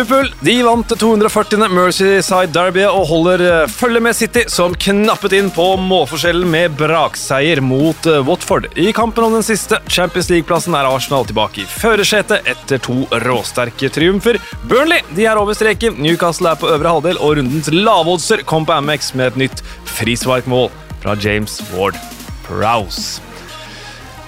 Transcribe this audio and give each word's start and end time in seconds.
Liverpool 0.00 0.34
de 0.40 0.62
vant 0.64 0.92
240. 0.98 1.66
Merseyside 1.76 2.54
Derby 2.54 2.86
og 2.88 3.02
holder 3.10 3.42
eh, 3.44 3.66
følge 3.68 4.00
med 4.00 4.16
City, 4.16 4.46
som 4.48 4.72
knappet 4.72 5.34
inn 5.36 5.50
på 5.52 5.66
målforskjellen 5.76 6.48
med 6.48 6.78
brakseier 6.80 7.60
mot 7.60 8.08
eh, 8.08 8.22
Watford. 8.24 8.70
I 8.80 8.94
kampen 8.96 9.26
om 9.26 9.36
den 9.36 9.44
siste 9.44 9.76
Champions 9.92 10.30
League-plassen 10.32 10.72
er 10.78 10.88
Arsenal 10.88 11.28
tilbake 11.28 11.66
i 11.66 11.68
førersetet 11.68 12.48
etter 12.48 12.80
to 12.80 13.02
råsterke 13.26 13.92
triumfer. 13.92 14.40
Burnley 14.70 15.04
de 15.12 15.28
er 15.28 15.36
over 15.36 15.58
streken, 15.58 16.00
Newcastle 16.00 16.54
er 16.54 16.60
på 16.62 16.72
øvre 16.72 16.96
halvdel, 16.96 17.20
og 17.20 17.36
rundens 17.36 17.68
lavoddser 17.68 18.46
kom 18.48 18.64
på 18.64 18.80
Amex 18.80 19.12
med 19.12 19.34
et 19.34 19.42
nytt 19.44 19.66
frisparkmål 19.98 20.70
fra 21.04 21.18
James 21.20 21.60
Ward 21.74 22.00
Prowse. 22.48 23.20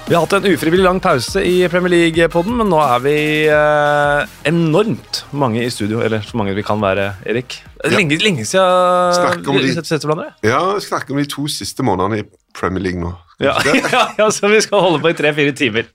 Vi 0.09 0.17
har 0.17 0.25
hatt 0.25 0.33
en 0.35 0.47
ufrivillig 0.51 0.83
lang 0.85 0.99
pause 1.01 1.41
i 1.47 1.63
Premier 1.71 1.93
League-podden, 1.93 2.57
men 2.59 2.69
nå 2.69 2.79
er 2.83 3.03
vi 3.05 3.15
eh, 3.47 4.33
enormt 4.51 5.21
mange 5.31 5.63
i 5.63 5.71
studio. 5.73 6.01
Eller 6.03 6.25
så 6.27 6.37
mange 6.37 6.57
vi 6.57 6.65
kan 6.67 6.83
være, 6.83 7.13
Erik. 7.31 7.61
Lenge, 7.87 8.19
lenge 8.21 8.45
Snakk 8.49 9.47
om 9.47 9.57
siden 9.57 9.63
vi 9.63 9.71
setter 9.71 9.85
har 9.87 9.89
sett 9.93 10.07
hverandre. 10.09 10.27
Ja, 10.45 10.59
vi 10.75 10.83
snakker 10.85 11.15
om 11.15 11.23
de 11.23 11.29
to 11.31 11.47
siste 11.51 11.87
månedene 11.87 12.25
i 12.25 12.27
Premier 12.59 12.83
League 12.85 13.01
nå. 13.01 13.13
Ja, 13.43 13.55
ja, 13.95 14.03
ja, 14.19 14.27
så 14.35 14.51
vi 14.51 14.61
skal 14.63 14.83
holde 14.85 15.01
på 15.03 15.15
i 15.15 15.17
tre-fire 15.19 15.55
timer. 15.57 15.87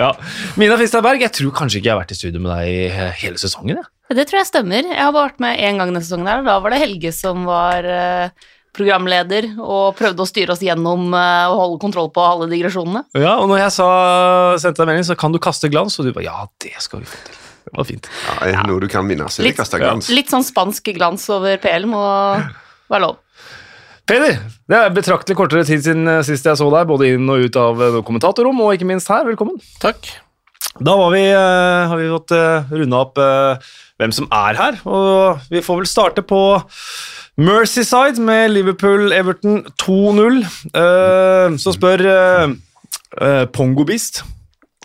Ja. 0.00 0.10
Mina 0.60 0.80
Fisterberg, 0.80 1.22
jeg 1.24 1.36
tror 1.36 1.54
kanskje 1.60 1.82
ikke 1.82 1.90
jeg 1.92 1.94
har 1.94 2.02
vært 2.02 2.16
i 2.16 2.18
studio 2.18 2.42
med 2.44 2.56
deg 2.56 2.72
i 2.72 3.12
hele 3.22 3.40
sesongen. 3.40 3.84
Ja. 3.84 4.16
Det 4.16 4.26
tror 4.28 4.40
jeg 4.40 4.50
stemmer. 4.50 4.88
Jeg 4.88 5.00
har 5.00 5.12
bare 5.14 5.30
vært 5.30 5.44
med 5.44 5.60
én 5.60 5.78
gang 5.80 5.92
denne 5.92 6.02
sesongen, 6.04 6.32
her, 6.32 6.42
og 6.42 6.48
da 6.48 6.58
var 6.64 6.74
det 6.74 6.82
Helge 6.82 7.12
som 7.16 7.44
var 7.48 7.86
eh, 7.88 8.50
programleder 8.74 9.52
og 9.62 9.94
prøvde 9.98 10.24
å 10.24 10.28
styre 10.28 10.54
oss 10.56 10.64
gjennom 10.64 11.14
eh, 11.14 11.46
og 11.52 11.60
holde 11.60 11.80
kontroll 11.84 12.10
på 12.14 12.24
alle 12.24 12.50
digresjonene. 12.50 13.04
Ja, 13.16 13.38
og 13.38 13.48
når 13.50 13.64
jeg 13.64 13.74
sa, 13.78 13.88
sendte 14.62 14.82
deg 14.82 14.92
melding, 14.92 15.08
så 15.08 15.18
kan 15.18 15.34
du 15.34 15.40
kaste 15.42 15.70
glans, 15.72 15.98
og 15.98 16.08
du 16.08 16.14
bare 16.14 16.26
ja, 16.26 16.44
det 16.64 16.74
skal 16.84 17.04
vi 17.04 17.10
få 17.10 17.20
til. 17.26 17.40
Det 17.64 17.78
var 17.78 17.88
fint. 17.88 18.08
Ja, 18.28 18.38
ja. 18.52 18.64
noe 18.68 18.82
du 18.82 18.90
kan 18.92 19.08
vinne, 19.08 19.26
så 19.32 19.40
det 19.40 19.50
Litt- 19.50 19.60
kasta 19.62 19.80
glans. 19.80 20.10
Litt 20.12 20.32
sånn 20.32 20.44
spansk 20.46 20.92
glans 20.96 21.24
over 21.32 21.56
PL 21.62 21.88
må 21.90 22.02
være 22.92 23.06
lov. 23.06 23.20
Peder, 24.04 24.36
det 24.68 24.76
er 24.76 24.92
betraktelig 24.92 25.36
kortere 25.38 25.64
tid 25.64 25.80
siden 25.80 26.04
eh, 26.10 26.20
sist 26.26 26.44
jeg 26.44 26.60
så 26.60 26.66
deg, 26.74 26.84
både 26.90 27.14
inn 27.14 27.30
og 27.32 27.46
ut 27.46 27.56
av 27.56 27.80
eh, 27.80 28.02
kommentatorrom, 28.04 28.60
og 28.60 28.76
ikke 28.76 28.88
minst 28.90 29.08
her. 29.08 29.24
Velkommen. 29.30 29.56
Takk. 29.80 30.10
Da 30.74 30.96
var 30.98 31.12
vi, 31.14 31.22
uh, 31.30 31.86
har 31.86 32.00
vi 32.00 32.10
fått 32.10 32.32
uh, 32.34 32.72
runda 32.74 33.00
opp 33.04 33.20
uh, 33.22 33.74
hvem 34.02 34.12
som 34.16 34.26
er 34.34 34.58
her, 34.58 34.78
og 34.90 35.44
vi 35.52 35.62
får 35.62 35.78
vel 35.80 35.86
starte 35.86 36.24
på 36.26 36.40
Merseyside 37.34 38.22
med 38.22 38.52
Liverpool-Everton 38.54 39.64
2-0. 39.82 40.36
Uh, 40.70 41.56
så 41.58 41.72
spør 41.74 42.04
uh, 42.06 43.44
Pongobist, 43.50 44.22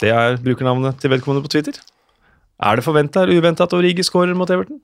det 0.01 0.09
er 0.09 0.39
brukernavnet 0.41 0.97
til 0.97 1.13
vedkommende 1.13 1.45
på 1.45 1.51
Twitter, 1.53 1.77
er 2.59 2.79
det 2.79 2.83
forventa 2.83 3.21
eller 3.23 3.39
uventa 3.39 3.67
at 3.67 3.75
Origi 3.77 4.03
scorer 4.03 4.33
mot 4.35 4.49
Everton? 4.49 4.81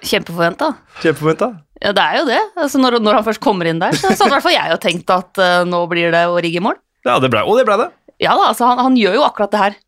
Kjempeforventa. 0.00 0.72
Kjempeforventa. 1.02 1.50
Ja, 1.84 1.92
det 1.92 2.02
er 2.02 2.16
jo 2.18 2.24
det. 2.30 2.40
Altså, 2.56 2.80
når, 2.80 2.96
når 3.04 3.20
han 3.20 3.28
først 3.28 3.44
kommer 3.44 3.68
inn 3.68 3.82
der, 3.82 3.92
så, 3.92 4.14
så 4.16 4.24
hadde 4.24 4.32
i 4.32 4.34
hvert 4.38 4.46
fall 4.48 4.56
jeg 4.56 4.72
jo 4.72 4.80
tenkt 4.80 5.12
at 5.14 5.42
uh, 5.44 5.60
nå 5.68 5.84
blir 5.92 6.16
det 6.16 6.24
Origi-mål. 6.32 6.80
Ja, 7.04 7.20
det 7.20 7.30
ble, 7.32 7.44
og 7.44 7.60
det 7.60 7.68
ble 7.68 7.76
det. 7.84 7.90
Ja 8.20 8.34
da, 8.36 8.50
altså 8.50 8.72
han, 8.72 8.80
han 8.88 8.96
gjør 8.96 9.20
jo 9.20 9.28
akkurat 9.28 9.52
det 9.52 9.62
her. 9.62 9.78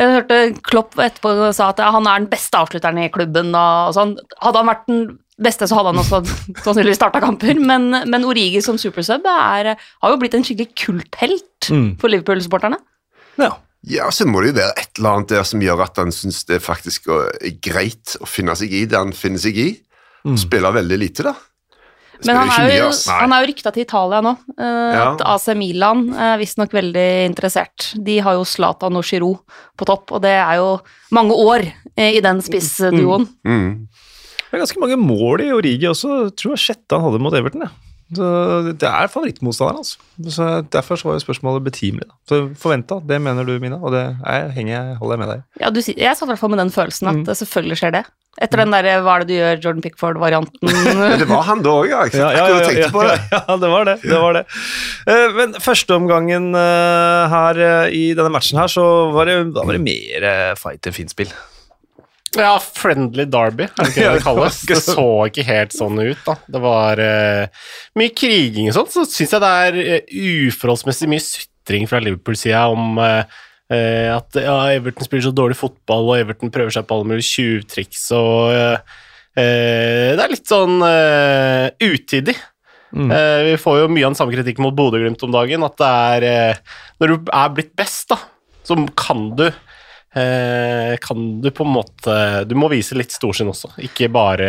Jeg 0.00 0.12
hørte 0.14 0.36
Klopp 0.64 0.96
etterpå 1.02 1.50
sa 1.52 1.70
at 1.72 1.80
han 1.82 2.06
er 2.08 2.22
den 2.22 2.30
beste 2.32 2.56
avslutteren 2.56 3.00
i 3.02 3.10
klubben. 3.12 3.50
Og 3.56 3.94
sånn. 3.96 4.14
Hadde 4.40 4.62
han 4.62 4.70
vært 4.70 4.86
den 4.88 5.00
beste, 5.42 5.66
så 5.68 5.78
hadde 5.78 5.92
han 5.94 6.00
også 6.02 6.20
sannsynligvis 6.66 7.00
starta 7.00 7.20
kamper. 7.24 7.58
Men, 7.60 7.90
men 8.10 8.26
Origi 8.28 8.60
som 8.64 8.78
supersub 8.80 9.26
er, 9.30 9.74
har 9.76 10.12
jo 10.14 10.20
blitt 10.20 10.36
en 10.38 10.46
skikkelig 10.46 10.70
kulthelt 10.86 11.46
Mm. 11.70 11.90
for 12.00 12.08
Liverpool-supporterne. 12.08 12.78
Ja. 13.38 13.50
Ja, 13.88 14.06
så 14.12 14.24
må 14.28 14.40
det 14.42 14.50
jo 14.50 14.54
være 14.58 14.72
et 14.80 14.98
eller 14.98 15.10
annet 15.18 15.28
der 15.32 15.44
som 15.48 15.60
gjør 15.64 15.82
at 15.86 15.96
han 16.00 16.10
syns 16.12 16.42
det 16.48 16.58
faktisk 16.64 17.06
er 17.12 17.54
greit 17.64 18.14
å 18.20 18.26
finne 18.28 18.52
seg 18.56 18.72
i 18.76 18.82
det 18.88 18.96
han 18.98 19.12
finner 19.16 19.40
seg 19.40 19.56
i. 19.60 19.68
Mm. 20.24 20.34
Spiller 20.40 20.74
veldig 20.76 20.98
lite, 21.00 21.24
da. 21.28 21.32
Men 22.26 22.36
han 22.36 22.50
er 22.52 22.74
jo, 22.74 22.88
han 23.08 23.32
er 23.32 23.40
jo 23.44 23.48
rykta 23.48 23.70
til 23.72 23.86
Italia 23.86 24.18
nå. 24.24 24.34
Uh, 24.58 24.64
Ja. 24.92 25.04
At 25.14 25.22
AC 25.24 25.46
Milan 25.56 26.02
er 26.12 26.36
visstnok 26.40 26.74
veldig 26.76 27.06
interessert. 27.30 27.90
De 27.96 28.18
har 28.20 28.36
jo 28.36 28.44
Zlatan 28.44 28.98
og 29.00 29.06
Giroud 29.08 29.38
på 29.80 29.88
topp, 29.88 30.12
og 30.12 30.20
det 30.26 30.34
er 30.36 30.58
jo 30.60 30.74
mange 31.16 31.32
år 31.40 31.64
eh, 31.96 32.18
i 32.18 32.20
den 32.24 32.42
spissduoen. 32.44 33.24
Mm. 33.48 33.70
Det 34.50 34.58
er 34.58 34.64
ganske 34.64 34.82
mange 34.82 34.98
mål 34.98 35.44
i 35.46 35.52
Origi 35.54 35.86
også. 35.86 36.10
Jeg 36.26 36.34
tror 36.36 36.50
det 36.50 36.56
var 36.58 36.64
sjette 36.66 36.98
han 36.98 37.06
hadde 37.06 37.22
mot 37.22 37.36
Everton. 37.38 37.62
Ja. 37.68 37.70
Så 38.10 38.28
det 38.74 38.88
er 38.88 39.06
favorittmotstanderen, 39.06 39.84
altså. 39.84 40.00
Så 40.34 40.46
derfor 40.74 40.98
så 40.98 41.06
var 41.06 41.14
jo 41.14 41.22
spørsmålet 41.22 41.62
betimelig. 41.68 42.08
Da. 42.10 42.16
Så 42.26 42.38
forventa, 42.58 42.96
det 43.06 43.20
mener 43.22 43.46
du, 43.46 43.52
Mina, 43.62 43.78
og 43.78 43.92
det 43.94 44.00
er, 44.26 44.48
henger 44.56 44.72
jeg, 44.74 44.96
holder 44.98 45.14
jeg 45.14 45.20
med 45.22 45.30
deg 45.30 45.38
i. 45.44 45.44
Ja, 45.62 45.70
du, 45.70 45.78
jeg 45.86 46.16
satt 46.18 46.26
i 46.26 46.30
hvert 46.32 46.40
fall 46.42 46.50
med 46.50 46.58
den 46.64 46.72
følelsen 46.74 47.12
at 47.12 47.20
Mm. 47.20 47.28
selvfølgelig 47.38 47.78
skjer 47.78 47.94
det. 48.00 48.02
Etter 48.40 48.62
den 48.62 48.70
derre 48.72 48.96
'hva 49.02 49.14
er 49.14 49.22
det 49.22 49.28
du 49.28 49.34
gjør', 49.34 49.60
Jordan 49.62 49.82
Pickford-varianten. 49.84 50.70
Det 51.20 51.28
var 51.28 51.42
han 51.42 51.62
da 51.62 51.70
òg, 51.70 51.88
ja. 51.90 52.02
Jeg 52.06 52.14
ja, 52.18 52.46
ja, 52.46 52.88
på 52.90 53.02
det. 53.06 53.18
Ja, 53.30 53.40
ja, 53.48 53.56
det 53.56 53.70
var 53.70 53.84
det. 53.84 53.96
det, 54.02 54.18
var 54.22 54.32
det. 54.38 54.44
Eh, 55.06 55.28
Men 55.36 55.54
førsteomgangen 55.60 56.54
uh, 56.54 57.28
her 57.30 57.58
eh, 57.58 57.94
i 57.94 58.14
denne 58.14 58.30
matchen 58.30 58.58
her, 58.58 58.70
så 58.70 59.12
var 59.12 59.26
det, 59.26 59.54
da 59.54 59.62
var 59.66 59.76
det 59.76 59.82
mer 59.82 60.26
uh, 60.26 60.54
fight 60.58 60.86
enn 60.86 60.94
fint 60.94 61.10
spill. 61.10 61.30
Ja, 62.38 62.52
Friendly 62.62 63.24
Derby, 63.26 63.66
er 63.66 63.74
det 63.74 63.90
ikke 63.90 64.04
det 64.04 64.10
det 64.14 64.22
kalles? 64.22 64.60
Det 64.68 64.78
så 64.84 65.06
ikke 65.26 65.44
helt 65.48 65.74
sånn 65.74 65.98
ut, 65.98 66.20
da. 66.22 66.36
Det 66.46 66.60
var 66.62 67.00
uh, 67.02 67.62
mye 67.98 68.12
kriging 68.14 68.68
og 68.70 68.76
sånn, 68.76 68.90
så 68.92 69.02
syns 69.08 69.34
jeg 69.34 69.42
det 69.42 69.50
er 69.64 69.78
uh, 69.80 70.12
uforholdsmessig 70.46 71.08
mye 71.10 71.24
sutring 71.24 71.88
fra 71.90 71.98
Liverpool-sida 72.02 72.62
om 72.70 73.00
eh, 73.02 73.40
at 74.10 74.38
ja, 74.42 74.54
Everton 74.74 75.06
spiller 75.06 75.26
så 75.28 75.32
dårlig 75.34 75.58
fotball, 75.58 76.08
og 76.10 76.22
Everton 76.22 76.50
prøver 76.54 76.74
seg 76.74 76.86
på 76.86 76.96
alle 76.96 77.10
mulige 77.10 77.28
tjuvtriks, 77.28 78.08
og 78.16 78.50
Det 79.36 80.18
er 80.18 80.32
litt 80.32 80.50
sånn 80.50 80.80
utidig. 81.78 82.34
Mm. 82.90 83.12
Vi 83.46 83.52
får 83.62 83.76
jo 83.78 83.92
mye 83.92 84.08
av 84.08 84.10
den 84.10 84.18
samme 84.18 84.34
kritikken 84.34 84.66
mot 84.66 84.74
Bodø-Glimt 84.74 85.22
om 85.22 85.30
dagen, 85.36 85.62
at 85.62 85.78
det 85.78 85.92
er 86.26 86.58
Når 86.98 87.12
du 87.12 87.30
er 87.30 87.54
blitt 87.54 87.70
best, 87.78 88.08
da, 88.10 88.18
så 88.66 88.74
kan 88.98 89.28
du 89.38 89.46
kan 90.10 91.26
du 91.38 91.46
på 91.54 91.62
en 91.62 91.70
måte 91.70 92.14
Du 92.50 92.56
må 92.58 92.66
vise 92.72 92.96
litt 92.98 93.12
storsinn 93.14 93.52
også, 93.52 93.68
ikke 93.86 94.08
bare 94.10 94.48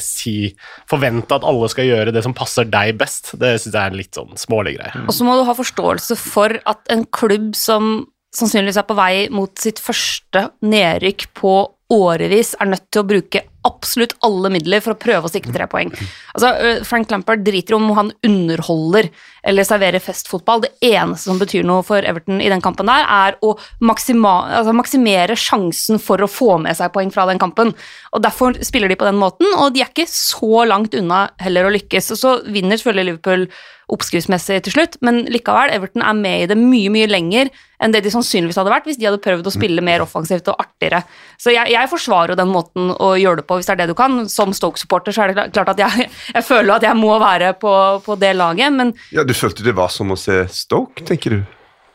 si 0.00 0.48
Forvente 0.88 1.36
at 1.36 1.44
alle 1.44 1.68
skal 1.68 1.84
gjøre 1.90 2.14
det 2.16 2.22
som 2.24 2.32
passer 2.36 2.64
deg 2.64 2.96
best. 3.00 3.34
Det 3.36 3.58
syns 3.60 3.74
jeg 3.74 3.82
er 3.82 3.98
litt 3.98 4.16
sånn 4.16 4.32
smålig 4.40 4.78
greie. 4.78 5.04
Og 5.04 5.12
så 5.12 5.26
må 5.28 5.36
du 5.36 5.44
ha 5.44 5.56
forståelse 5.58 6.16
for 6.16 6.56
at 6.64 6.92
en 6.92 7.04
klubb 7.12 7.52
som 7.58 8.06
sannsynligvis 8.32 8.80
er 8.80 8.88
på 8.88 8.96
vei 8.96 9.14
mot 9.32 9.52
sitt 9.60 9.80
første 9.82 10.46
nedrykk 10.64 11.28
på 11.36 11.54
årevis, 11.92 12.54
er 12.56 12.70
nødt 12.72 12.86
til 12.88 13.02
å 13.02 13.08
bruke 13.08 13.42
absolutt 13.68 14.14
alle 14.26 14.50
midler 14.54 14.82
for 14.82 14.94
å 14.94 15.00
prøve 15.00 15.28
å 15.28 15.32
sikre 15.32 15.52
tre 15.54 15.68
poeng. 15.70 15.92
Altså, 16.32 16.48
øh, 16.50 16.80
Frank 16.88 17.12
Lampard 17.12 17.44
driter 17.44 17.76
om 17.76 17.90
han 17.98 18.12
underholder 18.24 19.10
eller 19.42 19.66
servere 19.66 20.00
festfotball. 20.02 20.62
Det 20.64 20.92
eneste 20.92 21.30
som 21.30 21.40
betyr 21.40 21.66
noe 21.66 21.82
for 21.86 22.04
Everton 22.06 22.40
i 22.42 22.50
den 22.52 22.62
kampen 22.64 22.88
der, 22.90 23.06
er 23.06 23.38
å 23.42 23.54
maksima, 23.82 24.34
altså 24.60 24.74
maksimere 24.76 25.36
sjansen 25.38 26.00
for 26.02 26.22
å 26.22 26.30
få 26.30 26.56
med 26.62 26.78
seg 26.78 26.92
poeng 26.94 27.12
fra 27.14 27.26
den 27.30 27.42
kampen. 27.42 27.74
Og 28.12 28.22
Derfor 28.22 28.56
spiller 28.64 28.92
de 28.92 28.98
på 28.98 29.08
den 29.08 29.18
måten, 29.20 29.48
og 29.58 29.74
de 29.74 29.82
er 29.82 29.90
ikke 29.90 30.08
så 30.10 30.64
langt 30.68 30.94
unna 30.98 31.26
heller 31.42 31.66
å 31.68 31.74
lykkes. 31.74 32.12
Og 32.14 32.20
så 32.20 32.34
vinner 32.54 32.78
selvfølgelig 32.78 33.10
Liverpool 33.10 33.48
oppskriftsmessig 33.92 34.62
til 34.64 34.74
slutt, 34.76 34.96
men 35.04 35.24
likevel, 35.32 35.72
Everton 35.74 36.04
er 36.06 36.16
med 36.16 36.44
i 36.44 36.48
det 36.50 36.56
mye, 36.58 36.90
mye 36.92 37.10
lenger 37.10 37.50
enn 37.82 37.92
det 37.92 38.04
de 38.04 38.12
sannsynligvis 38.14 38.58
hadde 38.60 38.70
vært 38.70 38.86
hvis 38.86 38.98
de 39.00 39.08
hadde 39.08 39.20
prøvd 39.24 39.48
å 39.48 39.52
spille 39.52 39.82
mer 39.84 40.04
offensivt 40.04 40.46
og 40.52 40.60
artigere. 40.62 41.02
Så 41.40 41.50
jeg, 41.50 41.72
jeg 41.74 41.90
forsvarer 41.90 42.32
jo 42.32 42.38
den 42.38 42.52
måten 42.52 42.92
å 42.94 43.12
gjøre 43.18 43.42
det 43.42 43.46
på, 43.48 43.58
hvis 43.58 43.68
det 43.68 43.74
er 43.74 43.80
det 43.82 43.88
du 43.90 43.96
kan. 43.98 44.20
Som 44.30 44.54
Stoke-supporter 44.54 45.14
så 45.14 45.24
er 45.24 45.32
det 45.32 45.48
klart 45.56 45.72
at 45.74 45.82
jeg, 45.82 46.06
jeg 46.36 46.46
føler 46.46 46.76
at 46.76 46.86
jeg 46.86 46.98
må 46.98 47.16
være 47.22 47.52
på, 47.58 47.74
på 48.06 48.16
det 48.22 48.32
laget, 48.38 48.72
men 48.76 48.94
Ja, 49.14 49.26
Du 49.32 49.38
følte 49.38 49.64
det 49.64 49.72
var 49.76 49.88
som 49.92 50.12
å 50.12 50.18
se 50.20 50.42
Stoke, 50.52 51.04
tenker 51.08 51.38
du? 51.38 51.42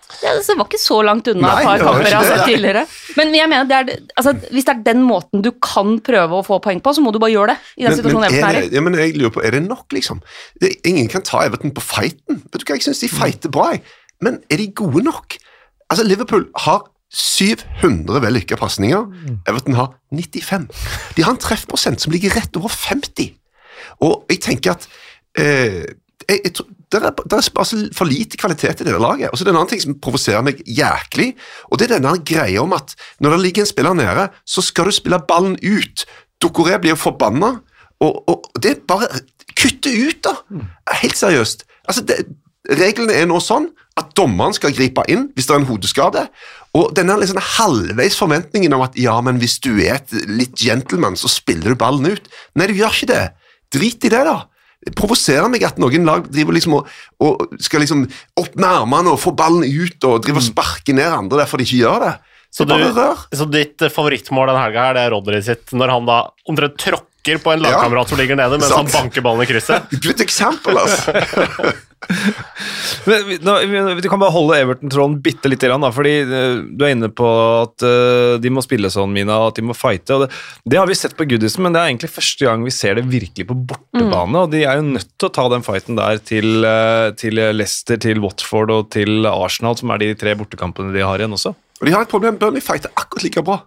det, 0.07 0.31
det 0.47 0.55
var 0.55 0.67
ikke 0.69 0.79
så 0.79 0.97
langt 1.03 1.27
unna 1.29 1.49
Nei, 1.51 1.55
et 1.59 1.67
par 1.67 1.81
kamper 1.83 2.07
jeg 2.07 2.15
har 2.15 2.27
sett 2.27 2.43
tidligere. 2.47 2.83
Men 3.19 3.33
jeg 3.35 3.51
mener, 3.51 3.67
det 3.67 3.77
er, 3.77 4.03
altså, 4.17 4.33
hvis 4.55 4.67
det 4.67 4.73
er 4.73 4.83
den 4.87 5.03
måten 5.05 5.43
du 5.45 5.49
kan 5.63 5.97
prøve 6.03 6.39
å 6.39 6.45
få 6.47 6.59
poeng 6.63 6.81
på, 6.83 6.93
så 6.95 7.03
må 7.03 7.11
du 7.13 7.19
bare 7.21 7.33
gjøre 7.33 7.53
det. 7.53 7.57
i 7.75 7.87
den 7.87 7.97
situasjonen 7.99 8.31
men, 8.31 8.45
er 8.47 8.57
det, 8.57 8.63
ja, 8.73 8.83
men 8.85 8.97
jeg 8.97 9.15
lurer 9.19 9.33
på, 9.35 9.43
er 9.45 9.57
det 9.57 9.63
nok, 9.67 9.85
liksom? 9.93 10.21
Det, 10.63 10.71
ingen 10.87 11.11
kan 11.11 11.25
ta 11.27 11.43
Everton 11.45 11.75
på 11.75 11.83
fighten. 11.83 12.39
Vet 12.47 12.63
du 12.63 12.65
hva, 12.65 12.77
Jeg 12.79 12.87
syns 12.87 13.03
de 13.03 13.11
fighter 13.11 13.53
bra, 13.53 13.73
jeg. 13.75 13.83
men 14.23 14.39
er 14.49 14.63
de 14.63 14.69
gode 14.79 15.03
nok? 15.05 15.37
Altså, 15.91 16.07
Liverpool 16.07 16.47
har 16.65 16.87
700 17.13 18.23
vellykka 18.23 18.57
pasninger. 18.59 19.11
Everton 19.47 19.77
har 19.77 19.93
95. 20.15 20.71
De 21.19 21.27
har 21.27 21.35
en 21.35 21.43
treffprosent 21.43 22.03
som 22.03 22.15
ligger 22.15 22.35
rett 22.35 22.59
over 22.59 22.73
50. 22.73 23.35
Og 24.07 24.25
jeg 24.31 24.41
tenker 24.43 24.75
at 24.75 24.89
eh, 25.39 25.83
jeg, 26.27 26.41
jeg 26.41 26.55
tror, 26.57 26.67
det 26.91 27.01
er, 27.01 27.11
det 27.11 27.37
er 27.37 27.47
bare 27.55 27.79
for 27.95 28.07
lite 28.07 28.39
kvalitet 28.39 28.81
i 28.81 28.87
det 28.87 28.95
laget. 29.01 29.31
Og 29.31 29.37
så 29.37 29.43
er 29.43 29.49
det 29.49 29.53
en 29.53 29.59
annen 29.59 29.71
ting 29.73 29.83
som 29.83 29.97
provoserer 30.03 30.45
meg 30.45 30.61
jæklig, 30.63 31.33
og 31.67 31.79
det 31.79 31.87
er 31.87 31.97
denne 31.97 32.13
greia 32.23 32.63
om 32.63 32.75
at 32.77 32.95
når 33.19 33.35
det 33.35 33.41
ligger 33.43 33.65
en 33.65 33.71
spiller 33.71 33.97
nede, 33.97 34.27
så 34.47 34.63
skal 34.63 34.87
du 34.87 34.95
spille 34.95 35.19
ballen 35.27 35.57
ut. 35.59 36.05
Dokoré 36.43 36.77
blir 36.79 36.99
forbanna, 36.99 37.57
og, 38.03 38.21
og 38.29 38.61
det 38.61 38.75
er 38.75 38.85
bare 38.87 39.09
Kutte 39.57 39.89
ut, 39.89 40.19
da! 40.21 40.35
Helt 41.01 41.17
seriøst. 41.17 41.63
Altså, 41.89 42.03
det, 42.05 42.19
Reglene 42.77 43.15
er 43.15 43.25
nå 43.29 43.39
sånn 43.41 43.69
at 43.97 44.11
dommeren 44.17 44.53
skal 44.53 44.73
gripe 44.75 45.01
inn 45.09 45.29
hvis 45.33 45.47
det 45.47 45.55
er 45.55 45.61
en 45.63 45.69
hodeskade, 45.69 46.27
Og 46.77 46.91
denne 46.93 47.15
liksom 47.17 47.39
halvveis 47.41 48.17
forventningen 48.19 48.75
om 48.75 48.83
at 48.85 48.97
ja, 48.99 49.15
men 49.23 49.39
hvis 49.41 49.55
du 49.63 49.79
er 49.79 49.95
et 49.97 50.11
litt 50.29 50.59
gentleman, 50.61 51.15
så 51.17 51.31
spiller 51.31 51.73
du 51.73 51.79
ballen 51.79 52.05
ut. 52.11 52.27
Nei, 52.53 52.67
du 52.69 52.75
gjør 52.77 52.93
ikke 52.93 53.09
det. 53.09 53.23
Drit 53.73 54.05
i 54.05 54.11
det, 54.13 54.19
da. 54.27 54.35
Det 54.85 54.93
provoserer 54.95 55.49
meg 55.51 55.63
at 55.67 55.79
noen 55.81 56.05
lag 56.07 56.27
driver 56.29 56.55
liksom 56.55 56.77
og, 56.77 56.87
og 57.23 57.57
skal 57.63 57.81
liksom 57.83 58.05
opp 58.39 58.53
med 58.55 58.67
armene 58.69 59.13
og 59.15 59.19
få 59.19 59.33
ballen 59.35 59.65
ut 59.65 60.07
og 60.07 60.21
driver 60.23 60.43
og 60.43 60.47
sparker 60.47 60.95
ned 60.95 61.09
andre 61.11 61.41
derfor 61.43 61.59
de 61.59 61.67
ikke 61.67 61.81
gjør 61.81 62.05
det. 62.05 62.13
Så, 62.53 62.65
det 62.65 62.77
du, 62.95 63.01
så 63.37 63.45
ditt 63.51 63.83
eh, 63.83 63.91
favorittmål 63.91 64.49
den 64.53 64.61
helga 64.61 64.85
er 64.89 64.97
det 64.97 65.05
Rodry 65.13 65.41
sitt, 65.45 65.73
når 65.75 65.91
han 65.93 66.07
da 66.07 66.21
omtrent 66.49 66.77
tråkker 66.79 67.41
på 67.43 67.51
en 67.53 67.65
Ja. 67.67 67.81
som 68.07 68.17
ligger 68.17 68.39
nede, 68.39 68.55
mens 68.55 68.71
Sant. 68.71 68.93
han 68.93 69.09
banker 69.09 69.25
ballen 69.25 69.43
i 69.43 69.49
krysset? 69.49 69.91
Good 70.05 70.23
example, 70.23 70.77
altså. 70.79 71.73
Men 73.07 73.37
nå, 73.43 73.53
vi- 73.67 74.01
Du 74.01 74.09
kan 74.09 74.19
bare 74.21 74.31
holde 74.35 74.57
Everton-tråden 74.61 75.17
bitte 75.23 75.49
litt, 75.49 75.59
grann, 75.63 75.81
da, 75.81 75.89
fordi 75.91 76.13
eh, 76.21 76.59
du 76.77 76.85
er 76.85 76.93
inne 76.93 77.09
på 77.09 77.27
at 77.63 77.83
uh, 77.83 78.37
de 78.41 78.49
må 78.53 78.61
spille 78.63 78.89
sånn, 78.93 79.11
Mina, 79.15 79.37
og 79.41 79.47
at 79.51 79.55
de 79.59 79.65
må 79.65 79.75
fighte. 79.77 80.13
og 80.15 80.25
det, 80.25 80.29
det 80.69 80.77
har 80.79 80.87
vi 80.89 80.97
sett 80.99 81.15
på 81.17 81.27
Goodison, 81.29 81.63
men 81.65 81.73
det 81.75 81.81
er 81.81 81.91
egentlig 81.91 82.11
første 82.13 82.45
gang 82.47 82.63
vi 82.67 82.73
ser 82.75 82.95
det 82.99 83.05
virkelig 83.09 83.47
på 83.49 83.57
bortebane. 83.71 84.43
og 84.45 84.51
De 84.53 84.63
er 84.63 84.77
jo 84.81 84.87
nødt 84.91 85.09
til 85.17 85.29
å 85.29 85.33
ta 85.33 85.47
den 85.49 85.65
fighten 85.65 85.97
der 85.99 86.17
til, 86.23 86.63
uh, 86.65 87.09
til 87.17 87.33
Leicester, 87.57 87.97
til 87.97 88.21
Watford 88.23 88.71
og 88.75 88.91
til 88.95 89.25
Arsenal, 89.29 89.75
som 89.79 89.91
er 89.95 90.03
de 90.03 90.13
tre 90.19 90.35
bortekampene 90.37 90.93
de 90.95 91.03
har 91.05 91.17
igjen 91.23 91.33
også. 91.37 91.55
Og 91.81 91.85
de 91.85 91.93
har 91.93 92.01
et 92.07 92.09
problem. 92.13 92.37
Burnley 92.41 92.61
fighter 92.61 92.89
akkurat 92.97 93.23
like 93.27 93.43
bra. 93.45 93.59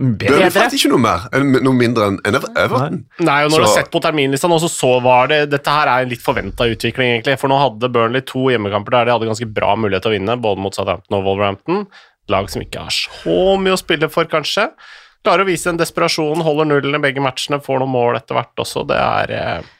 Bedre. 0.00 0.38
Det 0.38 0.44
er 0.46 0.52
fighter 0.54 0.78
ikke 0.78 0.90
noe 0.94 1.02
mer, 1.04 1.24
noe 1.60 1.76
mindre 1.76 2.06
enn 2.08 2.16
Everton. 2.24 3.02
Nei, 3.20 3.34
og 3.44 3.50
når 3.52 3.60
du 3.60 3.66
har 3.66 3.74
sett 3.74 3.90
på 3.92 4.00
terminlista 4.00 4.48
nå, 4.48 4.56
så, 4.62 4.70
så 4.72 4.94
var 5.04 5.28
det 5.28 5.42
Dette 5.52 5.74
her 5.74 5.90
er 5.92 6.06
en 6.06 6.12
litt 6.12 6.24
forventa 6.24 6.64
utvikling, 6.72 7.18
egentlig. 7.18 7.36
For 7.40 7.52
nå 7.52 7.58
hadde 7.60 7.90
Burnley 7.92 8.24
to 8.24 8.46
hjemmekamper 8.48 8.96
der 8.96 9.10
de 9.10 9.12
hadde 9.12 9.28
ganske 9.28 9.50
bra 9.52 9.74
mulighet 9.76 10.06
til 10.06 10.14
å 10.14 10.16
vinne, 10.16 10.38
både 10.40 10.64
mot 10.64 10.76
Southampton 10.76 11.18
og 11.18 11.28
Wolverhampton. 11.28 11.84
Lag 12.32 12.48
som 12.48 12.64
ikke 12.64 12.86
har 12.86 12.96
så 12.96 13.36
mye 13.60 13.76
å 13.76 13.80
spille 13.82 14.08
for, 14.12 14.30
kanskje. 14.30 14.70
Klarer 15.20 15.44
å 15.44 15.50
vise 15.50 15.68
en 15.68 15.76
desperasjon, 15.76 16.40
holder 16.46 16.70
nullen 16.70 16.96
i 16.96 17.04
begge 17.04 17.20
matchene, 17.20 17.60
får 17.60 17.82
noen 17.82 17.92
mål 17.92 18.16
etter 18.22 18.38
hvert 18.38 18.62
også. 18.64 18.86
Det 18.88 18.96
er 18.96 19.32
eh, 19.36 19.72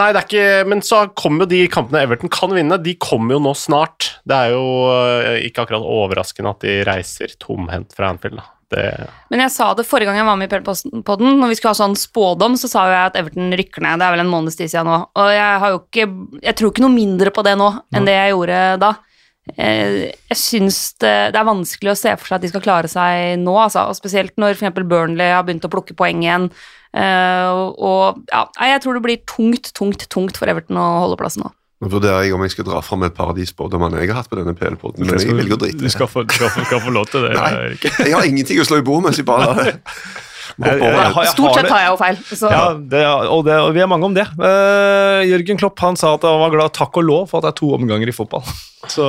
Nei, 0.00 0.08
det 0.10 0.18
er 0.18 0.24
ikke 0.24 0.70
Men 0.70 0.82
så 0.82 1.04
kommer 1.14 1.46
jo 1.46 1.52
de 1.52 1.60
kampene 1.70 2.02
Everton 2.02 2.32
kan 2.32 2.50
vinne, 2.56 2.78
de 2.82 2.96
kommer 2.98 3.36
jo 3.36 3.44
nå 3.44 3.54
snart. 3.54 4.16
Det 4.26 4.34
er 4.34 4.56
jo 4.56 4.64
eh, 4.96 5.44
ikke 5.46 5.62
akkurat 5.62 5.86
overraskende 5.86 6.56
at 6.56 6.66
de 6.66 6.80
reiser 6.88 7.38
tomhendt 7.38 7.94
fra 7.94 8.10
Anfield, 8.10 8.42
da. 8.42 8.48
Det 8.70 8.82
Men 9.32 9.40
jeg 9.44 9.50
sa 9.50 9.72
det 9.74 9.86
forrige 9.88 10.06
gang 10.06 10.20
jeg 10.20 10.26
var 10.28 10.36
med 10.38 10.46
i 10.46 10.52
PL-podden, 10.54 11.38
når 11.40 11.50
vi 11.50 11.58
skulle 11.58 11.72
ha 11.74 11.78
sånn 11.80 11.96
spådom, 11.98 12.54
så 12.60 12.70
sa 12.70 12.84
jeg 12.86 13.10
at 13.10 13.16
Everton 13.18 13.50
rykker 13.58 13.82
ned. 13.82 13.98
Det 13.98 14.06
er 14.06 14.14
vel 14.14 14.22
en 14.24 14.30
måneds 14.32 14.58
tid 14.58 14.70
siden 14.70 14.86
nå. 14.86 14.98
Og 15.18 15.30
jeg 15.34 15.78
ikke 15.80 16.08
Jeg 16.46 16.56
tror 16.58 16.70
ikke 16.70 16.84
noe 16.86 16.94
mindre 16.94 17.32
på 17.34 17.42
det 17.46 17.56
nå 17.58 17.70
enn 17.94 18.06
det 18.06 18.14
jeg 18.14 18.34
gjorde 18.34 18.60
da. 18.84 18.92
Eh, 19.56 20.12
Jeg 20.30 20.38
syns 20.38 20.80
det, 21.02 21.32
det 21.34 21.40
er 21.40 21.48
vanskelig 21.48 21.90
å 21.94 21.98
se 21.98 22.14
for 22.16 22.28
seg 22.30 22.36
at 22.38 22.42
de 22.46 22.50
skal 22.52 22.62
klare 22.62 22.88
seg 22.92 23.38
nå, 23.42 23.54
altså. 23.58 23.88
Og 23.90 23.96
spesielt 23.98 24.36
når 24.38 24.54
f.eks. 24.54 24.82
Burnley 24.86 25.32
har 25.34 25.42
begynt 25.42 25.66
å 25.66 25.72
plukke 25.72 25.96
poeng 25.98 26.22
igjen. 26.22 26.50
Eh, 26.94 27.50
Og 27.50 28.22
ja, 28.30 28.44
jeg 28.70 28.82
tror 28.84 28.94
det 28.94 29.02
blir 29.02 29.24
tungt, 29.26 29.72
tungt, 29.74 30.06
tungt 30.08 30.36
for 30.38 30.46
Everton 30.46 30.78
å 30.78 30.86
holde 31.06 31.18
plassen 31.18 31.42
nå. 31.46 31.50
Nå 31.80 31.88
vurderer 31.88 32.26
jeg 32.26 32.34
om 32.36 32.42
jeg 32.44 32.52
skal 32.52 32.66
dra 32.68 32.80
fram 32.84 33.02
et 33.06 33.14
par 33.16 33.30
av 33.32 33.36
de 33.38 33.46
spådommene 33.48 34.02
jeg 34.02 34.10
har 34.12 34.18
hatt 34.20 34.28
på 34.28 34.36
denne 34.36 34.52
PL-poden, 34.56 35.00
men 35.08 35.16
jeg 35.22 35.32
velger 35.32 35.56
å 35.56 35.60
drite 35.62 35.80
i 35.80 35.86
det. 35.86 35.92
skal 35.94 36.10
få, 36.12 36.26
skal 36.28 36.50
få, 36.52 36.64
skal 36.68 36.82
få 36.84 36.90
lov 36.92 37.06
til 37.08 37.24
det. 37.24 37.30
Nei. 37.38 37.52
Jeg 38.04 38.12
har 38.12 38.26
ingenting 38.28 38.60
å 38.60 38.66
slå 38.68 38.82
i 38.82 38.84
bord 38.84 39.06
mens 39.06 39.16
jeg 39.16 39.24
bare 39.28 39.46
lar 39.48 39.62
det. 39.64 39.78
Jeg- 40.60 40.80
jeg- 40.82 40.92
jeg 40.92 41.14
jeg 41.14 41.30
Stort 41.30 41.54
sett 41.54 41.68
tar 41.68 41.78
har 41.78 41.80
jeg 41.86 41.90
jo 41.92 41.96
feil. 41.96 42.16
Så. 42.36 42.50
Ja, 42.50 42.74
det, 42.74 43.00
og, 43.06 43.44
det, 43.46 43.54
og 43.64 43.72
vi 43.72 43.80
er 43.80 43.86
mange 43.88 44.04
om 44.04 44.12
det. 44.12 44.26
Uh, 44.36 45.22
Jørgen 45.24 45.56
Klopp 45.56 45.78
han 45.80 45.96
sa 45.96 46.14
at 46.18 46.22
han 46.26 46.40
var 46.42 46.50
glad 46.52 46.74
takk 46.76 46.98
og 47.00 47.04
lov 47.06 47.28
for 47.30 47.38
at 47.38 47.46
det 47.46 47.52
er 47.54 47.58
to 47.62 47.70
omganger 47.78 48.08
i 48.10 48.12
fotball. 48.12 48.44
Så 48.94 49.06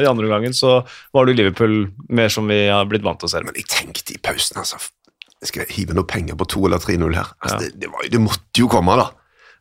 i 0.00 0.06
andre 0.08 0.24
omgangen 0.24 0.54
så 0.56 0.78
var 1.12 1.26
det 1.26 1.34
i 1.34 1.42
Liverpool 1.42 1.90
mer 2.08 2.28
som 2.32 2.48
vi 2.48 2.62
har 2.70 2.86
blitt 2.88 3.02
vant 3.04 3.18
til 3.20 3.28
å 3.28 3.32
se. 3.34 3.42
Men 3.44 3.52
jeg 3.60 3.66
tenkte 3.68 4.14
i 4.14 4.20
pausen, 4.24 4.56
altså 4.62 4.78
Jeg 5.40 5.48
skal 5.52 5.64
hive 5.72 5.92
noe 5.96 6.04
penger 6.04 6.36
på 6.36 6.46
2 6.48 6.66
eller 6.68 6.78
3-0 6.78 7.14
her. 7.16 7.28
Altså, 7.42 7.58
det, 7.60 7.70
det, 7.80 7.88
var, 7.92 8.08
det 8.12 8.20
måtte 8.20 8.60
jo 8.60 8.68
komme, 8.68 8.96
da. 8.96 9.10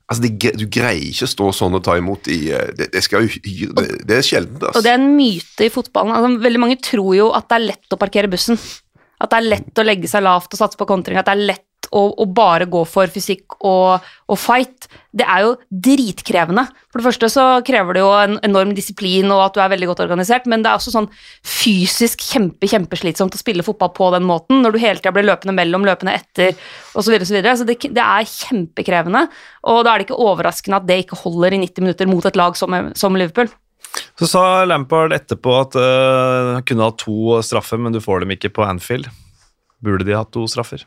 Altså, 0.09 0.25
det, 0.25 0.53
Du 0.57 0.65
greier 0.65 1.05
ikke 1.11 1.27
å 1.27 1.29
stå 1.29 1.47
sånn 1.53 1.77
og 1.77 1.83
ta 1.85 1.93
imot 1.99 2.27
i 2.33 2.39
eh, 2.49 2.71
Det, 2.73 2.89
det 2.95 3.03
skal 3.05 3.27
jo 3.27 3.41
det, 3.77 3.87
det 4.09 4.15
er 4.17 4.25
sjeldent, 4.25 4.63
Og 4.63 4.71
altså. 4.71 4.81
det 4.85 4.93
er 4.93 4.97
en 4.97 5.11
myte 5.13 5.67
i 5.67 5.71
fotballen. 5.73 6.15
Altså, 6.17 6.43
veldig 6.47 6.61
mange 6.65 6.79
tror 6.81 7.11
jo 7.17 7.31
at 7.37 7.49
det 7.51 7.59
er 7.59 7.67
lett 7.67 7.95
å 7.95 7.99
parkere 8.01 8.31
bussen. 8.31 8.57
At 9.19 9.33
det 9.33 9.37
er 9.41 9.49
lett 9.53 9.81
å 9.81 9.85
legge 9.85 10.09
seg 10.09 10.25
lavt 10.25 10.55
og 10.55 10.61
satse 10.61 10.79
på 10.79 10.87
kontring. 10.89 11.19
At 11.19 11.29
det 11.29 11.35
er 11.35 11.47
lett 11.51 11.68
å, 11.95 12.01
å 12.21 12.25
bare 12.25 12.67
gå 12.69 12.81
for 12.87 13.11
fysikk 13.11 13.57
og, 13.65 14.05
og 14.29 14.39
fight. 14.39 14.87
Det 15.15 15.25
er 15.25 15.45
jo 15.45 15.53
dritkrevende. 15.69 16.65
For 16.89 17.01
det 17.01 17.07
første 17.07 17.29
så 17.33 17.45
krever 17.65 17.97
det 17.97 18.03
jo 18.03 18.09
en 18.13 18.37
enorm 18.45 18.75
disiplin 18.77 19.29
og 19.33 19.43
at 19.47 19.55
du 19.55 19.61
er 19.63 19.71
veldig 19.73 19.89
godt 19.91 20.03
organisert, 20.05 20.49
men 20.49 20.65
det 20.65 20.71
er 20.71 20.79
også 20.81 20.93
sånn 20.93 21.09
fysisk 21.45 22.21
kjempe, 22.25 22.69
kjempeslitsomt 22.69 23.37
å 23.37 23.41
spille 23.41 23.65
fotball 23.65 23.93
på 23.97 24.11
den 24.15 24.27
måten, 24.29 24.61
når 24.63 24.75
du 24.75 24.81
hele 24.83 25.01
tida 25.01 25.15
blir 25.15 25.27
løpende 25.29 25.55
mellom, 25.57 25.87
løpende 25.87 26.17
etter 26.19 26.53
osv. 26.93 27.09
Så, 27.09 27.09
videre, 27.09 27.23
og 27.23 27.31
så, 27.31 27.37
videre. 27.37 27.55
så 27.61 27.69
det, 27.69 27.79
det 27.95 28.05
er 28.05 28.29
kjempekrevende, 28.29 29.25
og 29.71 29.81
da 29.85 29.93
er 29.93 30.01
det 30.01 30.09
ikke 30.09 30.21
overraskende 30.29 30.81
at 30.81 30.89
det 30.89 31.01
ikke 31.05 31.23
holder 31.23 31.57
i 31.57 31.63
90 31.65 31.87
minutter 31.87 32.11
mot 32.11 32.29
et 32.29 32.37
lag 32.39 32.57
som, 32.59 32.77
som 32.97 33.17
Liverpool. 33.17 33.49
Så 34.19 34.27
sa 34.29 34.43
Lampard 34.67 35.15
etterpå 35.15 35.53
at 35.57 35.75
han 35.79 36.59
han 36.59 36.67
kunne 36.67 36.87
hatt 36.89 36.99
to 37.01 37.39
straffer, 37.45 37.79
men 37.81 37.95
du 37.95 38.01
får 38.03 38.23
dem 38.23 38.35
ikke 38.35 38.51
på 38.53 38.65
Anfield. 38.67 39.09
Burde 39.83 40.05
de 40.07 40.17
hatt 40.17 40.31
to 40.35 40.45
straffer? 40.51 40.83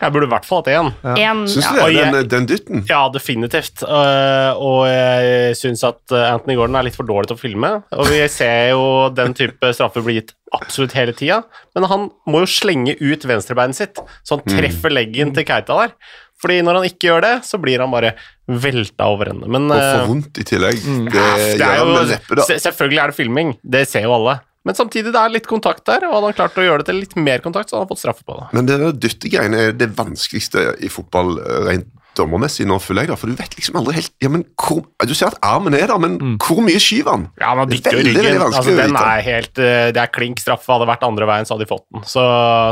Jeg 0.00 0.14
burde 0.14 0.26
i 0.28 0.32
hvert 0.32 0.46
fall 0.48 0.62
hatt 0.62 0.70
én. 0.72 0.90
Ja. 1.04 1.32
Syns 1.46 1.66
ja. 1.66 1.72
du 1.72 1.78
det? 1.78 1.84
Og 1.84 2.14
Den, 2.14 2.30
den 2.32 2.48
dytten? 2.50 2.84
Ja, 2.90 3.02
definitivt. 3.14 3.84
Uh, 3.86 4.52
og 4.58 4.80
jeg 4.90 5.58
syns 5.60 5.84
at 5.86 6.00
uh, 6.14 6.32
Anthony 6.32 6.58
Gordon 6.58 6.80
er 6.80 6.88
litt 6.88 6.98
for 6.98 7.08
dårlig 7.08 7.30
til 7.30 7.38
å 7.38 7.42
filme. 7.42 7.70
Og 7.94 8.10
vi 8.10 8.20
ser 8.32 8.74
jo 8.74 8.84
den 9.14 9.36
type 9.38 9.72
straffer 9.76 10.04
bli 10.04 10.18
gitt 10.20 10.34
absolutt 10.54 10.94
hele 10.98 11.14
tida. 11.16 11.42
Men 11.76 11.88
han 11.90 12.08
må 12.30 12.44
jo 12.44 12.50
slenge 12.50 12.96
ut 13.00 13.26
venstrebeinet 13.28 13.78
sitt, 13.78 14.02
så 14.22 14.38
han 14.38 14.46
treffer 14.46 14.94
leggen 14.94 15.34
til 15.34 15.46
Keita 15.48 15.78
der. 15.84 15.96
Fordi 16.44 16.58
når 16.66 16.80
han 16.80 16.88
ikke 16.90 17.08
gjør 17.08 17.24
det, 17.24 17.34
så 17.48 17.58
blir 17.62 17.80
han 17.80 17.92
bare 17.94 18.14
velta 18.44 19.06
over 19.08 19.30
ende. 19.32 19.48
Men 19.48 19.70
Og 19.70 19.78
får 19.78 19.94
for 19.94 20.10
vondt 20.10 20.40
i 20.42 20.48
tillegg. 20.48 20.82
Det, 21.08 21.28
det 21.60 21.68
er 21.68 21.78
jo, 21.80 22.02
leppe, 22.10 22.48
Selvfølgelig 22.50 23.00
er 23.00 23.12
det 23.12 23.16
filming, 23.16 23.54
det 23.62 23.86
ser 23.88 24.04
jo 24.08 24.16
alle. 24.18 24.40
Men 24.64 24.76
samtidig 24.78 25.12
det 25.12 25.20
er 25.20 25.32
litt 25.32 25.48
kontakt 25.48 25.84
der, 25.88 26.06
og 26.08 26.16
hadde 26.16 26.30
han 26.30 26.38
klart 26.38 26.60
å 26.60 26.64
gjøre 26.64 26.82
det 26.82 26.88
til 26.88 27.02
litt 27.02 27.18
mer 27.20 27.44
kontakt, 27.44 27.68
så 27.68 27.76
hadde 27.76 27.84
han 27.84 27.92
fått 27.92 28.04
straffe 28.04 28.24
på 28.24 28.38
det. 28.38 28.46
Men 28.56 28.70
det 28.70 28.78
dyttegreiene 29.02 29.60
er 29.68 29.76
det 29.76 29.90
vanskeligste 29.98 30.70
i 30.80 30.92
fotball 30.92 31.36
eh, 31.42 31.60
rent 31.68 31.92
dommermessig 32.14 32.66
nå, 32.68 32.78
føler 32.82 33.04
jeg, 33.04 33.10
da. 33.12 33.18
For 33.18 33.30
du 33.30 33.38
vet 33.38 33.56
liksom 33.58 33.78
aldri 33.80 33.96
helt 33.98 34.12
ja, 34.22 34.30
men 34.30 34.44
hvor, 34.60 34.84
Du 35.02 35.14
ser 35.16 35.32
at 35.32 35.38
armen 35.44 35.74
er 35.76 35.90
der, 35.90 35.98
men 36.00 36.36
hvor 36.42 36.62
mye 36.64 36.80
skyver 36.82 37.16
han? 37.16 37.26
Ja, 37.42 37.52
er 37.58 37.70
dytter 37.70 37.98
jo 37.98 38.04
ryggen. 38.06 38.44
Altså, 38.46 38.64
den 38.70 38.98
er 39.00 39.24
helt, 39.26 39.52
uh, 39.58 39.88
det 39.94 40.02
er 40.04 40.12
klink 40.14 40.42
straffe. 40.42 40.70
Hadde 40.70 40.88
vært 40.90 41.06
andre 41.06 41.28
veien, 41.28 41.48
så 41.48 41.56
hadde 41.56 41.66
de 41.66 41.72
fått 41.74 41.86
den. 41.90 42.06
Så, 42.08 42.24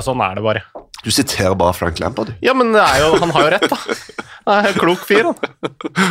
sånn 0.07 0.23
er 0.25 0.39
det 0.39 0.47
bare. 0.47 0.65
Du 1.03 1.11
siterer 1.11 1.57
bare 1.59 1.75
Frank 1.75 1.99
Lampard, 2.03 2.31
du. 2.31 2.47
Ja, 2.47 2.55
men 2.55 2.71
det 2.75 2.83
er 2.85 3.03
jo, 3.03 3.17
han 3.19 3.35
har 3.35 3.49
jo 3.49 3.55
rett, 3.57 3.69
da. 3.73 4.23
En 4.51 4.75
klok 4.75 5.05
fyr, 5.07 5.29
han. 5.29 5.37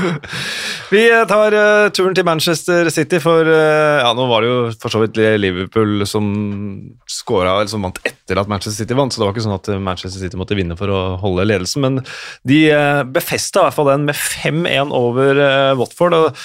Vi 0.93 1.03
tar 1.27 1.55
eh, 1.57 1.89
turen 1.95 2.15
til 2.15 2.27
Manchester 2.27 2.89
City, 2.93 3.19
for 3.23 3.47
eh, 3.47 3.99
ja, 4.01 4.11
nå 4.15 4.27
var 4.29 4.43
det 4.43 4.51
jo 4.51 4.57
for 4.81 4.93
så 4.93 5.03
vidt 5.03 5.19
Liverpool 5.41 6.05
som 6.09 6.25
skåra, 7.09 7.57
eller 7.59 7.71
som 7.71 7.83
vant 7.87 8.01
etter 8.07 8.39
at 8.39 8.51
Manchester 8.51 8.83
City 8.83 8.97
vant, 8.97 9.13
så 9.13 9.21
det 9.21 9.27
var 9.27 9.35
ikke 9.35 9.45
sånn 9.47 9.59
at 9.59 9.71
Manchester 9.83 10.23
City 10.23 10.39
måtte 10.39 10.57
vinne 10.59 10.77
for 10.79 10.91
å 10.91 11.01
holde 11.21 11.47
ledelsen, 11.49 11.85
men 11.85 12.01
de 12.47 12.63
befesta 13.11 13.61
i 13.61 13.67
hvert 13.67 13.79
fall 13.79 13.91
den 13.91 14.07
med 14.09 14.17
5-1 14.17 14.93
over 14.95 15.41
eh, 15.41 15.71
Watford. 15.79 16.17
og 16.17 16.43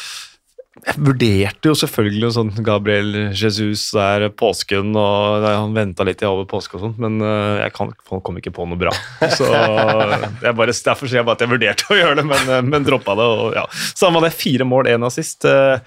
jeg 0.84 1.00
vurderte 1.02 1.70
jo 1.70 1.74
selvfølgelig 1.78 2.28
sånn 2.36 2.50
Gabriel 2.64 3.14
Jesus 3.34 3.88
der 3.96 4.26
påsken, 4.36 4.92
og 4.98 5.42
nei, 5.42 5.54
han 5.56 5.74
venta 5.76 6.04
litt 6.06 6.20
i 6.22 6.28
over 6.28 6.46
påske 6.50 6.76
og 6.76 6.84
sånt, 6.84 7.00
men 7.02 7.16
uh, 7.24 7.62
jeg 7.62 7.72
kan, 7.76 7.92
kom 8.22 8.36
ikke 8.40 8.52
på 8.54 8.66
noe 8.68 8.78
bra. 8.80 8.92
Så 9.32 9.48
jeg 10.44 10.52
bare, 10.58 10.74
Derfor 10.86 11.08
sier 11.08 11.22
jeg 11.22 11.26
bare 11.26 11.38
at 11.38 11.46
jeg 11.46 11.52
vurderte 11.54 11.88
å 11.90 11.98
gjøre 11.98 12.20
det, 12.20 12.26
men, 12.28 12.52
eh, 12.52 12.62
men 12.66 12.86
droppa 12.86 13.16
det. 13.18 13.26
Og, 13.26 13.56
ja. 13.56 13.64
Samme 13.96 14.22
det, 14.22 14.34
fire 14.36 14.68
mål, 14.68 14.92
én 14.92 15.08
assist. 15.08 15.48
Uh, 15.48 15.80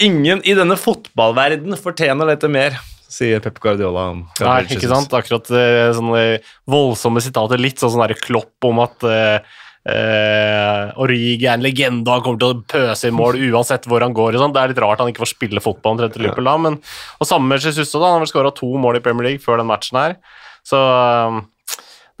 Ingen 0.00 0.44
i 0.46 0.54
denne 0.54 0.76
fotballverden 0.78 1.74
fortjener 1.76 2.30
dette 2.30 2.48
mer, 2.48 2.78
sier 3.10 3.42
Pep 3.42 3.58
Guardiola. 3.60 4.12
Nei, 4.38 4.60
ikke 4.70 4.88
sant? 4.88 5.10
Akkurat 5.18 5.50
sånne 5.50 6.22
voldsomme 6.70 7.20
sitater. 7.20 7.58
Litt 7.58 7.82
sånn 7.82 7.96
sånn 7.96 8.14
klopp 8.22 8.70
om 8.70 8.80
at 8.86 9.04
uh, 9.04 9.58
Origi 9.80 11.46
er 11.46 11.54
en 11.54 11.64
legende 11.64 12.12
han 12.12 12.24
kommer 12.24 12.40
til 12.40 12.52
å 12.52 12.64
pøse 12.68 13.08
i 13.08 13.14
mål 13.16 13.38
uansett 13.48 13.86
hvor 13.88 14.04
han 14.04 14.12
går. 14.16 14.36
Det 14.36 14.60
er 14.60 14.74
litt 14.74 14.82
rart 14.82 15.00
han 15.00 15.08
ikke 15.12 15.24
får 15.24 15.32
spille 15.32 15.62
fotball 15.64 15.96
omtrent 15.96 16.18
i 16.18 16.24
Liverpool 16.24 16.50
da, 16.50 16.56
men 16.60 16.76
og 16.80 17.28
samme 17.28 17.48
med 17.48 17.64
Jesus 17.64 17.94
da. 17.94 18.02
Han 18.04 18.18
har 18.18 18.26
vel 18.26 18.32
skåra 18.32 18.52
to 18.56 18.68
mål 18.80 19.00
i 19.00 19.04
Premier 19.04 19.30
League 19.30 19.44
før 19.44 19.62
den 19.62 19.70
matchen 19.70 20.00
her. 20.00 20.18
Så 20.66 20.76
eh, 20.76 21.40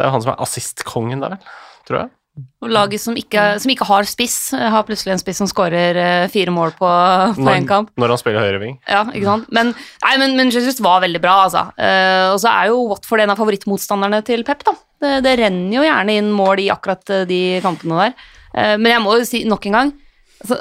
det 0.00 0.06
er 0.06 0.08
jo 0.08 0.14
han 0.16 0.24
som 0.24 0.32
er 0.32 0.40
assistkongen 0.46 1.20
der, 1.26 1.36
vel, 1.36 1.60
tror 1.88 2.02
jeg. 2.02 2.12
Og 2.60 2.72
laget 2.72 3.02
som 3.02 3.16
ikke, 3.16 3.44
som 3.62 3.72
ikke 3.72 3.86
har 3.88 4.08
spiss, 4.08 4.38
har 4.52 4.84
plutselig 4.88 5.14
en 5.14 5.22
spiss 5.22 5.40
som 5.42 5.48
skårer 5.50 5.98
eh, 6.00 6.26
fire 6.32 6.54
mål 6.54 6.74
på, 6.78 6.90
på 7.38 7.52
én 7.52 7.68
kamp. 7.68 7.92
når 8.00 8.14
han 8.14 8.20
spiller 8.20 8.44
høyreving. 8.44 8.78
Ja, 8.88 9.04
ikke 9.08 9.28
sant? 9.28 9.50
Men, 9.54 9.72
nei, 10.04 10.14
men, 10.22 10.36
men 10.38 10.52
Jesus 10.54 10.82
var 10.84 11.04
veldig 11.04 11.22
bra, 11.22 11.36
altså. 11.46 11.66
Uh, 11.76 12.32
og 12.34 12.40
så 12.42 12.52
er 12.52 12.72
jo 12.72 12.82
Watford 12.90 13.24
en 13.24 13.34
av 13.34 13.40
favorittmotstanderne 13.40 14.22
til 14.26 14.44
Pep, 14.48 14.64
da. 14.66 14.76
Det, 15.00 15.14
det 15.24 15.36
renner 15.40 15.78
jo 15.78 15.86
gjerne 15.86 16.18
inn 16.20 16.34
mål 16.36 16.64
i 16.64 16.68
akkurat 16.72 17.14
eh, 17.14 17.26
de 17.28 17.40
kampene 17.64 18.02
der. 18.04 18.28
Uh, 18.52 18.74
men 18.80 18.92
jeg 18.92 19.04
må 19.06 19.16
jo 19.16 19.28
si 19.28 19.44
nok 19.48 19.70
en 19.70 19.78
gang 19.78 19.94
altså, 20.42 20.60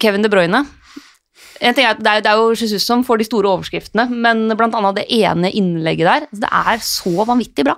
Kevin 0.00 0.24
De 0.24 0.30
Bruyne 0.30 0.62
en 1.64 1.74
ting 1.74 1.86
er 1.86 1.94
at 1.94 2.00
det 2.02 2.10
er, 2.10 2.22
det 2.24 2.30
er 2.30 2.40
jo 2.40 2.54
Jesus 2.56 2.84
som 2.86 3.04
får 3.06 3.20
de 3.20 3.26
store 3.28 3.50
overskriftene, 3.52 4.08
men 4.10 4.46
blant 4.58 4.74
annet 4.76 4.98
det 5.00 5.04
ene 5.16 5.52
innlegget 5.54 6.08
der, 6.08 6.26
altså, 6.26 6.42
det 6.42 6.50
er 6.60 6.82
så 6.88 7.28
vanvittig 7.28 7.66
bra. 7.66 7.76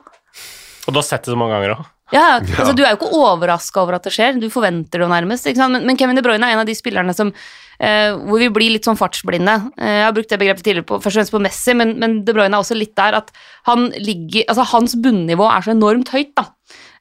Og 0.86 0.94
du 0.94 1.00
har 1.00 1.06
sett 1.06 1.26
det 1.26 1.34
så 1.34 1.38
mange 1.38 1.56
ganger 1.56 1.76
òg. 1.76 1.84
Ja, 2.14 2.38
altså 2.38 2.72
Du 2.76 2.84
er 2.84 2.92
jo 2.92 3.00
ikke 3.00 3.14
overraska 3.18 3.82
over 3.82 3.96
at 3.96 4.04
det 4.06 4.12
skjer, 4.14 4.36
du 4.38 4.46
forventer 4.52 5.00
det 5.00 5.06
jo 5.06 5.10
nærmest. 5.10 5.48
Men, 5.58 5.80
men 5.88 5.98
Kevin 5.98 6.18
De 6.18 6.22
Bruyne 6.22 6.46
er 6.46 6.54
en 6.54 6.62
av 6.62 6.68
de 6.68 6.76
spillerne 6.78 7.14
som 7.16 7.32
eh, 7.32 8.12
hvor 8.14 8.42
vi 8.42 8.50
blir 8.54 8.74
litt 8.76 8.86
sånn 8.86 8.98
fartsblinde. 8.98 9.56
Eh, 9.74 9.96
jeg 10.00 10.04
har 10.06 10.14
brukt 10.14 10.30
det 10.30 10.38
begrepet 10.42 10.66
tidligere 10.66 10.86
på, 10.86 11.00
først 11.02 11.16
og 11.16 11.24
fremst 11.24 11.34
på 11.34 11.42
Messi, 11.48 11.74
men, 11.78 11.96
men 12.02 12.20
De 12.26 12.36
Bruyne 12.36 12.52
er 12.54 12.62
også 12.62 12.78
litt 12.78 12.94
der 12.98 13.18
at 13.18 13.32
han 13.66 13.88
ligger, 13.98 14.46
altså 14.46 14.68
hans 14.76 14.94
bunnivå 15.02 15.48
er 15.50 15.66
så 15.66 15.74
enormt 15.74 16.14
høyt. 16.14 16.34
da. 16.38 16.46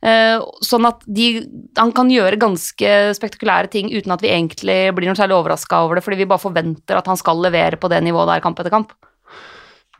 Eh, 0.05 0.37
sånn 0.65 0.85
at 0.89 1.05
de, 1.05 1.29
han 1.77 1.93
kan 1.95 2.09
gjøre 2.13 2.41
ganske 2.41 2.95
spektakulære 3.17 3.71
ting 3.73 3.93
uten 3.93 4.13
at 4.13 4.25
vi 4.25 4.33
egentlig 4.33 4.79
blir 4.97 5.09
noe 5.09 5.17
særlig 5.17 5.37
overraska 5.37 5.85
over 5.85 5.97
det, 5.97 6.05
fordi 6.05 6.23
vi 6.23 6.29
bare 6.29 6.43
forventer 6.43 6.97
at 6.97 7.09
han 7.09 7.21
skal 7.21 7.45
levere 7.45 7.79
på 7.81 7.89
det 7.93 8.01
nivået 8.05 8.33
der 8.33 8.43
kamp 8.45 8.61
etter 8.61 8.73
kamp. 8.73 8.97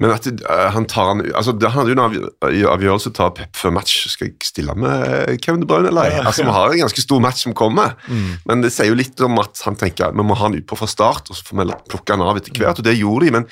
Men 0.04 0.12
at 0.12 0.26
eh, 0.28 0.66
han 0.76 0.86
tar 0.92 1.08
han 1.14 1.22
altså 1.32 1.54
det 1.56 1.70
Han 1.72 1.80
hadde 1.86 1.94
jo 1.94 1.96
en 1.96 2.04
avgjø- 2.04 2.68
avgjørelse 2.74 3.12
å 3.12 3.16
ta 3.16 3.30
Pep 3.38 3.56
før 3.56 3.72
match. 3.78 3.94
Skal 4.12 4.28
jeg 4.28 4.36
stille 4.44 4.76
med 4.76 5.40
Kevin 5.44 5.62
De 5.64 5.70
Bruyne 5.70 5.88
eller 5.92 6.10
ei? 6.10 6.18
Altså, 6.26 6.44
vi 6.44 6.52
har 6.58 6.74
en 6.76 6.84
ganske 6.84 7.04
stor 7.06 7.24
match 7.24 7.46
som 7.46 7.54
kommer, 7.56 7.96
men 8.46 8.62
det 8.66 8.74
sier 8.76 8.90
jo 8.92 8.98
litt 9.00 9.22
om 9.24 9.40
at 9.40 9.62
han 9.66 9.76
tenker 9.80 10.10
at 10.10 10.18
vi 10.18 10.26
må 10.28 10.36
ha 10.36 10.46
han 10.50 10.58
utpå 10.60 10.78
fra 10.78 10.88
start, 10.92 11.30
og 11.32 11.36
så 11.40 11.48
får 11.48 11.62
vi 11.64 11.80
plukke 11.94 12.12
han 12.18 12.22
av 12.28 12.38
etter 12.42 12.52
hvert, 12.60 12.80
og 12.84 12.86
det 12.90 12.98
gjorde 13.00 13.26
de. 13.26 13.32
men 13.40 13.48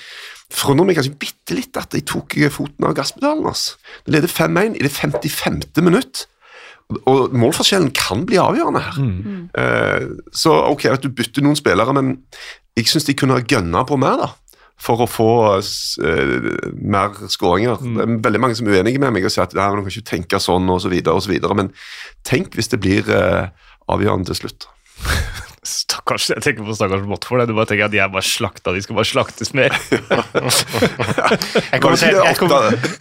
forundrer 0.54 0.86
meg 0.86 1.00
kanskje 1.00 1.16
bitte 1.18 1.56
litt 1.58 1.78
at 1.82 1.90
de 1.96 2.02
tok 2.06 2.36
foten 2.54 2.86
av 2.86 2.94
gasspedalen. 2.94 3.48
Altså. 3.50 3.74
De 4.06 4.12
leder 4.14 4.30
5-1 4.30 4.76
i 4.78 4.84
det 4.86 4.92
55. 4.94 5.82
minutt. 5.82 6.28
Og 7.10 7.32
målforskjellen 7.34 7.90
kan 7.96 8.26
bli 8.30 8.38
avgjørende 8.38 8.82
her. 8.86 9.00
Eh, 9.58 10.06
så 10.36 10.52
ok, 10.70 10.86
at 10.92 11.02
du 11.02 11.10
bytter 11.10 11.42
noen 11.42 11.58
spillere, 11.58 11.96
men 11.96 12.18
jeg 12.78 12.86
syns 12.92 13.08
de 13.08 13.16
kunne 13.18 13.40
ha 13.40 13.42
gønna 13.42 13.82
på 13.88 13.98
mer, 13.98 14.20
da. 14.20 14.28
For 14.82 15.04
å 15.04 15.08
få 15.08 15.30
uh, 15.54 16.38
mer 16.82 17.16
skåringer. 17.32 17.80
Det 17.84 18.04
er 18.04 18.18
veldig 18.26 18.42
mange 18.42 18.58
som 18.58 18.68
er 18.68 18.82
uenige 18.82 19.00
med 19.00 19.14
meg 19.16 19.28
og 19.28 19.32
sier 19.34 19.46
at 19.46 19.56
men 19.56 19.78
du 19.80 19.86
kan 19.86 19.94
ikke 19.94 20.10
tenke 20.10 20.42
sånn 20.44 20.70
og 20.74 20.82
så 20.84 20.92
videre 20.92 21.16
og 21.16 21.24
så 21.24 21.32
videre. 21.32 21.56
Men 21.56 21.72
tenk 22.28 22.58
hvis 22.58 22.74
det 22.74 22.82
blir 22.84 23.08
uh, 23.14 23.54
avgjørende 23.94 24.32
til 24.32 24.44
slutt. 24.44 24.68
Stakkars, 25.64 26.30
jeg 26.34 26.42
tenker 26.44 26.66
på 26.68 26.76
stakkars 26.76 27.06
Watford. 27.08 27.46
Du 27.48 27.54
bare 27.56 27.70
tenker 27.70 27.86
at 27.88 27.94
de 27.94 28.00
er 28.04 28.10
bare 28.12 28.26
slakta, 28.28 28.74
de 28.76 28.82
skal 28.84 28.98
bare 28.98 29.08
slaktes 29.08 29.54
mer. 29.56 29.72
Jeg 31.74 31.82
kommenterte, 31.82 32.22
jeg, 32.24 32.36
kom, 32.38 32.52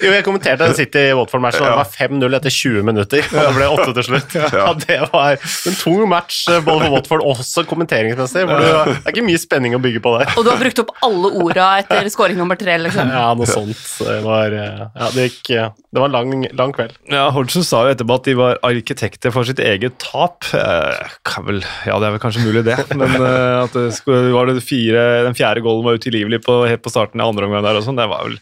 jo, 0.02 0.10
jeg 0.12 0.24
kommenterte 0.24 0.64
den 0.68 0.74
City-Watford-matchen, 0.78 1.64
og 1.64 1.72
det 1.72 1.78
var 1.80 1.90
5-0 1.92 2.36
etter 2.38 2.54
20 2.54 2.84
minutter. 2.86 3.26
Og 3.28 3.38
det 3.38 3.52
ble 3.56 3.66
8 3.74 3.86
til 3.98 4.06
slutt. 4.08 4.36
Ja, 4.62 4.72
Det 4.78 4.98
var 5.12 5.36
en 5.68 5.76
tung 5.78 6.02
match 6.10 6.42
eh, 6.52 6.60
både 6.64 6.86
for 6.86 6.94
Watford 6.96 7.24
og 7.24 7.40
også 7.42 7.64
kommenteringsmessig. 7.68 8.44
hvor 8.48 8.60
du- 8.62 8.66
Det 8.92 8.96
er 9.06 9.12
ikke 9.14 9.24
mye 9.26 9.40
spenning 9.40 9.76
å 9.76 9.80
bygge 9.82 10.02
på 10.04 10.14
der. 10.18 10.32
Og 10.38 10.44
du 10.46 10.50
har 10.52 10.60
brukt 10.60 10.82
opp 10.82 10.92
alle 11.06 11.30
orda 11.42 11.68
etter 11.82 12.08
scoring 12.12 12.38
nummer 12.40 12.58
tre, 12.60 12.76
liksom. 12.82 13.12
Ja, 13.12 13.26
noe 13.38 13.48
sånt. 13.48 13.80
Det 14.02 14.18
var, 14.24 14.52
eh, 14.56 14.84
ja, 14.96 15.10
det 15.16 15.28
gikk, 15.30 15.50
eh, 15.56 15.70
det 15.92 16.00
var 16.02 16.08
en 16.10 16.16
lang, 16.16 16.46
lang 16.58 16.72
kveld. 16.76 16.96
Ja, 17.12 17.26
Hodgson 17.34 17.64
sa 17.66 17.84
jo 17.86 17.94
etterpå 17.94 18.14
at 18.20 18.28
de 18.30 18.34
var 18.38 18.58
arkitekter 18.66 19.32
for 19.34 19.48
sitt 19.48 19.60
eget 19.62 19.98
tap. 20.02 20.44
Vel, 20.52 21.62
ja, 21.88 21.96
det 21.98 22.06
er 22.08 22.12
vel 22.16 22.22
kanskje 22.22 22.44
mulig, 22.44 22.51
det. 22.66 22.76
Men 22.92 23.14
uh, 23.16 23.62
at 23.62 23.76
det 23.76 23.86
skulle, 23.96 24.32
var 24.34 24.50
det 24.50 24.60
fire, 24.64 25.04
den 25.26 25.36
fjerde 25.38 25.62
goalen 25.64 25.86
var 25.86 25.96
utilgivelig 25.96 26.42
på, 26.44 26.58
helt 26.68 26.84
på 26.84 26.92
starten 26.92 27.22
av 27.24 27.32
andre 27.32 27.48
omgang 27.48 27.64
der 27.64 27.80
og 27.80 27.86
sånn, 27.86 27.96
det 27.96 28.08
var 28.10 28.26
vel 28.28 28.36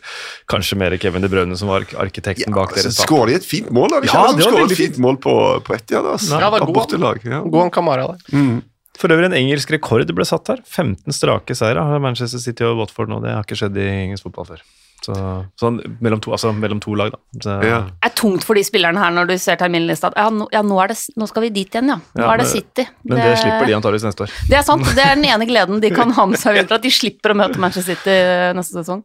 kanskje 0.50 0.80
mer 0.80 0.96
Kevin 1.00 1.22
De 1.22 1.30
Bruyne 1.30 1.58
som 1.60 1.70
var 1.70 1.86
arkitekten 2.02 2.56
bak 2.56 2.74
deres 2.74 2.98
tap. 2.98 3.06
Skåret 3.06 3.36
de 3.36 3.38
et 3.38 3.46
fint 3.46 3.70
mål? 3.74 3.94
da? 3.94 4.02
De 4.02 4.10
Ja, 4.10 4.26
det 4.34 4.50
var 4.50 4.66
et 4.66 4.76
fint 4.80 4.98
mål 5.02 5.20
på, 5.22 5.36
på 5.66 5.78
da. 5.78 6.02
Altså. 6.16 6.34
Ja, 6.34 6.50
det 6.50 6.52
var 6.58 6.66
god. 6.66 7.24
Ja. 7.30 7.44
God 7.46 7.72
Kamara 7.74 8.10
der. 8.10 8.60
For 9.00 9.12
øvrig 9.14 9.30
en 9.30 9.38
engelsk 9.38 9.70
rekord 9.72 10.10
ble 10.12 10.26
satt 10.28 10.50
her. 10.52 10.60
15 10.66 11.14
strake 11.16 11.56
seire 11.56 11.86
har 11.86 12.02
Manchester 12.04 12.42
City 12.42 12.66
og 12.68 12.82
Watford 12.82 13.08
nå. 13.12 13.22
Det 13.24 13.32
har 13.32 13.46
ikke 13.46 13.56
skjedd 13.62 13.78
i 13.80 13.88
engelsk 14.04 14.26
fotball 14.28 14.50
før. 14.52 14.64
Så, 15.00 15.14
sånn 15.60 15.78
mellom 16.04 16.20
to, 16.20 16.32
altså 16.36 16.50
mellom 16.52 16.80
to 16.82 16.92
lag, 16.98 17.14
da. 17.14 17.18
Så, 17.40 17.54
Ja. 17.64 17.78
Det 17.88 18.10
er 18.10 18.14
tungt 18.18 18.44
for 18.44 18.54
de 18.54 18.64
spillerne 18.66 19.00
her 19.00 19.10
når 19.16 19.28
du 19.30 19.38
ser 19.38 19.56
terminlista. 19.56 20.08
at 20.12 20.18
Ja, 20.20 20.28
nå, 20.30 20.48
ja 20.52 20.60
nå, 20.62 20.76
er 20.82 20.88
det, 20.92 20.98
nå 21.16 21.28
skal 21.28 21.42
vi 21.46 21.50
dit 21.50 21.70
igjen, 21.70 21.88
ja. 21.88 21.96
Nå 21.96 22.20
Ja, 22.24 22.32
er 22.34 22.36
det 22.42 22.46
men- 22.46 22.52
City. 22.52 22.86
Men 23.04 23.18
det 23.18 23.38
slipper 23.38 23.66
de 23.66 23.72
antakeligvis 23.78 24.04
neste 24.04 24.26
år. 24.26 24.30
Det 24.48 24.58
er 24.58 24.62
sant. 24.62 24.84
Det 24.84 25.04
er 25.04 25.14
den 25.14 25.24
ene 25.24 25.46
gleden 25.48 25.80
de 25.80 25.90
kan 25.90 26.10
ha 26.10 26.26
med 26.26 26.38
seg 26.38 26.54
videre, 26.54 26.74
at 26.76 26.82
de 26.82 26.90
slipper 26.90 27.32
å 27.32 27.36
møte 27.36 27.58
Manchester 27.58 27.94
City 27.94 28.18
neste 28.54 28.84
sesong. 28.84 29.02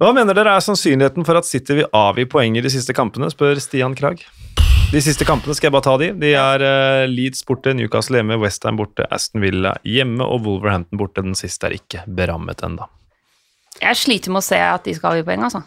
Hva 0.00 0.14
mener 0.14 0.32
dere 0.32 0.56
er 0.56 0.60
sannsynligheten 0.64 1.24
for 1.26 1.36
at 1.36 1.44
City 1.44 1.74
vil 1.74 1.86
avgi 1.92 2.24
poeng 2.24 2.56
i 2.56 2.62
de 2.64 2.70
siste 2.72 2.94
kampene, 2.96 3.28
spør 3.28 3.60
Stian 3.60 3.94
Krag. 3.94 4.22
De 4.92 5.00
siste 5.02 5.26
kampene 5.26 5.52
skal 5.54 5.66
jeg 5.68 5.72
bare 5.74 5.82
ta 5.82 5.96
de. 5.98 6.12
De 6.14 6.32
er 6.32 6.62
uh, 6.62 7.06
Leeds 7.10 7.42
borte, 7.44 7.74
Newcastle 7.74 8.16
hjemme, 8.20 8.38
Westham 8.40 8.78
borte, 8.78 9.04
Aston 9.12 9.42
Villa 9.42 9.74
hjemme 9.84 10.22
og 10.24 10.44
Wolverhampton 10.46 10.96
borte. 10.96 11.24
Den 11.26 11.34
siste 11.34 11.66
er 11.66 11.74
ikke 11.76 12.04
berammet 12.06 12.62
ennå. 12.62 12.86
Jeg 13.82 14.00
sliter 14.00 14.32
med 14.32 14.42
å 14.42 14.46
se 14.46 14.60
at 14.60 14.84
de 14.86 14.94
skal 14.96 15.14
avgi 15.14 15.26
poeng, 15.26 15.46
altså. 15.48 15.62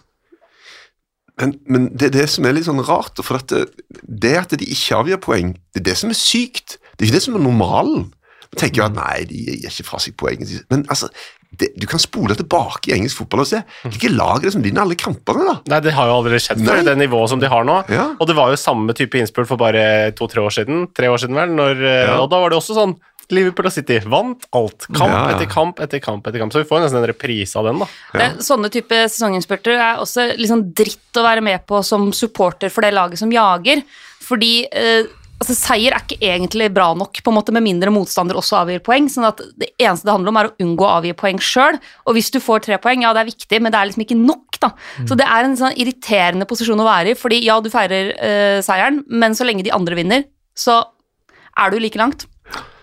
Men, 1.40 1.56
men 1.72 1.88
det 1.96 2.10
er 2.10 2.16
det 2.18 2.30
som 2.34 2.46
er 2.48 2.58
litt 2.58 2.68
sånn 2.68 2.84
rart, 2.84 3.20
for 3.24 3.40
at 3.40 3.52
det, 3.54 3.66
det 4.04 4.36
at 4.42 4.56
de 4.60 4.66
ikke 4.68 4.98
avgjør 5.00 5.22
poeng, 5.24 5.54
det 5.72 5.84
er 5.84 5.90
det 5.92 5.98
som 6.02 6.12
er 6.12 6.20
sykt. 6.20 6.80
Det 6.98 7.06
er 7.06 7.10
ikke 7.10 7.20
det 7.20 7.28
som 7.30 7.38
er 7.40 7.46
normalen. 7.46 8.10
Man 8.50 8.60
tenker 8.64 8.82
jo 8.82 8.88
at 8.90 8.96
nei, 8.98 9.18
de 9.30 9.44
gir 9.46 9.70
ikke 9.70 9.86
fra 9.88 10.00
seg 10.02 10.16
poeng. 10.20 10.42
Men 10.74 10.84
altså, 10.90 11.08
det, 11.50 11.70
du 11.80 11.86
kan 11.90 12.02
spole 12.02 12.36
tilbake 12.38 12.90
i 12.90 12.96
engelsk 12.98 13.22
fotball 13.22 13.44
og 13.44 13.50
se. 13.50 13.62
Det 13.86 14.10
er 14.10 14.42
det 14.44 14.52
som 14.54 14.64
vinner 14.66 14.84
alle 14.84 14.98
kampene, 15.00 15.46
da. 15.48 15.56
Nei, 15.74 15.80
det 15.86 15.94
har 15.98 16.10
jo 16.10 16.18
aldri 16.20 16.42
skjedd 16.42 16.62
før, 16.66 16.82
det 16.86 16.96
nivået 17.00 17.32
som 17.32 17.42
de 17.42 17.50
har 17.50 17.66
nå. 17.66 17.78
Ja. 17.94 18.08
Og 18.18 18.30
det 18.30 18.36
var 18.38 18.52
jo 18.54 18.60
samme 18.60 18.94
type 18.98 19.22
innspurt 19.22 19.50
for 19.50 19.62
bare 19.62 20.12
to-tre 20.18 20.44
år 20.44 20.54
siden. 20.60 20.88
Tre 20.98 21.10
år 21.14 21.22
siden 21.22 21.38
vel, 21.38 21.54
når, 21.58 21.86
eh, 21.86 22.02
Ja. 22.10 22.18
Og 22.24 22.30
da 22.34 22.42
var 22.42 22.52
det 22.52 22.60
også 22.60 22.78
sånn 22.78 22.98
Liverpool 23.36 23.70
og 23.70 23.76
City 23.76 24.00
vant 24.10 24.48
alt. 24.58 24.88
Kamp 24.90 25.12
Ja, 25.12 25.22
ja. 25.30 25.36
etter 25.36 25.50
kamp 25.52 25.80
etter 25.84 26.02
kamp 26.04 26.28
etter 26.28 26.42
kamp. 26.42 26.54
Så 26.56 26.64
vi 26.64 26.70
får 26.70 26.86
nesten 26.86 27.02
en 27.02 27.10
reprise 27.12 27.60
av 27.60 27.70
den, 27.70 27.84
da. 27.84 27.88
Det, 28.16 28.30
sånne 28.46 28.72
type 28.74 29.04
sesonginnspurter 29.10 29.78
er 29.78 30.02
også 30.02 30.32
liksom 30.40 30.70
dritt 30.78 31.20
å 31.20 31.26
være 31.26 31.46
med 31.46 31.66
på 31.70 31.84
som 31.86 32.10
supporter 32.16 32.74
for 32.74 32.86
det 32.86 32.96
laget 32.96 33.22
som 33.22 33.32
jager. 33.34 33.84
Fordi 34.26 34.54
eh, 34.70 35.08
altså, 35.40 35.56
seier 35.58 35.96
er 35.96 36.04
ikke 36.04 36.20
egentlig 36.26 36.70
bra 36.76 36.90
nok, 36.98 37.22
på 37.24 37.32
en 37.32 37.38
måte 37.38 37.54
med 37.56 37.66
mindre 37.66 37.94
motstander 37.94 38.38
også 38.40 38.60
avgir 38.62 38.82
poeng. 38.86 39.08
sånn 39.12 39.28
at 39.30 39.42
det 39.60 39.72
eneste 39.80 40.08
det 40.10 40.14
handler 40.16 40.34
om, 40.34 40.40
er 40.42 40.50
å 40.52 40.66
unngå 40.66 40.86
å 40.86 40.92
avgi 41.00 41.16
poeng 41.18 41.40
sjøl. 41.42 41.80
Og 42.06 42.18
hvis 42.18 42.32
du 42.34 42.40
får 42.44 42.66
tre 42.68 42.80
poeng, 42.82 43.06
ja, 43.06 43.14
det 43.16 43.24
er 43.24 43.32
viktig, 43.32 43.62
men 43.62 43.74
det 43.74 43.80
er 43.80 43.90
liksom 43.92 44.06
ikke 44.06 44.20
nok, 44.20 44.60
da. 44.60 44.74
Så 45.08 45.18
det 45.20 45.28
er 45.30 45.48
en 45.48 45.58
sånn 45.60 45.78
irriterende 45.80 46.48
posisjon 46.50 46.82
å 46.84 46.88
være 46.88 47.14
i, 47.14 47.20
fordi 47.20 47.42
ja, 47.46 47.60
du 47.64 47.72
feirer 47.74 48.14
eh, 48.18 48.60
seieren, 48.66 49.04
men 49.08 49.38
så 49.38 49.48
lenge 49.48 49.66
de 49.66 49.74
andre 49.76 49.98
vinner, 50.00 50.28
så 50.58 50.82
er 51.60 51.72
du 51.72 51.80
like 51.80 52.00
langt. 52.00 52.28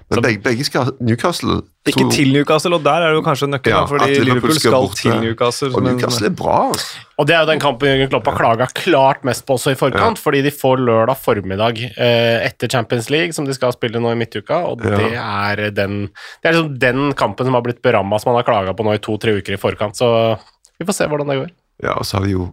Men 0.09 0.21
begge, 0.23 0.39
begge 0.43 0.63
skal 0.65 0.93
Newcastle 1.03 1.63
Ikke 1.87 2.05
to- 2.05 2.11
til 2.15 2.29
Newcastle, 2.33 2.75
og 2.77 2.83
der 2.85 3.03
er 3.03 3.11
det 3.11 3.17
jo 3.19 3.23
kanskje 3.27 3.49
nøkkelen, 3.51 3.75
Ja, 3.75 3.85
fordi 3.91 4.07
Liverpool, 4.13 4.27
Liverpool 4.29 4.55
skal, 4.61 4.73
borte. 4.77 4.97
til 5.03 5.17
Newcastle. 5.21 5.71
Og 5.75 5.83
men- 5.83 5.97
Newcastle 5.97 6.27
er 6.27 6.31
bra. 6.31 6.59
Altså. 6.71 6.97
Og 7.19 7.27
det 7.27 7.35
er 7.35 7.41
jo 7.41 7.47
den 7.51 7.61
kampen 7.61 7.89
Jørgen 7.89 8.09
Klopp 8.13 8.27
har 8.31 8.37
klaga 8.39 8.67
klart 8.75 9.25
mest 9.25 9.45
på 9.47 9.55
også 9.59 9.73
i 9.73 9.75
forkant, 9.75 10.19
fordi 10.23 10.43
de 10.43 10.51
får 10.55 10.77
lørdag 10.79 11.17
formiddag 11.19 11.83
eh, 11.99 12.47
etter 12.47 12.69
Champions 12.71 13.11
League, 13.11 13.33
som 13.33 13.45
de 13.47 13.55
skal 13.55 13.73
spille 13.73 13.99
nå 13.99 14.13
i 14.13 14.15
midtuka, 14.15 14.55
og 14.65 14.85
Ja. 14.85 14.97
det 14.97 15.13
er 15.15 15.71
den 15.71 16.07
Det 16.43 16.45
er 16.45 16.53
liksom 16.53 16.79
den 16.79 17.13
kampen 17.15 17.45
som 17.45 17.55
har 17.55 17.63
blitt 17.63 17.83
beramma 17.83 18.21
som 18.21 18.33
han 18.35 18.45
har 18.45 18.47
klaga 18.53 18.77
på 18.77 18.85
nå 18.85 18.95
i 18.95 18.99
to-tre 18.99 19.33
uker 19.43 19.55
i 19.55 19.57
forkant, 19.57 19.97
så 19.97 20.39
vi 20.79 20.87
får 20.87 20.95
se 20.95 21.07
hvordan 21.09 21.27
det 21.27 21.39
går. 21.43 21.51
Ja, 21.83 21.95
og 21.95 22.05
så 22.05 22.19
har 22.19 22.23
vi 22.27 22.31
jo 22.33 22.53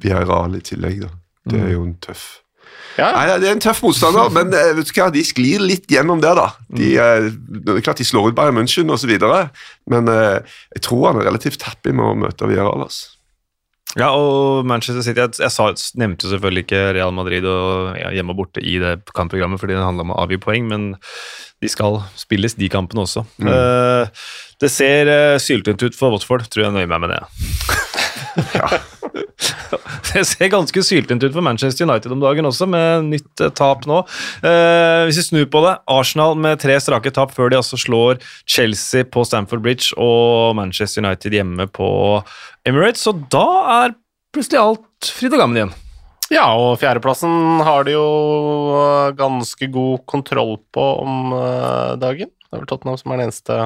Villarreal 0.00 0.54
i 0.54 0.60
tillegg, 0.60 1.00
da. 1.02 1.08
Det 1.48 1.60
er 1.60 1.72
jo 1.72 1.82
en 1.82 1.94
tøff 2.00 2.40
Ja, 2.98 3.12
Nei, 3.14 3.38
Det 3.38 3.46
er 3.46 3.54
en 3.54 3.62
tøff 3.62 3.82
motstander, 3.84 4.30
men 4.36 4.54
eh, 4.56 4.72
vet 4.78 4.90
du 4.90 4.96
hva, 4.96 5.10
de 5.14 5.22
sklir 5.26 5.62
litt 5.62 5.86
gjennom 5.90 6.22
der, 6.24 6.38
da. 6.38 6.48
De, 6.74 6.94
eh, 6.98 7.28
det 7.30 7.76
er 7.76 7.84
klart 7.86 8.02
de 8.02 8.08
slår 8.08 8.32
ut 8.32 8.38
Bayern 8.38 8.58
München 8.58 8.90
osv., 8.94 9.14
men 9.88 10.10
eh, 10.12 10.58
jeg 10.76 10.84
tror 10.88 11.12
han 11.12 11.22
er 11.22 11.30
relativt 11.30 11.64
happy 11.68 11.94
med 11.94 12.04
å 12.04 12.18
møte 12.26 12.50
Villarreal. 12.50 12.88
Altså. 12.88 13.14
Ja, 13.96 14.10
og 14.12 14.66
Manchester 14.68 15.00
City 15.00 15.22
Jeg, 15.22 15.38
jeg 15.40 15.52
sa, 15.54 15.70
nevnte 15.96 16.26
jo 16.26 16.34
selvfølgelig 16.34 16.66
ikke 16.66 16.80
Real 16.92 17.14
Madrid 17.16 17.46
og 17.48 17.94
ja, 17.96 18.10
hjemme 18.12 18.34
og 18.34 18.42
borte 18.42 18.60
i 18.60 18.76
det 18.82 18.98
kampprogrammet 19.16 19.62
fordi 19.62 19.78
det 19.78 19.86
handla 19.86 20.04
om 20.04 20.12
å 20.12 20.18
avgi 20.26 20.36
poeng, 20.42 20.68
men 20.68 20.90
de 21.58 21.70
skal 21.72 22.02
spilles, 22.18 22.54
de 22.54 22.68
kampene 22.70 23.02
også. 23.06 23.24
Eh, 23.42 24.26
det 24.62 24.70
ser 24.70 25.10
uh, 25.10 25.40
syltynt 25.42 25.82
ut 25.82 25.96
for 25.98 26.14
Watford, 26.14 26.46
tror 26.50 26.68
jeg 26.68 26.74
nøyer 26.76 26.90
meg 26.90 27.02
med 27.06 27.16
det. 27.16 27.22
det 30.12 30.24
ser 30.26 30.50
ganske 30.50 30.82
syltynt 30.82 31.22
ut 31.22 31.34
for 31.34 31.44
Manchester 31.44 31.86
United 31.86 32.14
om 32.14 32.22
dagen 32.22 32.48
også, 32.48 32.66
med 32.70 33.08
nytt 33.12 33.44
eh, 33.44 33.52
tap 33.54 33.86
nå. 33.88 34.00
Eh, 34.42 35.06
hvis 35.08 35.20
vi 35.20 35.26
snur 35.28 35.48
på 35.52 35.62
det, 35.64 35.76
Arsenal 35.90 36.38
med 36.38 36.60
tre 36.62 36.78
strake 36.82 37.12
tap 37.14 37.34
før 37.36 37.52
de 37.52 37.60
altså 37.60 37.78
slår 37.78 38.22
Chelsea 38.48 39.06
på 39.06 39.24
Stamford 39.28 39.62
Bridge 39.64 39.92
og 39.96 40.56
Manchester 40.58 41.04
United 41.04 41.36
hjemme 41.38 41.68
på 41.70 41.90
Emirates, 42.68 43.06
og 43.10 43.26
da 43.32 43.46
er 43.82 43.98
plutselig 44.34 44.62
alt 44.62 45.12
fryd 45.18 45.36
og 45.36 45.44
gammen 45.44 45.60
igjen. 45.60 45.76
Ja, 46.28 46.44
og 46.60 46.74
fjerdeplassen 46.82 47.62
har 47.64 47.86
de 47.86 47.94
jo 47.94 48.08
ganske 49.16 49.70
god 49.72 50.02
kontroll 50.10 50.58
på 50.74 50.88
om 51.04 51.32
øh, 51.32 51.94
dagen. 52.00 52.28
Det 52.48 52.56
er 52.56 52.62
vel 52.62 52.68
Tottenham 52.70 52.96
som 52.96 53.12
er 53.12 53.18
den 53.20 53.26
eneste, 53.28 53.56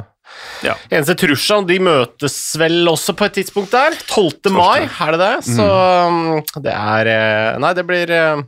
Ja. 0.67 0.75
eneste 0.91 1.15
trusselen. 1.21 1.67
De 1.69 1.77
møtes 1.79 2.35
vel 2.59 2.89
også 2.91 3.15
på 3.15 3.29
et 3.29 3.37
tidspunkt 3.39 3.71
der. 3.71 3.95
12. 4.11 4.51
mai, 4.51 4.89
er 4.89 5.13
det 5.15 5.21
det? 5.23 5.45
Så 5.47 5.67
Mm. 6.11 6.33
um, 6.43 6.63
det 6.65 6.73
er 6.75 7.07
øh, 7.13 7.61
Nei, 7.63 7.73
det 7.79 7.87
blir 7.87 8.11
øh, 8.11 8.43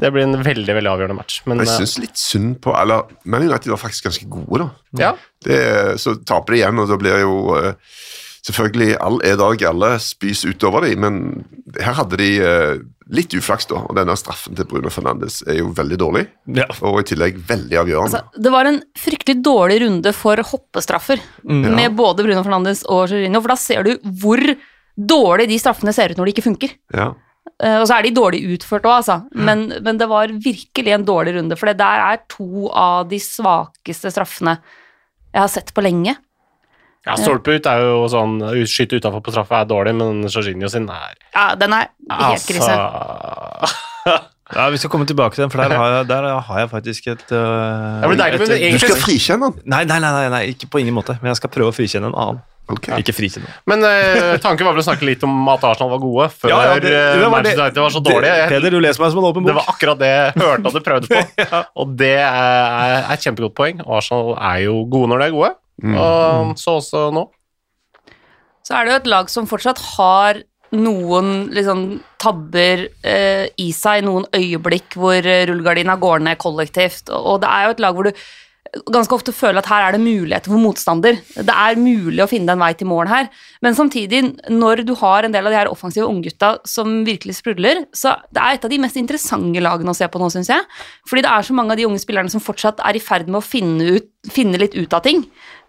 Det 0.00 0.10
blir 0.12 0.22
en 0.24 0.42
veldig 0.42 0.74
veldig 0.74 0.90
avgjørende 0.90 1.14
match. 1.14 1.42
Men 1.46 1.58
Jeg 1.62 1.68
eh, 1.68 1.76
syns 1.78 1.98
litt 2.00 2.18
synd 2.18 2.56
på 2.64 2.72
Eller 2.74 3.04
Man 3.24 3.42
United 3.46 3.70
var 3.70 3.78
faktisk 3.78 4.04
ganske 4.08 4.26
gode, 4.28 4.64
da. 4.64 4.98
ja, 4.98 5.12
Det, 5.44 6.00
så 6.00 6.16
taper 6.26 6.54
de 6.54 6.58
igjen, 6.62 6.78
og 6.82 6.88
da 6.90 6.96
blir 6.98 7.20
jo 7.22 7.54
eh, 7.60 7.74
Selvfølgelig 8.42 8.96
all 8.98 9.20
er 9.22 9.36
dag 9.38 9.62
alle 9.68 9.92
spys 10.02 10.42
utover 10.48 10.82
dem, 10.88 10.98
men 11.04 11.18
her 11.78 11.94
hadde 11.94 12.18
de 12.18 12.30
eh, 12.42 12.80
litt 13.14 13.34
uflaks, 13.38 13.68
da. 13.70 13.84
Og 13.86 13.94
denne 13.94 14.16
straffen 14.18 14.56
til 14.58 14.66
Bruno 14.66 14.90
Fernandes 14.90 15.40
er 15.46 15.60
jo 15.60 15.68
veldig 15.76 15.98
dårlig, 16.00 16.24
Ja. 16.58 16.66
og 16.82 16.98
i 17.00 17.06
tillegg 17.12 17.38
veldig 17.46 17.78
avgjørende. 17.84 18.18
Altså, 18.18 18.42
det 18.42 18.52
var 18.54 18.66
en 18.66 18.80
fryktelig 18.98 19.36
dårlig 19.46 19.80
runde 19.84 20.12
for 20.16 20.42
hoppestraffer 20.48 21.22
med 21.44 21.94
både 21.98 22.24
Bruno 22.26 22.42
Fernandes 22.42 22.82
og 22.90 23.08
Jorginho, 23.12 23.40
for 23.44 23.54
da 23.54 23.58
ser 23.62 23.86
du 23.86 23.92
hvor 24.22 24.42
dårlig 24.98 25.46
de 25.48 25.60
straffene 25.62 25.94
ser 25.94 26.10
ut 26.12 26.18
når 26.18 26.26
de 26.30 26.34
ikke 26.36 26.48
funker. 26.50 26.74
ja. 26.94 27.12
Eh, 27.62 27.78
og 27.78 27.86
så 27.86 27.96
er 27.98 28.06
de 28.06 28.10
dårlig 28.14 28.40
utført 28.56 28.82
òg, 28.86 28.96
altså. 29.02 29.16
Men, 29.34 29.68
men 29.82 29.98
det 29.98 30.06
var 30.10 30.30
virkelig 30.34 30.92
en 30.94 31.04
dårlig 31.06 31.34
runde, 31.36 31.54
for 31.58 31.66
det 31.70 31.76
der 31.78 32.02
er 32.08 32.20
to 32.30 32.66
av 32.70 33.06
de 33.10 33.18
svakeste 33.22 34.10
straffene 34.14 34.56
jeg 35.32 35.40
har 35.42 35.50
sett 35.50 35.70
på 35.74 35.82
lenge. 35.84 36.16
Ja 37.06 37.16
stolpe 37.18 37.56
ut 37.58 37.66
er 37.66 37.80
jo 37.82 38.02
sånn 38.12 38.36
Skyte 38.70 39.00
utafor 39.00 39.22
på 39.26 39.32
straffa 39.34 39.62
er 39.62 39.70
dårlig, 39.70 39.94
men 39.98 40.22
Jorginho 40.30 40.68
sin 40.70 40.88
er 40.88 41.16
Ja, 41.34 41.54
den 41.58 41.72
er 41.72 41.88
helt 42.10 42.46
krise. 42.46 42.68
Altså 42.68 44.20
Ja, 44.52 44.66
Vi 44.68 44.76
skal 44.76 44.90
komme 44.92 45.06
tilbake 45.08 45.32
til 45.34 45.46
den, 45.46 45.50
for 45.50 45.62
der 45.62 45.72
har 45.80 45.92
jeg, 45.96 46.06
der 46.10 46.26
har 46.44 46.58
jeg 46.60 46.68
faktisk 46.68 47.06
et 47.08 47.22
uh, 47.32 48.02
Ja, 48.04 48.08
deilig, 48.12 48.40
et 48.42 48.50
ikke- 48.60 48.72
Du 48.74 48.78
skal 48.86 48.98
frikjenne 49.00 49.48
den? 49.48 49.62
Nei, 49.64 49.84
nei, 49.88 49.98
nei, 50.02 50.10
nei, 50.12 50.26
nei, 50.34 50.42
ikke 50.52 50.68
på 50.68 50.80
ingen 50.82 50.92
måte. 50.92 51.14
Men 51.22 51.30
jeg 51.32 51.38
skal 51.40 51.50
prøve 51.54 51.72
å 51.72 51.76
frikjenne 51.76 52.10
en 52.10 52.14
annen. 52.18 52.42
Okay. 52.68 52.98
Ikke 53.00 53.14
frikjenne. 53.16 53.48
Men 53.66 53.80
uh, 53.82 54.36
tanken 54.44 54.68
var 54.68 54.76
vel 54.76 54.82
å 54.82 54.86
snakke 54.86 55.08
litt 55.08 55.24
om 55.26 55.48
at 55.54 55.64
Arsenal 55.70 55.90
var 55.94 56.02
gode, 56.04 56.28
før 56.36 56.52
Ja, 56.52 56.58
ja, 56.68 56.74
det- 56.84 56.92
eh, 56.92 57.16
det 57.16 57.22
var 57.24 57.24
det- 57.24 57.32
Manchester 57.32 57.62
United 57.64 57.80
var 57.86 57.90
så 57.96 58.02
dårlige. 58.04 58.36
Jeg- 58.42 58.48
Peder, 58.52 58.70
du 58.70 58.80
leser 58.84 59.00
meg 59.06 59.10
som 59.14 59.18
en 59.24 59.30
åpen 59.30 59.42
bok. 59.42 59.48
Det 59.48 59.56
var 59.56 59.72
akkurat 59.72 59.98
det 60.04 60.12
jeg 60.12 60.44
hørte 60.44 60.66
at 60.66 60.72
du 60.76 60.80
prøvde 60.90 61.08
på, 61.08 61.64
og 61.80 61.96
det 61.96 62.12
er, 62.18 63.08
er 63.08 63.12
et 63.16 63.24
kjempegodt 63.24 63.54
poeng. 63.56 63.80
Arsenal 63.88 64.36
er 64.36 64.58
jo 64.68 64.84
gode 64.84 65.08
når 65.14 65.18
de 65.24 65.30
er 65.32 65.36
gode, 65.40 65.50
og 65.80 66.56
så 66.60 66.78
også 66.80 67.06
nå. 67.14 67.26
Så 68.62 68.76
er 68.76 68.84
det 68.84 68.92
jo 68.92 69.00
et 69.00 69.10
lag 69.10 69.30
som 69.32 69.48
fortsatt 69.50 69.80
har 69.96 70.42
noen 70.72 71.50
liksom, 71.52 72.00
tabber 72.22 72.86
eh, 73.04 73.48
i 73.60 73.72
seg, 73.76 74.04
noen 74.06 74.24
øyeblikk 74.32 74.96
hvor 74.96 75.18
eh, 75.18 75.44
rullegardina 75.48 75.98
går 76.00 76.24
ned 76.28 76.40
kollektivt. 76.40 77.12
Og 77.12 77.42
det 77.42 77.50
er 77.50 77.66
jo 77.66 77.74
et 77.74 77.82
lag 77.84 77.98
hvor 77.98 78.08
du 78.08 78.22
ganske 78.72 79.12
ofte 79.12 79.34
føler 79.36 79.60
at 79.60 79.68
her 79.68 79.84
er 79.84 79.94
det 79.94 80.00
muligheter 80.00 80.48
for 80.48 80.60
motstander. 80.60 81.18
Det 81.36 81.52
er 81.52 81.80
mulig 81.80 82.22
å 82.24 82.28
finne 82.30 82.54
en 82.54 82.62
vei 82.62 82.70
til 82.78 82.88
mål 82.88 83.10
her. 83.10 83.26
Men 83.64 83.76
samtidig, 83.76 84.22
når 84.48 84.84
du 84.88 84.94
har 84.96 85.26
en 85.26 85.34
del 85.34 85.44
av 85.44 85.52
de 85.52 85.58
her 85.58 85.70
offensive 85.72 86.08
unggutta 86.08 86.54
som 86.68 87.02
virkelig 87.04 87.36
sprudler, 87.42 87.84
så 87.92 88.14
det 88.32 88.40
er 88.40 88.56
et 88.56 88.64
av 88.64 88.72
de 88.72 88.80
mest 88.80 88.96
interessante 88.96 89.60
lagene 89.60 89.92
å 89.92 89.98
se 89.98 90.08
på 90.08 90.22
nå, 90.22 90.30
syns 90.32 90.48
jeg. 90.52 90.64
Fordi 91.08 91.24
det 91.26 91.32
er 91.34 91.48
så 91.48 91.56
mange 91.58 91.76
av 91.76 91.82
de 91.82 91.86
unge 91.88 92.00
spillerne 92.00 92.32
som 92.32 92.44
fortsatt 92.44 92.80
er 92.80 92.96
i 92.96 93.04
ferd 93.04 93.28
med 93.28 93.42
å 93.42 93.44
finne, 93.44 93.98
ut, 93.98 94.08
finne 94.32 94.60
litt 94.62 94.78
ut 94.78 94.96
av 94.96 95.04
ting. 95.04 95.26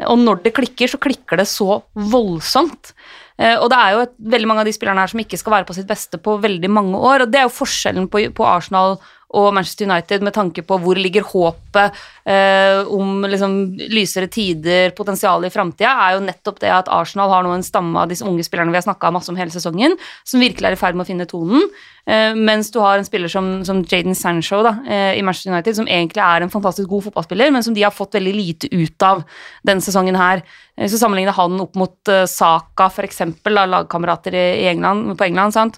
Og 0.07 0.23
når 0.23 0.45
det 0.47 0.55
klikker, 0.55 0.93
så 0.93 1.01
klikker 1.03 1.43
det 1.43 1.49
så 1.51 1.81
voldsomt. 1.93 2.93
Eh, 3.35 3.57
Og 3.57 3.67
det 3.73 3.79
er 3.81 3.97
jo 3.97 4.05
et, 4.05 4.15
veldig 4.37 4.47
mange 4.47 4.63
av 4.63 4.69
de 4.69 4.75
spillerne 4.75 5.03
her 5.03 5.11
som 5.11 5.19
ikke 5.19 5.39
skal 5.41 5.57
være 5.57 5.67
på 5.67 5.75
sitt 5.75 5.89
beste 5.89 6.21
på 6.21 6.37
veldig 6.39 6.71
mange 6.71 6.99
år, 6.99 7.25
og 7.25 7.33
det 7.33 7.41
er 7.41 7.47
jo 7.49 7.57
forskjellen 7.57 8.07
på, 8.07 8.23
på 8.37 8.47
Arsenal 8.47 8.99
og 9.33 9.53
Manchester 9.55 9.87
United 9.89 10.25
med 10.25 10.35
tanke 10.35 10.63
på 10.65 10.77
hvor 10.81 10.99
ligger 10.99 11.25
håpet 11.25 11.95
eh, 12.29 12.81
om 12.85 13.25
liksom, 13.29 13.55
lysere 13.93 14.29
tider, 14.31 14.93
potensialet 14.97 15.49
i 15.49 15.53
framtida, 15.53 15.93
er 16.05 16.17
jo 16.17 16.25
nettopp 16.27 16.61
det 16.61 16.71
at 16.73 16.91
Arsenal 16.93 17.31
har 17.33 17.45
nå 17.45 17.55
en 17.55 17.65
stamme 17.65 17.97
av 17.99 18.11
disse 18.11 18.25
unge 18.27 18.45
spillerne 18.45 18.73
vi 18.73 18.79
har 18.79 18.85
snakka 18.85 19.11
masse 19.15 19.31
om 19.33 19.39
hele 19.39 19.53
sesongen, 19.53 19.97
som 20.27 20.43
virkelig 20.43 20.69
er 20.69 20.77
i 20.77 20.79
ferd 20.79 20.99
med 20.99 21.07
å 21.07 21.09
finne 21.09 21.27
tonen, 21.29 21.65
eh, 22.05 22.37
mens 22.37 22.69
du 22.73 22.79
har 22.83 22.99
en 22.99 23.07
spiller 23.07 23.31
som, 23.31 23.49
som 23.65 23.81
Jaden 23.81 24.17
Sancho 24.17 24.61
da, 24.65 24.75
eh, 24.85 25.17
i 25.17 25.25
Manchester 25.25 25.53
United, 25.53 25.79
som 25.81 25.89
egentlig 25.89 26.23
er 26.25 26.45
en 26.45 26.53
fantastisk 26.53 26.91
god 26.93 27.07
fotballspiller, 27.09 27.53
men 27.55 27.65
som 27.65 27.75
de 27.75 27.85
har 27.85 27.95
fått 27.95 28.19
veldig 28.19 28.35
lite 28.37 28.71
ut 28.73 29.09
av 29.09 29.25
denne 29.65 29.83
sesongen 29.83 30.19
her. 30.19 30.45
Hvis 30.77 30.93
Så 30.95 31.01
sammenligner 31.01 31.35
han 31.37 31.59
opp 31.61 31.75
mot 31.77 32.09
uh, 32.09 32.23
Saka, 32.25 32.89
da, 32.89 33.65
lagkamerater 33.69 34.33
i, 34.33 34.45
i 34.63 34.69
England, 34.71 35.13
på 35.17 35.27
England, 35.27 35.53
sant? 35.53 35.77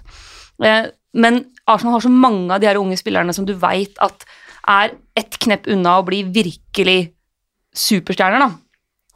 Eh, 0.64 0.86
Men 1.16 1.42
Arsenal 1.66 1.96
har 1.96 2.04
så 2.04 2.12
mange 2.12 2.52
av 2.54 2.62
de 2.62 2.68
her 2.68 2.78
unge 2.80 2.98
spillerne 3.00 3.34
som 3.34 3.46
du 3.48 3.54
veit 3.58 3.96
at 4.04 4.26
er 4.66 4.94
ett 5.16 5.38
knepp 5.42 5.68
unna 5.72 5.98
å 6.00 6.06
bli 6.06 6.22
virkelig 6.26 7.00
superstjerner, 7.76 8.42
da. 8.42 8.52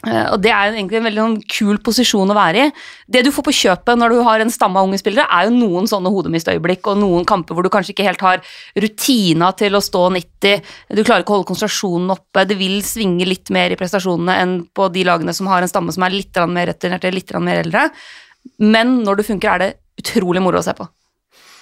Eh, 0.06 0.32
Og 0.32 0.40
det 0.40 0.48
er 0.48 0.72
egentlig 0.72 0.96
en 0.96 1.04
veldig 1.04 1.20
sånn 1.20 1.38
kul 1.44 1.80
posisjon 1.84 2.30
å 2.32 2.36
være 2.36 2.66
i. 2.66 2.70
Det 3.10 3.22
du 3.26 3.30
får 3.34 3.44
på 3.44 3.52
kjøpet 3.52 3.98
når 4.00 4.14
du 4.14 4.20
har 4.24 4.40
en 4.40 4.52
stamme 4.52 4.80
av 4.80 4.88
unge 4.88 5.00
spillere, 5.00 5.26
er 5.28 5.48
jo 5.48 5.56
noen 5.58 5.88
sånne 5.90 6.12
hodemistøyeblikk 6.12 6.88
og 6.88 7.00
noen 7.02 7.26
kamper 7.28 7.56
hvor 7.56 7.66
du 7.66 7.72
kanskje 7.72 7.92
ikke 7.92 8.06
helt 8.06 8.24
har 8.24 8.40
rutina 8.80 9.50
til 9.60 9.76
å 9.76 9.82
stå 9.84 10.06
90, 10.16 10.62
du 10.96 11.02
klarer 11.02 11.24
ikke 11.24 11.34
å 11.34 11.40
holde 11.40 11.50
konsentrasjonen 11.50 12.14
oppe, 12.16 12.46
det 12.48 12.56
vil 12.60 12.80
svinge 12.86 13.28
litt 13.28 13.52
mer 13.52 13.74
i 13.74 13.80
prestasjonene 13.80 14.38
enn 14.40 14.56
på 14.72 14.88
de 14.94 15.04
lagene 15.04 15.36
som 15.36 15.50
har 15.52 15.60
en 15.60 15.72
stamme 15.72 15.92
som 15.92 16.06
er 16.06 16.16
litt 16.16 16.40
mer 16.48 16.72
returnerte, 16.72 17.12
litt 17.12 17.36
mer 17.40 17.60
eldre. 17.64 17.90
Men 18.56 19.02
når 19.04 19.20
det 19.20 19.28
funker, 19.28 19.52
er 19.52 19.58
det 19.58 19.70
utrolig 20.00 20.40
moro 20.40 20.62
å 20.62 20.64
se 20.64 20.72
på. 20.76 20.88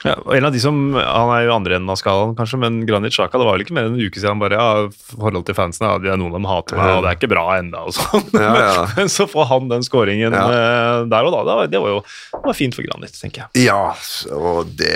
Ja, 0.07 0.15
og 0.23 0.31
en 0.37 0.47
av 0.47 0.55
de 0.55 0.61
som, 0.63 0.77
Han 0.95 1.31
er 1.35 1.45
jo 1.49 1.55
andre 1.57 1.79
enden 1.79 1.91
av 1.91 1.99
skalaen, 1.99 2.37
kanskje, 2.39 2.61
men 2.63 2.81
Granit 2.87 3.17
Sjaka 3.17 3.41
det 3.41 3.47
var 3.49 3.57
vel 3.57 3.65
ikke 3.65 3.75
mer 3.75 3.89
enn 3.89 3.97
en 3.99 4.07
uke 4.07 4.21
siden 4.21 4.37
han 4.37 4.43
bare 4.43 4.61
ja, 4.61 4.87
forhold 5.11 5.47
til 5.49 5.57
fansen, 5.59 5.89
ja, 5.89 5.99
det 6.03 6.13
er 6.13 6.21
noen 6.21 6.37
av 6.37 6.39
dem 6.39 6.49
hater 6.51 6.79
meg, 6.79 6.93
og 6.95 7.03
det 7.03 7.11
er 7.11 7.19
ikke 7.19 7.33
bra 7.33 7.47
enda 7.59 7.83
og 7.89 7.97
sånn. 7.97 8.27
Ja, 8.39 8.53
ja. 8.63 8.87
Men 9.01 9.13
så 9.13 9.27
får 9.31 9.49
han 9.51 9.71
den 9.73 9.87
skåringen 9.87 10.37
eh, 10.39 11.05
der 11.11 11.29
og 11.31 11.35
da. 11.35 11.43
Det 11.49 11.57
var, 11.61 11.71
det 11.75 11.83
var 11.83 11.95
jo 11.97 12.03
det 12.05 12.45
var 12.47 12.59
fint 12.59 12.79
for 12.79 12.87
Granit, 12.87 13.17
tenker 13.19 13.47
jeg. 13.47 13.67
Ja, 13.67 13.83
og 14.39 14.71
det 14.79 14.95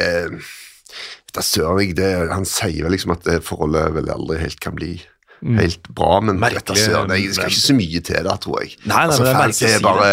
Da 1.32 1.42
søren 1.44 1.80
jeg 1.80 1.96
det 1.96 2.10
Han 2.30 2.44
sier 2.48 2.84
vel 2.84 2.92
liksom 2.94 3.14
at 3.14 3.24
det 3.26 3.40
forholdet 3.46 3.94
vel 3.96 4.10
aldri 4.12 4.38
helt 4.42 4.60
kan 4.62 4.76
bli 4.78 4.94
helt 5.42 5.88
bra, 5.90 6.20
men 6.22 6.38
Merkelig, 6.38 6.62
dette 6.62 6.78
søren 6.78 7.10
jeg, 7.16 7.32
det 7.32 7.36
skal 7.40 7.50
ikke 7.50 7.64
så 7.64 7.74
mye 7.74 8.02
til 8.06 8.26
det, 8.28 8.34
tror 8.44 8.60
jeg. 8.62 8.76
Nei, 8.84 8.92
nei, 8.92 9.04
altså, 9.08 9.24
men 9.24 9.26
det 9.26 9.32
er 9.32 9.40
fans 9.40 9.62
merkelig 9.62 9.72
å 9.72 9.80
si 9.80 9.86
bare 9.88 10.10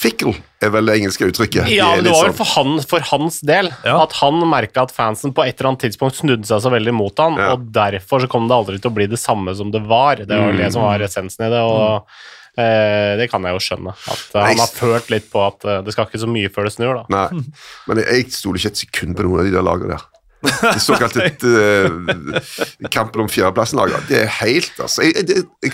Fickle 0.00 0.32
er 0.64 0.70
vel 0.72 0.88
det 0.88 0.94
engelske 0.96 1.26
uttrykket. 1.28 1.68
Ja, 1.68 1.90
men 1.92 2.06
det 2.06 2.12
var 2.14 2.30
vel 2.30 2.32
sånn- 2.32 2.38
for, 2.38 2.48
han, 2.56 2.80
for 2.88 3.04
hans 3.10 3.40
del 3.44 3.68
Ja. 3.84 3.98
at 4.02 4.14
han 4.22 4.40
merka 4.48 4.86
at 4.86 4.94
fansen 4.96 5.34
på 5.36 5.44
et 5.44 5.60
eller 5.60 5.74
annet 5.74 5.84
tidspunkt 5.84 6.16
snudde 6.16 6.48
seg 6.48 6.62
så 6.64 6.72
veldig 6.72 6.94
mot 6.96 7.16
han, 7.20 7.36
Ja. 7.36 7.52
og 7.52 7.68
derfor 7.74 8.24
så 8.24 8.28
kom 8.32 8.48
det 8.48 8.56
aldri 8.56 8.80
til 8.80 8.90
å 8.90 8.96
bli 8.96 9.06
det 9.12 9.20
samme 9.20 9.54
som 9.56 9.70
det 9.70 9.82
var. 9.84 10.16
Det 10.24 10.28
var 10.40 10.56
det 10.56 10.72
som 10.72 10.86
var 10.86 11.04
essensen 11.04 11.46
i 11.46 11.50
det, 11.52 11.60
og 11.60 12.06
eh, 12.56 13.16
det 13.20 13.28
kan 13.30 13.44
jeg 13.44 13.52
jo 13.52 13.60
skjønne. 13.66 13.92
At 13.92 14.24
uh, 14.34 14.40
han 14.46 14.62
har 14.62 14.72
følt 14.72 15.12
litt 15.12 15.28
på 15.30 15.44
at 15.46 15.64
uh, 15.68 15.82
det 15.84 15.92
skal 15.92 16.08
ikke 16.08 16.24
så 16.24 16.30
mye 16.32 16.48
før 16.48 16.64
det 16.64 16.72
snur, 16.72 17.02
da. 17.02 17.04
Nei, 17.12 17.44
men 17.86 18.00
jeg, 18.00 18.08
jeg 18.08 18.32
stoler 18.32 18.62
ikke 18.62 18.72
et 18.72 18.84
sekund 18.86 19.16
på 19.16 19.28
noen 19.28 19.44
av 19.44 19.50
de 19.50 19.54
der 19.58 19.68
lagene 19.68 19.98
der. 19.98 20.08
De 20.74 20.80
såkalte 20.80 21.26
uh, 21.44 22.88
kampen 22.92 23.20
om 23.26 23.28
fjerdeplassen-laget. 23.28 24.06
Det 24.08 24.22
er 24.22 24.30
helt, 24.40 24.72
altså. 24.80 25.02
Jeg, 25.04 25.26
det, 25.28 25.36
jeg, 25.62 25.72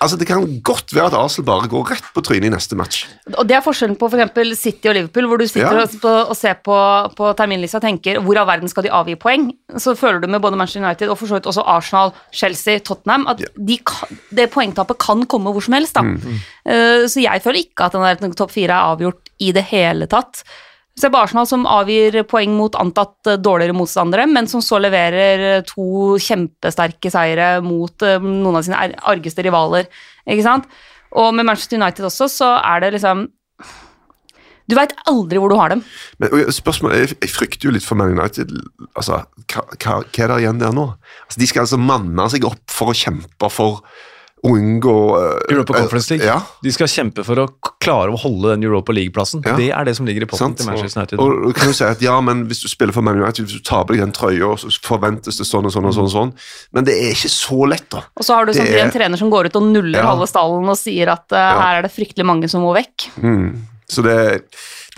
altså. 0.00 0.18
Det 0.20 0.26
kan 0.28 0.44
godt 0.66 0.92
være 0.94 1.06
at 1.08 1.16
Arsenal 1.16 1.46
bare 1.48 1.70
går 1.72 1.92
rett 1.94 2.10
på 2.14 2.22
trynet 2.26 2.50
i 2.50 2.52
neste 2.52 2.76
match. 2.76 3.06
Og 3.36 3.46
det 3.48 3.56
er 3.56 3.64
forskjellen 3.64 3.96
på 4.00 4.10
f.eks. 4.12 4.60
City 4.60 4.90
og 4.90 4.96
Liverpool, 4.98 5.28
hvor 5.30 5.40
du 5.40 5.46
sitter 5.48 5.80
Ja. 5.80 5.86
og, 5.86 6.30
og 6.32 6.36
ser 6.36 6.58
på, 6.64 6.76
på 7.16 7.32
terminlista 7.38 7.80
og 7.80 7.86
tenker 7.88 8.20
hvor 8.24 8.40
av 8.42 8.48
verden 8.50 8.68
skal 8.68 8.84
de 8.88 8.92
avgi 8.92 9.16
poeng? 9.20 9.48
Så 9.80 9.96
føler 9.98 10.20
du 10.24 10.28
med 10.32 10.42
både 10.44 10.58
Manchester 10.60 10.84
United 10.84 11.08
og 11.12 11.18
for 11.20 11.30
så 11.32 11.38
vidt 11.38 11.48
også 11.50 11.64
Arsenal, 11.64 12.12
Chelsea, 12.34 12.78
Tottenham 12.84 13.26
at 13.32 13.40
Ja. 13.44 13.52
de 13.56 13.80
kan, 13.88 14.20
det 14.34 14.50
poengtapet 14.52 14.98
kan 15.00 15.24
komme 15.30 15.52
hvor 15.54 15.64
som 15.64 15.76
helst. 15.78 15.96
da. 15.96 16.04
Eh, 16.68 17.06
så 17.08 17.22
jeg 17.24 17.40
føler 17.44 17.64
ikke 17.64 17.88
at 17.88 17.96
den 17.96 18.04
der 18.28 18.36
topp 18.36 18.52
fire 18.52 18.74
er 18.76 18.92
avgjort 18.92 19.32
i 19.40 19.52
det 19.56 19.64
hele 19.72 20.06
tatt. 20.10 20.42
Se 20.98 21.10
på 21.12 21.18
Arsenal 21.20 21.46
som 21.46 21.66
avgir 21.70 22.16
poeng 22.26 22.56
mot 22.58 22.74
antatt 22.78 23.30
eh, 23.30 23.38
dårligere 23.38 23.76
motstandere, 23.76 24.26
men 24.26 24.48
som 24.50 24.62
så 24.64 24.80
leverer 24.82 25.44
eh, 25.46 25.64
to 25.66 26.16
kjempesterke 26.22 27.12
seire 27.14 27.58
mot 27.62 28.02
eh, 28.02 28.18
noen 28.18 28.58
av 28.58 28.64
sine 28.66 28.80
argeste 29.06 29.44
rivaler. 29.46 29.86
Ikke 30.26 30.46
sant? 30.46 30.66
Og 31.18 31.30
med 31.36 31.46
Manchester 31.46 31.78
United 31.78 32.08
også, 32.08 32.28
så 32.32 32.50
er 32.58 32.82
det 32.82 32.96
liksom 32.98 33.28
Du 34.68 34.74
veit 34.76 34.92
aldri 35.08 35.38
hvor 35.40 35.48
du 35.48 35.56
har 35.56 35.70
dem. 35.72 35.80
Men 36.20 36.50
spørsmålet, 36.52 37.14
jeg, 37.14 37.30
frykter 37.32 37.70
jo 37.70 37.72
litt 37.72 37.86
for 37.86 37.96
Man 37.96 38.12
United. 38.12 38.50
Altså, 38.90 39.22
hva, 39.48 39.62
hva, 39.78 39.94
hva 40.02 40.24
er 40.26 40.34
det 40.34 40.42
igjen 40.42 40.60
der 40.60 40.74
nå? 40.76 40.90
Altså, 41.24 41.40
de 41.40 41.48
skal 41.48 41.64
altså 41.64 41.78
manne 41.80 42.26
seg 42.34 42.44
opp 42.44 42.66
for 42.74 42.92
å 42.92 42.98
kjempe 42.98 43.48
for 43.54 43.80
unngå 44.46 44.94
uh, 45.16 45.38
Europa 45.50 45.74
Conference 45.74 46.10
League. 46.14 46.26
Ja, 46.26 46.40
De 46.62 46.72
skal 46.72 46.86
kjempe 46.90 47.24
for 47.26 47.40
å 47.42 47.46
klare 47.82 48.12
å 48.14 48.18
holde 48.20 48.52
den 48.54 48.64
Europa 48.68 48.92
League-plassen. 48.94 49.42
Ja. 49.46 49.56
Det 49.58 49.70
er 49.74 49.84
det 49.88 49.96
som 49.98 50.06
ligger 50.06 50.22
i 50.22 50.28
potten 50.30 50.52
sant? 50.52 50.58
til 50.60 50.68
Manchester 50.70 51.00
United. 51.02 51.22
Og, 51.24 51.48
og 51.48 51.54
kan 51.58 51.72
du 51.72 51.76
si 51.78 51.84
at 51.86 52.02
ja, 52.04 52.14
men 52.24 52.44
hvis 52.50 52.62
du 52.62 52.68
spiller 52.70 52.94
for 52.94 53.02
Man 53.06 53.18
United, 53.20 53.48
hvis 53.48 53.58
du 53.58 53.64
tar 53.66 53.84
på 53.88 53.96
deg 53.96 54.04
den 54.04 54.14
trøya, 54.14 54.52
så 54.60 54.70
forventes 54.84 55.40
det 55.40 55.46
sånn 55.48 55.66
og 55.68 55.74
sånn 55.74 55.88
og 55.90 55.96
sånn. 55.96 56.10
og 56.10 56.14
sånn. 56.14 56.32
Men 56.76 56.86
det 56.88 56.94
er 56.98 57.10
ikke 57.16 57.32
så 57.34 57.60
lett, 57.70 57.88
da. 57.94 58.04
Og 58.16 58.26
så 58.26 58.34
har 58.38 58.46
du 58.46 58.52
Det 58.52 58.60
samtidig 58.60 58.80
er- 58.82 58.86
en 58.86 58.94
trener 58.98 59.18
som 59.18 59.30
går 59.30 59.50
ut 59.50 59.56
og 59.56 59.62
nuller 59.72 59.98
Ja. 60.02 60.06
halve 60.12 60.28
stallen 60.30 60.68
og 60.68 60.78
sier 60.78 61.08
at 61.08 61.26
uh, 61.32 61.38
Ja. 61.38 61.60
her 61.62 61.78
er 61.78 61.82
det 61.88 61.92
fryktelig 61.94 62.26
mange 62.26 62.48
som 62.48 62.62
må 62.62 62.74
vekk. 62.76 63.10
Mm. 63.22 63.48
Så 63.88 64.02
det, 64.04 64.44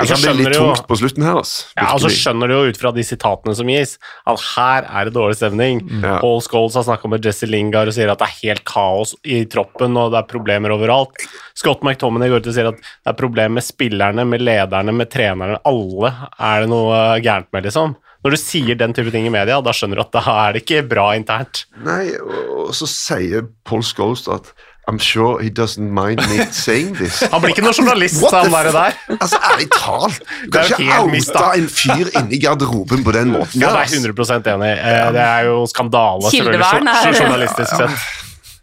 det 0.00 0.14
Altså, 0.14 0.26
kan 0.26 0.36
bli 0.36 0.46
litt 0.46 0.56
tungt 0.56 0.86
på 0.88 0.98
slutten 1.00 1.26
her. 1.26 1.38
Altså. 1.40 1.66
Ja, 1.76 1.86
altså 1.92 2.10
skjønner 2.14 2.50
du 2.50 2.54
jo 2.56 2.72
ut 2.72 2.80
fra 2.80 2.92
de 2.96 3.04
sitatene 3.06 3.54
som 3.58 3.70
gis, 3.70 3.96
at 4.30 4.44
her 4.54 4.88
er 4.88 5.08
det 5.08 5.14
dårlig 5.16 5.38
stemning. 5.38 5.82
Ja. 6.00 6.18
Paul 6.22 6.40
Scholes 6.44 6.78
har 6.78 6.86
snakka 6.88 7.10
med 7.12 7.24
Jesse 7.26 7.48
Lingard 7.50 7.92
og 7.92 7.96
sier 7.96 8.12
at 8.12 8.22
det 8.22 8.28
er 8.28 8.38
helt 8.40 8.64
kaos 8.68 9.14
i 9.24 9.42
troppen 9.50 9.98
og 10.00 10.12
det 10.14 10.22
er 10.22 10.30
problemer 10.30 10.74
overalt. 10.76 11.26
Scott 11.58 11.84
McTominay 11.84 12.32
går 12.32 12.44
ut 12.44 12.52
og 12.52 12.56
sier 12.56 12.70
at 12.72 12.78
det 12.80 13.12
er 13.12 13.18
problemer 13.18 13.58
med 13.58 13.66
spillerne, 13.66 14.26
med 14.28 14.44
lederne, 14.44 14.94
med 14.96 15.10
trenerne. 15.12 15.58
Alle 15.68 16.14
er 16.36 16.64
det 16.64 16.70
noe 16.72 17.02
gærent 17.24 17.50
med, 17.52 17.68
liksom. 17.68 17.98
Når 18.20 18.34
du 18.34 18.36
sier 18.36 18.76
den 18.76 18.92
type 18.92 19.12
ting 19.14 19.24
i 19.24 19.32
media, 19.32 19.62
da 19.64 19.72
skjønner 19.72 19.96
du 19.96 20.02
at 20.04 20.12
da 20.12 20.20
er 20.42 20.52
det 20.52 20.64
ikke 20.66 20.82
bra 20.90 21.06
internt. 21.16 21.62
Nei, 21.86 22.12
og 22.20 22.74
så 22.76 22.88
sier 22.88 23.46
Paul 23.64 23.84
Scholes 23.86 24.26
at 24.28 24.50
I'm 24.90 24.98
sure 24.98 25.38
he 25.42 25.50
doesn't 25.54 25.90
mind 25.94 26.18
me 26.30 26.44
saying 26.64 26.94
this. 26.98 27.20
Han 27.30 27.40
blir 27.44 27.52
ikke 27.54 27.62
noen 27.62 27.76
journalist, 27.78 28.18
What 28.24 28.34
han 28.40 28.50
der. 28.56 28.70
der. 28.74 28.96
Altså, 29.20 29.38
ærlig 29.52 29.68
talt. 29.76 30.18
Du 30.44 30.50
kan 30.56 30.64
ikke 30.66 30.96
outa 30.98 31.44
oute 31.44 31.58
en 31.60 31.68
fyr 31.70 32.10
inni 32.20 32.40
garderoben 32.42 33.04
på 33.06 33.14
den 33.14 33.30
måten. 33.36 33.60
Ja, 33.62 33.70
det 33.70 33.84
er 33.84 33.86
altså. 33.86 34.34
100 34.40 34.50
enig. 34.56 34.72
Eh, 34.74 35.12
Det 35.14 35.22
er 35.28 35.46
jo 35.52 35.60
skandale, 35.70 36.26
selvfølgelig, 36.26 36.66
Kildevern 36.66 36.88
er- 36.90 37.02
så 37.06 37.10
journalistisk 37.22 37.72
sett. 37.78 37.94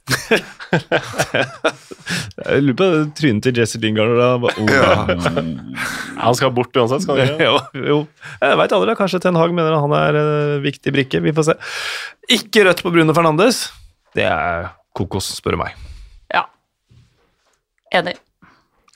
Jeg 2.48 2.62
lurer 2.63 2.78
på 2.80 2.88
trynet 3.18 3.44
til 3.48 3.58
Jesse 3.60 3.80
Lingard. 3.84 4.13
Da. 4.20 4.30
Oh. 4.38 4.70
Ja. 4.72 4.94
Han 6.24 6.38
skal 6.38 6.54
bort 6.56 6.76
uansett, 6.80 7.04
skal 7.04 7.20
han 7.20 7.34
ikke? 7.34 7.48
jo, 7.50 7.84
jo. 7.92 7.98
Jeg 8.42 8.60
veit 8.62 8.76
aldri. 8.78 8.96
Kanskje 9.00 9.22
Ten 9.24 9.40
Hag 9.40 9.52
mener 9.56 9.76
han 9.82 9.96
er 9.98 10.20
en 10.22 10.62
viktig 10.63 10.94
brikke. 10.96 11.22
Vi 11.26 11.34
får 11.36 11.50
se. 11.52 11.58
Ikke 12.38 12.63
rødt 12.68 12.84
på 12.86 12.94
Bruno 12.96 13.16
Fernandes. 13.18 13.66
Det 14.16 14.26
er 14.28 14.70
kokos, 14.98 15.28
spør 15.42 15.58
du 15.58 15.62
meg. 15.66 15.76
Enig. 18.02 18.16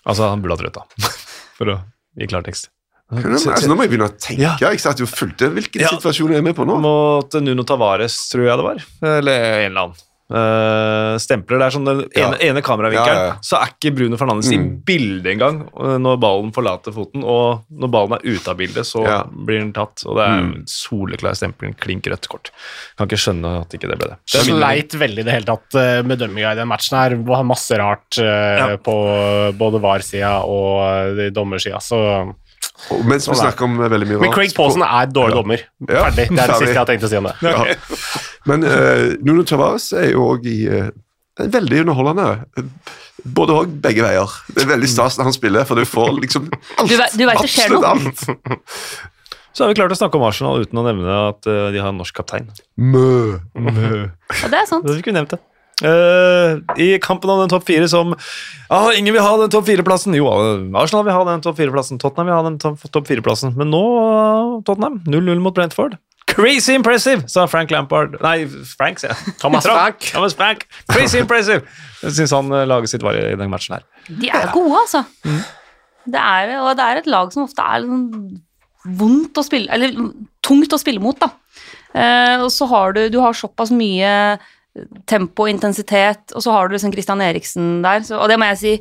Altså, 0.06 0.30
han 0.32 0.42
burde 0.44 0.58
hatt 0.58 0.66
rødt, 0.68 0.78
da. 0.80 1.10
For 1.58 1.74
å 1.74 1.80
gi 2.18 2.28
klartekst. 2.32 2.70
Altså, 3.12 3.68
nå 3.68 3.76
må 3.76 3.84
jeg 3.84 3.92
begynne 3.92 4.08
å 4.08 4.14
tenke. 4.16 4.40
Ja. 4.40 4.54
Jeg 4.64 4.80
satt 4.80 5.02
jo 5.02 5.04
og 5.04 5.12
fulgte 5.12 5.50
Hvilken 5.52 5.84
Ja. 5.84 5.90
situasjon 5.92 6.32
er 6.38 6.46
med 6.46 6.56
på 6.56 6.64
nå? 6.68 6.78
Mot 6.80 7.34
Nuno 7.44 7.66
Tavares, 7.68 8.16
tror 8.32 8.46
jeg 8.48 8.56
det 8.62 8.66
var. 8.70 8.86
Eller 9.18 9.48
en 9.66 9.66
eller 9.74 9.82
annen. 9.90 10.00
Eh, 10.32 11.16
stempler. 11.20 11.60
Det 11.60 11.66
er 11.68 11.74
sånn 11.76 11.86
den 11.86 12.02
Ja. 12.16 12.28
ene, 12.30 12.38
ene 12.42 12.62
kameravinkelen, 12.64 13.16
Ja, 13.18 13.26
ja, 13.26 13.34
ja. 13.34 13.36
så 13.44 13.58
er 13.62 13.68
ikke 13.74 13.94
Bruno 13.96 14.16
Fernandes 14.18 14.52
i 14.52 14.58
Mm. 14.58 14.82
bildet 14.86 15.32
engang 15.34 15.62
eh, 15.68 15.98
når 16.00 16.20
ballen 16.20 16.52
forlater 16.54 16.94
foten. 16.94 17.24
Og 17.24 17.64
når 17.72 17.92
ballen 17.92 18.14
er 18.14 18.24
ute 18.24 18.48
av 18.48 18.58
bildet, 18.58 18.86
så 18.86 19.04
Ja. 19.06 19.24
blir 19.24 19.60
den 19.60 19.74
tatt. 19.74 20.04
Og 20.06 20.16
det 20.16 20.24
er 20.28 20.42
Mm. 20.42 20.64
soleklar 20.66 21.36
stempling, 21.36 21.76
klink 21.78 22.04
rødt 22.08 22.28
kort. 22.30 22.52
Kan 22.98 23.08
ikke 23.08 23.18
skjønne 23.20 23.62
at 23.62 23.70
ikke 23.70 23.90
det 23.90 24.00
ble 24.00 24.08
det. 24.10 24.18
det. 24.32 24.42
Sleit 24.46 24.92
veldig 24.96 25.20
i 25.20 25.24
det 25.24 25.34
hele 25.34 25.46
tatt 25.46 25.76
eh, 25.76 26.02
med 26.04 26.20
dømminga 26.20 26.52
i 26.54 26.56
den 26.56 26.68
matchen 26.68 26.98
her. 26.98 27.16
Var 27.16 27.44
masse 27.44 27.72
rart 27.78 28.18
Ja. 28.18 28.78
på 28.78 29.58
både 29.58 29.82
VAR-sida 29.82 30.44
og 30.46 31.34
dommersida, 31.34 31.78
så 31.82 32.34
mens 33.06 33.28
vi 33.28 33.30
Sånn 33.30 33.38
er 33.38 33.44
snakker 33.46 33.68
om 33.68 33.78
veldig 33.82 34.08
mye 34.10 34.22
Men 34.24 34.34
Craig 34.34 34.56
Pawson 34.58 34.84
er 34.88 35.12
dårlig 35.12 35.38
dommer. 35.38 35.64
Ja, 35.86 36.08
Ferdig. 36.08 36.28
Det 36.32 36.42
er 36.42 36.52
det 36.52 36.58
siste 36.58 36.72
jeg 36.72 36.80
har 36.80 36.90
tenkt 36.90 37.06
å 37.08 37.12
si 37.12 37.20
om 37.20 37.30
det. 37.30 37.36
Ja. 37.46 38.00
Men 38.50 38.66
uh, 38.66 39.06
Nuno 39.22 39.46
Tavares 39.48 39.92
er 39.98 40.10
jo 40.12 40.26
òg 40.34 40.50
i 40.50 40.58
uh, 40.72 40.90
veldig 41.42 41.86
underholdende. 41.86 42.66
Både 43.38 43.60
og 43.62 43.78
begge 43.84 44.04
veier. 44.06 44.36
Det 44.50 44.66
er 44.66 44.72
veldig 44.74 44.90
stas 44.90 45.20
når 45.20 45.30
han 45.30 45.38
spiller, 45.38 45.68
for 45.70 45.78
du 45.78 45.86
får 45.88 46.14
liksom 46.24 46.50
alt. 46.52 46.90
Du 46.92 46.98
du 46.98 47.26
vet 47.30 47.38
absolutt 47.38 47.90
alt. 47.94 48.26
Så 49.52 49.66
har 49.66 49.72
vi 49.72 49.76
klart 49.76 49.92
å 49.92 49.98
snakke 50.00 50.16
om 50.16 50.24
Arsenal 50.24 50.64
uten 50.64 50.80
å 50.80 50.84
nevne 50.86 51.16
at 51.28 51.48
eh, 51.50 51.66
de 51.74 51.82
har 51.84 51.92
en 51.92 51.98
norsk 52.00 52.16
kaptein. 52.16 52.48
Mø. 52.80 53.36
Og 53.60 54.46
det 54.48 54.62
er 54.62 54.70
sant. 54.70 54.86
Det 54.88 54.96
fikk 55.02 55.10
vi 55.12 55.16
nevnt 55.18 55.34
det. 55.36 55.42
Eh, 55.82 56.60
I 56.78 56.88
kampen 57.02 57.32
om 57.34 57.40
den 57.42 57.50
topp 57.50 57.66
fire 57.66 57.88
som 57.90 58.14
ah, 58.70 58.92
Ingen 58.94 59.16
vil 59.16 59.24
ha 59.24 59.34
den 59.42 59.52
topp 59.54 59.66
fire-plassen. 59.70 60.16
Jo, 60.18 60.30
Arsenal 60.78 61.08
vil 61.08 61.16
ha 61.16 61.24
den 61.32 61.44
topp 61.46 61.58
fire-plassen. 61.58 62.00
Tottenham 62.02 62.30
vil 62.30 62.38
ha 62.38 62.44
den 62.46 62.60
topp 62.62 62.86
topp 62.94 63.10
fire-plassen. 63.10 63.56
Men 63.58 63.74
nå, 63.74 63.82
uh, 63.82 64.60
Tottenham, 64.68 65.02
0-0 65.10 65.42
mot 65.44 65.58
Brentford. 65.58 65.98
Crazy 66.32 66.78
impressive, 66.78 67.26
sa 67.28 67.48
Frank 67.52 67.74
Lampard. 67.74 68.16
Nei, 68.24 68.46
Frank, 68.78 69.02
sier 69.02 69.12
jeg. 69.12 69.34
Thomas 69.42 69.66
Frank. 69.68 70.06
Thomas 70.14 70.38
Frank. 70.38 70.64
Crazy 70.92 71.20
impressive! 71.20 71.66
Jeg 72.06 72.16
syns 72.22 72.36
han 72.38 72.54
uh, 72.54 72.64
laget 72.70 72.94
sitt 72.94 73.04
var 73.04 73.18
i 73.20 73.34
den 73.36 73.52
matchen 73.52 73.76
her. 73.76 73.88
De 74.08 74.30
er 74.30 74.48
gode, 74.54 74.78
altså. 74.80 75.04
Det 76.06 76.22
er, 76.22 76.56
og 76.62 76.72
det 76.78 76.86
er 76.86 77.02
et 77.02 77.12
lag 77.12 77.34
som 77.34 77.44
ofte 77.46 77.66
er 77.66 77.84
sånn 77.84 78.08
vondt 78.98 79.38
å 79.38 79.44
spille 79.46 79.70
Eller 79.70 79.92
tungt 80.42 80.74
å 80.74 80.80
spille 80.82 81.04
mot, 81.04 81.20
da. 81.22 81.30
Uh, 81.92 82.48
og 82.48 82.50
så 82.54 82.66
har 82.72 82.96
du 82.96 83.02
Du 83.12 83.20
har 83.22 83.36
såpass 83.38 83.70
mye 83.76 84.10
tempo 85.10 85.48
intensitet, 85.52 86.32
og 86.36 86.44
så 86.44 86.54
har 86.56 86.68
du 86.68 86.76
liksom 86.76 86.94
Christian 86.94 87.22
Eriksen 87.24 87.82
der. 87.84 88.06
Så, 88.08 88.20
og 88.20 88.30
det 88.32 88.38
må 88.40 88.48
jeg 88.52 88.62
si, 88.62 88.74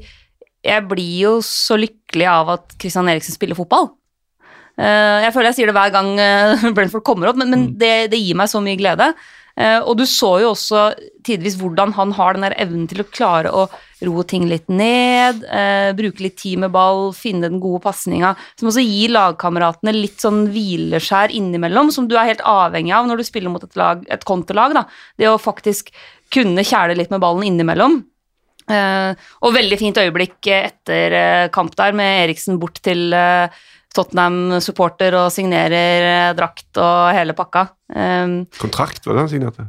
jeg 0.65 0.87
blir 0.91 1.15
jo 1.25 1.33
så 1.45 1.79
lykkelig 1.81 2.29
av 2.31 2.53
at 2.57 2.77
Christian 2.81 3.09
Eriksen 3.11 3.37
spiller 3.37 3.59
fotball. 3.59 3.91
Eh, 4.79 5.19
jeg 5.27 5.35
føler 5.35 5.51
jeg 5.51 5.59
sier 5.59 5.71
det 5.71 5.77
hver 5.77 5.93
gang 5.95 6.15
eh, 6.21 6.71
Brentford 6.77 7.05
kommer 7.07 7.31
opp, 7.31 7.39
men, 7.41 7.53
men 7.53 7.69
det, 7.81 8.11
det 8.13 8.21
gir 8.21 8.39
meg 8.39 8.51
så 8.53 8.63
mye 8.65 8.79
glede. 8.81 9.13
Eh, 9.61 9.79
og 9.83 9.99
du 9.99 10.07
så 10.09 10.37
jo 10.41 10.53
også 10.55 10.91
tidvis 11.27 11.59
hvordan 11.61 11.93
han 11.97 12.15
har 12.17 12.37
den 12.37 12.47
der 12.47 12.57
evnen 12.63 12.87
til 12.89 13.03
å 13.03 13.09
klare 13.11 13.53
å 13.53 13.67
roe 14.01 14.23
ting 14.25 14.47
litt 14.49 14.71
ned, 14.73 15.43
bruke 15.93 16.23
litt 16.25 16.39
tid 16.41 16.63
med 16.63 16.71
ball, 16.73 17.11
finne 17.13 17.51
den 17.51 17.59
gode 17.61 17.83
pasninga, 17.85 18.31
som 18.57 18.71
også 18.71 18.81
gir 18.81 19.13
lagkameratene 19.13 19.93
litt 19.93 20.23
sånn 20.25 20.47
hvileskjær 20.55 21.35
innimellom, 21.37 21.91
som 21.93 22.07
du 22.09 22.15
er 22.17 22.31
helt 22.31 22.41
avhengig 22.49 22.95
av 22.97 23.11
når 23.11 23.21
du 23.21 23.27
spiller 23.29 23.53
mot 23.53 23.67
et, 23.67 23.77
lag, 23.77 24.01
et 24.09 24.25
kontolag. 24.25 24.73
Da. 24.79 24.87
Det 25.21 25.29
å 25.29 25.37
faktisk 25.37 25.93
kunne 26.33 26.65
kjæle 26.65 26.97
litt 26.97 27.13
med 27.13 27.21
ballen 27.21 27.45
innimellom. 27.51 27.99
Og 28.71 29.53
veldig 29.53 29.81
fint 29.83 30.01
øyeblikk 30.01 30.49
etter 30.49 31.19
kamp 31.53 31.77
der, 31.77 31.93
med 31.93 32.23
Eriksen 32.23 32.57
bort 32.63 32.81
til 32.81 33.13
Tottenham-supporter 33.97 35.17
og 35.19 35.33
signerer 35.35 36.07
eh, 36.07 36.35
drakt 36.39 36.79
og 36.79 37.11
hele 37.17 37.35
pakka. 37.35 37.65
Um, 37.91 38.37
Kontrakt, 38.61 39.03
var 39.07 39.17
det 39.19 39.25
han 39.25 39.33
signerte? 39.33 39.67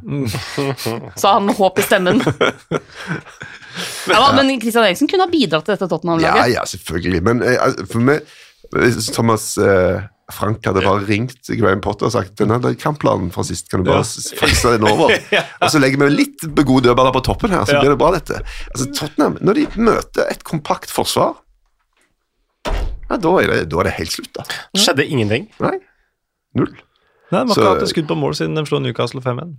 så 1.20 1.32
han 1.34 1.48
med 1.48 1.58
håp 1.58 1.80
i 1.82 1.86
stemmen. 1.86 2.22
ja, 4.12 4.22
men 4.36 4.54
Christian 4.62 4.86
Eriksen 4.86 5.10
kunne 5.10 5.26
ha 5.26 5.32
bidratt 5.32 5.66
til 5.66 5.74
dette 5.74 5.90
Tottenham-laget. 5.90 6.54
ja, 6.54 6.64
selvfølgelig. 6.68 7.22
Men 7.26 7.42
eh, 7.42 7.84
for 7.90 8.04
meg 8.06 8.22
Thomas 9.12 9.50
eh, 9.60 10.04
Frank 10.32 10.64
hadde 10.64 10.80
bare 10.84 11.04
ringt 11.04 11.50
Graham 11.58 11.82
Potter 11.84 12.08
og 12.08 12.14
sagt 12.14 12.38
denne 12.40 12.56
kampplanen 12.80 13.28
fra 13.34 13.44
sist, 13.44 13.66
kan 13.68 13.82
du 13.82 13.90
bare 13.90 14.00
Ja. 14.06 14.38
fakse 14.38 14.76
den 14.78 14.86
over? 14.88 15.12
Og 15.62 15.68
så 15.74 15.80
legger 15.82 16.00
vi 16.04 16.08
litt 16.14 16.46
gode 16.62 16.86
dødballer 16.86 17.12
på 17.12 17.24
toppen 17.26 17.52
her, 17.52 17.66
så 17.68 17.76
Ja. 17.76 17.82
blir 17.82 17.92
det 17.92 17.98
bra, 18.00 18.12
dette. 18.14 18.40
Altså, 18.72 18.86
Tottenham, 18.96 19.36
når 19.42 19.54
de 19.60 19.66
møter 19.76 20.30
et 20.30 20.44
kompakt 20.48 20.90
forsvar, 20.94 21.34
ja, 23.12 23.18
da, 23.20 23.32
er 23.42 23.52
det, 23.52 23.58
da 23.72 23.82
er 23.82 23.90
det 23.90 23.96
helt 24.00 24.14
slutt, 24.16 24.32
da. 24.40 24.46
Det 24.72 24.80
skjedde 24.82 25.06
ingenting. 25.12 25.46
Nei. 25.62 25.76
Null. 26.58 26.72
Nei, 27.32 27.42
De 27.44 27.52
har 27.52 27.52
ikke 27.56 27.68
hatt 27.76 27.84
et 27.86 27.92
skudd 27.94 28.08
på 28.10 28.16
mål 28.20 28.34
siden 28.36 28.56
de 28.58 28.64
slo 28.68 28.80
Newcastle 28.84 29.22
5-1. 29.24 29.52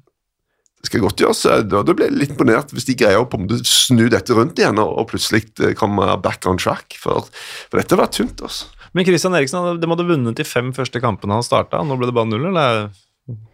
Det 0.84 0.90
skal 0.92 1.02
godt 1.06 1.22
gjøres. 1.24 1.46
eh, 1.48 1.62
Da, 1.72 1.80
da 1.88 1.94
blir 1.96 2.10
jeg 2.10 2.18
litt 2.20 2.34
imponert 2.36 2.74
hvis 2.76 2.86
de 2.90 2.98
greier 3.00 3.22
å 3.22 3.28
på 3.32 3.40
en 3.40 3.46
måte 3.48 3.62
snu 3.66 4.10
dette 4.12 4.36
rundt 4.36 4.60
igjen 4.60 4.78
og, 4.84 4.92
og 5.00 5.08
plutselig 5.14 5.46
eh, 5.64 5.72
komme 5.80 6.10
back 6.22 6.44
on 6.52 6.60
track, 6.60 6.98
for, 7.00 7.24
for 7.72 7.80
dette 7.80 7.96
var 7.98 8.12
tynt, 8.12 8.44
altså. 8.44 8.68
Men 8.94 9.08
Christian 9.08 9.34
Eriksen 9.40 9.58
hadde- 9.64 9.80
de 9.82 9.90
hadde 9.90 10.06
vunnet 10.06 10.36
de 10.38 10.44
fem 10.46 10.74
første 10.76 11.00
kampene 11.02 11.34
han 11.40 11.46
starta. 11.48 11.80
Nå 11.88 11.96
ble 11.98 12.12
det 12.12 12.14
bare 12.20 12.30
null, 12.30 12.46
eller 12.52 12.92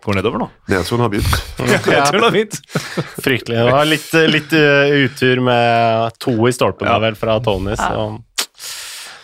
går 0.04 0.18
nedover 0.18 0.42
nå? 0.42 0.48
Nedturen 0.74 1.06
har 1.06 1.12
begynt. 1.14 1.36
Jeg 1.70 2.08
tror 2.10 2.18
det 2.26 2.28
er 2.28 2.36
fint. 2.40 2.58
Fryktelig. 3.24 3.60
Det 3.62 3.68
var 3.78 3.86
litt, 3.88 4.10
litt 4.34 4.56
uh, 4.58 4.98
utur 5.06 5.44
med 5.46 6.18
to 6.20 6.34
i 6.50 6.52
stolpen 6.58 6.90
Ja. 6.90 6.98
da 6.98 7.06
vel 7.06 7.16
fra 7.22 7.38
Tony, 7.46 7.78
så 7.78 8.10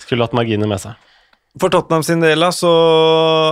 skulle 0.05 0.25
hatt 0.25 0.37
marginer 0.37 0.69
med 0.69 0.81
seg. 0.81 1.01
For 1.55 1.71
Tottenham 1.71 2.03
sin 2.03 2.19
del 2.19 2.43
så 2.51 2.69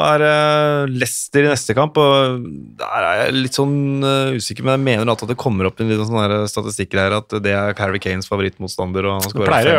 er 0.03 0.19
det 0.19 0.95
Leicester 0.99 1.45
i 1.45 1.51
neste 1.53 1.71
kamp, 1.77 1.95
og 1.95 2.43
der 2.81 3.05
er 3.07 3.19
jeg 3.21 3.35
litt 3.37 3.55
sånn 3.55 4.03
eh, 4.03 4.35
usikker, 4.35 4.65
men 4.67 4.75
jeg 4.75 4.83
mener 4.89 5.11
at 5.13 5.23
det 5.29 5.37
kommer 5.39 5.69
opp 5.69 5.79
en 5.79 5.87
liten 5.87 6.09
sånn 6.09 6.49
statistikker 6.51 6.99
her 6.99 7.15
at 7.21 7.37
det 7.45 7.53
er 7.55 7.71
Harry 7.79 8.01
Kanes 8.03 8.27
favorittmotstander, 8.27 9.07
og 9.07 9.21
han 9.21 9.31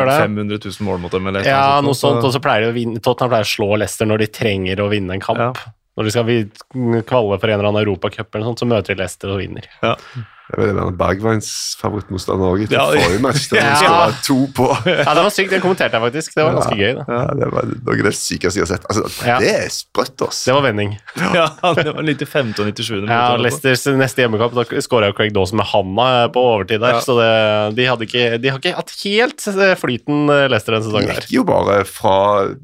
det. 0.09 0.17
500 0.25 0.63
000 0.65 0.89
mål 0.89 1.03
mot 1.05 1.13
dem, 1.13 1.29
eller 1.29 1.45
Ja, 1.45 1.67
eller 1.75 1.91
noe 1.91 2.01
sånt, 2.01 2.25
og 2.25 2.33
så 2.33 2.41
pleier 2.41 2.73
vinne, 2.79 3.03
Tottenham 3.05 3.35
pleier 3.35 3.51
å 3.51 3.53
slå 3.53 3.69
Leicester 3.77 4.09
når 4.09 4.25
de 4.25 4.33
trenger 4.41 4.81
å 4.81 4.89
vinne 4.93 5.19
en 5.19 5.25
kamp. 5.25 5.45
Ja. 5.45 5.75
Når 5.95 6.09
de 6.09 6.15
skal 6.17 7.05
kvalle 7.07 7.37
for 7.39 7.53
en 7.53 7.59
eller 7.59 7.69
annen 7.69 7.85
europacup, 7.85 8.41
så 8.57 8.67
møter 8.67 8.97
de 8.97 9.05
Leicester 9.05 9.37
og 9.37 9.45
vinner. 9.45 9.69
Ja. 9.85 9.99
Det 10.45 10.61
er 10.61 10.75
vel 10.77 10.93
Bergveins 11.01 11.47
favorittmotstander 11.81 12.51
òg 12.53 12.63
etter 12.67 12.77
Ja. 12.77 12.85
forrige 12.93 13.21
match. 13.25 13.47
Der 13.49 13.57
Ja. 13.63 13.71
han 13.81 13.95
være 14.13 14.17
to 14.27 14.37
på. 14.53 14.67
Ja, 14.85 15.15
det 15.17 15.23
var 15.25 15.31
sykt. 15.33 15.51
Det 15.55 15.61
kommenterte 15.63 15.97
jeg 15.97 16.03
faktisk. 16.05 16.35
Det 16.37 16.45
var 16.45 16.53
ganske 16.59 16.77
gøy. 16.77 16.93
Da. 16.99 17.05
Ja, 17.09 17.23
det 17.41 17.49
var 17.55 17.65
noe 17.71 17.95
av 17.97 18.03
det 18.05 18.13
sykeste 18.19 18.61
jeg 18.61 18.67
har 18.67 18.73
sett. 18.75 18.85
Altså, 18.91 19.27
Ja. 19.27 19.39
Det 19.41 19.49
er 19.55 19.69
sprøtt, 19.73 20.21
ass. 20.29 20.45
det 20.45 20.53
var 20.55 20.63
vending. 20.67 20.93
Ja, 21.17 21.47
det 21.75 21.87
var 21.97 22.03
95. 22.05 22.53
og 22.61 22.67
97. 22.77 23.09
Ja. 23.09 23.37
Leicesters 23.41 23.87
neste 23.97 24.21
hjemmekamp, 24.27 24.53
da 24.55 24.65
skåra 24.85 25.15
Craig 25.17 25.33
Dawson 25.33 25.57
med 25.57 25.67
handa 25.73 26.29
på 26.29 26.45
overtid 26.45 26.81
der, 26.85 26.99
Ja. 26.99 27.01
så 27.01 27.17
det, 27.17 27.77
de, 27.81 27.87
hadde 27.89 28.05
ikke, 28.05 28.39
de 28.43 28.49
har 28.53 28.59
ikke 28.61 28.75
hatt 28.77 28.93
helt 29.03 29.41
flyten 29.81 30.29
eh, 30.29 30.49
Leicester 30.53 30.77
denne 30.77 30.85
Det 30.85 30.93
sesongen 30.93 31.09
her. 31.15 31.23
gikk 31.25 31.33
jo 31.41 31.45
bare 31.49 31.85
fra 31.89 32.55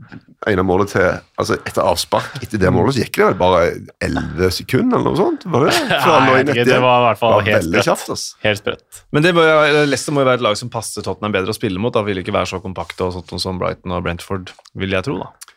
ene 0.48 0.62
målet 0.64 0.94
til 0.94 1.06
Altså, 1.40 1.58
etter 1.68 1.84
avspark 1.84 2.38
etter 2.40 2.60
det 2.60 2.70
målet, 2.72 2.96
så 2.96 3.04
gikk 3.04 3.18
det 3.18 3.26
vel 3.26 3.38
bare 3.40 3.60
11 4.04 4.54
sekunder, 4.56 4.96
eller 4.98 5.12
noe 5.12 5.18
sånt? 5.18 5.46
Var 5.48 5.66
det? 5.66 5.76
Fra 6.04 6.18
Nei, 6.24 6.40
ikke, 6.44 6.66
det 6.68 6.80
var 6.84 7.00
i 7.00 7.06
hvert 7.08 7.20
fall 7.20 7.36
helt 7.44 7.56
veldig 7.58 7.84
sprøtt. 7.84 8.26
Helt 8.46 8.62
sprøtt. 8.62 9.00
Men 9.16 9.26
det 9.26 9.34
må 9.36 9.44
jo, 9.44 9.84
Leicester 9.88 10.16
må 10.16 10.24
jo 10.24 10.30
være 10.30 10.40
et 10.40 10.46
lag 10.48 10.58
som 10.60 10.72
passer 10.72 11.04
Tottenham 11.06 11.36
bedre 11.36 11.54
å 11.54 11.56
spille 11.56 11.82
mot. 11.82 11.94
Da 11.94 12.04
vil 12.06 12.20
ikke 12.22 12.34
være 12.36 12.52
så 12.52 12.60
kompakte 12.64 13.08
og 13.08 13.16
sånt 13.16 13.34
som 13.42 13.60
Brighton 13.60 13.96
og 13.96 14.04
Brentford, 14.06 14.52
vil 14.80 14.96
jeg 14.96 15.08
tro. 15.08 15.18
da. 15.20 15.56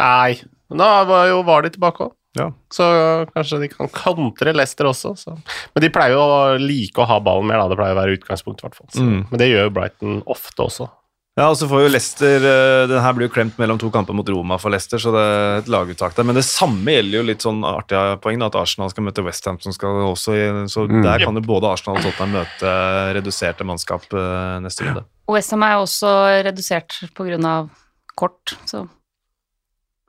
Nei, 0.00 0.36
da 0.72 0.90
var, 1.08 1.28
jo, 1.30 1.40
var 1.46 1.64
de 1.64 1.72
tilbake 1.76 2.08
òg. 2.08 2.14
Ja. 2.36 2.50
Så 2.72 2.84
kanskje 3.32 3.62
de 3.62 3.68
kan 3.72 3.88
kantre 3.92 4.52
Leicester 4.52 4.88
også. 4.90 5.14
Så. 5.16 5.36
Men 5.72 5.84
de 5.84 5.92
pleier 5.92 6.16
jo 6.16 6.20
å 6.20 6.40
like 6.60 7.00
å 7.00 7.08
ha 7.08 7.16
ballen 7.24 7.48
mer, 7.48 7.62
da. 7.62 7.70
Det 7.72 7.78
pleier 7.80 7.96
å 7.96 8.00
være 8.02 8.18
utgangspunktet, 8.18 8.60
i 8.60 8.68
hvert 8.68 8.76
fall. 8.76 9.06
Mm. 9.08 9.22
Men 9.30 9.40
det 9.40 9.48
gjør 9.48 9.68
jo 9.68 9.74
Brighton 9.78 10.18
ofte 10.36 10.66
også. 10.66 10.88
Ja, 11.36 11.50
og 11.52 11.56
så 11.60 11.66
får 11.68 11.82
jo 11.84 11.88
Leicester 11.92 12.44
eh, 12.48 12.86
Den 12.88 13.02
her 13.04 13.12
blir 13.12 13.26
jo 13.28 13.32
klemt 13.34 13.58
mellom 13.60 13.76
to 13.76 13.90
kamper 13.92 14.16
mot 14.16 14.28
Roma 14.32 14.56
for 14.56 14.72
Leicester, 14.72 14.96
så 15.02 15.10
det 15.12 15.20
er 15.20 15.58
et 15.60 15.66
laguttak 15.68 16.14
der. 16.16 16.24
Men 16.24 16.38
det 16.38 16.46
samme 16.48 16.94
gjelder 16.94 17.18
jo 17.18 17.24
litt 17.28 17.44
sånn 17.44 17.58
artige 17.68 18.14
poeng, 18.24 18.40
at 18.46 18.56
Arsenal 18.56 18.88
skal 18.88 19.04
møte 19.04 19.24
Westham, 19.26 19.58
som 19.60 19.74
skal 19.76 19.98
også 20.08 20.32
i- 20.32 20.68
Så 20.72 20.86
der 20.88 21.20
kan 21.26 21.34
jo 21.36 21.42
både 21.44 21.68
Arsenal 21.68 21.98
og 22.00 22.06
Tottenham 22.06 22.38
møte 22.40 22.72
reduserte 23.18 23.68
mannskap 23.68 24.08
eh, 24.16 24.56
neste 24.64 24.88
runde. 24.88 25.04
Og 25.28 25.36
Westham 25.36 25.62
er 25.68 25.76
jo 25.76 25.84
også 25.84 26.14
redusert 26.48 26.96
pga. 27.14 27.68
kort, 28.16 28.56
så 28.64 28.86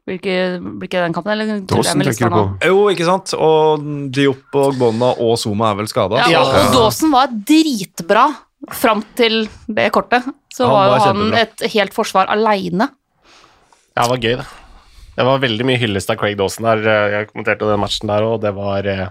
blir 0.08 0.16
ikke, 0.22 0.64
blir 0.80 0.88
ikke 0.88 1.04
den 1.04 1.12
kampen, 1.14 1.32
eller 1.34 1.60
Dåsen 1.60 1.68
Dawson 1.68 2.02
tenker 2.08 2.30
du 2.32 2.36
på. 2.38 2.66
Jo, 2.72 2.78
ikke 2.88 3.04
sant? 3.04 3.34
Og 3.36 3.84
Diop 4.16 4.56
og 4.56 4.78
Gbonna 4.80 5.10
og 5.20 5.36
Zuma 5.38 5.74
er 5.74 5.76
vel 5.82 5.88
skada. 5.92 6.24
Ja, 6.24 6.30
Ja. 6.32 6.40
og, 6.48 6.56
og 6.56 6.74
Dawson 6.78 7.12
var 7.12 7.28
dritbra 7.28 8.30
fram 8.74 9.04
til 9.16 9.48
det 9.68 9.90
kortet. 9.96 10.26
Så 10.54 10.66
Han 10.68 10.74
var 10.74 10.86
jo 10.88 10.94
han 10.94 11.04
kjempebra. 11.22 11.44
et 11.44 11.74
helt 11.76 11.94
forsvar 11.94 12.32
aleine. 12.34 12.90
Ja, 13.98 14.04
det 14.04 14.10
var 14.10 14.18
gøy, 14.24 14.36
det. 14.42 14.48
Det 15.18 15.26
var 15.26 15.40
veldig 15.42 15.66
mye 15.66 15.80
hyllest 15.82 16.12
av 16.14 16.18
Craig 16.22 16.38
Dawson 16.38 16.66
der. 16.68 16.84
Jeg 17.14 17.30
kommenterte 17.32 17.66
den 17.70 17.80
matchen 17.82 18.10
der, 18.12 18.22
og 18.28 18.42
det 18.44 18.52
var 18.54 18.86
eh, 18.86 19.08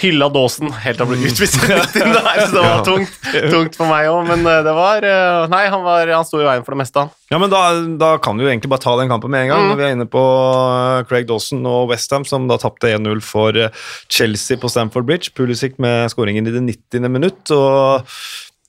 hylla 0.00 0.28
Dawson 0.32 0.70
helt 0.72 0.96
til 0.96 1.04
han 1.04 1.10
ble 1.10 1.28
utvist 1.28 1.58
i 1.58 1.68
midten 1.74 2.14
der, 2.14 2.38
så 2.46 2.54
det 2.54 2.62
var 2.64 2.84
tungt, 2.86 3.18
tungt 3.52 3.76
for 3.76 3.90
meg 3.90 4.08
òg. 4.08 4.22
Men 4.30 4.46
eh, 4.48 4.62
det 4.64 4.72
var 4.78 5.04
eh, 5.04 5.44
Nei, 5.52 5.64
han, 5.68 5.84
var, 5.84 6.08
han 6.16 6.24
sto 6.24 6.40
i 6.40 6.46
veien 6.48 6.64
for 6.64 6.72
det 6.76 6.80
meste, 6.84 7.04
han. 7.04 7.12
Ja, 7.28 7.40
men 7.42 7.52
da, 7.52 7.60
da 8.00 8.14
kan 8.24 8.40
vi 8.40 8.46
jo 8.46 8.52
egentlig 8.52 8.70
bare 8.72 8.84
ta 8.86 8.94
den 9.00 9.12
kampen 9.12 9.34
med 9.34 9.44
en 9.44 9.52
gang. 9.52 9.66
Mm. 9.66 9.70
Når 9.74 9.80
vi 9.82 9.86
er 9.90 9.96
inne 9.98 10.08
på 10.16 10.24
eh, 10.24 11.04
Craig 11.10 11.28
Dawson 11.28 11.60
og 11.68 11.90
Westham, 11.92 12.24
som 12.28 12.48
da 12.48 12.56
tapte 12.62 12.94
1-0 12.96 13.20
for 13.20 13.58
eh, 13.58 13.84
Chelsea 14.08 14.56
på 14.56 14.72
Stamford 14.72 15.04
Bridge. 15.10 15.34
Pulisic 15.36 15.76
med 15.82 16.08
skåringen 16.14 16.48
i 16.48 16.56
det 16.56 16.64
90. 16.72 17.08
minutt. 17.18 17.44
og 17.52 18.08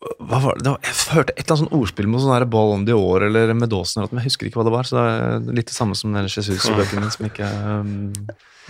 hva 0.00 0.38
var 0.40 0.60
det? 0.64 0.72
jeg 0.86 0.94
hørte 1.12 1.34
et 1.36 1.42
eller 1.42 1.56
annet 1.56 1.62
sånn 1.66 1.74
ordspill 1.80 2.06
med 2.08 2.22
sånn 2.22 2.32
her 2.32 2.46
Ball 2.48 2.70
on 2.78 2.86
the 2.88 2.96
År 2.96 3.26
eller 3.26 3.52
med 3.52 3.68
Dawson, 3.72 4.06
men 4.08 4.22
jeg 4.22 4.30
husker 4.30 4.48
ikke 4.48 4.62
hva 4.62 4.68
det 4.70 4.72
var. 4.78 4.88
Så 4.88 4.96
det 4.96 5.02
er 5.10 5.50
litt 5.60 5.68
det 5.68 5.76
samme 5.76 5.98
som 5.98 6.14
den 6.16 6.30
Jesus-bøkene 6.30 7.10
som 7.12 7.28
ikke 7.28 7.50
um, 7.66 7.92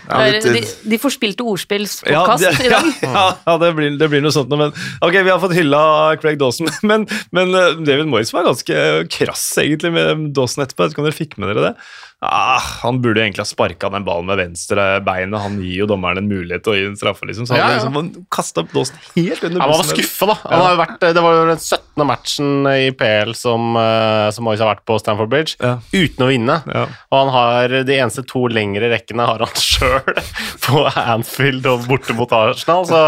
Ja, 0.09 0.19
litt, 0.33 0.47
de, 0.49 0.63
de 0.91 0.99
forspilte 0.99 1.45
ja, 1.45 1.53
ordspillspodkast 1.55 2.47
det, 2.47 2.67
i 2.67 2.73
dag. 2.73 2.91
ja, 3.05 3.25
ja 3.47 3.57
det, 3.63 3.71
blir, 3.79 3.95
det 4.01 4.11
blir 4.11 4.23
noe 4.25 4.35
sånt 4.35 4.51
noe, 4.51 4.67
men 4.67 4.75
ok, 5.07 5.19
vi 5.21 5.31
har 5.31 5.41
fått 5.43 5.55
hylla 5.59 5.81
Craig 6.23 6.39
Dawson, 6.41 6.71
men, 6.91 7.07
men 7.37 7.55
eh, 7.55 7.75
David 7.85 8.09
Moyes 8.11 8.33
var 8.35 8.49
ganske 8.51 8.85
krass 9.13 9.47
egentlig 9.63 9.93
med 9.95 10.31
Dawson 10.35 10.65
etterpå. 10.67 10.83
Jeg 10.83 10.91
vet 10.91 10.97
ikke 10.99 11.05
om 11.05 11.11
dere 11.13 11.21
fikk 11.23 11.37
med 11.43 11.53
dere 11.53 11.67
det? 11.71 11.75
Ah, 12.21 12.61
han 12.83 12.99
burde 13.01 13.23
egentlig 13.23 13.41
ha 13.41 13.49
sparka 13.49 13.89
den 13.95 14.05
ballen 14.05 14.27
med 14.29 14.37
venstre 14.37 14.83
beinet. 15.07 15.41
Han 15.41 15.55
gir 15.65 15.79
jo 15.79 15.87
dommeren 15.89 16.21
en 16.21 16.27
mulighet 16.29 16.67
til 16.67 16.75
å 16.75 16.77
gi 16.77 16.83
en 16.91 16.99
straffe, 17.01 17.25
liksom. 17.25 17.47
Så 17.49 17.55
han 17.57 17.63
Ja, 17.63 17.69
ja. 17.79 17.79
liksom 17.81 18.27
kasta 18.29 18.61
opp 18.61 18.75
Dawson 18.77 18.99
helt 19.15 19.47
under 19.49 19.63
Han 19.65 19.71
var 19.73 19.81
bussen. 19.81 19.97
skuffa, 19.97 20.29
da. 20.29 20.35
Han 20.51 20.65
har 20.67 20.77
vært, 20.83 20.99
det 21.17 21.20
var 21.25 21.35
jo 21.37 21.47
den 21.49 21.59
17. 21.61 22.05
matchen 22.09 22.67
i 22.71 22.91
PL 22.97 23.33
som, 23.37 23.77
eh, 23.77 24.31
som 24.35 24.45
Moyes 24.47 24.61
har 24.63 24.71
vært 24.75 24.85
på 24.89 24.99
Stamford 25.01 25.31
Bridge, 25.33 25.57
Ja. 25.61 25.79
uten 25.93 26.25
å 26.25 26.29
vinne. 26.31 26.57
Ja. 26.67 26.85
Og 27.13 27.17
han 27.19 27.33
har 27.35 27.69
de 27.85 27.97
eneste 27.99 28.25
to 28.27 28.47
lengre 28.49 28.91
rekkene 28.93 29.27
har 29.27 29.39
han 29.45 29.55
sjøl 29.71 30.21
på 30.67 30.85
Anfield 30.97 31.67
og 31.71 31.87
borte 31.91 32.15
mot 32.17 32.31
Arsenal. 32.33 32.85
Så 32.89 33.03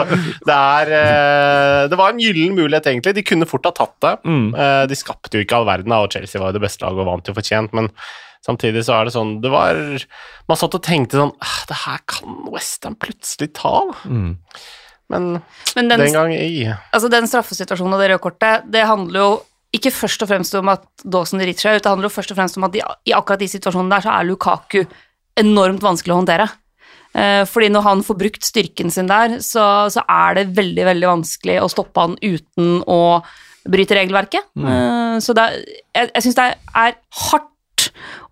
det 0.47 0.57
er 0.57 0.93
eh, 0.99 1.89
Det 1.89 1.99
var 1.99 2.11
en 2.13 2.21
gyllen 2.23 2.55
mulighet, 2.57 2.87
egentlig. 2.93 3.15
De 3.15 3.23
kunne 3.27 3.49
fort 3.49 3.65
ha 3.69 3.73
tatt 3.77 3.97
det. 4.05 4.17
Mm. 4.25 4.55
Eh, 4.55 4.87
De 4.87 4.95
skapte 4.99 5.39
jo 5.39 5.45
ikke 5.47 5.57
all 5.61 5.67
verden, 5.69 5.93
og 5.97 6.11
Chelsea 6.13 6.41
var 6.41 6.53
jo 6.53 6.59
det 6.61 6.67
beste 6.69 6.85
laget 6.87 7.03
og 7.05 7.11
vant 7.13 7.27
jo 7.33 7.35
fortjent, 7.37 7.73
men 7.77 7.89
samtidig 8.47 8.83
så 8.83 8.97
er 9.01 9.05
det 9.07 9.13
sånn 9.15 9.37
Det 9.41 9.51
var 9.53 9.77
Man 10.49 10.59
satt 10.59 10.75
og 10.75 10.83
tenkte 10.83 11.15
sånn 11.21 11.31
«Ah, 11.41 11.61
Det 11.69 11.77
her 11.85 12.01
kan 12.11 12.41
Western 12.51 12.97
plutselig 12.99 13.53
ta. 13.55 13.85
Mm. 14.05 14.37
Men 15.13 15.31
Men 15.77 15.89
den, 15.89 16.03
den 16.03 16.17
gang 16.17 16.35
i 16.35 16.67
altså 16.69 17.11
den 17.13 17.29
straffesituasjonen 17.31 17.97
og 17.97 18.03
det 18.03 18.11
røde 18.13 18.23
kortet, 18.25 18.67
det 18.73 18.87
handler 18.89 19.21
jo 19.21 19.31
ikke 19.73 19.93
først 19.95 20.25
og 20.25 20.29
fremst 20.29 20.57
om 20.59 20.69
at 20.69 20.83
Dawson 21.01 21.41
driter 21.41 21.65
seg 21.65 21.79
ut, 21.79 21.85
det 21.85 21.93
handler 21.93 22.11
jo 22.11 22.17
først 22.17 22.35
og 22.35 22.39
fremst 22.41 22.59
om 22.61 22.67
at 22.69 22.75
i, 22.77 22.83
i 23.09 23.15
akkurat 23.17 23.41
de 23.41 23.49
situasjonene 23.49 23.95
der 23.95 24.05
så 24.05 24.17
er 24.17 24.27
Lukaku 24.29 24.83
enormt 25.41 25.85
vanskelig 25.85 26.13
å 26.13 26.19
håndtere. 26.21 26.49
Eh, 27.13 27.45
fordi 27.49 27.69
når 27.73 27.87
han 27.87 28.03
får 28.05 28.19
brukt 28.21 28.45
styrken 28.45 28.93
sin 28.93 29.09
der, 29.09 29.39
så, 29.45 29.65
så 29.93 30.05
er 30.09 30.39
det 30.39 30.51
veldig, 30.57 30.85
veldig 30.89 31.09
vanskelig 31.11 31.59
å 31.63 31.71
stoppe 31.73 32.05
han 32.05 32.19
uten 32.21 32.83
å 32.89 33.01
bryte 33.69 33.97
regelverket. 33.97 34.49
Mm. 34.59 35.21
så 35.23 35.35
det 35.39 35.45
jeg, 35.55 36.09
jeg 36.09 36.25
syns 36.25 36.39
det 36.39 36.47
er 36.83 36.97
hardt 37.29 37.51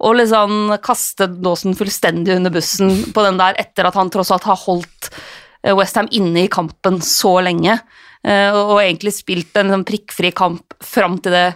å 0.01 0.13
liksom 0.17 0.75
kaste 0.83 1.29
Dawson 1.41 1.77
fullstendig 1.79 2.35
under 2.39 2.53
bussen 2.55 3.13
på 3.15 3.25
den 3.27 3.39
der 3.41 3.59
etter 3.61 3.89
at 3.89 3.99
han 3.99 4.11
tross 4.13 4.33
alt 4.35 4.49
har 4.49 4.59
holdt 4.65 5.11
Westham 5.77 6.09
inne 6.17 6.47
i 6.47 6.53
kampen 6.53 7.01
så 7.05 7.37
lenge, 7.45 7.79
eh, 8.25 8.51
og 8.55 8.79
egentlig 8.81 9.13
spilt 9.17 9.57
en 9.61 9.73
sånn 9.75 9.87
prikkfri 9.89 10.33
kamp 10.37 10.77
fram 10.85 11.19
til 11.21 11.37
det 11.37 11.49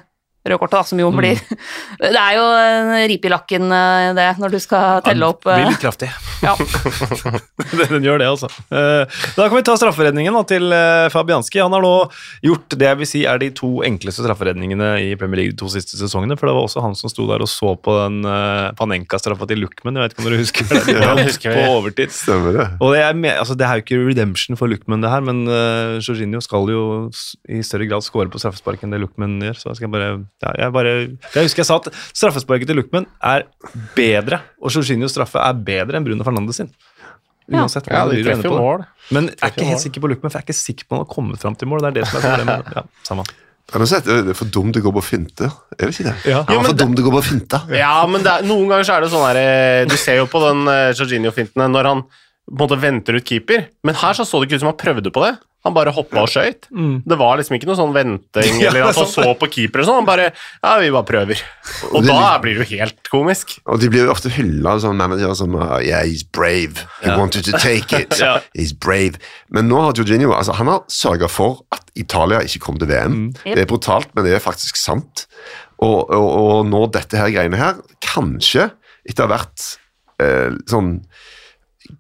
røde 0.45 0.59
kortet, 0.61 0.77
da, 0.77 0.83
som 0.85 1.01
jo 1.01 1.11
blir 1.15 1.39
Det 2.05 2.21
er 2.21 2.37
jo 2.37 2.45
en 2.53 2.93
ripe 3.11 3.29
i 3.29 3.33
lakken, 3.33 3.67
eh, 3.73 4.11
det, 4.17 4.27
når 4.43 4.55
du 4.55 4.59
skal 4.63 5.01
telle 5.07 5.29
opp 5.33 5.45
Blir 5.47 5.63
eh, 5.65 5.71
litt 5.73 5.83
kraftig. 5.83 6.11
ja. 6.45 6.55
den 7.95 8.05
gjør 8.05 8.21
det, 8.23 8.29
altså. 8.29 8.51
Eh, 8.71 9.05
Da 9.37 9.49
kan 9.49 9.57
vi 9.59 9.65
ta 9.67 9.77
strafferedningen 9.79 10.35
da, 10.37 10.43
til 10.49 10.69
eh, 10.75 11.09
Fabianski. 11.13 11.63
Han 11.65 11.75
har 11.77 11.85
nå 11.85 11.95
gjort 12.45 12.77
det 12.79 12.89
jeg 12.91 13.01
vil 13.01 13.09
si 13.11 13.25
er 13.29 13.41
de 13.43 13.51
to 13.57 13.71
enkleste 13.87 14.25
strafferedningene 14.25 14.91
i 15.03 15.15
Premier 15.21 15.43
League 15.43 15.55
de 15.55 15.61
to 15.63 15.71
siste 15.73 15.99
sesongene. 15.99 16.37
For 16.39 16.51
det 16.51 16.57
var 16.57 16.69
også 16.69 16.85
han 16.85 16.97
som 16.99 17.13
sto 17.13 17.27
der 17.31 17.43
og 17.45 17.51
så 17.51 17.75
på 17.81 17.95
den 18.03 18.21
Panenka-straffa 18.79 19.49
til 19.51 19.63
Luckman. 19.65 19.97
Jeg 19.99 20.05
vet 20.09 20.15
ikke 20.17 20.25
om 20.25 20.29
dere 20.31 20.43
husker 20.43 20.69
det? 20.71 20.83
Ja, 20.95 21.15
det 21.19 21.27
husker. 21.31 21.57
På 21.57 21.79
overtid. 21.81 22.13
Stemmer 22.15 22.55
det. 22.57 22.67
Og 22.85 22.95
det 22.95 23.01
er, 23.05 23.17
med, 23.19 23.33
altså 23.41 23.57
det 23.59 23.67
er 23.67 23.81
jo 23.81 23.85
ikke 23.85 24.01
redemption 24.11 24.59
for 24.61 24.71
Luckman, 24.71 25.03
det 25.05 25.11
her, 25.13 25.25
men 25.25 25.43
uh, 25.49 25.97
Jorginho 26.05 26.41
skal 26.45 26.71
jo 26.73 26.85
i 27.51 27.61
større 27.67 27.89
grad 27.91 28.05
score 28.07 28.31
på 28.33 28.41
straffespark 28.43 28.85
enn 28.85 28.95
det 28.95 29.01
Luckman 29.03 29.37
gjør. 29.43 29.59
Så 29.61 29.71
jeg 29.73 29.81
skal 29.83 29.93
bare 29.95 30.11
ja, 30.43 30.51
jeg, 30.59 30.73
bare 30.75 30.95
jeg 30.97 31.47
husker 31.47 31.63
jeg 31.63 31.69
sa 31.69 31.77
at 31.79 31.93
straffesparket 32.11 32.69
til 32.69 32.81
Luckman 32.81 33.07
er 33.25 33.47
bedre, 33.97 34.41
og 34.61 34.75
Jorginhos 34.75 35.15
straffe 35.15 35.41
er 35.41 35.63
bedre 35.67 36.01
enn 36.01 36.07
Bruno 36.07 36.27
Fernandes 36.27 36.59
sin. 36.61 36.73
Uansett 37.53 37.89
Ja, 37.91 38.03
hvordan 38.05 38.17
de 38.17 38.25
du 38.25 38.31
jo 38.31 38.53
på 38.55 38.59
mål. 38.59 38.85
Men 39.13 39.29
jeg 39.29 39.41
er 39.43 39.53
ikke 39.53 39.69
helt 39.69 39.83
sikker 39.85 40.05
på 40.05 40.11
Luckman, 40.11 40.33
for 40.33 40.41
jeg 40.41 40.45
er 40.45 40.49
ikke 40.49 40.59
sikker 40.59 40.89
på 40.89 40.95
om 40.95 41.01
han 41.01 41.07
har 41.07 41.15
kommet 41.15 41.43
fram 41.43 41.57
til 41.61 41.71
mål. 41.71 41.85
Det 41.85 41.91
er 41.91 41.97
det 42.01 42.07
som 42.09 42.21
er 42.21 42.29
problemet. 42.31 42.71
Ja, 42.79 42.85
samme. 43.07 43.27
Det 43.65 44.13
er 44.13 44.37
for 44.37 44.51
dumt 44.53 44.77
å 44.77 44.83
gå 44.85 44.91
på 44.93 45.03
finte. 45.05 45.49
Er 45.79 45.89
det 45.89 45.95
ikke 45.95 46.11
det? 46.11 46.17
Ja. 46.29 46.43
ja 46.53 46.59
for 46.67 46.77
dumt 46.77 47.01
å 47.01 47.07
gå 47.07 47.13
på 47.15 47.23
finte. 47.25 47.61
Ja, 47.73 47.95
men 48.11 48.25
det 48.25 48.33
er, 48.33 48.45
noen 48.49 48.69
ganger 48.69 48.87
så 48.87 48.97
er 48.97 49.05
det 49.05 49.09
sånn 49.13 49.25
her 49.25 49.41
eh, 49.41 49.87
Du 49.89 49.97
ser 49.99 50.21
jo 50.21 50.29
på 50.31 50.43
den 50.45 50.69
uh, 50.69 50.93
Jorginho-fintene 50.93 51.71
når 51.73 51.89
han 51.91 52.05
på 52.05 52.53
en 52.53 52.61
måte 52.61 52.77
venter 52.77 53.17
ut 53.17 53.25
keeper, 53.25 53.71
men 53.89 53.97
her 53.97 54.17
så, 54.17 54.27
så 54.29 54.37
det 54.41 54.51
ikke 54.51 54.59
ut 54.61 54.65
som 54.67 54.69
han 54.69 54.81
prøvde 54.81 55.13
på 55.15 55.23
det. 55.25 55.33
Han 55.65 55.73
bare 55.73 55.93
hoppa 55.97 56.21
og 56.21 56.29
skøyt. 56.29 56.67
Det 56.71 57.17
var 57.17 57.39
liksom 57.41 57.55
ikke 57.57 57.69
noe 57.71 57.77
sånn 57.79 57.95
venting 57.95 58.59
eller 58.67 58.91
at 58.91 58.99
han 59.01 59.07
så 59.09 59.31
på 59.41 59.49
keeper 59.49 59.81
og 59.81 59.87
sånn. 59.89 60.01
Han 60.03 60.09
bare 60.09 60.27
Ja, 60.35 60.75
vi 60.83 60.91
bare 60.93 61.07
prøver. 61.09 61.41
Og 61.89 61.95
og 61.95 62.05
er 62.05 62.09
da 62.11 62.35
blir 62.43 62.59
det 62.59 62.67
jo 62.67 62.79
helt 62.83 63.09
komisk. 63.09 63.55
Og 63.65 63.81
de 63.81 63.89
blir 63.93 64.05
jo 64.05 64.13
ofte 64.13 64.29
hylla 64.35 64.75
sånne 64.83 64.99
managere 65.01 65.37
som 65.39 65.57
uh, 65.57 65.79
Yeah, 65.81 66.05
he's 66.05 66.21
brave. 66.25 66.85
He 67.01 67.09
Ja. 67.09 67.17
wanted 67.19 67.49
to 67.49 67.57
take 67.57 67.97
it. 67.97 68.19
Ja. 68.25 68.35
He's 68.53 68.75
brave. 68.77 69.17
Men 69.49 69.69
nå 69.73 69.81
har 69.87 69.97
Jorginho 69.97 70.35
altså, 70.37 70.53
han 70.61 70.69
har 70.69 70.85
sørga 70.93 71.29
for 71.33 71.65
at 71.73 71.89
Italia 71.97 72.43
ikke 72.45 72.61
kom 72.67 72.77
til 72.79 72.89
VM. 72.93 73.31
Yep. 73.47 73.55
Det 73.55 73.63
er 73.65 73.71
brutalt, 73.71 74.13
men 74.15 74.25
det 74.29 74.35
er 74.37 74.45
faktisk 74.45 74.77
sant. 74.77 75.25
Og, 75.81 76.11
og, 76.13 76.29
og 76.29 76.67
nå 76.69 76.85
dette 76.93 77.17
her 77.19 77.33
greiene 77.35 77.57
her, 77.59 77.81
kanskje 78.05 78.69
etter 79.09 79.29
hvert 79.33 79.65
eh, 80.23 80.53
sånn 80.71 80.99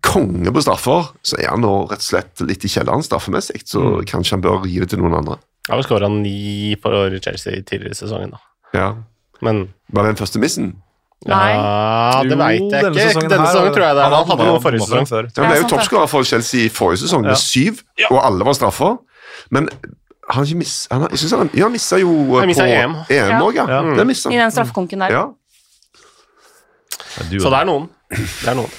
konge 0.05 0.53
på 0.55 0.63
straffer, 0.65 1.11
så 1.23 1.37
er 1.43 1.51
han 1.53 1.61
nå 1.65 1.73
rett 1.91 2.01
og 2.01 2.07
slett 2.07 2.41
litt 2.49 2.65
i 2.65 2.69
kjelleren 2.73 3.03
straffemessig. 3.05 3.63
Så 3.69 3.83
kanskje 4.09 4.37
han 4.39 4.45
bør 4.45 4.65
gi 4.69 4.79
det 4.81 4.89
til 4.95 4.99
noen 5.03 5.15
andre. 5.21 5.37
Han 5.69 5.79
har 5.81 5.85
skåra 5.87 6.09
ni 6.13 6.75
på 6.77 6.91
Chelsea 7.25 7.61
tidligere 7.63 7.93
i 7.97 8.01
sesongen, 8.01 8.31
da. 8.35 8.41
Ja. 8.75 8.89
Men 9.45 9.69
Var 9.93 10.03
det 10.07 10.15
den 10.15 10.21
første 10.27 10.41
missen? 10.41 10.75
Nei. 11.27 11.53
Ja, 11.55 12.21
det 12.29 12.37
veit 12.37 12.61
jeg 12.61 12.85
ikke. 12.85 12.95
sesongen 13.01 13.31
Denne 13.33 13.47
sesongen 13.49 13.73
tror 13.73 13.85
jeg 13.87 13.97
det. 13.97 14.03
Han 14.05 14.13
Han 14.13 14.27
hadde 14.29 14.45
noe 14.51 14.61
forrige 14.61 14.85
sesong. 14.85 15.07
før. 15.09 15.25
Ja, 15.25 15.43
han 15.43 15.49
ble 15.51 15.57
Ja, 15.57 15.63
jo 15.63 15.69
sant 15.69 15.73
toppskårer 15.73 16.09
for 16.13 16.23
Chelsea 16.29 16.67
i 16.67 16.69
forrige 16.69 17.01
sesong 17.05 17.23
med 17.25 17.37
syv, 17.41 17.81
Ja. 17.99 18.07
og 18.11 18.21
alle 18.25 18.45
var 18.45 18.53
straffer. 18.59 18.99
Men 19.51 19.69
han, 20.29 20.37
har 20.37 20.45
ikke 20.45 20.57
miss, 20.59 20.87
han, 20.91 21.01
har- 21.01 21.09
jeg 21.11 21.19
synes 21.19 21.33
han, 21.33 21.51
ja, 21.55 21.63
han 21.65 21.73
missa 21.73 21.97
jo 21.99 22.11
eh, 22.37 22.41
Han 22.41 22.49
misset 22.49 22.65
på 22.65 22.77
EM. 22.77 22.95
EM 23.09 23.41
òg, 23.43 23.55
ja. 23.55 23.67
Ja. 23.69 23.95
Det 23.97 24.07
missa 24.07 24.31
I 24.31 24.37
den 24.37 24.51
straffekonken 24.51 24.99
der. 25.01 25.11
Ja. 25.11 25.25
Så 27.15 27.51
det 27.51 27.59
er 27.61 27.65
noen. 27.69 27.89
Det 28.11 28.49
er 28.49 28.55
noen. 28.59 28.71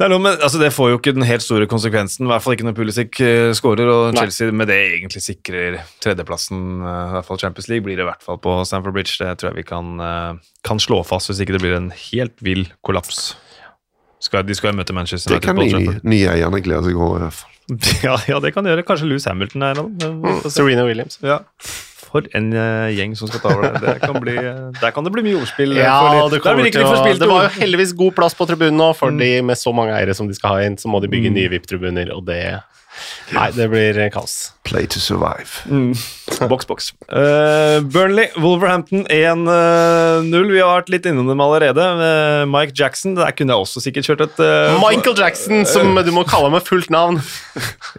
Det, 0.00 0.06
er 0.06 0.12
noe 0.14 0.22
med, 0.24 0.38
altså 0.40 0.56
det 0.56 0.70
får 0.72 0.94
jo 0.94 0.96
ikke 0.96 1.12
den 1.12 1.26
helt 1.28 1.44
store 1.44 1.66
konsekvensen, 1.68 2.24
i 2.24 2.30
hvert 2.30 2.40
fall 2.40 2.54
ikke 2.56 2.64
når 2.64 2.76
Pulisic 2.78 3.18
uh, 3.20 3.50
skårer, 3.52 3.90
og 3.92 4.14
Nei. 4.16 4.22
Chelsea 4.24 4.54
med 4.56 4.70
det 4.72 4.78
egentlig 4.94 5.20
sikrer 5.20 5.76
tredjeplassen, 6.00 6.62
eh, 6.80 7.02
i 7.10 7.14
hvert 7.18 7.28
fall 7.28 7.42
Champions 7.42 7.68
League, 7.68 7.84
blir 7.84 8.00
det 8.00 8.06
i 8.06 8.08
hvert 8.08 8.24
fall 8.24 8.40
på 8.40 8.54
Stamford 8.64 8.96
Bridge. 8.96 9.18
Det 9.20 9.34
tror 9.42 9.50
jeg 9.50 9.58
vi 9.60 9.66
kan, 9.68 9.92
eh, 10.00 10.40
kan 10.64 10.80
slå 10.80 11.02
fast, 11.04 11.28
hvis 11.28 11.44
ikke 11.44 11.58
det 11.58 11.60
blir 11.66 11.76
en 11.76 11.92
helt 11.92 12.32
vill 12.40 12.64
kollaps. 12.86 13.34
Skal, 14.24 14.48
de 14.48 14.56
skal 14.56 14.72
jo 14.72 14.80
møte 14.80 14.96
Manchester 14.96 15.36
Det 15.36 15.44
kan 15.44 15.60
de 15.60 16.00
nye 16.00 16.32
eierne 16.32 16.64
glede 16.64 16.88
seg 16.88 16.96
over. 16.96 17.20
i 17.20 17.28
hvert 17.28 17.40
fall. 17.42 17.56
Ja, 18.08 18.16
ja, 18.26 18.40
det 18.40 18.54
kan 18.56 18.64
gjøre. 18.64 18.82
Kanskje 18.88 19.12
Louis 19.12 19.28
Hamilton 19.28 19.68
er 19.68 19.76
en 19.76 19.84
av 19.84 19.92
dem. 20.00 20.24
Serena 20.48 20.88
Williams. 20.88 21.20
Ja. 21.20 21.42
For 22.10 22.26
en 22.34 22.48
eh, 22.50 22.88
gjeng 22.96 23.12
som 23.18 23.30
skal 23.30 23.42
ta 23.44 23.52
over 23.54 23.68
det. 23.70 23.80
det 23.84 23.96
kan 24.02 24.16
bli, 24.18 24.34
der 24.80 24.94
kan 24.94 25.06
det 25.06 25.12
bli 25.14 25.22
mye 25.28 25.38
ordspill. 25.38 25.76
eh, 25.78 25.86
Ja, 25.86 26.26
det, 26.26 26.40
det, 26.42 26.82
å, 26.82 27.04
det 27.06 27.30
var 27.30 27.46
jo 27.46 27.52
heldigvis 27.60 27.94
god 27.98 28.16
plass 28.18 28.34
på 28.38 28.48
tribunen 28.50 28.80
nå, 28.80 28.90
for 28.98 29.14
mm. 29.14 29.46
med 29.46 29.60
så 29.60 29.72
mange 29.76 29.94
eiere 29.94 30.16
som 30.18 30.30
de 30.30 30.34
skal 30.34 30.56
ha 30.56 30.66
inn, 30.66 30.78
så 30.80 30.90
må 30.90 31.02
de 31.04 31.10
bygge 31.12 31.30
nye 31.34 31.52
VIP-tribuner, 31.52 32.10
og 32.16 32.26
det 32.26 32.42
Nei, 33.36 33.48
det 33.56 33.68
blir 33.72 34.00
kaos. 34.14 34.52
Play 34.66 34.86
to 34.92 35.00
survive. 35.00 35.62
Boks, 36.50 36.66
boks. 36.68 36.90
Uh, 37.08 37.80
Burnley, 37.90 38.28
Wolverhampton 38.38 39.06
1-0. 39.10 40.52
Vi 40.52 40.60
har 40.60 40.82
vært 40.82 40.92
litt 40.92 41.08
innom 41.10 41.30
dem 41.30 41.42
allerede. 41.42 41.82
Uh, 42.00 42.44
Mike 42.50 42.76
Jackson, 42.78 43.16
der 43.18 43.32
kunne 43.36 43.56
jeg 43.56 43.64
også 43.66 43.82
sikkert 43.82 44.10
kjørt 44.10 44.26
et 44.28 44.42
uh, 44.44 44.76
Michael 44.82 45.16
Jackson, 45.18 45.64
som 45.68 45.96
du 46.04 46.12
må 46.14 46.26
kalle 46.28 46.52
med 46.54 46.66
fullt 46.66 46.92
navn. 46.94 47.20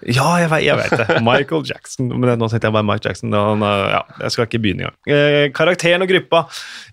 Ja, 0.08 0.28
jeg 0.42 0.50
vet, 0.50 0.64
jeg 0.66 0.78
vet 0.80 0.94
det. 0.98 1.18
Michael 1.26 1.66
Jackson. 1.68 2.08
Men 2.14 2.40
nå 2.40 2.48
tenkte 2.50 2.70
jeg 2.70 2.76
bare 2.76 2.88
Mike 2.88 3.06
Jackson. 3.06 3.34
Han, 3.36 3.64
eh, 3.66 3.84
ja, 3.94 4.02
jeg 4.24 4.34
skal 4.34 4.48
ikke 4.48 4.62
begynne 4.64 4.88
engang. 4.88 4.98
Eh, 5.12 5.46
karakteren 5.56 6.06
og 6.06 6.10
gruppa 6.12 6.44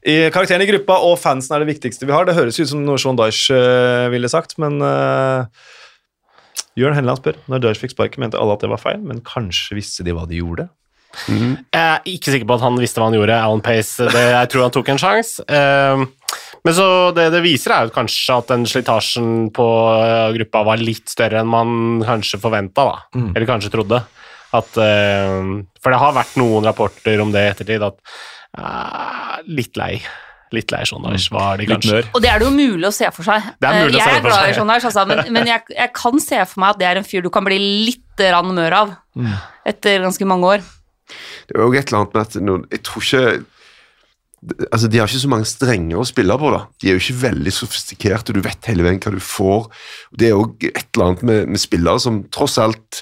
I, 0.03 0.17
Karakteren 0.35 0.65
i 0.65 0.69
gruppa 0.69 0.99
og 1.07 1.17
fansen 1.21 1.57
er 1.57 1.65
det 1.65 1.71
viktigste 1.73 2.09
vi 2.09 2.15
har. 2.15 2.29
Det 2.29 2.37
høres 2.37 2.59
ut 2.61 2.71
som 2.73 2.85
noe 2.85 3.01
Sean 3.01 3.19
Dyche 3.19 3.57
eh, 3.57 4.09
ville 4.13 4.31
sagt, 4.33 4.57
men 4.63 4.81
eh, 4.85 5.69
Jørn 6.79 6.97
Henland 6.97 7.21
spør 7.21 7.39
når 7.51 7.63
Dyche 7.65 7.83
fikk 7.85 7.97
sparken, 7.97 8.25
mente 8.25 8.41
alle 8.41 8.57
at 8.57 8.65
det 8.65 8.71
var 8.73 8.83
feil, 8.83 9.01
men 9.05 9.25
kanskje 9.27 9.79
visste 9.79 10.07
de 10.07 10.15
hva 10.17 10.27
de 10.29 10.41
gjorde? 10.41 10.69
Jeg 11.27 11.65
er 11.73 12.05
ikke 12.07 12.33
sikker 12.35 12.49
på 12.49 12.59
at 12.59 12.63
han 12.63 12.77
visste 12.79 13.01
hva 13.01 13.09
han 13.09 13.17
gjorde, 13.17 13.37
Alan 13.37 13.63
Pace. 13.65 14.07
Det, 14.13 14.23
jeg 14.35 14.51
tror 14.53 14.67
han 14.67 14.75
tok 14.75 14.91
en 14.93 15.01
sjanse. 15.01 15.45
Eh, 15.49 16.05
men 16.67 16.77
så 16.77 16.87
det 17.17 17.29
det 17.35 17.43
viser, 17.45 17.75
er 17.75 17.89
jo 17.89 17.95
kanskje 17.95 18.37
at 18.37 18.53
den 18.53 18.67
slitasjen 18.69 19.49
på 19.57 19.67
eh, 19.97 20.29
gruppa 20.37 20.65
var 20.69 20.83
litt 20.83 21.11
større 21.11 21.43
enn 21.43 21.51
man 21.51 22.05
kanskje 22.07 22.41
forventa, 22.43 22.87
da. 22.91 23.03
Mm. 23.19 23.33
Eller 23.33 23.49
kanskje 23.49 23.73
trodde. 23.75 24.03
At, 24.59 24.79
eh, 24.81 25.51
for 25.83 25.95
det 25.95 26.03
har 26.05 26.17
vært 26.17 26.39
noen 26.41 26.69
rapporter 26.69 27.25
om 27.25 27.35
det 27.35 27.45
i 27.45 27.53
ettertid, 27.55 27.85
at 27.89 27.99
eh, 28.61 29.37
litt 29.49 29.81
lei. 29.81 29.95
Litt 30.57 30.73
lei 30.73 30.81
Sean 30.89 31.05
Dyche 31.05 31.35
var 31.35 31.59
de 31.61 31.67
kanskje. 31.69 32.01
Og 32.15 32.23
det 32.25 32.31
er 32.33 32.41
det 32.41 32.49
jo 32.49 32.55
mulig 32.55 32.89
å 32.89 32.95
se 32.95 33.11
for 33.13 33.27
seg. 33.29 33.51
Det 33.61 33.69
er 33.69 33.85
mulig 33.85 33.99
å 33.99 34.05
se 34.05 34.09
for 34.09 34.09
seg. 34.09 34.15
jeg 34.15 34.23
er 34.23 34.29
glad 34.29 34.49
i 34.49 34.57
Sean 34.57 34.73
Dyche, 34.73 34.89
altså, 34.93 35.05
men, 35.11 35.23
men 35.37 35.51
jeg, 35.53 35.67
jeg 35.77 35.93
kan 35.99 36.25
se 36.25 36.41
for 36.49 36.63
meg 36.65 36.75
at 36.75 36.81
det 36.81 36.89
er 36.89 37.03
en 37.03 37.07
fyr 37.11 37.27
du 37.27 37.31
kan 37.35 37.47
bli 37.47 37.61
litt 37.61 38.25
rann 38.33 38.51
mør 38.57 38.79
av 38.83 38.97
etter 39.69 40.03
ganske 40.07 40.27
mange 40.29 40.57
år. 40.57 40.67
Det 41.49 41.57
er 41.57 41.63
jo 41.65 41.73
et 41.73 41.89
eller 41.89 42.03
annet 42.03 42.15
med 42.19 42.27
at 42.27 42.35
noen, 42.45 42.67
Jeg 42.73 42.83
tror 42.85 43.05
ikke 43.07 43.23
Altså, 44.71 44.87
De 44.87 44.99
har 45.01 45.09
ikke 45.09 45.19
så 45.25 45.31
mange 45.33 45.49
strenger 45.51 45.99
å 45.99 46.05
spille 46.07 46.37
på. 46.39 46.51
da. 46.55 46.61
De 46.79 46.91
er 46.91 46.95
jo 46.95 47.01
ikke 47.03 47.23
veldig 47.25 47.53
sofistikerte, 47.57 48.33
du 48.37 48.39
vet 48.45 48.69
hele 48.71 48.85
veien 48.87 49.01
hva 49.03 49.11
du 49.11 49.19
får. 49.19 49.67
Det 50.15 50.29
er 50.29 50.37
jo 50.37 50.45
et 50.63 50.85
eller 50.95 51.09
annet 51.09 51.25
med, 51.27 51.49
med 51.57 51.59
spillere 51.63 51.99
som 52.05 52.21
tross 52.31 52.55
alt 52.63 53.01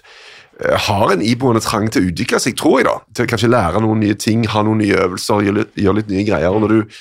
eh, 0.62 0.78
har 0.87 1.12
en 1.12 1.20
iboende 1.20 1.61
trang 1.61 1.90
til 1.92 2.06
å 2.06 2.09
utvikle 2.09 2.40
seg, 2.40 2.56
tror 2.56 2.78
jeg. 2.80 2.88
da. 2.88 2.96
Til 3.12 3.26
å 3.26 3.30
kanskje 3.35 3.52
lære 3.52 3.85
noen 3.85 4.00
nye 4.00 4.16
ting, 4.16 4.46
ha 4.48 4.64
noen 4.64 4.80
nye 4.80 4.96
øvelser, 5.04 5.44
gjøre 5.44 5.59
litt, 5.61 5.76
gjøre 5.76 5.98
litt 6.00 6.14
nye 6.14 6.24
greier. 6.30 6.56
og 6.56 6.64
Når 6.64 6.72
du 6.72 6.96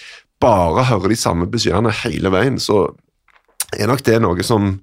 bare 0.45 0.85
hører 0.91 1.11
de 1.11 1.19
samme 1.19 1.49
beskjedene 1.51 1.93
hele 2.03 2.31
veien, 2.33 2.61
så 2.61 2.85
er 3.75 3.89
nok 3.89 4.05
det 4.05 4.21
noe 4.23 4.45
som 4.45 4.75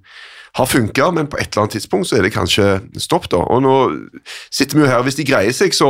har 0.53 0.69
funka, 0.69 1.07
men 1.15 1.27
på 1.29 1.39
et 1.41 1.47
eller 1.49 1.63
annet 1.63 1.75
tidspunkt 1.79 2.07
så 2.09 2.19
er 2.19 2.27
det 2.27 2.33
kanskje 2.35 2.67
stopp. 3.01 3.25
da. 3.31 3.39
Og 3.41 3.63
nå 3.65 3.73
sitter 4.53 4.77
vi 4.77 4.83
jo 4.83 4.89
her, 4.91 5.01
Hvis 5.01 5.17
de 5.17 5.25
greier 5.25 5.55
seg, 5.55 5.73
så 5.73 5.87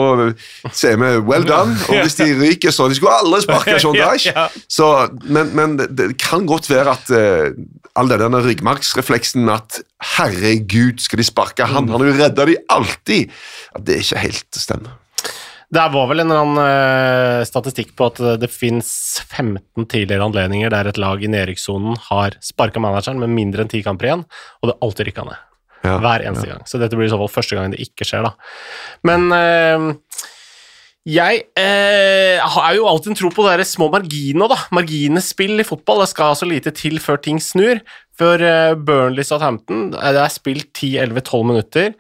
sier 0.72 0.96
vi 1.02 1.10
well 1.28 1.44
done. 1.44 1.76
Og 1.90 2.00
hvis 2.00 2.16
de 2.16 2.30
ryker, 2.40 2.72
så 2.72 2.88
De 2.88 2.96
skulle 2.96 3.12
aldri 3.12 3.42
sparka 3.44 3.76
John 3.84 3.98
Dyche. 3.98 4.48
Så, 4.72 4.88
men, 5.26 5.52
men 5.58 5.76
det, 5.82 5.90
det 6.00 6.10
kan 6.22 6.48
godt 6.48 6.70
være 6.72 6.96
at 6.96 7.12
uh, 7.12 7.52
all 8.00 8.08
denne 8.10 8.40
ryggmargsrefleksen 8.46 9.52
at 9.52 9.82
herregud, 10.16 11.04
skal 11.04 11.20
de 11.20 11.28
sparke 11.28 11.68
han? 11.68 11.92
Han 11.92 12.00
har 12.00 12.14
jo 12.14 12.18
redda 12.24 12.48
de 12.48 12.58
alltid. 12.72 13.36
At 13.76 13.84
det 13.88 14.00
ikke 14.00 14.24
helt 14.30 14.64
stemmer. 14.64 14.96
Det 15.74 15.86
var 15.94 16.10
vel 16.10 16.22
en 16.22 16.30
eller 16.32 16.44
annen 16.44 16.60
eh, 16.64 17.46
statistikk 17.50 17.96
på 17.98 18.10
at 18.12 18.20
eh, 18.22 18.36
det 18.42 18.52
fins 18.54 18.90
15 19.26 19.88
tidligere 19.90 20.28
anledninger 20.28 20.74
der 20.74 20.92
et 20.92 21.00
lag 21.02 21.24
i 21.24 21.32
nedrykkssonen 21.32 21.98
har 22.12 22.38
sparka 22.44 22.84
manageren 22.84 23.22
med 23.24 23.34
mindre 23.34 23.64
enn 23.64 23.72
ti 23.72 23.82
kamper 23.86 24.10
igjen, 24.10 24.28
og 24.62 24.70
det 24.70 24.78
alltid 24.86 25.10
rykka 25.10 25.26
ned. 25.30 25.50
Ja, 25.84 25.98
Hver 26.00 26.24
eneste 26.24 26.48
gang. 26.48 26.62
Så 26.70 26.80
dette 26.80 26.96
blir 26.96 27.10
i 27.10 27.12
så 27.12 27.20
fall 27.20 27.32
første 27.32 27.58
gang 27.58 27.74
det 27.74 27.82
ikke 27.84 28.06
skjer, 28.08 28.30
da. 28.30 28.36
Men 29.08 29.26
eh, 29.36 29.90
jeg 31.04 31.42
eh, 31.60 32.40
har 32.40 32.76
jo 32.78 32.86
alltid 32.88 33.12
en 33.12 33.18
tro 33.20 33.32
på 33.34 33.44
de 33.44 33.58
der 33.58 33.68
små 33.68 33.90
marginene, 33.92 34.48
da. 34.48 34.56
Marginespill 34.72 35.60
i 35.60 35.68
fotball. 35.68 36.06
Det 36.06 36.14
skal 36.14 36.38
så 36.40 36.48
lite 36.48 36.72
til 36.78 36.96
før 37.04 37.20
ting 37.20 37.42
snur. 37.44 37.82
For 38.16 38.40
eh, 38.40 38.72
Burnley 38.80 39.28
Southampton, 39.28 39.90
eh, 39.98 40.14
det 40.16 40.22
er 40.24 40.32
spilt 40.32 40.70
10-11-12 40.72 41.50
minutter. 41.50 41.92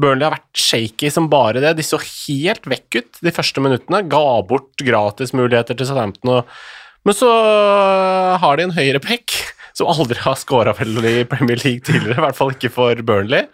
Burnley 0.00 0.26
har 0.26 0.36
vært 0.38 0.62
shaky 0.64 1.10
som 1.12 1.28
bare 1.32 1.62
det. 1.62 1.76
De 1.78 1.86
så 1.86 2.00
helt 2.00 2.68
vekk 2.70 3.00
ut 3.00 3.20
de 3.26 3.32
første 3.34 3.62
minuttene. 3.64 4.02
Ga 4.10 4.40
bort 4.48 4.84
gratismuligheter 4.84 5.78
til 5.78 5.90
Southampton. 5.90 6.44
Men 7.06 7.16
så 7.16 7.30
har 8.40 8.58
de 8.58 8.66
en 8.66 8.76
høyreback 8.76 9.36
som 9.76 9.88
aldri 9.88 10.18
har 10.20 10.38
skåra 10.38 10.74
vel 10.76 10.98
i 11.08 11.20
Premier 11.28 11.60
League 11.62 11.84
tidligere, 11.86 12.18
i 12.18 12.24
hvert 12.26 12.36
fall 12.36 12.52
ikke 12.52 12.72
for 12.74 13.04
Burnley. 13.06 13.46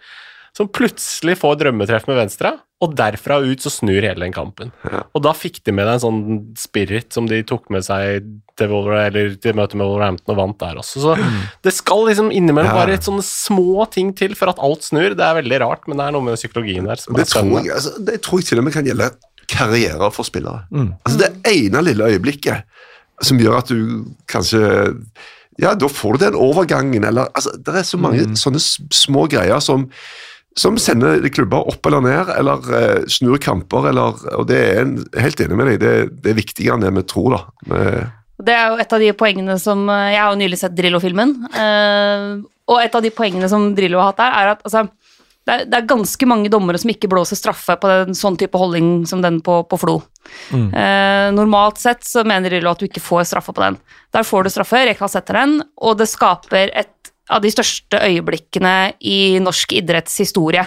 Som 0.57 0.71
plutselig 0.73 1.35
får 1.37 1.59
drømmetreff 1.61 2.07
med 2.09 2.17
venstre, 2.17 2.55
og 2.81 2.91
derfra 2.97 3.39
ut 3.45 3.61
så 3.61 3.69
snur 3.73 4.01
hele 4.05 4.21
den 4.21 4.33
kampen. 4.33 4.71
Og 5.13 5.21
da 5.25 5.31
fikk 5.37 5.59
de 5.65 5.73
med 5.73 5.85
deg 5.85 5.95
en 5.97 6.01
sånn 6.03 6.19
spirit 6.57 7.13
som 7.13 7.25
de 7.29 7.39
tok 7.45 7.69
med 7.73 7.85
seg 7.85 8.25
til, 8.57 8.69
Wolver 8.71 8.99
eller 9.07 9.35
til 9.41 9.53
møtet 9.57 9.77
med 9.77 9.85
Wolverhampton 9.89 10.33
og 10.33 10.37
vant 10.39 10.59
der 10.61 10.79
også. 10.81 11.01
Så 11.03 11.15
det 11.65 11.73
skal 11.77 12.03
liksom 12.09 12.29
innimellom 12.33 12.73
bare 12.77 12.97
et 12.97 13.05
sånne 13.05 13.25
små 13.25 13.85
ting 13.93 14.11
til 14.17 14.33
for 14.37 14.49
at 14.53 14.61
alt 14.65 14.85
snur. 14.85 15.13
Det 15.17 15.25
er 15.25 15.39
veldig 15.39 15.59
rart, 15.65 15.85
men 15.89 15.97
det 16.01 16.05
er 16.09 16.17
noe 16.17 16.25
med 16.25 16.37
psykologien 16.41 16.89
der 16.89 17.01
som 17.01 17.17
Det 17.17 17.25
er 17.25 17.31
tror, 17.33 17.53
jeg, 17.65 17.73
altså, 17.77 17.93
det 18.09 18.19
tror 18.25 18.41
jeg 18.43 18.49
til 18.51 18.61
og 18.61 18.67
med 18.69 18.77
kan 18.77 18.89
gjelde 18.89 19.09
karrierer 19.47 20.13
for 20.13 20.27
spillere. 20.27 20.65
Mm. 20.73 20.89
Altså 21.05 21.17
Det 21.23 21.31
ene 21.53 21.81
lille 21.85 22.11
øyeblikket 22.13 23.25
som 23.25 23.39
gjør 23.41 23.61
at 23.63 23.73
du 23.73 24.05
kanskje 24.29 24.61
Ja, 25.57 25.71
da 25.73 25.87
får 25.89 26.17
du 26.19 26.25
den 26.27 26.35
overgangen, 26.37 27.01
eller 27.09 27.31
altså, 27.33 27.55
Det 27.57 27.73
er 27.73 27.85
så 27.87 27.97
mange 27.97 28.27
Mm. 28.27 28.35
sånne 28.37 28.61
små 28.93 29.25
greier 29.31 29.59
som 29.63 29.87
som 30.57 30.77
sender 30.81 31.21
klubber 31.29 31.67
opp 31.69 31.85
eller 31.85 32.01
ned, 32.01 32.31
eller 32.33 32.69
eh, 32.77 33.01
snur 33.11 33.37
kamper, 33.41 33.91
eller 33.91 34.21
Og 34.37 34.47
det 34.49 34.57
er 34.57 34.79
en, 34.81 34.95
helt 35.17 35.41
enig 35.43 35.57
med 35.57 35.71
deg, 35.71 35.81
det, 35.83 36.21
det 36.23 36.33
er 36.33 36.39
viktigere 36.39 36.77
enn 36.77 36.85
det 36.85 36.93
vi 36.95 37.05
tror, 37.09 37.35
da. 37.37 37.41
Med, 37.71 37.99
Det 38.47 38.55
er 38.55 38.71
jo 38.71 38.79
et 38.81 38.95
av 38.97 39.03
de 39.03 39.11
poengene 39.17 39.57
som 39.61 39.85
eh, 39.89 40.13
Jeg 40.15 40.21
har 40.23 40.33
jo 40.33 40.41
nylig 40.41 40.61
sett 40.63 40.77
Drillo-filmen. 40.77 41.35
eh, 41.53 42.31
og 42.67 42.81
et 42.83 42.95
av 42.97 43.05
de 43.05 43.13
poengene 43.15 43.47
som 43.47 43.69
Drillo 43.77 44.01
har 44.01 44.11
hatt 44.11 44.19
der, 44.19 44.33
er 44.41 44.49
at 44.55 44.65
altså, 44.67 44.81
det, 45.47 45.53
er, 45.53 45.61
det 45.71 45.77
er 45.77 45.85
ganske 45.87 46.27
mange 46.27 46.49
dommere 46.51 46.81
som 46.81 46.91
ikke 46.91 47.07
blåser 47.07 47.39
straffe 47.39 47.77
på 47.79 47.91
en 47.93 48.17
sånn 48.17 48.35
type 48.39 48.59
holdning 48.59 49.05
som 49.07 49.21
den 49.23 49.37
på, 49.45 49.61
på 49.71 49.79
Flo. 49.79 50.01
Eh, 50.51 51.29
normalt 51.31 51.79
sett 51.79 52.03
så 52.03 52.25
mener 52.27 52.51
Drillo 52.51 52.73
at 52.73 52.83
du 52.83 52.89
ikke 52.89 53.03
får 53.03 53.29
straffe 53.29 53.55
på 53.55 53.63
den. 53.63 53.79
Der 54.11 54.27
får 54.27 54.43
du 54.43 54.51
straffe, 54.51 54.83
Rekdal 54.89 55.13
setter 55.13 55.39
den, 55.39 55.61
og 55.79 55.95
det 56.01 56.09
skaper 56.11 56.73
et 56.75 56.91
av 57.33 57.43
de 57.43 57.51
største 57.51 57.99
øyeblikkene 57.99 58.73
i 59.03 59.37
norsk 59.43 59.75
idrettshistorie. 59.77 60.63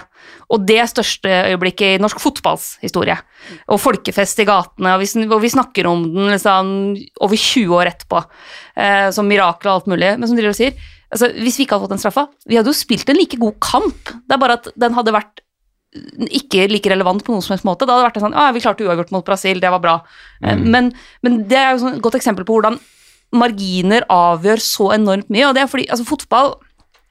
Og 0.53 0.65
det 0.69 0.83
største 0.91 1.31
øyeblikket 1.51 1.97
i 1.97 2.03
norsk 2.03 2.21
fotballs 2.21 2.75
historie. 2.83 3.17
Og 3.71 3.81
folkefest 3.81 4.43
i 4.43 4.49
gatene, 4.49 4.95
og 4.95 5.03
vi, 5.03 5.27
og 5.27 5.41
vi 5.45 5.53
snakker 5.53 5.89
om 5.89 6.05
den 6.11 6.33
liksom 6.35 6.73
over 7.25 7.39
20 7.39 7.77
år 7.79 7.93
etterpå. 7.93 8.25
Eh, 8.77 9.09
som 9.15 9.29
mirakel 9.31 9.71
og 9.71 9.79
alt 9.79 9.93
mulig. 9.93 10.15
Men 10.19 10.29
som 10.29 10.39
Drillo 10.39 10.53
sier, 10.57 10.77
altså, 11.09 11.31
hvis 11.39 11.61
vi 11.61 11.67
ikke 11.67 11.79
hadde 11.79 11.89
fått 11.89 11.97
den 11.97 12.03
straffa, 12.03 12.27
vi 12.47 12.59
hadde 12.59 12.73
jo 12.73 12.81
spilt 12.81 13.09
en 13.09 13.21
like 13.21 13.41
god 13.41 13.57
kamp. 13.65 14.13
Det 14.27 14.37
er 14.37 14.43
bare 14.43 14.61
at 14.61 14.71
den 14.77 14.99
hadde 14.99 15.17
vært 15.17 15.45
ikke 16.31 16.69
like 16.71 16.91
relevant 16.93 17.25
på 17.27 17.35
noen 17.35 17.43
som 17.43 17.57
helst 17.57 17.67
måte. 17.67 17.87
Da 17.87 17.97
hadde 17.97 18.05
det 18.05 18.11
vært 18.13 18.23
sånn, 18.23 18.37
ah, 18.39 18.53
vi 18.55 18.63
klarte 18.63 18.87
uavgjort 18.87 19.11
mot 19.15 19.27
Brasil, 19.27 19.59
det 19.63 19.73
var 19.73 19.83
bra. 19.83 19.97
Mm. 20.45 20.67
Men, 20.71 20.93
men 21.27 21.45
det 21.51 21.59
er 21.59 21.73
jo 21.73 21.85
sånn 21.85 21.97
et 21.97 22.05
godt 22.05 22.21
eksempel 22.21 22.47
på 22.47 22.59
hvordan 22.59 22.79
marginer 23.37 24.07
avgjør 24.11 24.63
så 24.65 24.91
enormt 24.97 25.31
mye, 25.33 25.49
og 25.49 25.57
det 25.57 25.65
er 25.65 25.71
fordi 25.71 25.89
altså, 25.91 26.07
fotball, 26.09 26.55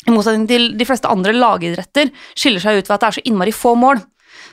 i 0.08 0.14
motsetning 0.16 0.48
til 0.50 0.72
de 0.80 0.88
fleste 0.88 1.10
andre 1.12 1.36
lagidretter, 1.36 2.12
skiller 2.38 2.64
seg 2.64 2.80
ut 2.80 2.88
ved 2.88 2.96
at 2.96 3.04
det 3.04 3.10
er 3.10 3.18
så 3.20 3.26
innmari 3.30 3.56
få 3.56 3.76
mål. 3.80 4.02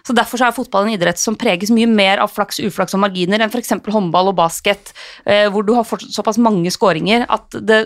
Så 0.07 0.15
Derfor 0.15 0.39
så 0.39 0.47
er 0.47 0.55
fotball 0.55 0.87
en 0.87 0.95
idrett 0.95 1.19
som 1.19 1.35
preges 1.39 1.73
mye 1.75 1.89
mer 1.91 2.21
av 2.23 2.31
flaks, 2.31 2.61
uflaks 2.63 2.95
og 2.95 3.03
marginer 3.03 3.43
enn 3.43 3.51
f.eks. 3.51 3.75
håndball 3.91 4.31
og 4.31 4.37
basket, 4.39 4.93
eh, 5.27 5.49
hvor 5.51 5.67
du 5.67 5.75
har 5.75 5.87
såpass 5.87 6.39
mange 6.43 6.71
skåringer 6.75 7.27
at 7.33 7.59
det, 7.67 7.81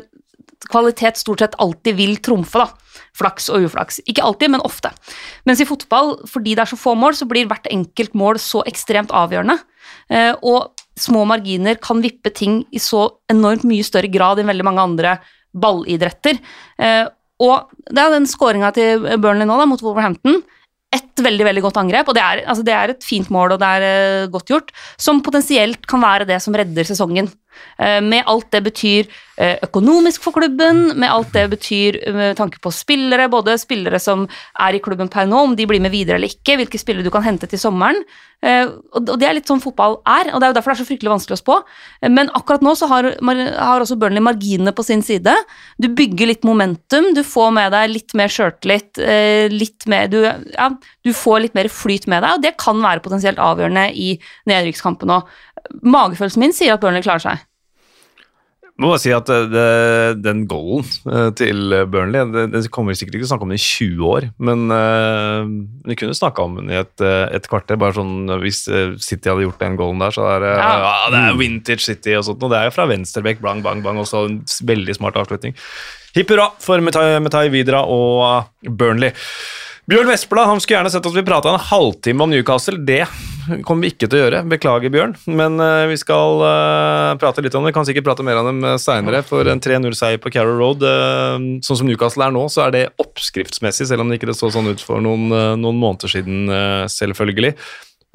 kvalitet 0.68 1.16
stort 1.20 1.40
sett 1.40 1.56
alltid 1.62 1.96
vil 1.96 2.18
trumfe 2.24 2.60
da. 2.60 2.68
flaks 3.16 3.48
og 3.50 3.64
uflaks. 3.66 4.00
Ikke 4.08 4.22
alltid, 4.24 4.52
men 4.52 4.64
ofte. 4.64 4.92
Mens 5.48 5.62
i 5.62 5.68
fotball, 5.68 6.18
fordi 6.28 6.55
det 6.55 6.64
er 6.64 6.70
så 6.70 6.78
få 6.78 6.94
mål, 6.98 7.16
så 7.16 7.26
blir 7.28 7.48
hvert 7.48 7.66
enkelt 7.72 8.14
mål 8.14 8.38
så 8.42 8.62
ekstremt 8.68 9.12
avgjørende. 9.16 9.57
Eh, 10.12 10.34
og 10.42 10.70
små 11.03 11.24
marginer 11.28 11.78
kan 11.82 12.03
vippe 12.05 12.32
ting 12.34 12.62
i 12.72 12.82
så 12.82 13.07
enormt 13.32 13.66
mye 13.68 13.86
større 13.86 14.11
grad 14.12 14.40
enn 14.40 14.51
veldig 14.51 14.66
mange 14.66 14.84
andre 14.84 15.16
ballidretter. 15.51 16.38
Eh, 16.78 17.05
og 17.40 17.72
det 17.88 18.03
er 18.03 18.14
den 18.14 18.28
skåringa 18.28 18.72
til 18.76 19.07
Burnley 19.20 19.48
nå 19.48 19.57
da, 19.59 19.68
mot 19.68 19.82
Wolverhampton. 19.84 20.42
Et 20.94 21.22
veldig 21.22 21.46
veldig 21.46 21.62
godt 21.64 21.78
angrep, 21.80 22.09
og 22.11 22.16
det 22.18 22.22
er, 22.24 22.42
altså 22.51 22.64
det 22.66 22.74
er 22.74 22.92
et 22.92 23.05
fint 23.07 23.28
mål 23.30 23.55
og 23.55 23.61
det 23.62 23.68
er 23.78 23.86
eh, 23.86 24.30
godt 24.32 24.51
gjort, 24.51 24.72
som 24.98 25.22
potensielt 25.22 25.86
kan 25.88 26.03
være 26.03 26.26
det 26.28 26.40
som 26.42 26.57
redder 26.57 26.88
sesongen. 26.88 27.30
Eh, 27.78 28.00
Med 28.00 28.24
alt 28.26 28.50
det 28.52 28.62
betyr 28.64 29.06
eh, 29.38 29.56
økonomisk 29.64 30.22
for 30.22 30.32
klubben, 30.36 30.96
med 30.98 31.11
alt 31.11 31.32
det 31.32 31.46
betyr 31.50 32.00
eh, 32.06 32.12
med 32.14 32.36
tanke 32.36 32.61
på 32.61 32.72
spillere, 32.72 33.28
både 33.32 33.56
spillere 33.58 34.00
som 34.00 34.26
er 34.61 34.76
i 34.76 34.80
klubben 34.84 35.08
per 35.08 35.26
nå, 35.26 35.44
om 35.48 35.54
de 35.56 35.66
blir 35.66 35.80
med 35.80 35.92
videre 35.94 36.18
eller 36.18 36.28
ikke, 36.28 36.58
hvilke 36.61 36.80
spillere 36.80 37.06
du 37.06 37.11
kan 37.11 37.24
hente 37.24 37.48
til 37.48 37.58
sommeren. 37.58 38.02
Eh, 38.42 38.66
Og 38.96 39.18
det 39.20 39.26
er 39.28 39.34
litt 39.36 39.48
sånn 39.48 39.61
fotball 39.61 39.98
er, 40.08 40.30
og 40.32 40.40
det 40.40 40.46
er 40.46 40.52
jo 40.52 40.56
derfor 40.58 40.72
det 40.72 40.78
er 40.78 40.84
så 40.84 40.88
fryktelig 40.88 41.12
vanskelig 41.12 41.38
å 41.38 41.42
spå. 41.42 41.56
Eh, 42.02 42.08
Men 42.12 42.30
akkurat 42.36 42.62
nå 42.64 42.74
så 42.76 42.88
har, 42.88 43.11
har 43.20 43.80
også 43.80 43.98
Burnley 44.00 44.20
marginene 44.24 44.72
på 44.76 44.84
sin 44.84 45.02
side. 45.02 45.34
Du 45.80 45.88
bygger 45.88 46.26
litt 46.32 46.44
momentum, 46.44 47.12
du 47.16 47.22
får 47.24 47.52
med 47.56 47.72
deg 47.72 47.90
litt 47.96 48.14
mer 48.14 48.28
sjøltillit, 48.32 48.98
eh, 49.00 49.48
litt 49.52 49.86
mer 49.88 50.08
du, 50.08 50.20
ja, 50.24 50.70
du 51.04 51.12
får 51.16 51.40
litt 51.46 51.54
mer 51.54 51.68
flyt 51.72 52.06
med 52.08 52.22
deg, 52.22 52.32
og 52.36 52.42
det 52.42 52.56
kan 52.61 52.80
være 52.80 53.00
potensielt 53.04 53.40
avgjørende 53.40 53.88
i 53.96 54.18
nedrykkskampen 54.48 55.12
òg. 55.16 55.28
Magefølelsen 55.84 56.40
min 56.40 56.52
sier 56.56 56.74
at 56.74 56.80
Burnley 56.82 57.04
klarer 57.04 57.20
seg. 57.22 57.46
Jeg 58.81 58.87
må 58.87 58.95
bare 58.95 59.01
si 59.03 59.11
at 59.12 59.28
eh, 59.28 59.43
det, 59.53 59.64
den 60.24 60.39
goalen 60.49 60.87
eh, 61.12 61.26
til 61.37 61.74
Burnley 61.93 62.31
det, 62.33 62.47
det 62.55 62.62
kommer 62.72 62.95
vi 62.95 63.01
sikkert 63.03 63.18
ikke 63.18 63.26
til 63.26 63.28
å 63.28 63.33
snakke 63.35 63.45
om 63.45 63.53
den 63.53 63.61
i 63.61 63.64
20 63.66 64.07
år, 64.09 64.26
men 64.41 64.62
uh, 64.72 65.51
vi 65.85 65.99
kunne 66.01 66.16
snakka 66.16 66.47
om 66.49 66.57
den 66.57 66.72
i 66.72 66.78
et, 66.81 67.05
et 67.05 67.49
kvarter. 67.51 67.76
bare 67.76 67.99
sånn, 67.99 68.31
Hvis 68.41 68.62
City 69.05 69.28
hadde 69.28 69.45
gjort 69.45 69.61
den 69.61 69.76
goalen 69.76 70.01
der, 70.01 70.16
så 70.16 70.24
er 70.33 70.47
det, 70.47 70.53
Ja. 70.57 70.70
ja. 70.81 70.95
det 71.12 71.20
er 71.26 71.37
vintage 71.37 71.85
City 71.85 72.16
og 72.16 72.24
sånt. 72.31 72.41
Og 72.47 72.55
det 72.55 72.57
er 72.57 72.70
jo 72.70 72.76
fra 72.78 72.89
venstrebekk, 72.89 73.43
blang, 73.45 73.61
bang, 73.66 73.85
bang. 73.85 74.01
Også 74.01 74.24
en 74.31 74.41
veldig 74.72 74.97
smart 74.97 75.18
avslutning. 75.20 75.53
Hipp 76.16 76.33
hurra 76.33 76.49
for 76.64 76.81
Metai, 76.81 77.51
Vidra 77.53 77.85
og 77.85 78.49
Burnley. 78.64 79.12
Bjørn 79.91 80.09
Vestblad 80.09 80.49
han 80.49 80.61
skulle 80.62 80.81
gjerne 80.81 80.95
sett 80.95 81.07
at 81.12 81.20
vi 81.20 81.26
prata 81.26 81.53
en 81.53 81.68
halvtime 81.68 82.24
om 82.24 82.33
Newcastle. 82.33 82.81
Det 82.87 83.03
kommer 83.66 83.86
vi 83.86 83.93
ikke 83.95 84.09
til 84.09 84.18
å 84.18 84.22
gjøre. 84.24 84.43
Beklager, 84.51 84.93
Bjørn. 84.93 85.16
Men 85.28 85.59
uh, 85.62 85.88
vi 85.91 85.99
skal 86.01 86.43
uh, 86.45 87.18
prate 87.20 87.45
litt 87.45 87.57
om 87.57 87.64
det. 87.64 87.72
Vi 87.72 87.78
kan 87.78 87.88
sikkert 87.88 88.09
prate 88.09 88.26
mer 88.26 88.41
om 88.43 88.51
dem 88.51 88.64
uh, 88.66 88.76
seinere. 88.80 89.22
For 89.26 89.49
en 89.51 89.62
3-0-seier 89.62 90.20
på 90.22 90.32
Carrow 90.34 90.59
Road, 90.59 90.84
eh, 90.86 91.36
sånn 91.64 91.80
som 91.80 91.88
Newcastle 91.88 92.26
er 92.26 92.34
nå, 92.34 92.47
så 92.53 92.66
er 92.66 92.74
det 92.74 92.82
oppskriftsmessig, 93.01 93.88
selv 93.91 94.05
om 94.05 94.11
det 94.11 94.20
ikke 94.20 94.34
så 94.36 94.51
sånn 94.53 94.70
ut 94.70 94.82
for 94.84 95.03
noen, 95.05 95.28
eh, 95.34 95.55
noen 95.61 95.78
måneder 95.80 96.12
siden, 96.12 96.49
eh, 96.51 96.88
selvfølgelig. 96.91 97.55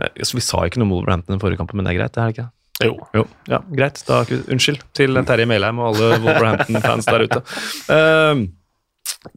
Eh, 0.02 0.24
så 0.24 0.38
vi 0.38 0.44
sa 0.44 0.66
ikke 0.66 0.82
noe 0.82 0.90
om 0.90 0.96
Wolverhampton 0.98 1.38
i 1.38 1.42
forrige 1.42 1.62
kamp, 1.62 1.74
men 1.74 1.86
det 1.86 1.96
er 1.96 2.00
greit? 2.00 2.14
det 2.14 2.22
er 2.22 2.32
det 2.32 2.36
ikke? 2.36 2.50
Jo. 2.84 2.94
Jo, 3.16 3.24
ja, 3.48 3.62
greit. 3.72 4.04
Da, 4.08 4.26
unnskyld 4.52 4.84
til 4.94 5.16
Terje 5.24 5.48
Melheim 5.48 5.80
og 5.80 5.94
alle 5.94 6.20
Wolverhampton-fans 6.20 7.08
der 7.08 7.24
ute. 7.24 7.42
Uh, 7.88 8.44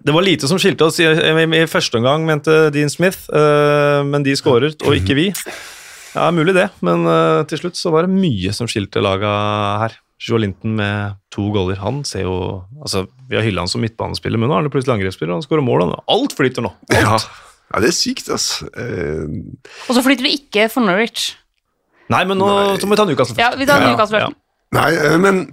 det 0.03 0.15
var 0.15 0.25
lite 0.27 0.49
som 0.51 0.59
skilte 0.59 0.89
oss 0.89 0.99
i, 0.99 1.07
i, 1.07 1.45
i 1.61 1.67
første 1.71 2.01
omgang, 2.01 2.27
mente 2.27 2.71
Dean 2.75 2.91
Smith, 2.91 3.29
Uh, 3.31 4.03
men 4.03 4.27
de 4.27 4.35
skåret, 4.35 4.83
og 4.83 4.97
ikke 4.99 5.15
vi. 5.15 5.29
Ja, 6.19 6.29
mulig 6.35 6.55
det, 6.57 6.67
men 6.85 7.07
uh, 7.07 7.47
til 7.49 7.63
slutt 7.63 7.79
så 7.79 7.93
var 7.95 8.07
det 8.07 8.15
mye 8.15 8.53
som 8.57 8.69
skilte 8.71 9.03
laga 9.05 9.33
her. 9.85 9.99
Joe 10.19 10.41
Linton 10.43 10.75
med 10.79 11.19
to 11.31 11.45
goller. 11.55 11.79
Han 11.79 12.01
ser 12.07 12.25
jo 12.25 12.39
altså 12.83 13.05
Vi 13.31 13.37
har 13.39 13.45
hylla 13.47 13.63
han 13.63 13.71
som 13.71 13.85
midtbanespiller, 13.85 14.41
men 14.41 14.51
nå 14.51 14.57
er 14.57 14.65
han 14.65 14.73
plutselig 14.73 14.97
angrepsspiller. 14.97 15.37
Han 15.37 15.45
skårer 15.45 15.63
mål. 15.63 15.85
han. 15.87 16.01
Alt 16.11 16.35
flyter 16.35 16.65
nå. 16.65 16.73
Ja. 16.91 17.21
ja, 17.71 17.83
det 17.85 17.93
er 17.93 17.95
sykt, 17.95 18.31
altså. 18.35 18.67
Uh... 18.75 19.55
Og 19.87 19.95
så 19.95 20.03
flytter 20.03 20.27
det 20.27 20.35
ikke 20.41 20.67
for 20.73 20.83
Norwich. 20.83 21.31
Nei, 22.11 22.25
men 22.27 22.41
nå 22.41 22.49
Nei. 22.51 22.77
så 22.81 22.89
må 22.89 22.97
vi 22.97 23.01
ta 23.03 23.07
Newcastle 23.07 23.37
først. 23.37 23.45
Ja, 23.45 23.53
vi 23.61 23.69
tar 23.69 23.85
Newcastle 23.85 24.19
først. 24.19 24.43
Nei, 24.75 24.89
eh, 24.97 25.17
men 25.21 25.47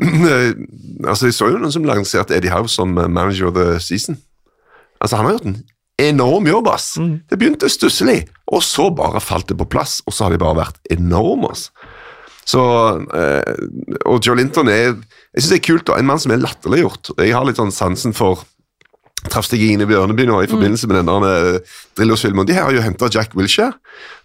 altså, 1.09 1.29
jeg 1.29 1.35
så 1.37 1.51
jo 1.51 1.59
noen 1.59 1.71
som 1.71 1.85
lanserte 1.87 2.35
Eddie 2.35 2.51
Howe 2.51 2.71
som 2.71 2.95
manager 2.95 3.51
of 3.51 3.55
the 3.59 3.77
season. 3.83 4.17
Altså, 5.03 5.19
han 5.19 5.27
har 5.27 5.37
gjort 5.37 5.49
en 5.51 5.59
enorm 6.01 6.47
jobb, 6.49 6.67
ass. 6.73 6.95
Det 7.29 7.37
begynte 7.39 7.69
stusslig, 7.71 8.25
og 8.51 8.63
så 8.65 8.89
bare 8.95 9.21
falt 9.23 9.47
det 9.51 9.57
på 9.59 9.67
plass, 9.69 10.01
og 10.05 10.15
så 10.15 10.25
har 10.25 10.35
de 10.35 10.41
bare 10.41 10.59
vært 10.63 10.81
enorme, 10.95 11.51
ass. 11.51 11.69
Så, 12.45 12.61
eh, 13.17 13.55
og 14.05 14.19
Joe 14.21 14.37
Linton 14.37 14.67
er 14.69 14.93
Jeg 15.33 15.41
synes 15.41 15.49
det 15.49 15.57
er 15.57 15.65
kult, 15.65 15.87
da. 15.87 15.95
En 15.97 16.05
mann 16.05 16.19
som 16.21 16.31
er 16.31 16.37
latterliggjort. 16.39 17.09
Jeg 17.17 17.33
har 17.33 17.43
litt 17.43 17.57
sånn 17.57 17.73
sansen 17.73 18.13
for 18.15 18.45
Traff 19.25 19.47
deg 19.49 19.63
inn 19.65 19.81
i 19.81 19.87
Bjørneby 19.89 20.27
nå 20.29 20.37
i 20.43 20.49
forbindelse 20.49 20.87
med 20.89 20.99
den 20.99 21.25
eh, 21.25 21.77
Drillos-filmen. 21.97 22.45
De 22.45 22.53
her 22.53 22.67
har 22.67 22.75
jo 22.75 22.83
henta 22.83 23.09
Jack 23.09 23.33
Wilshere 23.37 23.73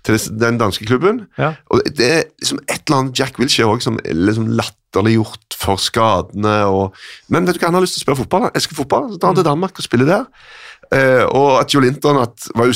til 0.07 0.19
den 0.41 0.59
danske 0.61 0.85
klubben. 0.89 1.23
Ja. 1.41 1.55
Og 1.73 1.81
det 1.97 2.11
er 2.11 2.27
liksom 2.43 2.61
et 2.67 2.83
eller 2.85 2.99
annet 2.99 3.21
Jack 3.21 3.41
Wilshere 3.41 3.71
også, 3.71 3.89
som 3.89 4.01
er 4.05 4.19
liksom 4.19 4.51
latterliggjort 4.59 5.57
for 5.61 5.81
skadene. 5.81 6.57
Og, 6.69 6.99
men 7.33 7.49
vet 7.49 7.57
du 7.57 7.63
hva, 7.63 7.71
han 7.71 7.79
har 7.79 7.87
lyst 7.87 7.97
til 7.97 8.03
å 8.03 8.07
spille 8.07 8.21
fotball. 8.21 8.49
Han 8.49 8.61
elsker 8.61 8.77
fotball, 8.77 9.09
så 9.13 9.21
drar 9.21 9.33
han 9.33 9.41
til 9.41 9.49
Danmark 9.49 9.81
og 9.81 9.87
spiller 9.87 10.11
der. 10.11 10.29
Eh, 10.91 11.23
og 11.23 11.61
at 11.61 11.71
Joe 11.71 11.85
Linton 11.85 12.19
at, 12.19 12.49
var 12.59 12.67
jo 12.67 12.75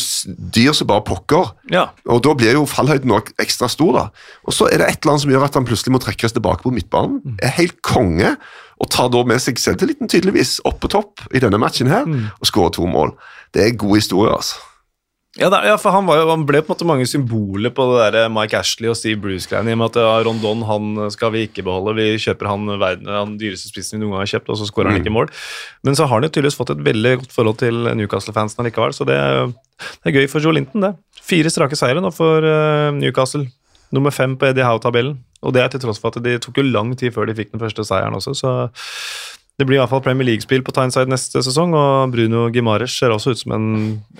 dyr 0.55 0.75
som 0.77 0.87
bare 0.91 1.03
pokker. 1.07 1.51
Ja. 1.73 1.89
Og 2.07 2.23
da 2.27 2.35
blir 2.39 2.55
jo 2.55 2.67
fallhøyden 2.71 3.11
òg 3.15 3.33
ekstra 3.43 3.69
stor, 3.73 3.97
da. 3.97 4.05
Og 4.47 4.55
så 4.55 4.69
er 4.71 4.83
det 4.83 4.91
et 4.91 5.01
eller 5.01 5.15
annet 5.15 5.25
som 5.25 5.33
gjør 5.35 5.47
at 5.49 5.59
han 5.59 5.67
plutselig 5.67 5.97
må 5.97 6.03
trekkes 6.03 6.37
tilbake 6.37 6.63
på 6.63 6.75
midtbanen. 6.75 7.39
Er 7.43 7.57
helt 7.59 7.81
konge, 7.87 8.37
og 8.79 8.91
tar 8.91 9.11
da 9.15 9.23
med 9.27 9.43
seg 9.43 9.59
selvtilliten 9.63 10.11
tydeligvis 10.11 10.61
opp 10.69 10.81
på 10.83 10.91
topp 10.95 11.27
i 11.35 11.43
denne 11.43 11.59
matchen 11.63 11.91
her, 11.91 12.07
og 12.39 12.49
skårer 12.51 12.75
to 12.75 12.87
mål. 12.91 13.15
Det 13.55 13.67
er 13.67 13.77
god 13.79 13.99
historie, 13.99 14.35
altså. 14.35 14.63
Ja, 15.35 15.49
da, 15.51 15.65
ja, 15.67 15.75
for 15.83 15.91
han, 15.91 16.07
var 16.07 16.21
jo, 16.21 16.29
han 16.31 16.45
ble 16.47 16.61
på 16.63 16.71
en 16.71 16.77
måte 16.77 16.87
mange 16.87 17.07
symboler 17.11 17.73
på 17.75 17.87
det 17.91 18.05
der 18.15 18.29
Mike 18.31 18.55
Ashley 18.55 18.87
og 18.93 18.95
Steve 18.95 19.19
Bruce-greiene. 19.23 19.73
I 19.73 19.75
og 19.75 19.81
med 19.81 19.89
at 19.91 19.99
ja, 19.99 20.13
Rondon 20.29 20.63
han 20.69 21.01
skal 21.11 21.33
vi 21.35 21.43
ikke 21.49 21.65
beholde, 21.67 21.97
vi 21.99 22.21
kjøper 22.23 22.53
han, 22.53 22.71
verden, 22.79 23.11
han 23.11 23.35
dyreste 23.41 23.73
spissen 23.73 23.99
vi 23.99 24.05
noen 24.05 24.15
gang 24.15 24.23
har 24.23 24.31
kjøpt, 24.37 24.53
og 24.55 24.61
så 24.61 24.69
skårer 24.71 24.93
han 24.93 25.03
ikke 25.03 25.15
mål. 25.15 25.33
Men 25.83 25.99
så 25.99 26.07
har 26.07 26.21
han 26.21 26.29
jo 26.29 26.31
tydeligvis 26.37 26.61
fått 26.61 26.71
et 26.77 26.87
veldig 26.87 27.17
godt 27.25 27.35
forhold 27.35 27.59
til 27.65 27.91
Newcastle-fansen 27.99 28.63
allikevel, 28.63 28.95
så 28.95 29.09
det, 29.11 29.19
det 29.97 30.13
er 30.13 30.19
gøy 30.21 30.31
for 30.31 30.47
Joe 30.47 30.55
Linton, 30.55 30.87
det. 30.87 30.95
Fire 31.25 31.51
strake 31.51 31.79
seire 31.81 32.05
nå 32.05 32.15
for 32.15 32.47
uh, 32.47 32.95
Newcastle. 32.95 33.49
Nummer 33.95 34.15
fem 34.15 34.39
på 34.39 34.47
Eddie 34.47 34.67
Howe-tabellen. 34.67 35.19
Og 35.45 35.53
det 35.55 35.61
er 35.65 35.73
til 35.73 35.83
tross 35.83 36.01
for 36.01 36.15
at 36.15 36.23
det 36.25 36.39
tok 36.47 36.63
jo 36.63 36.65
lang 36.67 36.95
tid 36.99 37.15
før 37.15 37.29
de 37.29 37.35
fikk 37.37 37.53
den 37.53 37.63
første 37.63 37.85
seieren 37.87 38.17
også, 38.17 38.33
så 38.39 38.53
det 39.55 39.67
blir 39.69 39.77
i 39.77 39.81
hvert 39.85 39.91
fall 39.93 40.01
Premier 40.03 40.27
League-spill 40.27 40.65
på 40.67 40.73
Tyneside 40.75 41.07
neste 41.13 41.39
sesong, 41.47 41.77
og 41.79 42.11
Bruno 42.11 42.49
Gimares 42.51 42.97
ser 42.99 43.13
også 43.15 43.31
ut 43.37 43.39
som 43.39 43.53
en, 43.55 43.67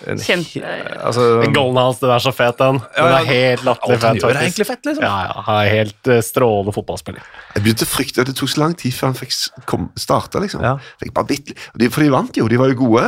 en 0.07 0.21
Kjempe- 0.23 0.63
altså, 1.03 1.25
Den 1.43 1.57
Golden 1.57 1.81
hans, 1.81 1.99
den 1.99 2.13
er 2.15 2.23
så 2.23 2.31
fet, 2.31 2.55
den. 2.61 2.79
Den 2.79 3.01
Ja, 3.03 3.09
ja, 3.11 3.17
er 3.19 3.27
helt 3.33 3.65
latterlig 3.67 3.99
fet, 4.05 4.21
gjør 4.23 4.31
er 4.31 4.39
egentlig 4.45 4.67
fett, 4.69 4.87
liksom. 4.87 5.03
Ja, 5.03 5.17
ja, 5.27 5.43
han 5.49 5.59
er 5.65 5.73
helt 5.73 6.11
uh, 6.13 6.21
strålende 6.23 6.77
fotballspiller. 6.77 7.27
Jeg 7.57 7.65
begynte 7.67 7.89
å 7.89 7.91
frykte 7.91 8.23
at 8.23 8.31
det 8.31 8.37
tok 8.39 8.53
så 8.55 8.63
lang 8.63 8.79
tid 8.79 8.95
før 8.95 9.11
han 9.11 9.19
fikk 9.19 9.35
kom, 9.73 9.91
starte, 9.99 10.39
liksom. 10.45 10.63
Ja. 10.63 10.77
Fikk 11.03 11.11
bare 11.19 11.31
bitt, 11.35 11.51
de, 11.83 11.91
for 11.91 12.07
de 12.07 12.15
vant 12.15 12.39
jo, 12.39 12.47
de 12.55 12.63
var 12.63 12.71
jo 12.71 12.79
gode. 12.85 13.05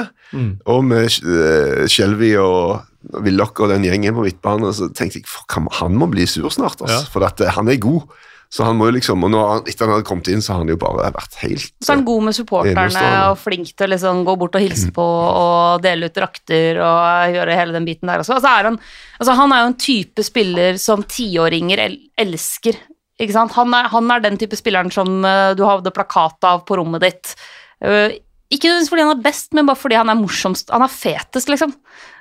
Og 0.67 0.83
med 0.91 1.07
uh, 1.23 1.87
Shelby 1.87 2.35
og 2.43 2.83
Willoch 3.23 3.55
og 3.63 3.71
den 3.71 3.87
gjengen 3.87 4.17
på 4.19 4.27
midtbanen, 4.27 4.75
så 4.75 4.91
tenkte 4.91 5.21
jeg 5.23 5.29
at 5.31 5.55
han, 5.61 5.71
han 5.79 5.95
må 5.95 6.11
bli 6.11 6.27
sur 6.27 6.51
snart, 6.51 6.83
altså, 6.83 7.05
Ja. 7.05 7.13
for 7.15 7.23
at, 7.31 7.39
uh, 7.47 7.55
han 7.55 7.71
er 7.71 7.79
god. 7.79 8.11
Så 8.53 8.65
han 8.67 8.77
må 8.79 8.87
jo 8.89 8.95
liksom, 8.97 9.25
og 9.27 9.33
nå, 9.33 9.41
etter 9.67 9.87
han 9.87 9.97
hadde 9.97 10.07
kommet 10.07 10.29
inn, 10.31 10.43
så 10.45 10.55
har 10.55 10.63
han 10.63 10.71
jo 10.71 10.79
bare 10.81 11.09
vært 11.15 11.39
helt 11.43 11.73
Så 11.83 11.93
er 11.93 11.99
han 11.99 12.07
god 12.07 12.27
med 12.29 12.37
supporterne 12.37 13.05
og 13.33 13.39
flink 13.43 13.73
til 13.73 13.89
å 13.89 13.93
liksom 13.93 14.23
gå 14.29 14.37
bort 14.41 14.59
og 14.59 14.63
hilse 14.65 14.93
på 14.95 15.07
og 15.07 15.83
dele 15.85 16.09
ut 16.09 16.17
drakter 16.17 16.81
og 16.81 17.35
gjøre 17.37 17.59
hele 17.59 17.77
den 17.77 17.89
biten 17.89 18.11
der 18.11 18.23
også. 18.23 18.39
Altså 18.39 18.53
er 18.53 18.71
han, 18.71 18.79
altså 19.19 19.39
han 19.41 19.55
er 19.55 19.65
jo 19.65 19.71
en 19.73 19.81
type 19.87 20.27
spiller 20.27 20.79
som 20.83 21.03
tiåringer 21.03 21.83
el 21.89 21.99
elsker. 22.23 22.79
Ikke 23.21 23.35
sant? 23.35 23.55
Han 23.57 23.75
er, 23.77 23.91
han 23.93 24.13
er 24.13 24.23
den 24.25 24.39
type 24.41 24.57
spilleren 24.59 24.93
som 24.93 25.25
eh, 25.25 25.55
du 25.57 25.65
hadde 25.67 25.93
plakat 25.95 26.47
av 26.47 26.63
på 26.69 26.79
rommet 26.79 27.05
ditt. 27.05 27.35
Eh, 27.81 28.19
ikke 28.53 28.69
nødvendigvis 28.69 28.93
fordi 28.93 29.05
han 29.07 29.15
er 29.17 29.25
best, 29.25 29.49
men 29.57 29.67
bare 29.67 29.81
fordi 29.81 29.99
han 29.99 30.13
er 30.13 30.19
morsomst. 30.21 30.71
Han 30.71 30.85
er 30.85 30.93
fetest, 30.93 31.51
liksom. 31.51 31.73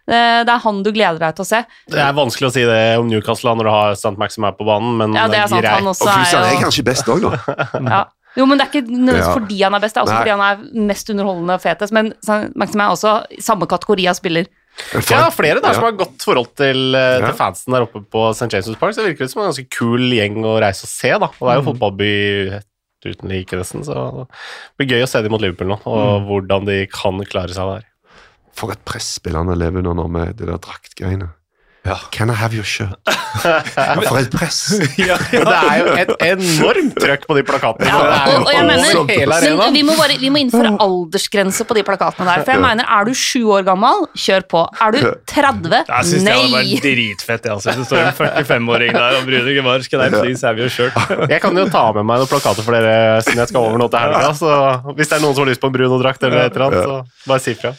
Det, 0.05 0.49
er 0.53 0.59
han 0.61 0.83
du 0.85 0.91
gleder 0.93 1.17
deg 1.19 1.35
til 1.35 1.41
å 1.45 1.49
se. 1.49 1.63
Det 1.89 1.97
er 1.97 2.13
vanskelig 2.13 2.49
å 2.51 2.53
si 2.53 2.65
det 2.67 2.81
om 3.01 3.07
Newcastle 3.09 3.55
når 3.57 3.65
du 3.65 3.71
har 3.73 3.95
St. 3.97 4.11
Maxim 4.21 4.43
her 4.45 4.53
på 4.53 4.67
banen, 4.67 4.97
men 4.99 5.15
Ja, 5.17 5.27
det 5.27 5.39
er 5.39 5.47
sant. 5.47 5.61
greit. 5.63 5.79
Han 5.79 5.89
også 5.93 6.09
er 6.11 6.51
er 6.51 6.61
kanskje 6.61 6.85
best 6.85 7.09
òg, 7.09 7.25
da. 7.25 7.55
ja. 7.95 8.03
Jo, 8.35 8.45
men 8.45 8.59
det 8.59 8.65
er 8.67 8.69
ikke 8.73 8.91
nødvendigvis 8.91 9.25
Ja. 9.29 9.33
fordi 9.33 9.57
han 9.63 9.73
er 9.77 9.79
best, 9.79 9.95
det 9.95 10.01
er 10.01 10.05
også 10.05 10.13
Nei. 10.13 10.19
fordi 10.21 10.33
han 10.35 10.43
er 10.45 10.85
mest 10.91 11.09
underholdende 11.09 11.55
og 11.55 11.61
fetest. 11.63 11.93
Men 11.95 12.13
Maxim 12.59 12.81
er 12.83 12.91
også 12.91 13.13
samme 13.39 13.65
kategori 13.71 14.07
av 14.11 14.17
spiller. 14.19 14.45
Ja, 15.07 15.29
flere 15.31 15.61
der 15.63 15.71
ja. 15.71 15.73
som 15.77 15.85
har 15.87 15.93
godt 15.95 16.19
forhold 16.27 16.49
til, 16.59 16.81
eh, 16.99 17.19
Ja. 17.21 17.29
til 17.29 17.37
fansen 17.39 17.71
der 17.71 17.85
oppe 17.87 18.01
på 18.11 18.25
St. 18.35 18.49
James' 18.51 18.75
Park. 18.77 18.91
Så 18.93 19.01
det 19.01 19.13
virker 19.15 19.25
det 19.25 19.31
som 19.31 19.41
en 19.41 19.47
ganske 19.53 19.69
kul 19.71 20.11
gjeng 20.11 20.35
å 20.43 20.59
reise 20.59 20.83
og 20.83 20.91
se, 20.91 21.09
da. 21.15 21.29
Og 21.31 21.47
det 21.47 21.53
er 21.55 21.61
jo 21.61 21.67
fotballby 21.71 22.61
uten 23.05 23.29
like, 23.29 23.55
nesten, 23.55 23.85
så 23.85 24.27
det 24.27 24.87
blir 24.87 24.97
gøy 24.97 25.03
å 25.05 25.07
se 25.07 25.21
dem 25.21 25.31
mot 25.31 25.39
Liverpool 25.41 25.67
nå, 25.69 25.79
og 25.85 26.25
hvordan 26.27 26.65
de 26.65 26.87
kan 26.91 27.19
klare 27.29 27.53
seg 27.53 27.69
der. 27.69 27.83
For 28.55 28.71
et 28.71 28.83
press 28.87 29.15
spillerne 29.19 29.57
lever 29.59 29.83
under 29.83 29.97
nå 29.99 30.07
med 30.11 30.37
det 30.39 30.47
der 30.47 30.61
draktgreiene. 30.63 31.33
Ja. 31.85 31.99
Can 32.11 32.29
I 32.29 32.33
have 32.33 32.55
your 32.55 32.65
shirt? 32.65 32.97
For 34.07 34.17
et 34.17 34.31
press! 34.33 34.73
ja, 34.97 35.17
ja. 35.29 35.41
det 35.49 35.57
er 35.57 35.75
jo 35.77 35.91
et 36.01 36.13
enormt 36.31 36.95
trøkk 36.97 37.27
på 37.29 37.35
de 37.37 37.43
plakatene. 37.45 37.89
Ja, 37.91 37.99
det 38.25 38.37
og, 38.39 38.47
og 38.47 38.53
jeg 38.55 38.63
mener, 38.65 39.59
men 39.59 39.75
vi 39.75 39.83
må, 39.85 39.93
bare, 39.99 40.15
vi 40.17 40.31
må 40.33 40.39
innføre 40.41 40.71
aldersgrense 40.81 41.67
på 41.69 41.77
de 41.77 41.83
plakatene 41.85 42.25
der. 42.25 42.45
For 42.47 42.55
jeg 42.55 42.63
mener, 42.63 42.89
er 42.89 43.05
du 43.05 43.13
sju 43.13 43.43
år 43.53 43.67
gammel, 43.67 44.07
kjør 44.17 44.47
på. 44.49 44.63
Er 44.81 44.95
du 44.95 44.99
30? 45.29 45.75
Jeg 45.91 46.09
syns 46.09 46.25
det 46.25 46.33
hadde 46.33 46.55
vært 46.55 46.87
dritfett. 46.87 47.45
jeg, 47.45 47.53
Altså. 47.55 47.75
Det 47.77 47.85
står 47.91 48.01
en 48.01 48.17
45-åring 48.49 48.97
der 48.97 49.19
og 49.19 49.29
Bruno 49.29 49.65
bare 49.69 49.85
skal 49.85 50.07
I 50.07 50.09
please 50.15 50.47
have 50.47 50.57
your 50.63 50.73
shirt. 50.73 50.97
Jeg 51.35 51.41
kan 51.43 51.57
jo 51.57 51.67
ta 51.69 51.83
med 51.99 52.07
meg 52.07 52.23
noen 52.23 52.31
plakater 52.31 52.65
for 52.65 52.73
dere 52.75 53.21
siden 53.25 53.43
jeg 53.43 53.51
skal 53.51 53.67
over 53.69 53.77
nå 53.81 53.87
til 53.93 54.01
helga. 54.01 54.33
Så 54.37 54.49
hvis 54.97 55.11
det 55.11 55.19
er 55.19 55.23
noen 55.23 55.37
som 55.37 55.45
har 55.45 55.51
lyst 55.53 55.61
på 55.61 55.69
en 55.69 55.75
Bruno-drakt 55.77 56.25
eller 56.25 56.47
et 56.47 56.57
eller 56.57 56.65
annet, 56.71 56.89
så 56.89 57.29
bare 57.29 57.43
si 57.45 57.53
fra. 57.59 57.75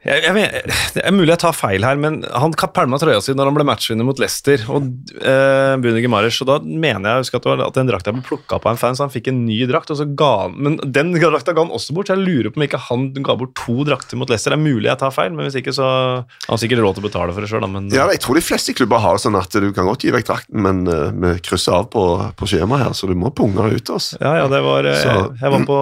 Jeg, 0.00 0.22
jeg, 0.24 0.32
vet- 0.32 0.94
det 0.96 1.02
er 1.04 1.12
mulig 1.12 1.28
jeg 1.34 1.40
tar 1.42 1.52
feil 1.52 1.84
her, 1.84 1.98
men 2.00 2.22
han 2.32 2.54
pælma 2.56 2.96
trøya 3.00 3.20
si 3.20 3.34
når 3.36 3.50
han 3.50 3.56
ble 3.58 3.66
matchvinner 3.68 4.06
mot 4.08 4.16
Leicester 4.22 4.62
og 4.72 4.86
eh, 5.20 5.74
Bruno 5.82 6.00
Gimares, 6.00 6.38
og 6.40 6.48
da 6.48 6.56
mener 6.64 7.04
jeg 7.04 7.10
jeg 7.10 7.24
husker 7.26 7.40
at, 7.40 7.44
det 7.44 7.50
var, 7.52 7.62
at 7.66 7.76
den 7.76 7.90
drakta 7.90 8.14
ble 8.16 8.22
plukka 8.24 8.56
av 8.56 8.68
en 8.70 8.80
fan, 8.80 8.96
så 8.96 9.04
han 9.04 9.12
fikk 9.12 9.28
en 9.28 9.42
ny 9.44 9.58
drakt, 9.68 9.92
og 9.92 9.98
så 10.00 10.06
ga 10.16 10.30
han 10.46 10.54
Men 10.56 10.78
den 10.80 11.12
drakta 11.20 11.52
ga 11.52 11.64
han 11.66 11.74
også 11.76 11.92
bort, 11.96 12.08
så 12.08 12.16
jeg 12.16 12.24
lurer 12.24 12.48
på 12.54 12.60
om 12.62 12.64
ikke 12.64 12.80
han 12.86 13.04
ga 13.20 13.36
bort 13.42 13.52
to 13.60 13.76
drakter 13.88 14.16
mot 14.20 14.30
Leicester. 14.32 14.54
Det 14.54 14.58
er 14.60 14.64
mulig 14.64 14.88
jeg 14.88 15.00
tar 15.02 15.12
feil, 15.14 15.34
men 15.36 15.44
hvis 15.48 15.58
ikke, 15.60 15.74
så 15.76 15.84
har 15.90 16.24
han 16.48 16.62
sikkert 16.62 16.80
råd 16.86 16.96
til 16.96 17.04
å 17.04 17.08
betale 17.10 17.36
for 17.36 17.44
det 17.44 17.52
sjøl, 17.52 17.68
men 17.68 17.90
Ja, 17.92 18.08
jeg 18.14 18.22
tror 18.24 18.40
de 18.40 18.44
fleste 18.46 18.74
klubber 18.78 19.04
har 19.04 19.18
det 19.20 19.24
sånn 19.26 19.36
at 19.40 19.52
du 19.60 19.68
kan 19.76 19.88
godt 19.90 20.06
gi 20.08 20.14
vekk 20.16 20.28
drakten, 20.32 20.64
men 20.64 20.82
eh, 20.88 21.12
vi 21.12 21.34
krysser 21.44 21.76
av 21.82 21.90
på, 21.92 22.06
på 22.40 22.48
skjemaet 22.48 22.86
her, 22.86 22.96
så 22.96 23.10
du 23.10 23.14
må 23.20 23.34
punge 23.36 23.68
det 23.68 23.82
ut. 23.82 23.92
Altså. 23.98 24.16
Ja, 24.22 24.32
ja, 24.40 24.48
det 24.48 24.62
var 24.64 24.88
jeg, 24.88 25.04
Jeg 25.44 25.54
var 25.58 25.68
på 25.68 25.78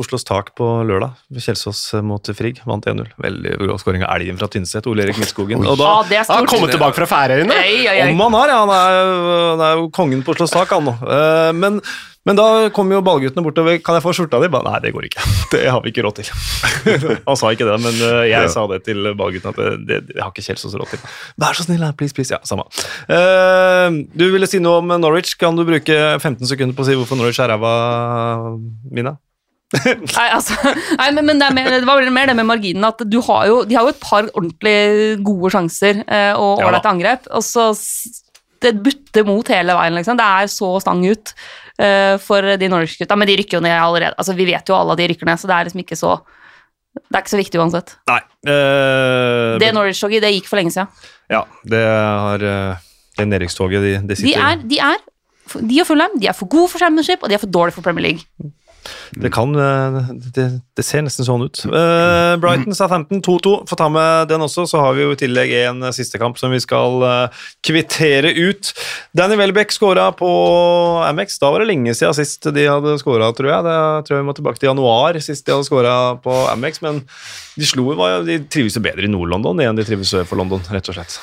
Oslos 0.00 0.22
tak 0.28 0.54
på 0.58 0.70
lørdag. 0.86 1.18
Kjelsås 1.34 1.82
mot 2.06 2.30
Frigg. 2.36 2.62
Vant 2.68 2.86
1-0. 2.86 3.10
Veldig 3.18 3.39
bra 3.40 3.78
skåring 3.80 4.04
av 4.04 4.12
elgen 4.18 4.38
fra 4.40 4.48
Tynset. 4.52 4.86
Ole 4.90 5.02
Erik 5.08 5.18
Midtskogen. 5.22 5.64
Og 5.66 5.78
da, 5.80 5.84
Ja, 5.90 6.04
det 6.08 6.18
er 6.20 6.28
Han 6.28 6.44
har 6.44 6.52
kommet 6.52 6.70
tilbake 6.76 6.94
fra 7.00 7.08
Færøyene! 7.10 7.56
Om 8.12 8.20
han 8.26 8.38
har, 8.40 8.48
ja. 8.54 8.60
Han 8.66 8.70
er, 8.76 9.00
han 9.56 9.60
er 9.70 9.74
jo 9.80 9.90
kongen 9.90 10.22
på 10.26 10.34
å 10.34 10.40
slå 10.42 10.46
sak, 10.50 10.70
han 10.76 10.84
nå. 10.84 10.94
Eh, 11.02 11.52
Men, 11.56 11.80
men 12.28 12.36
da 12.36 12.68
kom 12.76 12.90
jo 12.92 13.00
ballguttene 13.00 13.42
bortover. 13.42 13.78
Kan 13.80 13.96
jeg 13.96 14.04
få 14.04 14.12
skjorta 14.12 14.40
di? 14.42 14.50
Ba, 14.52 14.60
Nei, 14.66 14.76
det 14.84 14.92
går 14.92 15.06
ikke. 15.08 15.24
Det 15.54 15.62
har 15.72 15.80
vi 15.82 15.90
ikke 15.90 16.04
råd 16.04 16.20
til. 16.20 16.28
han 17.28 17.36
sa 17.40 17.48
ikke 17.50 17.66
det, 17.66 17.78
men 17.82 17.96
eh, 17.96 18.26
jeg 18.30 18.44
Ja. 18.44 18.50
sa 18.52 18.66
det 18.70 18.82
til 18.86 19.00
ballguttene 19.18 19.50
at 19.50 19.58
det, 19.58 19.70
det, 19.88 20.00
det 20.12 20.20
har 20.22 20.30
ikke 20.30 20.44
Kjelsås 20.46 20.76
råd 20.78 20.92
til. 20.92 21.00
Vær 21.40 21.56
så 21.58 21.64
snill, 21.66 21.82
please, 21.98 22.14
please. 22.14 22.30
Ja, 22.36 22.38
samme. 22.46 22.68
Eh, 23.08 23.88
Du 24.14 24.26
ville 24.30 24.46
si 24.46 24.60
noe 24.62 24.78
om 24.84 24.92
Norwich. 25.00 25.34
Kan 25.40 25.56
du 25.58 25.64
bruke 25.64 25.96
15 26.20 26.44
sekunder 26.46 26.76
på 26.76 26.84
å 26.84 26.90
si 26.90 26.94
hvorfor 27.00 27.18
Norwich 27.18 27.40
er 27.42 27.50
ræva, 27.54 27.72
Mina? 28.92 29.16
Nei, 30.16 30.26
altså, 30.34 30.56
nei 30.98 31.10
men, 31.14 31.28
men 31.28 31.38
det, 31.38 31.46
er 31.46 31.54
mer, 31.54 31.68
det 31.70 31.86
var 31.86 32.08
mer 32.10 32.30
det 32.32 32.34
med 32.40 32.48
marginen 32.48 32.88
at 32.88 33.04
du 33.06 33.20
har 33.22 33.44
jo, 33.46 33.60
de 33.68 33.76
har 33.78 33.86
jo 33.86 33.92
et 33.92 34.00
par 34.02 34.26
ordentlig 34.32 35.20
gode 35.22 35.52
sjanser 35.54 36.02
eh, 36.06 36.32
og 36.34 36.64
Ja 36.64 36.80
angrep, 36.90 37.28
og 37.30 37.44
så 37.46 37.70
det 38.60 38.74
butter 38.84 39.24
mot 39.24 39.46
hele 39.48 39.76
veien, 39.76 39.94
liksom. 39.96 40.18
Det 40.18 40.26
er 40.26 40.50
så 40.52 40.72
stang 40.82 41.00
ut 41.06 41.32
eh, 41.80 42.16
for 42.20 42.44
de 42.60 42.68
Norwich-gutta, 42.68 43.16
men 43.16 43.30
de 43.30 43.38
rykker 43.40 43.56
jo 43.58 43.62
ned 43.64 43.76
allerede. 43.76 44.16
Altså, 44.20 44.34
vi 44.36 44.48
vet 44.50 44.68
jo 44.68 44.76
alle 44.76 44.96
at 44.96 45.00
de 45.00 45.08
rykker 45.12 45.28
ned, 45.28 45.40
så 45.40 45.48
det 45.48 45.56
er 45.56 45.68
liksom 45.70 45.84
ikke 45.84 45.98
så 46.00 46.18
Det 46.90 47.14
er 47.14 47.22
ikke 47.22 47.32
så 47.32 47.40
viktig 47.40 47.60
uansett. 47.62 47.94
Nei. 48.10 48.20
eh, 48.52 49.54
Det 49.62 49.72
Norwich-toget, 49.76 50.26
det 50.26 50.34
gikk 50.34 50.50
for 50.50 50.60
lenge 50.60 50.74
siden. 50.74 50.90
Ja, 51.30 51.44
det 51.64 51.84
har 51.86 52.44
eh, 52.52 52.88
Det 53.16 53.28
nedrykkstoget, 53.30 53.86
de, 53.86 53.94
de 54.02 54.12
De 54.12 54.20
sitter 54.20 54.44
er, 54.50 54.66
de 54.66 54.82
er 54.90 55.00
de 55.50 55.80
og 55.82 55.86
Fulham 55.88 56.12
de 56.20 56.28
er 56.30 56.36
for 56.36 56.46
gode 56.50 56.70
for 56.70 56.78
Championship, 56.78 57.24
og 57.24 57.30
de 57.30 57.34
er 57.34 57.42
for 57.42 57.50
dårlige 57.50 57.74
for 57.74 57.82
Premier 57.82 58.04
League. 58.10 58.52
Det 59.10 59.30
kan 59.34 59.50
eh, 59.58 60.10
det, 60.34 60.46
det 60.78 60.84
ser 60.86 61.02
nesten 61.02 61.26
sånn 61.26 61.42
ut. 61.46 61.62
Uh, 61.66 62.36
Brighton 62.40 62.76
Southampton 62.76 63.22
2-2. 63.26 63.54
Få 63.68 63.78
ta 63.78 63.88
med 63.92 64.30
den 64.30 64.44
også. 64.44 64.66
Så 64.70 64.80
har 64.82 64.94
vi 64.96 65.04
jo 65.04 65.14
i 65.14 65.18
tillegg 65.18 65.52
en 65.64 65.82
eh, 65.88 65.94
siste 65.94 66.20
kamp 66.22 66.38
som 66.40 66.54
vi 66.54 66.60
skal 66.62 67.02
uh, 67.02 67.42
kvittere 67.66 68.32
ut. 68.38 68.70
Danny 69.16 69.38
Welbeck 69.40 69.74
skåra 69.74 70.10
på 70.16 70.30
Amex. 71.08 71.40
Da 71.42 71.50
var 71.52 71.64
det 71.64 71.70
lenge 71.72 71.94
siden 71.98 72.16
sist 72.16 72.46
de 72.54 72.68
hadde 72.70 72.96
skåra, 73.02 73.32
tror 73.36 73.50
jeg. 73.50 73.66
Det 73.66 73.76
tror 74.06 74.16
jeg 74.16 74.24
vi 74.24 74.28
må 74.30 74.36
tilbake 74.38 74.62
til 74.62 74.70
januar 74.70 75.18
sist 75.24 75.46
de 75.46 75.56
hadde 75.56 75.68
skåra 75.68 75.96
på 76.22 76.38
Amex. 76.54 76.80
Men 76.86 77.02
de 77.58 77.68
slo 77.68 77.90
var 77.98 78.16
jo- 78.16 78.24
De 78.30 78.40
trives 78.52 78.78
jo 78.78 78.84
bedre 78.84 79.08
i 79.08 79.12
Nord-London 79.12 79.60
enn 79.66 79.76
de 79.78 79.86
trives 79.86 80.14
sør 80.14 80.26
for 80.28 80.40
London, 80.40 80.62
rett 80.70 80.88
og 80.92 80.96
slett. 80.96 81.18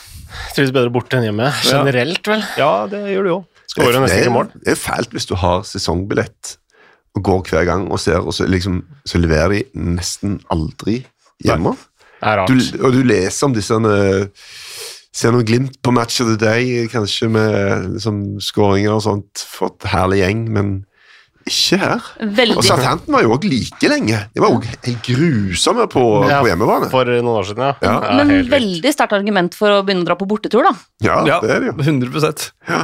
Trives 0.54 0.76
bedre 0.76 0.92
borte 0.94 1.18
enn 1.18 1.30
hjemme. 1.30 1.52
Generelt, 1.64 2.28
vel. 2.28 2.44
Ja, 2.60 2.72
det 2.92 3.06
gjør 3.16 3.24
de 3.24 3.36
jo. 3.38 3.42
Skårer 3.72 4.00
nesten 4.02 4.24
ikke 4.24 4.34
mål. 4.36 4.52
Det 4.64 4.74
er 4.76 4.80
fælt 4.80 5.12
hvis 5.16 5.28
du 5.30 5.36
har 5.40 5.64
sesongbillett 5.68 6.58
og 7.16 7.24
går 7.24 7.44
hver 7.50 7.66
gang 7.70 7.88
og 7.92 8.00
ser, 8.02 8.20
og 8.20 8.34
så, 8.36 8.46
liksom, 8.50 8.82
så 9.08 9.22
leverer 9.22 9.56
de 9.56 9.64
nesten 9.98 10.40
aldri 10.54 11.00
hjemme. 11.46 11.76
Det 12.18 12.34
er 12.34 12.44
Du, 12.50 12.58
og 12.82 12.94
du 12.96 13.04
leser 13.06 13.46
om 13.46 13.54
disse 13.54 13.78
eh, 13.78 14.26
Ser 15.18 15.34
noen 15.34 15.46
glimt 15.50 15.80
på 15.82 15.92
Match 15.94 16.20
of 16.22 16.28
the 16.30 16.38
Day, 16.38 16.84
kanskje 16.92 17.26
med 17.34 17.88
liksom, 17.96 18.20
skåringer 18.44 18.94
og 18.94 19.02
sånt 19.02 19.42
for 19.50 19.72
et 19.74 19.88
herlig 19.90 20.20
gjeng, 20.22 20.44
men 20.54 20.68
ikke 21.48 21.80
her. 21.82 22.04
Og 22.54 22.62
Southampton 22.66 23.16
var 23.16 23.24
jo 23.26 23.32
òg 23.34 23.48
like 23.50 23.90
lenge. 23.90 24.20
De 24.36 24.44
var 24.44 24.54
òg 24.54 24.68
helt 24.68 25.02
grusomme 25.08 25.88
på, 25.90 26.04
Ja, 26.30 26.42
på 26.44 26.52
hjemmebane. 26.52 26.90
For 26.92 27.08
noen 27.10 27.32
år 27.34 27.48
siden, 27.50 27.64
ja. 27.66 27.74
Ja. 27.82 27.96
Ja, 28.04 28.18
Men 28.20 28.50
veldig 28.52 28.94
sterkt 28.94 29.16
argument 29.18 29.58
for 29.58 29.80
å 29.80 29.84
begynne 29.88 30.06
å 30.06 30.10
dra 30.12 30.18
på 30.20 30.28
bortetur, 30.30 30.68
da. 30.68 30.74
Ja, 31.08 31.22
det 31.24 31.50
er 31.56 31.64
det 31.64 31.72
jo. 31.72 31.78
100% 31.82 32.50
Ja. 32.70 32.84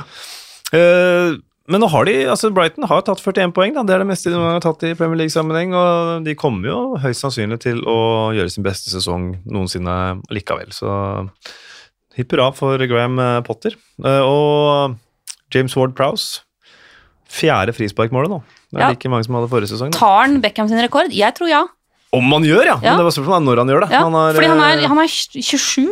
Eh, 0.74 1.36
men 1.72 1.80
nå 1.80 1.88
har 1.94 2.06
de, 2.10 2.14
altså 2.28 2.50
Brighton 2.52 2.84
har 2.90 3.02
tatt 3.08 3.22
41 3.24 3.54
poeng. 3.56 3.74
Da. 3.78 3.84
Det 3.88 3.94
er 3.96 4.02
det 4.04 4.08
meste 4.10 4.32
de 4.34 4.40
har 4.42 4.60
tatt 4.64 4.84
i 4.84 4.94
Premier 5.00 5.22
League-sammenheng. 5.22 5.72
Og 5.80 6.26
de 6.26 6.34
kommer 6.36 6.68
jo 6.68 6.80
høyst 7.00 7.24
sannsynlig 7.24 7.62
til 7.64 7.80
å 7.88 8.34
gjøre 8.36 8.52
sin 8.52 8.66
beste 8.66 8.92
sesong 8.92 9.30
noensinne 9.48 9.96
likevel. 10.34 10.74
Så 10.76 10.92
hipp 12.18 12.34
hurra 12.36 12.50
for 12.54 12.78
Graham 12.90 13.16
eh, 13.24 13.40
Potter. 13.48 13.78
Eh, 14.04 14.22
og 14.28 14.98
James 15.56 15.76
Ward 15.80 15.96
Prowse. 15.96 16.42
Fjerde 17.34 17.74
frisparkmålet 17.74 18.30
nå. 18.30 18.42
Det 18.74 18.78
er 18.82 18.84
Ja. 18.84 18.90
like 18.94 19.10
mange 19.10 19.26
som 19.26 19.36
hadde 19.40 19.50
forrige 19.50 19.72
sesong. 19.72 19.94
Tar 19.96 20.20
han 20.28 20.42
Beckham 20.42 20.68
sin 20.70 20.82
rekord? 20.84 21.10
Jeg 21.16 21.34
tror 21.38 21.50
ja. 21.50 21.64
Om 22.14 22.28
han 22.36 22.44
gjør, 22.46 22.66
ja! 22.68 22.76
Ja. 22.84 22.92
Men 22.94 23.00
det 23.02 23.06
var 23.08 23.16
spørsmålet 23.16 23.40
er 23.40 23.46
når 23.48 23.58
han 23.64 23.72
gjør 23.72 23.82
det. 23.82 23.90
ja. 23.96 24.02
har, 24.04 24.34
Fordi 24.38 24.50
han 24.52 24.60
er, 24.62 24.84
eh, 24.84 24.88
han 24.92 25.00
er 25.02 25.08
27 25.08 25.88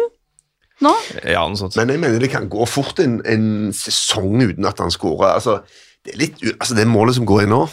nå. 0.86 0.96
Ja, 1.24 1.46
noe 1.48 1.60
sånt. 1.60 1.78
Men 1.80 1.94
jeg 1.94 2.02
mener 2.02 2.22
det 2.22 2.32
kan 2.34 2.50
gå 2.52 2.66
fort 2.70 3.00
en, 3.04 3.20
en 3.28 3.72
sesong 3.76 4.42
uten 4.42 4.68
at 4.68 4.82
han 4.82 4.94
skårer. 4.94 5.38
Altså, 5.38 5.62
det, 6.06 6.16
er 6.16 6.22
litt 6.26 6.44
altså, 6.58 6.78
det 6.78 6.90
målet 6.90 7.20
som 7.20 7.28
går 7.30 7.46
inn 7.46 7.56
nå 7.56 7.66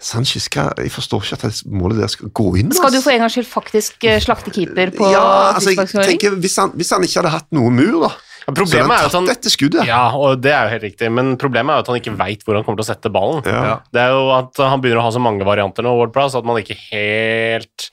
Sanchez, 0.00 0.46
skal, 0.48 0.70
jeg 0.80 0.88
forstår 0.94 1.26
ikke 1.26 1.36
at 1.36 1.42
det 1.44 1.72
målet 1.76 1.98
der 2.00 2.08
skal 2.08 2.30
gå 2.32 2.46
inn. 2.56 2.70
Skal 2.72 2.88
du 2.88 2.96
altså. 2.96 3.02
for 3.04 3.12
en 3.12 3.20
gangs 3.20 3.34
skyld 3.36 3.48
faktisk 3.50 4.06
eh, 4.08 4.16
slakte 4.24 4.52
keeper 4.54 4.92
på 4.96 5.10
ja, 5.12 5.24
altså, 5.52 5.74
jeg 5.76 5.90
tenker, 5.92 6.38
hvis 6.40 6.56
han, 6.56 6.72
hvis 6.72 6.92
han 6.96 7.04
ikke 7.04 7.18
hadde 7.20 7.32
hatt 7.34 7.50
noe 7.52 7.72
mur, 7.74 8.06
da 8.06 8.12
Ja, 8.40 8.46
Så 8.46 8.54
Problemet 8.56 8.88
han 8.88 8.94
er 8.94 9.02
jo 9.04 9.10
at 9.10 9.16
han 9.18 9.28
dette 9.28 9.52
skuddet. 9.52 9.84
Ja, 9.84 10.00
og 10.16 10.40
det 10.40 10.54
er 10.56 10.64
jo 10.64 10.72
helt 10.72 10.86
riktig, 10.88 11.10
men 11.12 11.34
problemet 11.38 11.74
er 11.74 11.82
jo 11.82 11.84
at 11.84 11.90
han 11.92 12.00
ikke 12.00 12.14
veit 12.16 12.46
hvor 12.46 12.56
han 12.56 12.64
kommer 12.64 12.80
til 12.80 12.86
å 12.86 12.90
sette 12.94 13.12
ballen. 13.12 13.44
Ja. 13.44 13.76
Det 13.92 14.00
er 14.00 14.14
jo 14.16 14.22
at 14.38 14.62
han 14.64 14.80
begynner 14.80 15.02
å 15.02 15.04
ha 15.04 15.12
så 15.12 15.20
mange 15.20 15.44
varianter 15.44 15.84
nå, 15.84 15.92
Wardpress, 16.00 16.38
at 16.40 16.48
man 16.48 16.62
ikke 16.62 16.78
helt 16.88 17.90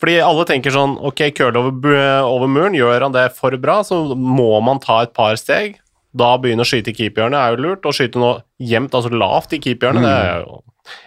Fordi 0.00 0.16
alle 0.24 0.46
tenker 0.48 0.72
sånn 0.72 0.94
Ok, 1.04 1.20
curl 1.36 1.56
over, 1.60 2.00
over 2.24 2.48
muren, 2.48 2.74
gjør 2.78 3.02
han 3.08 3.12
det 3.12 3.26
for 3.36 3.52
bra, 3.60 3.82
så 3.84 4.02
må 4.16 4.54
man 4.64 4.80
ta 4.80 5.02
et 5.04 5.12
par 5.16 5.36
steg. 5.36 5.76
Da 6.16 6.32
begynne 6.42 6.64
å 6.64 6.66
skyte 6.66 6.90
i 6.90 6.96
keeperhjørnet 6.96 7.38
er 7.38 7.52
jo 7.54 7.62
lurt. 7.68 7.84
Å 7.86 7.92
skyte 7.94 8.18
noe 8.18 8.40
jevnt, 8.58 8.96
altså 8.96 9.12
lavt 9.14 9.52
i 9.54 9.60
keeperhjørnet, 9.62 10.02
det 10.02 10.16
er 10.24 10.40
jo 10.46 10.58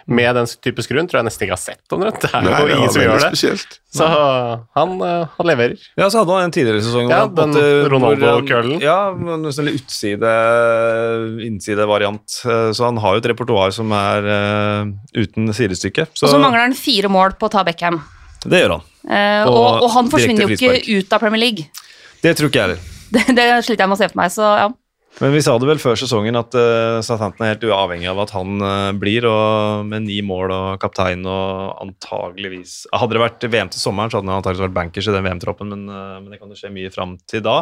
Med 0.08 0.30
den 0.38 0.46
type 0.64 0.80
skruen 0.80 1.04
tror 1.10 1.18
jeg 1.20 1.26
nesten 1.26 1.44
ikke 1.44 1.56
har 1.58 1.60
sett 1.60 1.92
omtrent. 1.92 2.22
Det 2.22 2.30
er 2.32 2.46
Nei, 2.46 2.60
jo 2.62 2.76
ingen 2.78 2.92
som 2.94 3.02
gjør 3.02 3.18
det. 3.20 3.26
spesielt. 3.34 3.74
Så 3.92 4.06
han, 4.78 4.94
eh, 5.04 5.26
han 5.36 5.46
leverer. 5.50 5.82
Ja, 6.00 6.06
så 6.08 6.22
hadde 6.22 6.38
han 6.38 6.46
en 6.46 6.54
tidligere 6.56 6.80
sesong. 6.86 7.10
Ja, 7.12 7.26
den 7.28 7.52
Ronaldo-curlen. 7.92 8.80
Ja, 8.80 9.10
en 9.12 9.44
sånn 9.52 9.68
litt 9.68 9.82
utside, 9.82 10.32
innsidevariant. 11.44 12.40
Eh, 12.46 12.70
Så 12.72 12.84
han 12.88 12.96
har 13.02 13.14
jo 13.18 13.22
et 13.22 13.28
repertoar 13.34 13.72
som 13.76 13.92
er 13.92 14.24
uh, 14.24 14.88
uten 15.16 15.52
sidestykke. 15.52 16.06
Så, 16.14 16.26
Og 16.28 16.32
så 16.34 16.40
mangler 16.40 16.64
han 16.64 16.76
fire 16.78 17.10
mål 17.12 17.36
på 17.38 17.48
å 17.50 17.52
ta 17.52 17.64
Beckham. 17.66 18.00
Det 18.50 18.60
gjør 18.64 18.72
han. 18.76 18.86
Eh, 19.08 19.42
Og 19.48 19.56
og, 19.58 19.82
og 19.84 19.90
han 19.94 20.08
forsvinner 20.12 20.46
jo 20.48 20.54
ikke 20.56 21.00
ut 21.00 21.12
av 21.12 21.20
Premier 21.22 21.40
League. 21.40 21.66
Det 22.24 22.32
tror 22.38 22.48
ikke 22.50 22.60
jeg 22.62 22.68
heller. 22.68 22.90
Det, 23.14 23.22
det 23.36 23.44
sliter 23.62 23.84
jeg 23.84 23.90
med 23.92 23.94
å 23.94 24.00
se 24.00 24.08
for 24.10 24.18
meg, 24.18 24.32
så 24.34 24.46
ja. 24.58 24.70
Men 25.20 25.30
vi 25.30 25.40
sa 25.46 25.52
det 25.62 25.68
vel 25.68 25.78
før 25.78 25.94
sesongen 26.00 26.34
at 26.34 26.56
uh, 26.58 26.96
Southampton 27.06 27.44
er 27.46 27.52
helt 27.52 27.62
uavhengig 27.68 28.08
av 28.10 28.18
at 28.24 28.32
han 28.34 28.56
uh, 28.58 28.88
blir, 28.98 29.22
og 29.30 29.84
med 29.86 30.02
ni 30.08 30.16
mål 30.26 30.50
og 30.50 30.80
kaptein 30.82 31.22
og 31.30 31.76
antageligvis 31.84 32.72
Hadde 32.90 33.14
det 33.14 33.22
vært 33.22 33.46
VM 33.52 33.70
til 33.70 33.78
sommeren, 33.78 34.10
så 34.10 34.18
hadde 34.18 34.32
han 34.32 34.40
antageligvis 34.40 34.64
vært 34.66 34.74
bankers 34.80 35.06
i 35.06 35.14
den 35.14 35.22
VM-troppen, 35.28 35.70
men, 35.70 35.84
uh, 35.86 36.16
men 36.18 36.32
det 36.34 36.40
kan 36.40 36.50
jo 36.50 36.58
skje 36.58 36.72
mye 36.74 36.90
fram 36.90 37.14
til 37.30 37.44
da. 37.46 37.60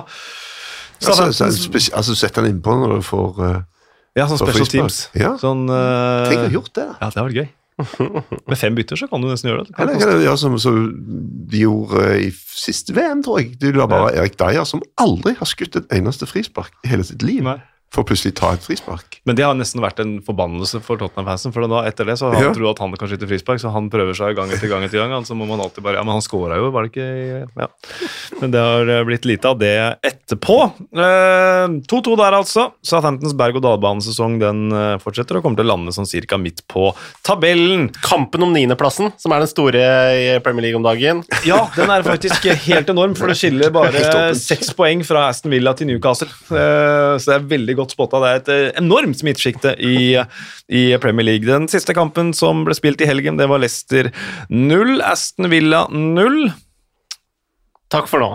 Altså, 1.02 1.28
så, 1.28 1.50
Southampton- 1.52 1.92
altså 2.00 2.16
Sett 2.22 2.40
han 2.40 2.48
innpå 2.48 2.78
når 2.80 2.96
du 2.96 3.04
får 3.10 3.42
uh, 3.44 3.60
ja, 4.16 4.24
sånn 4.30 4.40
special 4.40 4.56
frispark. 4.62 4.72
teams. 4.78 5.02
Ja. 5.20 5.34
Sånn, 5.42 5.66
Tenk 5.68 6.38
å 6.40 6.46
ha 6.48 6.54
gjort 6.56 6.72
det. 6.72 6.86
da. 6.88 6.96
Ja, 7.02 7.10
det 7.10 7.18
hadde 7.20 7.28
vært 7.28 7.40
gøy. 7.42 7.50
Med 8.50 8.58
fem 8.58 8.76
bytter 8.76 8.98
så 8.98 9.08
kan 9.10 9.22
du 9.22 9.28
nesten 9.30 9.50
gjøre 9.50 9.66
det. 9.66 9.74
det. 9.76 9.84
Eller 9.84 10.24
gjøre 10.26 10.38
som, 10.40 10.56
som 10.62 10.78
de 11.52 11.64
gjorde 11.64 12.06
i 12.22 12.30
siste 12.32 12.94
VM, 12.96 13.22
tror 13.24 13.42
jeg. 13.42 13.54
De 13.62 13.72
la 13.76 13.88
bare 13.90 14.12
Erik 14.16 14.38
Deyer, 14.40 14.64
som 14.68 14.82
aldri 15.00 15.34
har 15.38 15.48
skutt 15.50 15.78
et 15.80 15.94
eneste 15.94 16.28
frispark 16.30 16.74
i 16.84 16.92
hele 16.92 17.06
sitt 17.06 17.24
liv, 17.26 17.42
Nei. 17.46 17.58
For 17.92 18.06
plutselig 18.08 18.32
ta 18.38 18.54
et 18.56 18.64
frispark. 18.64 19.18
Men 19.28 19.36
det 19.36 19.44
har 19.44 19.54
nesten 19.54 19.82
vært 19.84 19.98
en 20.00 20.14
forbannelse 20.24 20.80
for 20.82 20.96
Tottenham-fansen. 20.96 21.52
For 21.52 21.66
da, 21.68 21.82
etter 21.90 22.08
det 22.08 22.14
så 22.18 22.30
har 22.30 22.38
han 22.38 22.46
Ja. 22.48 22.52
trodd 22.56 22.70
at 22.72 22.78
han 22.80 22.94
kan 22.96 23.08
skyte 23.10 23.28
frispark, 23.28 23.60
så 23.60 23.70
han 23.70 23.90
prøver 23.92 24.16
seg 24.16 24.34
gang 24.34 24.48
etter 24.50 24.68
gang. 24.70 24.82
etter 24.82 24.98
gang, 25.02 25.12
altså 25.12 25.32
Så 25.32 25.36
må 25.36 25.46
man 25.46 25.60
alltid 25.60 25.84
bare 25.84 25.94
Ja, 26.00 26.02
men 26.02 26.12
han 26.16 26.22
scora 26.24 26.56
jo, 26.56 26.70
var 26.72 26.82
det 26.88 26.92
ikke 26.92 27.48
Ja. 27.60 27.68
Men 28.40 28.50
det 28.50 28.60
har 28.60 28.88
eh, 28.88 29.04
blitt 29.04 29.24
lite 29.28 29.44
av 29.52 29.58
det 29.60 29.98
etterpå. 30.02 30.56
Eh, 30.96 31.68
2-2 31.86 32.16
der, 32.16 32.32
altså. 32.40 32.72
Southamptons 32.82 33.34
berg-og-dal-banesesong 33.38 34.38
den 34.40 34.72
eh, 34.72 34.96
fortsetter 35.02 35.36
og 35.38 35.44
kommer 35.44 35.60
til 35.60 35.66
å 35.68 35.72
lande 35.76 35.92
sånn 35.94 36.08
cirka 36.08 36.38
midt 36.40 36.64
på 36.72 36.88
tabellen. 37.22 37.90
Kampen 38.02 38.42
om 38.42 38.52
niendeplassen, 38.54 39.12
som 39.20 39.32
er 39.36 39.44
den 39.44 39.48
store 39.52 39.84
i 40.16 40.38
Premier 40.44 40.62
League 40.68 40.80
om 40.80 40.82
dagen. 40.86 41.22
Ja, 41.46 41.66
den 41.76 41.90
er 41.92 42.02
faktisk 42.06 42.48
helt 42.66 42.88
enorm, 42.88 43.14
for 43.18 43.28
det 43.28 43.36
skiller 43.36 43.70
bare 43.74 44.32
seks 44.48 44.72
poeng 44.78 45.04
fra 45.04 45.28
Aston 45.28 45.52
Villa 45.52 45.74
til 45.76 45.86
Newcastle. 45.92 46.28
Eh, 46.50 47.18
Så 47.18 47.28
det 47.28 47.34
er 47.36 47.48
veldig 47.52 47.74
godt 47.76 47.81
spotta. 47.90 48.20
Det 48.22 48.28
er 48.30 48.36
et 48.38 48.48
eh, 48.54 48.78
enormt 48.78 49.18
smittesjikte 49.18 49.74
i, 49.82 50.14
i 50.70 50.82
Premier 51.02 51.24
League. 51.26 51.44
Den 51.48 51.66
siste 51.68 51.92
kampen 51.96 52.30
som 52.32 52.62
ble 52.64 52.74
spilt 52.78 53.00
i 53.02 53.08
helgen, 53.10 53.36
det 53.36 53.48
var 53.50 53.58
Leicester 53.58 54.12
0, 54.48 55.00
Aston 55.02 55.50
Villa 55.50 55.88
0. 55.90 56.52
Takk 57.90 58.06
for 58.08 58.22
nå. 58.22 58.30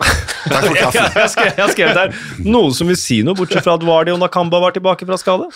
Takk 0.00 0.64
for 0.64 0.76
Jeg, 0.76 0.84
kaffen. 0.84 1.08
jeg, 1.16 1.30
skrev, 1.34 1.48
jeg 1.56 1.64
har 1.64 1.72
skrevet 1.74 1.98
der 1.98 2.44
noen 2.48 2.72
som 2.76 2.88
vil 2.88 2.96
si 3.00 3.22
noe, 3.26 3.34
bortsett 3.36 3.64
fra 3.64 3.74
at 3.80 3.84
Vardi 3.84 4.12
og 4.14 4.20
Nakamba 4.22 4.60
var 4.62 4.76
tilbake 4.76 5.08
fra 5.08 5.18
skade. 5.20 5.48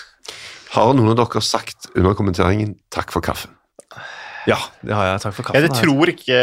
Har 0.74 0.94
noen 0.96 1.12
av 1.12 1.20
dere 1.20 1.40
sagt 1.44 1.90
under 1.94 2.16
kommenteringen 2.18 2.74
'takk 2.92 3.12
for 3.14 3.20
kaffen'? 3.24 3.52
Ja, 4.44 4.58
det 4.84 4.92
har 4.92 5.06
jeg. 5.06 5.20
Takk 5.22 5.32
for 5.38 5.46
Jeg 5.54 5.62
kaffen. 5.62 5.68
det 5.70 5.78
tror 5.80 6.10
ikke 6.12 6.36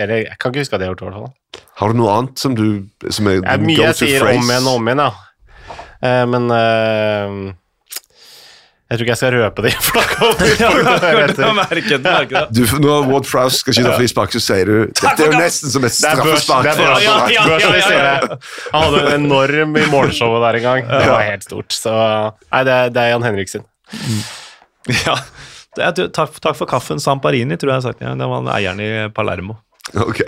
Eller 0.00 0.22
jeg 0.22 0.38
kan 0.40 0.52
ikke 0.52 0.62
huske 0.64 0.76
at 0.78 0.80
jeg 0.80 0.88
har 0.88 0.94
gjort 0.94 1.02
det, 1.02 1.08
i 1.08 1.10
hvert 1.10 1.20
fall. 1.26 1.63
Har 1.80 1.90
du 1.90 1.98
noe 1.98 2.14
annet 2.14 2.38
som 2.38 2.54
du 2.54 2.86
som 3.10 3.28
er 3.30 3.42
er 3.42 3.62
mye 3.62 3.90
jeg 3.90 3.98
sier 3.98 4.22
phrase? 4.22 4.38
om 4.38 4.50
igjen 4.50 4.70
og 4.70 4.78
om 4.78 4.88
igjen, 4.90 5.04
ja. 5.04 5.12
Uh, 6.04 6.24
men 6.30 6.50
uh, 6.52 7.54
jeg 8.84 8.98
tror 8.98 9.04
ikke 9.06 9.12
jeg 9.14 9.18
skal 9.18 9.32
røpe 9.34 9.62
det. 9.64 9.70
For 9.82 9.96
da 9.96 10.02
kommer 10.12 10.50
Ja, 10.60 10.68
jeg 12.20 12.28
det. 12.30 12.42
Du, 12.54 12.60
når 12.84 13.08
Ward 13.08 13.26
Prowse 13.26 13.62
skal 13.62 13.74
skyte 13.78 13.94
frispark, 13.96 14.34
så 14.36 14.42
sier 14.44 14.68
du 14.68 14.76
Dette 14.92 15.14
er 15.24 15.32
jo 15.32 15.38
nesten 15.40 15.72
som 15.72 15.86
et 15.88 15.96
Det 15.96 16.10
er 16.10 16.20
børs, 16.20 16.44
straffespark. 16.44 16.68
er 16.68 17.02
Ja, 17.02 17.16
ja, 17.32 17.46
Arsenal». 17.56 18.04
ja. 18.04 18.38
Han 18.74 18.84
hadde 18.84 19.00
en 19.08 19.24
enorm 19.24 19.74
i 19.80 19.86
morgenshowet 19.90 20.44
der 20.44 20.60
en 20.60 20.66
gang. 20.68 20.86
Det 20.92 21.10
var 21.10 21.24
helt 21.26 21.48
stort. 21.48 21.74
Så 21.74 21.94
nei, 21.94 22.62
det 22.68 22.76
er, 22.76 22.92
det 22.94 23.02
er 23.06 23.10
Jan 23.14 23.26
Henriksen. 23.30 23.66
Ja. 25.06 25.16
Er, 25.80 25.96
takk, 25.96 26.36
takk 26.38 26.54
for 26.60 26.70
kaffen, 26.70 27.00
Samparini, 27.02 27.56
tror 27.58 27.72
jeg 27.72 27.80
jeg 27.80 27.82
har 27.82 27.88
sagt. 27.88 28.04
Ja, 28.04 28.12
det 28.20 28.30
var 28.30 28.52
eieren 28.54 28.84
i 28.84 28.92
Palermo. 29.16 29.58
Ok. 30.04 30.22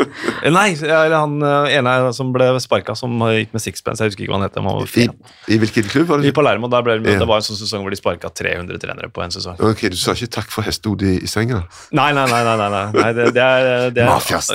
Eh, 0.40 0.48
Nei, 0.52 0.70
eller 0.80 1.12
han 1.12 1.34
eh, 1.44 1.74
ene 1.76 1.92
som 2.16 2.30
ble 2.32 2.46
sparka, 2.62 2.94
som 2.96 3.12
gikk 3.34 3.50
med 3.52 3.60
sixpence. 3.62 4.00
Jeg 4.00 4.12
husker 4.12 4.24
ikke 4.24 4.32
hva 4.32 4.38
han 4.40 4.46
het. 4.46 4.96
I. 4.96 5.06
I 5.52 5.58
hvilken 5.60 5.88
klubb 5.90 6.08
var 6.08 6.24
I? 6.24 6.32
Palermo 6.36 6.70
der 6.72 6.84
ble 6.86 6.96
det, 7.02 7.16
Ja. 7.16 7.22
det 7.22 7.28
var 7.28 7.42
en 7.42 7.46
sånn 7.46 7.58
sesong 7.60 7.84
hvor 7.84 7.92
de 7.92 7.98
sparka 8.00 8.30
300 8.32 8.80
trenere 8.80 9.10
på 9.12 9.24
en 9.24 9.34
sesong. 9.34 9.58
Ok, 9.60 9.84
Du 9.92 9.96
sa 10.00 10.14
ikke 10.16 10.30
'takk 10.38 10.50
for 10.54 10.62
hestehodet 10.64 11.22
i, 11.22 11.26
senga'? 11.28 11.64
Nei, 11.92 12.12
nei, 12.16 12.26
nei. 12.30 12.42
nei, 12.44 12.56
nei, 12.56 12.70
nei. 12.70 12.84
nei 13.02 13.12
det, 13.12 13.26
det 13.36 13.42
er, 13.42 13.90
det 13.90 14.04
er. 14.06 14.06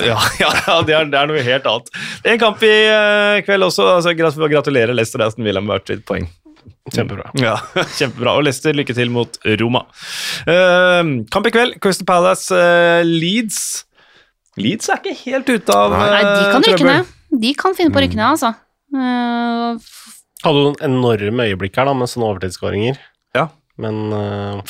Ja, 0.05 0.17
ja, 0.41 0.51
ja 0.67 0.81
det, 0.81 0.95
er, 0.95 1.05
det 1.11 1.19
er 1.19 1.27
noe 1.29 1.43
helt 1.45 1.69
annet. 1.69 1.91
Det 2.23 2.31
er 2.31 2.37
en 2.39 2.43
kamp 2.47 2.63
i 2.65 2.73
uh, 2.89 3.41
kveld 3.45 3.67
også. 3.69 3.87
altså 3.99 4.15
Gratulerer, 4.15 4.93
Leicester 4.95 5.21
Aston 5.25 5.45
Villa 5.45 5.61
med 5.61 5.75
hvert 5.75 5.93
sitt 5.93 6.05
poeng. 6.07 6.27
Kjempebra. 6.93 7.31
Ja, 7.41 7.57
Kjempebra. 7.97 8.35
Og 8.37 8.45
Leicester, 8.45 8.73
lykke 8.73 8.93
til 8.97 9.11
mot 9.13 9.37
Roma. 9.61 9.85
Uh, 10.45 11.25
kamp 11.33 11.49
i 11.49 11.53
kveld. 11.53 11.79
Crystal 11.81 12.07
Palace, 12.09 12.53
uh, 12.53 13.01
Leeds. 13.05 13.85
Leeds 14.59 14.87
er 14.91 15.01
ikke 15.01 15.15
helt 15.25 15.49
ute 15.51 15.75
av 15.75 15.91
Nei. 15.91 16.05
Nei, 16.13 16.21
de 16.23 16.45
eh, 16.45 16.53
kan 16.53 16.65
rykke 16.65 16.87
ned. 16.87 17.11
De 17.45 17.51
kan 17.59 17.75
finne 17.75 17.91
på 17.91 17.99
å 17.99 18.05
rykke 18.05 18.19
ned, 18.19 18.29
altså. 18.29 18.53
Hadde 18.95 19.81
Hadde 20.45 20.61
noen 20.61 20.79
enorme 20.85 21.49
øyeblikk 21.49 21.79
her 21.79 21.89
da, 21.89 21.95
med 21.97 22.11
sånne 22.11 22.29
overtidsskåringer. 22.29 22.99
Ja. 23.35 23.49
Men 23.81 24.13
uh, 24.13 24.61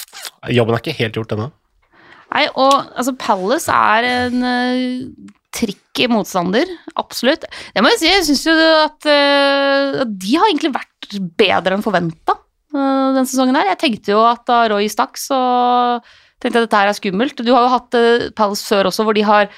jobben 0.54 0.78
er 0.78 0.82
ikke 0.82 0.98
helt 0.98 1.20
gjort 1.20 1.36
ennå. 1.36 1.50
Nei, 2.32 2.46
og 2.58 2.74
altså, 2.96 3.14
Palace 3.20 3.76
er 3.76 4.08
en 4.10 4.46
uh, 4.46 5.36
tricky 5.56 6.08
motstander, 6.12 6.72
absolutt. 6.98 7.46
Det 7.76 7.84
må 7.84 7.92
jeg 7.94 8.02
si, 8.02 8.10
jeg 8.10 8.26
syns 8.30 8.46
jo 8.48 8.56
at 8.80 9.10
uh, 9.12 10.02
de 10.10 10.34
har 10.40 10.50
egentlig 10.50 10.74
vært 10.76 11.20
bedre 11.38 11.78
enn 11.78 11.86
forventa 11.86 12.40
den 12.76 13.28
sesongen 13.30 13.56
her. 13.56 13.70
Jeg 13.70 13.80
tenkte 13.80 14.12
jo 14.12 14.24
at 14.28 14.42
da 14.50 14.66
Roy 14.68 14.90
stakk, 14.92 15.16
så 15.22 15.38
tenkte 16.42 16.60
jeg 16.60 16.68
dette 16.68 16.84
her 16.84 16.92
er 16.92 16.98
skummelt. 16.98 17.42
Du 17.42 17.52
har 17.54 17.66
jo 17.66 17.74
hatt 17.74 17.98
uh, 17.98 18.30
Palace 18.38 18.68
før 18.68 18.92
også, 18.92 19.08
hvor 19.08 19.18
de 19.18 19.26
har 19.26 19.50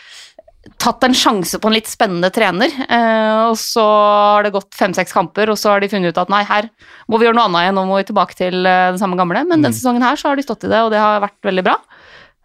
tatt 0.82 1.03
en 1.05 1.15
sjanse 1.15 1.59
på 1.61 1.69
en 1.69 1.75
litt 1.75 1.88
spennende 1.89 2.30
trener, 2.34 2.73
eh, 2.88 3.43
og 3.47 3.55
så 3.59 3.84
har 3.86 4.45
det 4.45 4.53
gått 4.55 4.75
fem-seks 4.75 5.15
kamper, 5.15 5.51
og 5.51 5.59
så 5.59 5.73
har 5.73 5.84
de 5.84 5.89
funnet 5.91 6.11
ut 6.11 6.21
at 6.21 6.32
nei, 6.34 6.41
her 6.47 6.67
må 7.07 7.19
vi 7.19 7.28
gjøre 7.28 7.38
noe 7.38 7.47
annet 7.47 7.67
igjen, 7.67 7.78
nå 7.80 7.86
må 7.88 7.99
vi 7.99 8.07
tilbake 8.09 8.38
til 8.38 8.67
eh, 8.67 8.89
det 8.93 9.01
samme 9.01 9.19
gamle. 9.19 9.45
Men 9.47 9.63
denne 9.63 9.75
sesongen 9.75 10.05
her 10.05 10.19
så 10.19 10.32
har 10.32 10.39
de 10.39 10.45
stått 10.45 10.67
i 10.67 10.71
det, 10.71 10.82
og 10.84 10.91
det 10.93 11.01
har 11.01 11.23
vært 11.23 11.39
veldig 11.47 11.65
bra. 11.67 11.78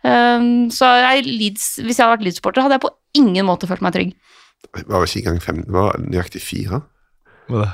Um, 0.03 0.67
så 0.75 0.89
jeg, 0.99 1.27
Leeds, 1.29 1.67
hvis 1.83 1.99
jeg 1.99 2.03
hadde 2.03 2.17
vært 2.17 2.27
Leeds-supporter, 2.27 2.65
hadde 2.65 2.79
jeg 2.79 2.85
på 2.87 2.95
ingen 3.21 3.47
måte 3.47 3.69
følt 3.71 3.85
meg 3.85 3.95
trygg. 3.95 4.15
Det 4.73 4.87
var 4.89 5.07
ikke 5.07 5.23
engang 5.23 5.43
fem, 5.43 5.63
det 5.67 5.75
var 5.75 5.99
nøyaktig 6.03 6.43
fire. 6.43 6.83
Hva 7.51 7.67
da? 7.67 7.73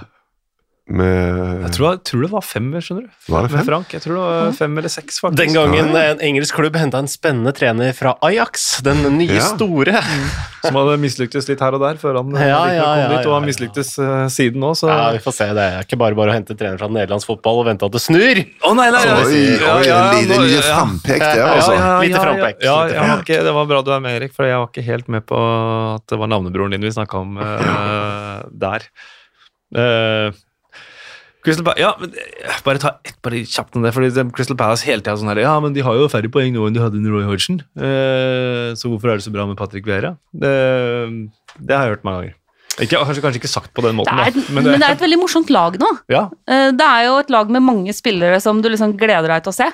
Med 0.89 1.61
Jeg 1.67 1.73
tror, 1.77 1.87
jeg 1.99 2.01
tror 2.09 2.23
det 2.25 2.29
var 2.33 2.45
fem, 2.49 2.69
skjønner 2.81 3.03
du. 3.05 3.09
Var 3.29 3.45
det 3.45 3.53
Med? 3.59 3.65
Frank. 3.67 3.91
Jeg 3.93 4.01
tror 4.01 4.15
det 4.17 4.21
var 4.25 4.55
fem 4.57 4.79
eller 4.81 4.89
seks, 4.89 5.19
faktisk. 5.21 5.37
Den 5.43 5.53
gangen 5.53 5.91
en 6.01 6.23
engelsk 6.25 6.57
klubb 6.57 6.79
henta 6.81 7.03
en 7.03 7.11
spennende 7.13 7.53
trener 7.53 7.93
fra 7.93 8.15
Ajax, 8.25 8.81
den 8.87 9.03
nye 9.19 9.37
Ja. 9.37 9.43
store. 9.51 10.01
Som 10.65 10.75
hadde 10.81 10.95
mislyktes 11.03 11.47
litt 11.51 11.61
her 11.63 11.77
og 11.77 11.83
der 11.85 12.01
før 12.01 12.17
han 12.23 12.33
Ja, 12.35 12.63
ja, 12.73 12.87
kom 12.89 13.03
ja, 13.03 13.09
dit, 13.13 13.27
og 13.29 13.35
han 13.37 13.45
ja. 13.45 13.49
mislyktes 13.51 13.93
eh, 14.01 14.25
siden 14.33 14.65
nå, 14.65 14.73
så 14.81 14.89
Ja, 14.89 15.11
vi 15.13 15.21
får 15.29 15.37
se. 15.37 15.51
Det 15.59 15.67
er 15.75 15.85
ikke 15.85 16.01
bare 16.01 16.17
bare 16.19 16.33
å 16.33 16.37
hente 16.39 16.57
trener 16.57 16.81
fra 16.81 16.89
nederlandsk 16.89 17.29
fotball 17.35 17.61
og 17.61 17.69
vente 17.69 17.85
at 17.85 17.93
det 17.95 18.03
snur. 18.07 18.41
Å 18.65 18.73
nei, 18.81 18.89
nei, 18.97 19.05
Oi, 19.13 19.29
oi, 19.29 19.85
Ja, 19.87 20.01
en 20.09 20.17
liten 20.23 20.35
nå- 20.41 20.49
liten 20.49 20.65
ja. 20.65 20.73
frampek 20.73 21.21
der, 21.27 21.45
altså. 21.53 21.77
Lite 22.03 22.25
frampek. 22.25 22.65
Ja, 22.65 22.79
Lite 22.89 23.21
ikke, 23.29 23.41
det 23.45 23.55
var 23.61 23.69
bra 23.71 23.85
du 23.85 23.93
er 23.93 24.01
med, 24.09 24.17
Erik, 24.23 24.33
for 24.35 24.49
jeg 24.49 24.57
var 24.57 24.73
ikke 24.73 24.89
helt 24.89 25.13
med 25.13 25.29
på 25.29 25.37
at 26.01 26.09
det 26.09 26.19
var 26.25 26.33
navnebroren 26.33 26.73
din 26.75 26.81
vi 26.89 26.97
snakka 26.97 27.21
om 27.21 27.37
uh, 27.39 28.41
der. 28.67 28.89
Eh, 29.77 30.33
Crystal 31.49 31.65
Palace 31.67 31.83
Ja, 31.83 31.93
men 31.99 32.13
eh, 32.15 32.59
bare 32.67 32.81
ta 32.83 32.95
ett 33.05 33.17
bare 33.25 33.43
kjapt 33.49 33.77
om 33.81 33.83
det. 33.87 33.95
fordi 33.97 34.13
Crystal 34.37 34.57
Palace 34.61 34.87
hele 34.87 35.03
tida 35.03 35.17
sånn 35.19 35.33
her 35.33 35.41
Ja, 35.43 35.57
men 35.65 35.75
de 35.77 35.83
har 35.87 35.97
jo 35.99 36.09
færre 36.13 36.31
poeng 36.33 36.53
nå 36.55 36.69
enn 36.69 36.77
de 36.77 36.83
hadde 36.85 37.01
under 37.01 37.17
Roy 37.19 37.25
Hodgson. 37.29 37.63
Eh, 37.81 38.75
så 38.79 38.93
hvorfor 38.93 39.11
er 39.13 39.19
det 39.19 39.27
så 39.27 39.33
bra 39.35 39.47
med 39.49 39.59
Patrick 39.59 39.89
Vera? 39.89 40.15
Det, 40.33 40.53
det 41.59 41.75
har 41.75 41.89
jeg 41.89 41.97
hørt 41.99 42.07
mange 42.07 42.21
ganger. 42.23 42.35
Ikke, 42.79 42.95
kanskje, 43.03 43.23
kanskje 43.25 43.41
ikke 43.41 43.51
sagt 43.51 43.73
på 43.75 43.83
den 43.83 43.97
Det 43.97 43.99
måten, 43.99 44.19
er, 44.23 44.31
da. 44.31 44.43
men, 44.55 44.69
det, 44.69 44.77
er 44.87 44.93
et 44.95 45.01
veldig 45.03 45.17
morsomt 45.19 45.49
lag 45.51 45.75
nå. 45.83 45.89
ja, 46.15 46.29
Eh, 46.47 46.69
Det 46.79 46.87
er 46.87 47.09
jo 47.09 47.17
et 47.25 47.33
lag 47.35 47.51
med 47.51 47.65
mange 47.67 47.91
spillere 47.97 48.39
som 48.45 48.61
du 48.63 48.69
liksom 48.71 48.93
gleder 49.01 49.27
deg 49.33 49.43
til 49.43 49.51
å 49.51 49.57
se. 49.57 49.67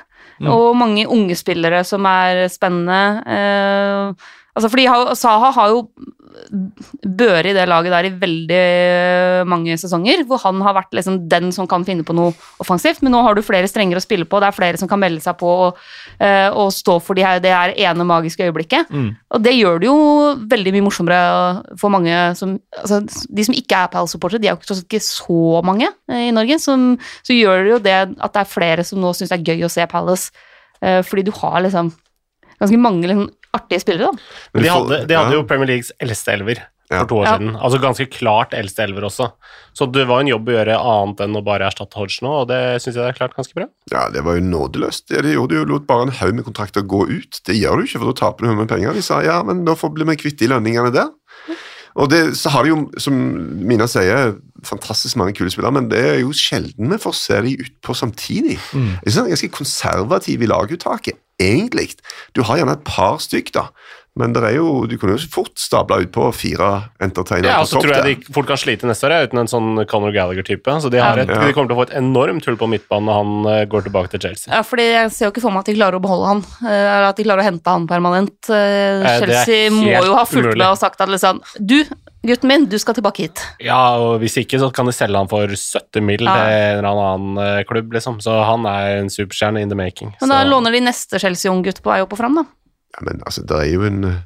Og 0.48 0.70
mange 0.74 1.04
unge 1.06 1.36
spillere 1.36 1.82
som 1.86 2.06
er 2.08 2.46
spennende. 2.48 3.02
Eh, 3.28 4.30
altså 4.56 4.70
fordi 4.72 4.86
Saha 5.20 5.52
har 5.52 5.68
jo 5.74 5.84
børet 7.04 7.50
i 7.50 7.54
det 7.54 7.64
laget 7.68 7.92
der 7.94 8.08
i 8.08 8.12
veldig 8.18 8.62
mange 9.48 9.76
sesonger, 9.78 10.24
hvor 10.28 10.40
han 10.42 10.60
har 10.64 10.76
vært 10.76 10.94
liksom 10.96 11.20
den 11.30 11.52
som 11.54 11.68
kan 11.70 11.84
finne 11.86 12.04
på 12.06 12.16
noe 12.16 12.34
offensivt. 12.62 13.02
Men 13.04 13.14
nå 13.14 13.22
har 13.24 13.36
du 13.36 13.42
flere 13.44 13.68
strenger 13.70 13.98
å 13.98 14.02
spille 14.02 14.26
på, 14.28 14.40
det 14.42 14.48
er 14.50 14.56
flere 14.56 14.80
som 14.80 14.90
kan 14.90 15.00
melde 15.02 15.22
seg 15.24 15.38
på 15.40 15.50
og, 15.66 15.80
eh, 16.18 16.48
og 16.50 16.72
stå 16.74 16.98
for 17.04 17.18
de 17.18 17.24
her, 17.26 17.42
det 17.44 17.54
her 17.54 17.74
ene 17.86 18.06
magiske 18.08 18.48
øyeblikket. 18.48 18.90
Mm. 18.90 19.10
Og 19.36 19.44
det 19.44 19.54
gjør 19.56 19.82
det 19.82 19.90
jo 19.90 19.98
veldig 20.54 20.74
mye 20.76 20.86
morsommere 20.88 21.20
for 21.80 21.94
mange 21.94 22.16
som 22.38 22.56
altså, 22.80 23.02
De 23.04 23.46
som 23.46 23.56
ikke 23.56 23.84
er 23.84 23.92
Palace-supportere, 23.92 24.42
de 24.42 24.50
er 24.50 24.56
jo 24.56 24.78
ikke, 24.82 25.02
så 25.04 25.60
mange 25.66 25.90
eh, 26.10 26.28
i 26.28 26.34
Norge, 26.34 26.58
som, 26.62 26.94
så 27.26 27.36
gjør 27.36 27.62
det 27.62 27.74
jo 27.74 27.82
det 27.84 27.98
at 28.00 28.34
det 28.34 28.42
er 28.42 28.50
flere 28.50 28.86
som 28.86 29.02
nå 29.02 29.14
syns 29.14 29.32
det 29.32 29.40
er 29.40 29.54
gøy 29.54 29.66
å 29.66 29.72
se 29.72 29.86
Palace, 29.90 30.32
eh, 30.82 31.00
fordi 31.06 31.28
du 31.28 31.32
har 31.38 31.62
liksom 31.64 31.92
ganske 32.60 32.80
mange 32.80 33.08
liksom, 33.10 33.28
artige 33.56 33.80
spillere, 33.84 34.10
da. 34.12 34.46
Men 34.54 34.62
De 34.66 34.70
hadde, 34.74 35.00
de 35.08 35.18
hadde 35.18 35.34
ja. 35.34 35.40
jo 35.40 35.48
Premier 35.48 35.70
Leagues 35.74 35.92
eldste 36.02 36.32
elver 36.36 36.60
Ja. 36.92 36.98
for 37.00 37.06
to 37.08 37.14
år 37.22 37.24
Ja. 37.24 37.36
siden. 37.38 37.54
Altså 37.56 37.78
ganske 37.80 38.06
klart 38.12 38.52
eldste 38.52 38.82
elver 38.84 39.06
også. 39.08 39.30
Så 39.74 39.86
det 39.90 40.04
var 40.06 40.20
en 40.20 40.28
jobb 40.28 40.46
å 40.50 40.52
gjøre 40.52 40.76
annet 40.78 41.20
enn 41.24 41.34
å 41.40 41.42
bare 41.42 41.64
erstatte 41.70 41.96
Hodge 41.96 42.20
nå, 42.22 42.28
og 42.42 42.48
det 42.50 42.60
syns 42.82 42.94
jeg 42.94 43.00
det 43.00 43.08
er 43.14 43.18
klart 43.18 43.34
ganske 43.38 43.54
bra. 43.56 43.66
Ja, 43.90 44.08
det 44.12 44.22
var 44.22 44.36
jo 44.36 44.44
nådeløst. 44.44 45.06
Det 45.08 45.22
de 45.24 45.32
gjorde 45.34 45.56
jo 45.56 45.64
lot 45.64 45.86
bare 45.88 46.02
en 46.08 46.12
haug 46.20 46.34
med 46.34 46.44
kontrakter 46.44 46.82
gå 46.84 47.08
ut. 47.08 47.40
Det 47.48 47.56
gjør 47.56 47.80
du 47.80 47.86
ikke, 47.88 47.98
for 48.02 48.12
da 48.12 48.18
taper 48.20 48.44
du 48.46 48.54
med 48.54 48.68
penger. 48.68 48.92
De 48.92 49.02
sa 49.02 49.22
ja, 49.24 49.42
men 49.42 49.64
da 49.64 49.74
får 49.74 49.94
bli 49.96 50.04
vi 50.12 50.16
kvitt 50.20 50.38
de 50.38 50.48
lønningene 50.52 50.92
der. 50.92 51.08
Og 51.96 52.08
det, 52.10 52.34
så 52.36 52.50
har 52.50 52.64
de 52.66 52.70
jo, 52.72 52.90
som 52.98 53.14
Mina 53.14 53.86
sier, 53.86 54.34
fantastisk 54.66 55.14
mange 55.16 55.32
kule 55.38 55.48
spillere, 55.54 55.72
men 55.76 55.88
det 55.88 56.00
er 56.02 56.16
jo 56.24 56.32
sjelden 56.34 56.90
vi 56.90 56.98
får 56.98 57.14
se 57.14 57.40
de 57.40 57.52
utpå 57.64 57.94
samtidig. 57.94 58.58
Jeg 58.74 59.12
synes 59.12 59.14
de 59.14 59.24
er 59.28 59.34
ganske 59.36 59.50
konservative 59.54 60.42
i 60.42 60.50
laguttaket, 60.50 61.14
egentlig. 61.38 61.94
Du 62.36 62.42
har 62.42 62.56
gjerne 62.60 62.76
et 62.78 62.84
par 62.86 63.18
stykk, 63.22 63.54
da, 63.54 63.68
men 64.16 64.30
det 64.32 64.42
er 64.46 64.52
jo, 64.60 64.84
du 64.86 64.94
kunne 65.00 65.16
jo 65.16 65.26
fort 65.26 65.56
stabla 65.58 65.96
utpå 66.04 66.28
fire 66.38 66.68
entertainere 67.02 67.50
Ja, 67.50 67.56
og 67.64 67.66
så 67.66 67.80
tror 67.82 67.96
jeg 67.96 68.20
de 68.22 68.32
fort 68.36 68.46
kan 68.46 68.60
slite 68.62 68.86
neste 68.86 69.08
år 69.08 69.26
uten 69.26 69.40
en 69.42 69.50
sånn 69.50 69.80
Conor 69.90 70.12
Gallagher-type. 70.14 70.76
Så 70.84 70.90
de, 70.92 71.00
har 71.02 71.18
et, 71.18 71.28
Ja. 71.28 71.40
de 71.42 71.52
kommer 71.56 71.66
til 71.72 71.74
å 71.74 71.80
få 71.80 71.86
et 71.88 71.96
enormt 71.98 72.46
hull 72.46 72.56
på 72.60 72.68
midtbanen 72.70 73.10
når 73.10 73.18
han 73.18 73.48
eh, 73.50 73.64
går 73.72 73.88
tilbake 73.88 74.12
til 74.14 74.22
Chelsea. 74.22 74.54
Ja, 74.54 74.62
fordi 74.62 74.86
jeg 74.86 75.10
ser 75.16 75.26
jo 75.26 75.32
ikke 75.34 75.42
for 75.42 75.50
meg 75.50 75.64
at 75.66 75.72
de 75.72 75.76
klarer 75.80 75.98
å 75.98 76.04
beholde 76.04 76.30
han, 76.30 76.44
eh, 76.62 76.78
eller 76.94 77.08
at 77.10 77.18
de 77.18 77.26
klarer 77.26 77.42
å 77.42 77.48
hente 77.50 77.74
han 77.74 77.88
permanent. 77.90 78.38
Eh, 78.54 79.18
Chelsea 79.18 79.68
må 79.74 79.90
jo 80.06 80.14
ha 80.14 80.24
fulgt 80.30 80.46
umulig. 80.52 80.62
med 80.62 80.70
og 80.70 80.78
sagt 80.78 81.00
at 81.02 81.10
liksom 81.10 81.42
Du, 81.58 81.80
gutten 82.24 82.48
min, 82.48 82.66
du 82.70 82.78
skal 82.78 82.94
tilbake 82.94 83.26
hit. 83.26 83.42
Ja, 83.60 83.98
og 83.98 84.20
hvis 84.22 84.38
ikke 84.38 84.62
så 84.62 84.70
kan 84.72 84.86
de 84.86 84.94
selge 84.94 85.18
han 85.18 85.26
for 85.28 85.50
70 85.50 86.00
mill. 86.06 86.22
Ja. 86.22 86.38
til 86.38 86.78
en 86.78 86.84
eller 86.86 87.14
annen 87.18 87.64
klubb, 87.66 87.90
liksom. 87.92 88.22
Så 88.22 88.30
han 88.46 88.64
er 88.64 89.00
en 89.02 89.10
superstjerne 89.10 89.60
in 89.60 89.68
the 89.68 89.74
making. 89.74 90.14
Men 90.20 90.30
da 90.30 90.44
så. 90.44 90.48
låner 90.54 90.70
de 90.70 90.86
neste 90.86 91.18
Chelsea-unggutt 91.18 91.82
på 91.82 91.90
vei 91.90 92.00
opp 92.06 92.14
og 92.14 92.18
fram, 92.22 92.38
da. 92.38 92.44
Ja, 92.94 93.04
men 93.04 93.22
altså, 93.26 93.42
det 93.42 93.56
er 93.58 93.70
jo 93.72 93.84
en 93.84 94.04
uh, 94.04 94.18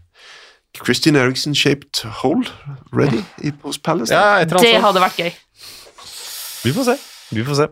Christian 0.85 1.17
Eriksen-shaped 1.17 2.05
hole 2.23 2.45
ready 2.93 3.23
i 3.43 3.53
Post 3.63 3.83
Palace. 3.83 4.15
Ja, 4.15 4.45
Det 4.45 4.75
hadde 4.83 5.01
vært 5.01 5.17
gøy. 5.17 5.31
Vi 6.65 6.75
får 6.75 6.91
se. 6.91 6.99
Vi 7.31 7.45
får 7.45 7.55
se. 7.55 7.67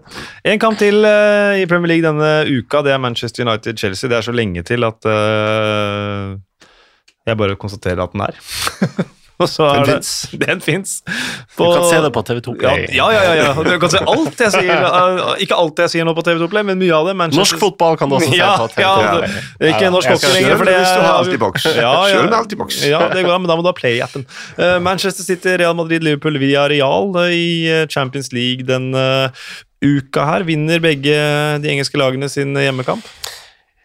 En 0.44 0.60
kamp 0.60 0.78
til 0.78 1.04
uh, 1.04 1.56
i 1.56 1.66
Premier 1.68 1.94
League 1.94 2.04
denne 2.04 2.32
uka, 2.58 2.82
det 2.84 2.92
er 2.92 3.00
Manchester 3.02 3.44
United-Chelsea. 3.46 4.10
Det 4.10 4.16
er 4.16 4.26
så 4.26 4.32
lenge 4.32 4.62
til 4.62 4.84
at 4.84 5.08
uh, 5.08 6.36
jeg 7.26 7.36
bare 7.36 7.56
konstaterer 7.60 8.02
at 8.02 8.12
den 8.12 8.20
er. 8.26 8.40
Og 9.42 9.48
så 9.52 9.66
Den 9.76 9.84
fins. 9.90 10.10
den 10.46 10.60
fins. 10.64 10.92
Du 11.56 11.64
kan 11.68 11.82
se 11.90 11.98
det 12.00 12.08
på 12.14 12.22
TV2 12.24 12.54
Play. 12.56 12.86
ja, 12.96 13.06
ja, 13.12 13.22
ja, 13.26 13.34
ja. 13.42 13.48
Du 13.52 13.74
kan 13.82 13.90
se 13.92 14.00
alt 14.00 14.40
jeg 14.40 14.52
sier. 14.54 14.86
uh, 14.86 15.34
Ikke 15.44 15.58
alt 15.60 15.82
jeg 15.84 15.92
sier 15.92 16.06
nå 16.08 16.14
på 16.16 16.24
TV2 16.24 16.48
Play, 16.54 16.64
men 16.64 16.80
mye 16.80 16.94
av 16.96 17.10
det. 17.10 17.14
Manchester- 17.20 17.42
Norsk 17.42 17.60
fotball 17.60 17.98
kan 18.00 18.08
du 18.08 18.16
også 18.16 18.30
se 18.32 18.38
Ja, 18.40 18.54
på 18.56 18.68
TV2 18.72 18.80
ja, 18.86 18.94
Play. 19.18 19.34
det- 19.60 19.72
ikke 19.74 19.90
norsk 19.92 20.08
hockey 20.14 20.32
lenger, 20.38 20.56
for 20.62 20.70
det 20.70 20.76
Hvis 20.80 20.88
du 20.94 21.00
har 21.02 21.10
er- 21.10 21.18
Altibox. 21.20 21.66
Ja, 21.68 21.74
ja. 21.84 21.92
Kjør 22.14 22.24
med 22.30 22.38
Altibox. 22.40 22.80
Ja, 22.88 23.02
det 23.12 23.26
går 23.28 23.34
an, 23.36 23.44
men 23.44 23.52
da 23.52 23.58
må 23.60 23.66
du 23.66 23.68
ha 23.68 23.76
Play-appen. 23.76 24.24
Uh, 24.56 24.78
Manchester 24.80 25.26
City, 25.28 25.56
Real 25.60 25.76
Madrid, 25.76 26.02
Liverpool 26.06 26.40
via 26.40 26.64
Real 26.72 27.12
eh, 27.26 27.36
i 27.36 27.48
eh, 27.68 27.84
Champions 27.92 28.32
League 28.32 28.64
den 28.68 28.88
uh, 28.96 29.28
uka 29.84 30.24
her. 30.32 30.46
Vinner 30.48 30.80
begge 30.80 31.12
de 31.60 31.68
engelske 31.76 32.00
lagene 32.00 32.28
sin 32.32 32.56
hjemmekamp? 32.56 33.04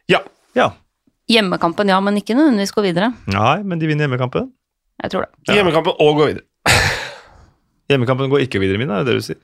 Ja. 0.07 0.23
Ja. 0.55 0.71
Hjemmekampen, 1.31 1.87
ja, 1.91 1.99
men 2.03 2.17
ikke 2.19 2.35
nødvendigvis 2.35 2.73
gå 2.75 2.83
videre. 2.87 3.11
Nei, 3.31 3.59
men 3.63 3.79
de 3.79 3.87
vinner 3.91 4.07
hjemmekampen. 4.07 4.49
Jeg 5.01 5.13
tror 5.13 5.25
det. 5.25 5.55
Hjemmekampen 5.55 5.97
og 5.97 6.17
gå 6.19 6.29
videre. 6.31 6.45
Hjemmekampen 7.91 8.31
går 8.31 8.45
ikke 8.45 8.61
videre, 8.61 8.79
Mina, 8.81 8.99
er 8.99 9.07
det 9.07 9.15
det 9.15 9.21
du 9.21 9.27
sier? 9.31 9.39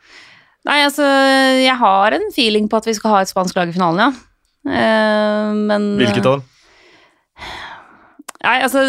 Nei, 0.67 0.81
altså, 0.83 1.05
jeg 1.61 1.75
har 1.79 2.15
en 2.17 2.27
feeling 2.35 2.67
på 2.69 2.79
at 2.81 2.87
vi 2.89 2.95
skal 2.97 3.13
ha 3.15 3.23
et 3.23 3.31
spansk 3.31 3.55
lag 3.57 3.69
i 3.71 3.75
finalen, 3.75 4.01
ja. 4.03 4.09
Eh, 4.67 5.51
men 5.55 5.89
Hvilket 6.01 6.25
av 6.27 6.39
dem? 6.39 6.45
Nei, 8.47 8.57
altså, 8.63 8.83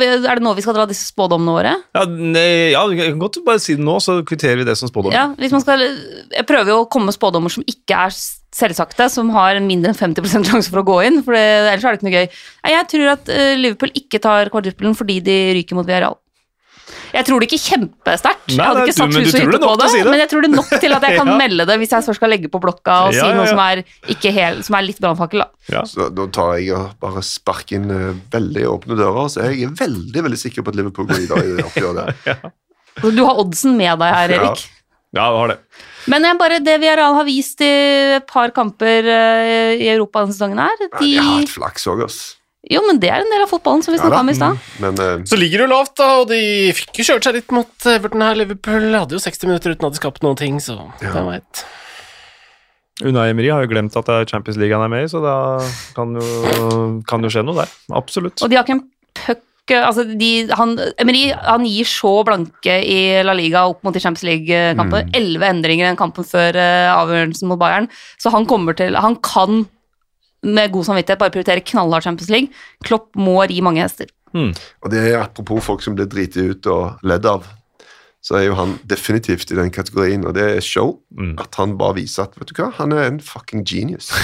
vi, 0.00 0.06
Er 0.08 0.38
det 0.38 0.44
nå 0.44 0.54
vi 0.56 0.64
skal 0.64 0.76
dra 0.76 0.86
disse 0.88 1.10
spådommene 1.10 1.56
våre? 1.56 1.72
Ja, 1.92 2.04
nei, 2.08 2.72
ja, 2.72 2.84
vi 2.88 3.00
kan 3.00 3.20
godt 3.20 3.42
bare 3.44 3.60
si 3.60 3.76
det 3.76 3.84
nå, 3.84 3.98
så 4.00 4.20
kvitterer 4.24 4.62
vi 4.62 4.68
det 4.68 4.78
som 4.80 4.88
spådom. 4.88 5.12
Ja, 5.12 5.26
hvis 5.36 5.52
man 5.52 5.64
skal 5.64 5.84
Jeg 5.84 6.46
prøver 6.48 6.72
jo 6.72 6.78
å 6.84 6.88
komme 6.88 7.10
med 7.10 7.16
spådommer 7.18 7.52
som 7.52 7.66
ikke 7.68 8.06
er 8.06 8.16
selvsagte, 8.52 9.08
som 9.12 9.30
har 9.32 9.60
mindre 9.64 9.92
enn 9.92 9.98
50 9.98 10.48
sjanse 10.48 10.72
for 10.72 10.82
å 10.82 10.86
gå 10.88 10.98
inn, 11.08 11.20
for 11.24 11.36
det, 11.36 11.44
ellers 11.72 11.84
er 11.84 11.94
det 11.94 12.00
ikke 12.00 12.08
noe 12.08 12.18
gøy. 12.18 12.40
Nei, 12.64 12.74
Jeg 12.74 12.88
tror 12.92 13.12
at 13.14 13.32
eh, 13.32 13.54
Liverpool 13.60 13.94
ikke 13.96 14.20
tar 14.22 14.52
kvadruplen 14.52 14.96
fordi 14.96 15.20
de 15.24 15.38
ryker 15.58 15.78
mot 15.78 15.88
Villarreal. 15.88 16.18
Jeg 17.12 17.26
tror 17.28 17.40
det 17.42 17.46
ikke 17.50 17.60
kjempesterkt. 17.60 18.52
Jeg 18.52 18.64
hadde 18.64 18.82
ikke 18.86 18.94
satt 18.96 19.12
huset 19.16 19.36
og 19.36 19.42
hytte 19.52 19.58
på 19.62 19.72
det, 19.80 19.88
si 19.92 19.98
det. 20.00 20.10
men 20.10 20.20
jeg 20.22 20.28
tror 20.32 20.44
det 20.44 20.48
er 20.50 20.54
nok 20.56 20.70
til 20.80 20.94
at 20.96 21.04
jeg 21.06 21.16
kan 21.18 21.28
Ja. 21.32 21.36
melde 21.42 21.66
det 21.68 21.76
hvis 21.82 21.92
jeg 21.92 22.06
først 22.06 22.20
skal 22.20 22.30
legge 22.32 22.48
på 22.52 22.60
blokka 22.62 22.96
og 23.06 23.12
Ja, 23.16 23.26
si 23.26 23.36
noe 23.36 23.44
ja. 23.46 23.50
som 23.52 23.60
er, 23.64 23.82
ikke 24.16 24.32
helt, 24.32 24.64
som 24.66 24.76
er 24.78 24.86
litt 24.86 25.00
brannfakkel. 25.04 25.44
da. 25.44 25.48
Ja. 25.76 25.82
Så 25.88 26.08
da 26.16 26.26
tar 26.32 26.54
jeg 26.58 26.72
og 26.76 26.96
bare 27.04 27.22
sparker 27.26 27.76
inn 27.78 27.90
eh, 27.92 28.10
veldig 28.32 28.64
åpne 28.72 28.96
dører, 28.98 29.28
så 29.32 29.46
jeg 29.50 29.68
er 29.68 29.76
veldig 29.78 30.24
veldig 30.28 30.40
sikker 30.40 30.64
på 30.66 30.72
at 30.72 30.80
Liverpool 30.80 31.08
går 31.12 31.22
i 31.22 31.28
det 31.30 31.64
oppgjøret. 31.68 32.26
Altså, 32.26 32.52
Du 33.16 33.22
har 33.24 33.38
oddsen 33.40 33.76
med 33.78 33.98
deg 34.02 34.12
her, 34.18 34.36
Erik. 34.40 34.66
Ja, 35.12 35.28
du 35.28 35.36
har 35.42 35.48
det. 35.52 35.58
Men 36.08 36.24
jeg 36.24 36.36
bare, 36.40 36.58
det 36.64 36.74
Villarreal 36.82 37.14
har 37.20 37.24
vist 37.28 37.60
i 37.62 37.68
et 38.18 38.26
par 38.26 38.50
kamper 38.56 39.04
eh, 39.06 39.76
i 39.76 39.88
Europa 39.92 40.24
denne 40.24 40.34
sesongen 40.34 40.58
her 40.64 40.72
Ja, 40.80 40.88
de, 40.98 41.04
de 41.04 41.10
har 41.20 41.36
hatt 41.42 41.52
flaks 41.52 41.84
òg, 41.92 42.02
ass. 42.08 42.20
Jo, 42.72 42.82
men 42.88 42.98
det 43.02 43.10
er 43.12 43.22
en 43.24 43.30
del 43.32 43.44
av 43.44 43.50
fotballen, 43.50 43.84
som 43.84 43.94
vi 43.94 44.00
snakka 44.00 44.18
ja, 44.18 44.24
om 44.24 44.32
i 44.32 44.36
stad. 44.38 44.58
Men 44.82 44.98
eh, 45.04 45.14
Så 45.28 45.38
ligger 45.38 45.62
det 45.62 45.68
jo 45.68 45.72
lavt, 45.74 45.94
da, 46.00 46.08
og 46.22 46.26
de 46.32 46.40
fikk 46.78 47.02
jo 47.02 47.06
kjørt 47.10 47.28
seg 47.28 47.38
litt 47.38 47.54
mot 47.54 47.86
Everton 47.92 48.24
her. 48.24 48.38
Liverpool 48.40 48.88
hadde 48.96 49.16
jo 49.18 49.22
60 49.22 49.50
minutter 49.50 49.76
uten 49.76 49.88
at 49.90 49.96
de 49.96 50.02
skapte 50.02 50.26
noen 50.26 50.40
ting, 50.40 50.58
så 50.62 50.78
Ja. 51.02 51.12
hvem 51.14 51.30
veit. 51.34 51.64
Unai 53.02 53.30
Emery 53.32 53.48
har 53.50 53.64
jo 53.64 53.70
glemt 53.72 53.96
at 53.98 54.06
det 54.08 54.14
er 54.20 54.28
Champions 54.30 54.58
League 54.60 54.76
han 54.76 54.84
er 54.84 54.92
med 54.92 55.06
i, 55.06 55.10
så 55.10 55.22
da 55.24 55.36
kan 55.96 56.12
jo, 56.18 56.26
kan 57.08 57.24
jo 57.24 57.30
skje 57.32 57.44
noe 57.46 57.62
der. 57.62 57.72
Absolutt. 57.98 58.42
Og 58.44 58.52
de 58.52 58.58
har 58.58 58.66
ikke 58.66 58.78
en 58.80 58.86
puck 59.16 59.48
Altså, 59.72 60.02
de, 60.18 60.28
han, 60.58 60.72
Emery 61.00 61.28
han 61.32 61.62
gir 61.64 61.86
så 61.86 62.10
blanke 62.26 62.74
i 62.82 63.22
La 63.24 63.32
Liga 63.32 63.62
opp 63.70 63.84
mot 63.86 63.94
de 63.94 64.00
Champions 64.02 64.24
League-kampene. 64.26 65.06
Mm. 65.06 65.38
Endringer 65.48 65.86
i 65.86 65.88
den 65.92 65.98
kampen 66.00 66.26
før 66.26 66.58
eh, 66.58 66.88
avgjørelsen 66.90 67.48
mot 67.48 67.60
Bayern. 67.60 67.86
Så 68.20 68.32
han 68.34 68.44
kommer 68.50 68.74
til 68.76 68.98
Han 68.98 69.14
kan 69.22 69.62
med 70.42 70.72
god 70.74 70.88
samvittighet 70.88 71.20
bare 71.20 71.34
prioritere 71.34 71.64
knallhard 71.66 72.06
Champions 72.06 72.30
League. 72.32 72.62
Klopp 72.86 73.12
må 73.18 73.38
ri 73.46 73.60
mange 73.64 73.82
hester. 73.84 74.10
Og 74.82 74.92
det 74.92 75.02
er 75.02 75.20
apropos 75.20 75.64
folk 75.64 75.84
som 75.84 75.96
blir 75.96 76.08
driti 76.10 76.44
ut 76.52 76.68
og 76.72 77.02
ledd 77.06 77.26
av, 77.28 77.44
så 78.22 78.38
er 78.38 78.46
jo 78.46 78.56
han 78.56 78.76
definitivt 78.88 79.50
i 79.50 79.58
den 79.58 79.72
kategorien, 79.74 80.24
og 80.26 80.36
det 80.38 80.44
er 80.46 80.64
show. 80.64 80.96
Mm. 81.18 81.34
At 81.42 81.58
han 81.58 81.76
bare 81.78 81.98
viser 81.98 82.28
at 82.28 82.38
vet 82.38 82.52
du 82.52 82.60
hva, 82.60 82.70
han 82.78 82.94
er 82.94 83.08
en 83.08 83.20
fucking 83.22 83.66
genius. 83.66 84.12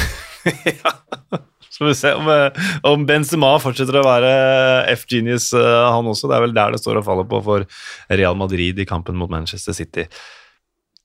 Så 1.78 1.84
får 1.84 1.90
vi 1.90 1.94
se 1.94 2.10
om, 2.16 2.28
eh, 2.32 2.68
om 2.90 3.04
Benzema 3.06 3.52
fortsetter 3.62 4.00
å 4.00 4.06
være 4.06 4.30
F-genius, 4.96 5.52
eh, 5.54 5.84
han 5.92 6.08
også. 6.10 6.26
Det 6.30 6.34
er 6.34 6.42
vel 6.46 6.54
der 6.56 6.74
det 6.74 6.80
står 6.82 6.98
og 6.98 7.04
faller 7.06 7.28
på 7.28 7.38
for 7.44 7.66
Real 8.10 8.38
Madrid 8.38 8.80
i 8.82 8.86
kampen 8.88 9.18
mot 9.18 9.30
Manchester 9.30 9.76
City. 9.76 10.08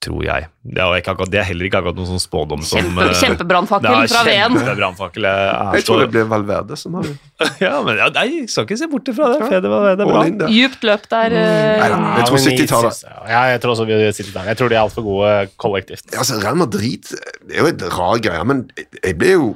Tror 0.04 0.20
jeg. 0.26 0.48
Det 0.64 0.80
er, 0.82 0.94
ikke 1.00 1.12
akkurat, 1.14 1.30
det 1.32 1.38
er 1.40 1.46
heller 1.48 1.68
ikke 1.68 1.80
akkurat 1.80 1.96
noen 1.96 2.08
sånn 2.10 2.20
spådom 2.20 2.64
som 2.66 2.80
Kjempe, 2.80 3.06
eh, 3.06 3.16
kjempebrannfakkel 3.22 3.96
fra 4.10 4.22
Ven. 4.26 4.56
kjempe 4.58 4.74
brannfakkel. 4.80 5.28
Jeg, 5.28 5.84
tror 5.86 6.02
det 6.02 6.08
blir 6.12 6.28
Valverde 6.28 6.78
som 6.80 6.98
har. 6.98 7.08
Ja, 7.64 7.78
men 7.86 7.98
ja, 7.98 8.10
nei, 8.14 8.26
jeg 8.42 8.50
skal 8.52 8.68
ikke 8.68 8.78
se 8.82 8.88
bort 8.92 9.08
ifra 9.10 9.30
det. 9.32 9.48
Fede 9.48 9.72
var 9.72 9.88
er 9.94 10.00
bra. 10.02 10.24
Djupt 10.52 10.84
løp 10.84 11.08
der. 11.12 11.36
Mm. 11.36 11.80
Nei 11.80 11.88
da, 11.94 12.00
jeg 12.20 12.28
tror 12.30 12.42
City 12.44 12.66
tar 12.70 12.88
det. 12.88 12.94
Ja, 13.32 13.42
jeg 13.54 13.62
tror 13.64 13.74
også 13.74 13.88
vi 13.88 14.00
City 14.12 14.30
tar 14.30 14.44
det. 14.44 14.54
Jeg 14.54 14.60
tror 14.60 14.72
de 14.72 14.78
er 14.78 14.82
altfor 14.84 15.06
gode 15.08 15.34
kollektivt. 15.60 16.06
Ja, 16.12 16.24
Altså, 16.24 16.40
Real 16.40 16.56
Madrid 16.56 17.04
det 17.04 17.52
er 17.52 17.60
jo 17.60 17.68
et 17.68 17.82
rar 17.92 18.20
greie, 18.24 18.44
men 18.48 18.64
jeg 19.04 19.16
ble 19.20 19.34
jo 19.34 19.48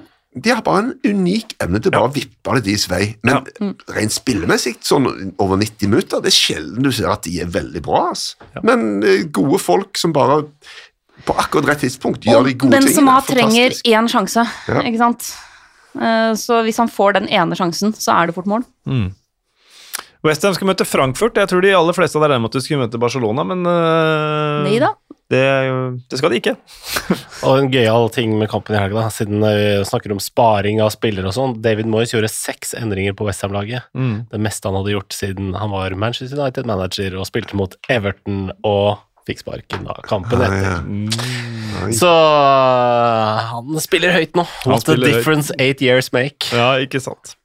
de 0.45 0.51
har 0.55 0.63
bare 0.63 0.79
en 0.85 0.93
unik 1.05 1.55
evne 1.65 1.81
til 1.83 1.91
bare 1.95 2.09
å 2.09 2.13
vippe 2.15 2.55
det 2.59 2.65
deres 2.69 2.87
vei. 2.91 3.17
Men 3.27 3.45
rent 3.97 4.15
spillemessig, 4.15 4.77
sånn 4.85 5.07
over 5.39 5.57
90 5.61 5.89
minutter, 5.89 6.21
det 6.25 6.33
er 6.33 6.37
sjelden 6.39 6.83
du 6.87 6.91
ser 6.93 7.11
at 7.13 7.23
de 7.29 7.41
er 7.41 7.47
veldig 7.47 7.83
bra. 7.83 8.11
ass. 8.13 8.37
Men 8.63 9.03
eh, 9.03 9.25
gode 9.25 9.59
folk 9.63 9.97
som 9.99 10.13
bare 10.17 10.43
på 11.27 11.35
akkurat 11.35 11.67
rett 11.73 11.81
tidspunkt 11.83 12.25
gjør 12.25 12.45
de 12.47 12.55
gode 12.55 12.77
Benzema 12.79 13.19
tingene. 13.21 13.27
trenger 13.27 13.71
Fantastisk. 13.75 13.93
én 13.93 14.09
sjanse, 14.15 14.47
Ja. 14.69 14.83
ikke 14.87 14.99
sant? 14.99 15.31
Eh, 15.99 16.35
Så 16.35 16.63
hvis 16.65 16.77
han 16.79 16.89
får 16.89 17.13
den 17.19 17.29
ene 17.29 17.57
sjansen, 17.59 17.93
så 17.99 18.13
er 18.23 18.27
det 18.27 18.35
fort 18.37 18.47
mål. 18.47 18.65
Westham 20.27 20.55
skal 20.57 20.67
møte 20.73 20.85
Frankfurt. 20.89 21.37
Jeg 21.39 21.47
tror 21.51 21.63
de 21.63 21.71
aller 21.79 21.95
fleste 21.95 22.19
hadde 22.19 22.33
regnet 22.33 22.43
med 22.43 22.51
at 22.51 22.57
de 22.59 22.65
skulle 22.65 22.83
møte 22.83 22.99
Barcelona, 23.03 23.45
men 23.47 23.61
uh, 23.69 24.65
Nei 24.67 24.81
da. 24.83 24.89
det, 25.31 25.43
det 26.11 26.19
skal 26.19 26.33
de 26.35 26.41
ikke. 26.41 26.55
Og 27.47 27.61
en 27.61 27.69
gøyal 27.71 28.09
ting 28.15 28.33
med 28.41 28.51
kampen 28.51 28.75
i 28.75 28.81
helga, 28.83 29.05
siden 29.15 29.45
vi 29.45 29.67
snakker 29.87 30.15
om 30.17 30.19
sparing 30.23 30.83
av 30.83 30.91
spillere 30.95 31.31
og 31.31 31.37
sånn. 31.37 31.55
David 31.63 31.87
Moyes 31.93 32.15
gjorde 32.17 32.31
seks 32.35 32.75
endringer 32.81 33.15
på 33.19 33.29
Westham-laget. 33.29 33.87
Det 33.95 34.41
meste 34.43 34.67
han 34.71 34.79
hadde 34.81 34.97
gjort 34.97 35.15
siden 35.15 35.53
han 35.55 35.71
var 35.75 35.95
Manchester 35.95 36.41
United-manager 36.43 37.15
og 37.21 37.29
spilte 37.31 37.55
mot 37.61 37.79
Everton 37.89 38.49
og 38.67 38.99
fikk 39.29 39.43
sparken 39.45 39.85
da 39.85 39.95
kampen 40.09 40.41
Ja, 40.41 40.49
etter. 40.49 40.67
ja. 40.73 41.93
Så 41.95 42.09
uh, 42.11 43.53
han 43.53 43.79
spiller 43.85 44.17
høyt 44.17 44.35
nå. 44.41 44.43
What 44.67 44.89
the 44.89 44.97
difference 44.99 45.53
høyt. 45.55 45.61
eight 45.63 45.85
years 45.85 46.11
make. 46.17 46.49
Ja, 46.57 46.73
ikke 46.83 46.99
sant. 47.05 47.37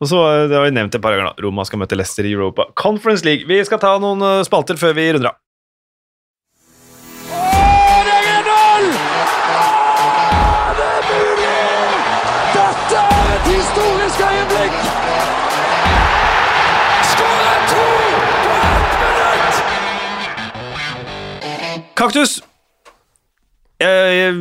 Og 0.00 0.06
så, 0.06 0.18
eh, 0.30 0.48
det 0.48 0.56
har 0.56 0.64
vi 0.64 0.70
nevnt 0.70 0.94
et 0.94 1.02
par 1.02 1.12
ganger, 1.14 1.32
da. 1.32 1.42
Roma 1.42 1.64
skal 1.66 1.80
møte 1.82 1.96
Leicester 1.98 2.24
i 2.24 2.32
Europa 2.32 2.68
Conference 2.74 3.24
League. 3.26 3.46
Vi 3.48 3.64
skal 3.64 3.78
ta 3.82 3.98
noen 3.98 4.22
eh, 4.22 4.44
spalter 4.46 4.78
før 4.78 4.94
vi 4.94 5.12
runder 5.12 5.34
av. 5.34 5.36
Historisk 13.48 14.20
øyeblikk! 14.20 14.74
Skårer 17.10 17.60
to 17.70 17.84
på 18.44 18.52
ett 18.66 18.92
minutt! 19.02 19.56
Kaktus! 21.96 22.42
Jeg, 23.78 24.32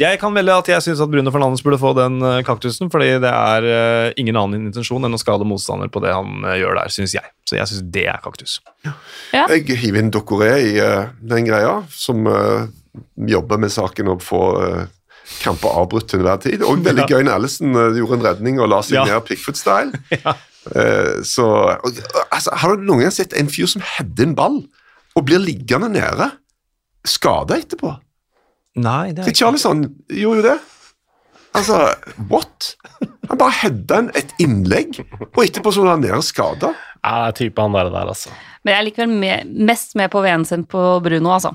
jeg 0.00 0.16
kan 0.22 0.32
melde 0.32 0.54
at 0.56 0.68
jeg 0.70 0.80
syns 0.86 1.02
at 1.04 1.10
Bruno 1.12 1.28
Fernandes 1.28 1.60
burde 1.60 1.76
få 1.76 1.90
den 1.98 2.14
eh, 2.24 2.38
kaktusen, 2.46 2.88
fordi 2.88 3.10
det 3.20 3.28
er 3.28 3.66
eh, 3.68 4.14
ingen 4.16 4.38
annen 4.40 4.70
intensjon 4.70 5.04
enn 5.04 5.16
å 5.16 5.20
skade 5.20 5.44
motstander 5.44 5.90
på 5.92 6.00
det 6.00 6.14
han 6.16 6.40
eh, 6.48 6.56
gjør 6.62 6.78
der, 6.78 6.92
syns 6.94 7.12
jeg. 7.12 7.28
Så 7.44 7.58
jeg 7.58 7.68
syns 7.68 7.84
det 7.92 8.06
er 8.08 8.22
kaktus. 8.24 8.54
Jeg 9.36 9.76
hiver 9.82 10.00
inn 10.00 10.08
Dokoré 10.14 10.54
i 10.64 10.70
eh, 10.80 11.10
den 11.20 11.44
greia, 11.44 11.82
som 11.92 12.24
eh, 12.30 12.70
jobber 13.28 13.60
med 13.60 13.74
saken 13.74 14.14
å 14.14 14.16
få 14.22 14.40
uh, 14.56 14.86
kamper 15.42 15.76
avbrutt 15.82 16.08
til 16.08 16.22
enhver 16.22 16.40
tid. 16.46 16.64
Og 16.64 16.80
veldig 16.86 17.04
gøy 17.04 17.26
når 17.26 17.36
Ellison 17.36 17.76
eh, 17.76 18.00
gjorde 18.00 18.16
en 18.16 18.26
redning 18.30 18.62
og 18.64 18.72
la 18.72 18.80
seg 18.86 18.96
Ja. 19.02 19.04
ned 19.10 19.28
Pickford-style. 19.28 19.92
ja. 20.16 20.32
så 21.20 21.50
og, 21.76 22.00
altså, 22.30 22.56
Har 22.62 22.72
du 22.72 22.88
noen 22.88 23.04
gang 23.04 23.12
sett 23.12 23.36
en 23.36 23.52
fyr 23.52 23.68
som 23.68 23.84
header 23.84 24.30
en 24.30 24.34
ball 24.38 24.62
og 25.12 25.28
blir 25.28 25.44
liggende 25.44 25.92
nede, 25.92 26.32
skada 27.04 27.60
etterpå? 27.60 27.92
Nei, 28.76 29.12
det 29.12 29.22
er 29.24 29.30
Til 29.30 29.38
Charlison 29.40 29.84
gjorde 30.12 30.42
jo 30.42 30.46
det. 30.50 30.56
Altså, 31.56 31.78
what? 32.28 32.74
Han 33.30 33.38
bare 33.40 33.54
heada 33.62 34.02
et 34.18 34.34
innlegg, 34.44 34.98
og 35.32 35.40
etterpå 35.40 35.72
så 35.72 35.84
lå 35.86 35.94
han 35.94 36.02
nede 36.04 36.18
skada. 36.24 36.74
Ja, 37.00 37.14
det 37.24 37.30
er 37.30 37.36
type 37.38 37.62
han 37.64 37.72
der, 37.76 37.88
der 37.94 38.10
altså. 38.12 38.32
Men 38.64 38.74
jeg 38.74 38.80
er 38.82 38.86
likevel 38.90 39.14
med, 39.22 39.54
mest 39.70 39.96
med 39.96 40.10
på 40.12 40.20
V-en 40.24 40.44
sin 40.44 40.66
på 40.68 40.82
Bruno, 41.04 41.32
altså. 41.32 41.54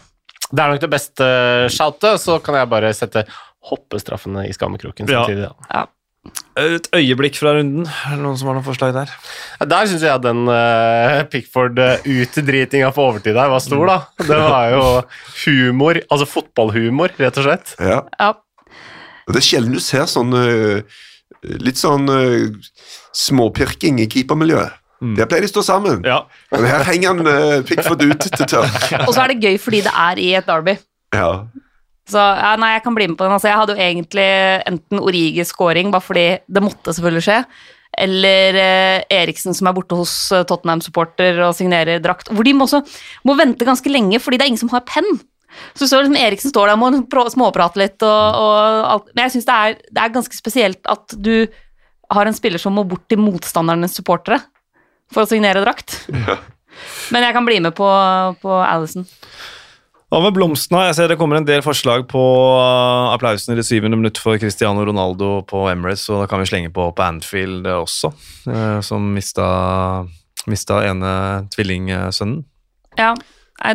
Det 0.52 0.60
er 0.60 0.74
nok 0.74 0.82
det 0.84 0.90
beste 0.92 1.28
shoutet, 1.72 2.20
så 2.24 2.40
kan 2.44 2.58
jeg 2.58 2.70
bare 2.72 2.90
sette 2.98 3.26
hoppestraffene 3.70 4.48
i 4.50 4.54
skammekroken 4.58 5.08
Ja. 5.08 5.22
samtidig. 5.22 5.46
Ja. 5.52 5.82
Ja. 5.84 5.86
Et 6.62 6.88
øyeblikk 6.94 7.38
fra 7.40 7.56
runden. 7.56 7.88
Er 7.88 8.18
det 8.18 8.22
noen 8.22 8.36
som 8.38 8.52
har 8.52 8.58
noen 8.58 8.66
forslag 8.66 8.92
der? 8.94 9.14
Der 9.66 9.88
syns 9.90 10.04
jeg 10.06 10.14
at 10.14 10.26
den 10.26 10.44
uh, 10.46 11.22
Pickford-utdritinga 11.32 12.92
på 12.94 13.06
overtid 13.08 13.34
der 13.38 13.50
var 13.50 13.64
stor, 13.64 13.86
da. 13.90 13.96
Det 14.20 14.38
var 14.38 14.68
jo 14.76 14.84
humor, 15.46 16.02
altså 16.12 16.28
fotballhumor, 16.30 17.16
rett 17.18 17.40
og 17.42 17.48
slett. 17.48 17.74
Ja. 17.82 18.04
Ja. 18.20 18.36
Det 19.32 19.42
er 19.42 19.48
sjelden 19.48 19.74
du 19.78 19.82
ser 19.82 20.06
sånn 20.12 20.36
uh, 20.36 21.02
litt 21.64 21.82
sånn 21.82 22.06
uh, 22.12 22.54
småpirking 23.18 24.04
i 24.04 24.10
keepermiljøet. 24.12 24.78
Der 25.18 25.26
pleier 25.26 25.42
de 25.42 25.50
å 25.50 25.56
stå 25.56 25.64
sammen. 25.66 26.04
Ja. 26.06 26.20
Men 26.54 26.68
her 26.70 26.84
henger 26.86 27.16
han 27.16 27.26
uh, 27.26 27.64
Pickford 27.66 28.04
ut 28.06 28.28
til 28.28 28.46
tørr. 28.46 28.70
Og 29.08 29.16
så 29.16 29.24
er 29.24 29.34
det 29.34 29.42
gøy 29.42 29.58
fordi 29.62 29.82
det 29.88 29.94
er 29.98 30.22
i 30.22 30.28
et 30.38 30.46
derby. 30.46 30.78
Ja. 31.16 31.32
Så 32.12 32.20
ja, 32.20 32.56
nei, 32.60 32.74
jeg 32.76 32.84
kan 32.86 32.98
bli 32.98 33.08
med 33.12 33.20
på 33.20 33.28
den. 33.28 33.36
Altså, 33.36 33.50
jeg 33.52 33.60
hadde 33.60 33.76
jo 33.76 33.86
egentlig 33.86 34.30
enten 34.70 35.02
Origi-scoring, 35.02 35.94
bare 35.94 36.06
fordi 36.06 36.26
det 36.46 36.64
måtte 36.66 36.96
selvfølgelig 36.96 37.26
skje, 37.28 37.38
eller 38.02 38.60
eh, 38.60 39.02
Eriksen 39.22 39.56
som 39.56 39.68
er 39.68 39.76
borte 39.76 39.98
hos 40.00 40.14
eh, 40.32 40.46
Tottenham-supporter 40.48 41.42
og 41.48 41.58
signerer 41.58 42.04
drakt. 42.04 42.32
Hvor 42.32 42.48
de 42.48 42.54
må 42.56 42.68
også 42.68 42.84
må 43.28 43.36
vente 43.40 43.68
ganske 43.68 43.92
lenge 43.92 44.22
fordi 44.24 44.40
det 44.40 44.46
er 44.46 44.54
ingen 44.54 44.64
som 44.64 44.72
har 44.72 44.86
penn. 44.88 45.10
Så 45.76 45.90
så 45.90 46.00
liksom 46.00 46.16
Eriksen 46.16 46.54
står 46.54 46.72
der 46.72 46.80
og 46.80 47.02
må 47.02 47.26
småprate 47.34 47.82
litt 47.82 48.06
og, 48.08 48.40
og 48.40 48.86
alt. 48.94 49.12
Men 49.12 49.26
jeg 49.28 49.36
syns 49.36 49.50
det, 49.50 49.90
det 49.92 50.04
er 50.04 50.16
ganske 50.16 50.38
spesielt 50.38 50.88
at 50.88 51.18
du 51.20 51.36
har 52.12 52.28
en 52.28 52.36
spiller 52.36 52.62
som 52.62 52.76
må 52.76 52.86
bort 52.88 53.04
til 53.12 53.20
motstandernes 53.20 53.96
supportere 53.96 54.40
for 55.12 55.24
å 55.26 55.30
signere 55.30 55.64
drakt. 55.64 55.98
Men 57.12 57.26
jeg 57.28 57.36
kan 57.36 57.48
bli 57.48 57.60
med 57.64 57.76
på, 57.76 57.88
på 58.40 58.60
Alison. 58.64 59.04
Hva 60.12 60.20
med 60.20 60.36
blomstene? 60.36 60.90
Jeg 60.90 60.96
ser 60.98 61.08
det 61.08 61.16
kommer 61.16 61.40
en 61.40 61.46
del 61.48 61.62
forslag 61.64 62.02
på 62.12 62.20
uh, 62.20 63.14
applausen 63.14 63.54
i 63.54 63.56
det 63.56 63.64
syvende 63.64 63.96
minutt 63.96 64.18
for 64.20 64.36
Cristiano 64.42 64.84
Ronaldo 64.84 65.38
på 65.48 65.62
Emirates, 65.72 66.04
og 66.12 66.20
da 66.20 66.26
kan 66.28 66.42
vi 66.42 66.50
slenge 66.50 66.72
på 66.76 66.90
på 66.92 67.06
Anfield 67.06 67.70
også, 67.72 68.12
eh, 68.52 68.82
som 68.84 69.06
mista, 69.16 69.46
mista 70.52 70.82
ene 70.90 71.14
tvillingsønnen. 71.56 72.42
Ja, 73.00 73.14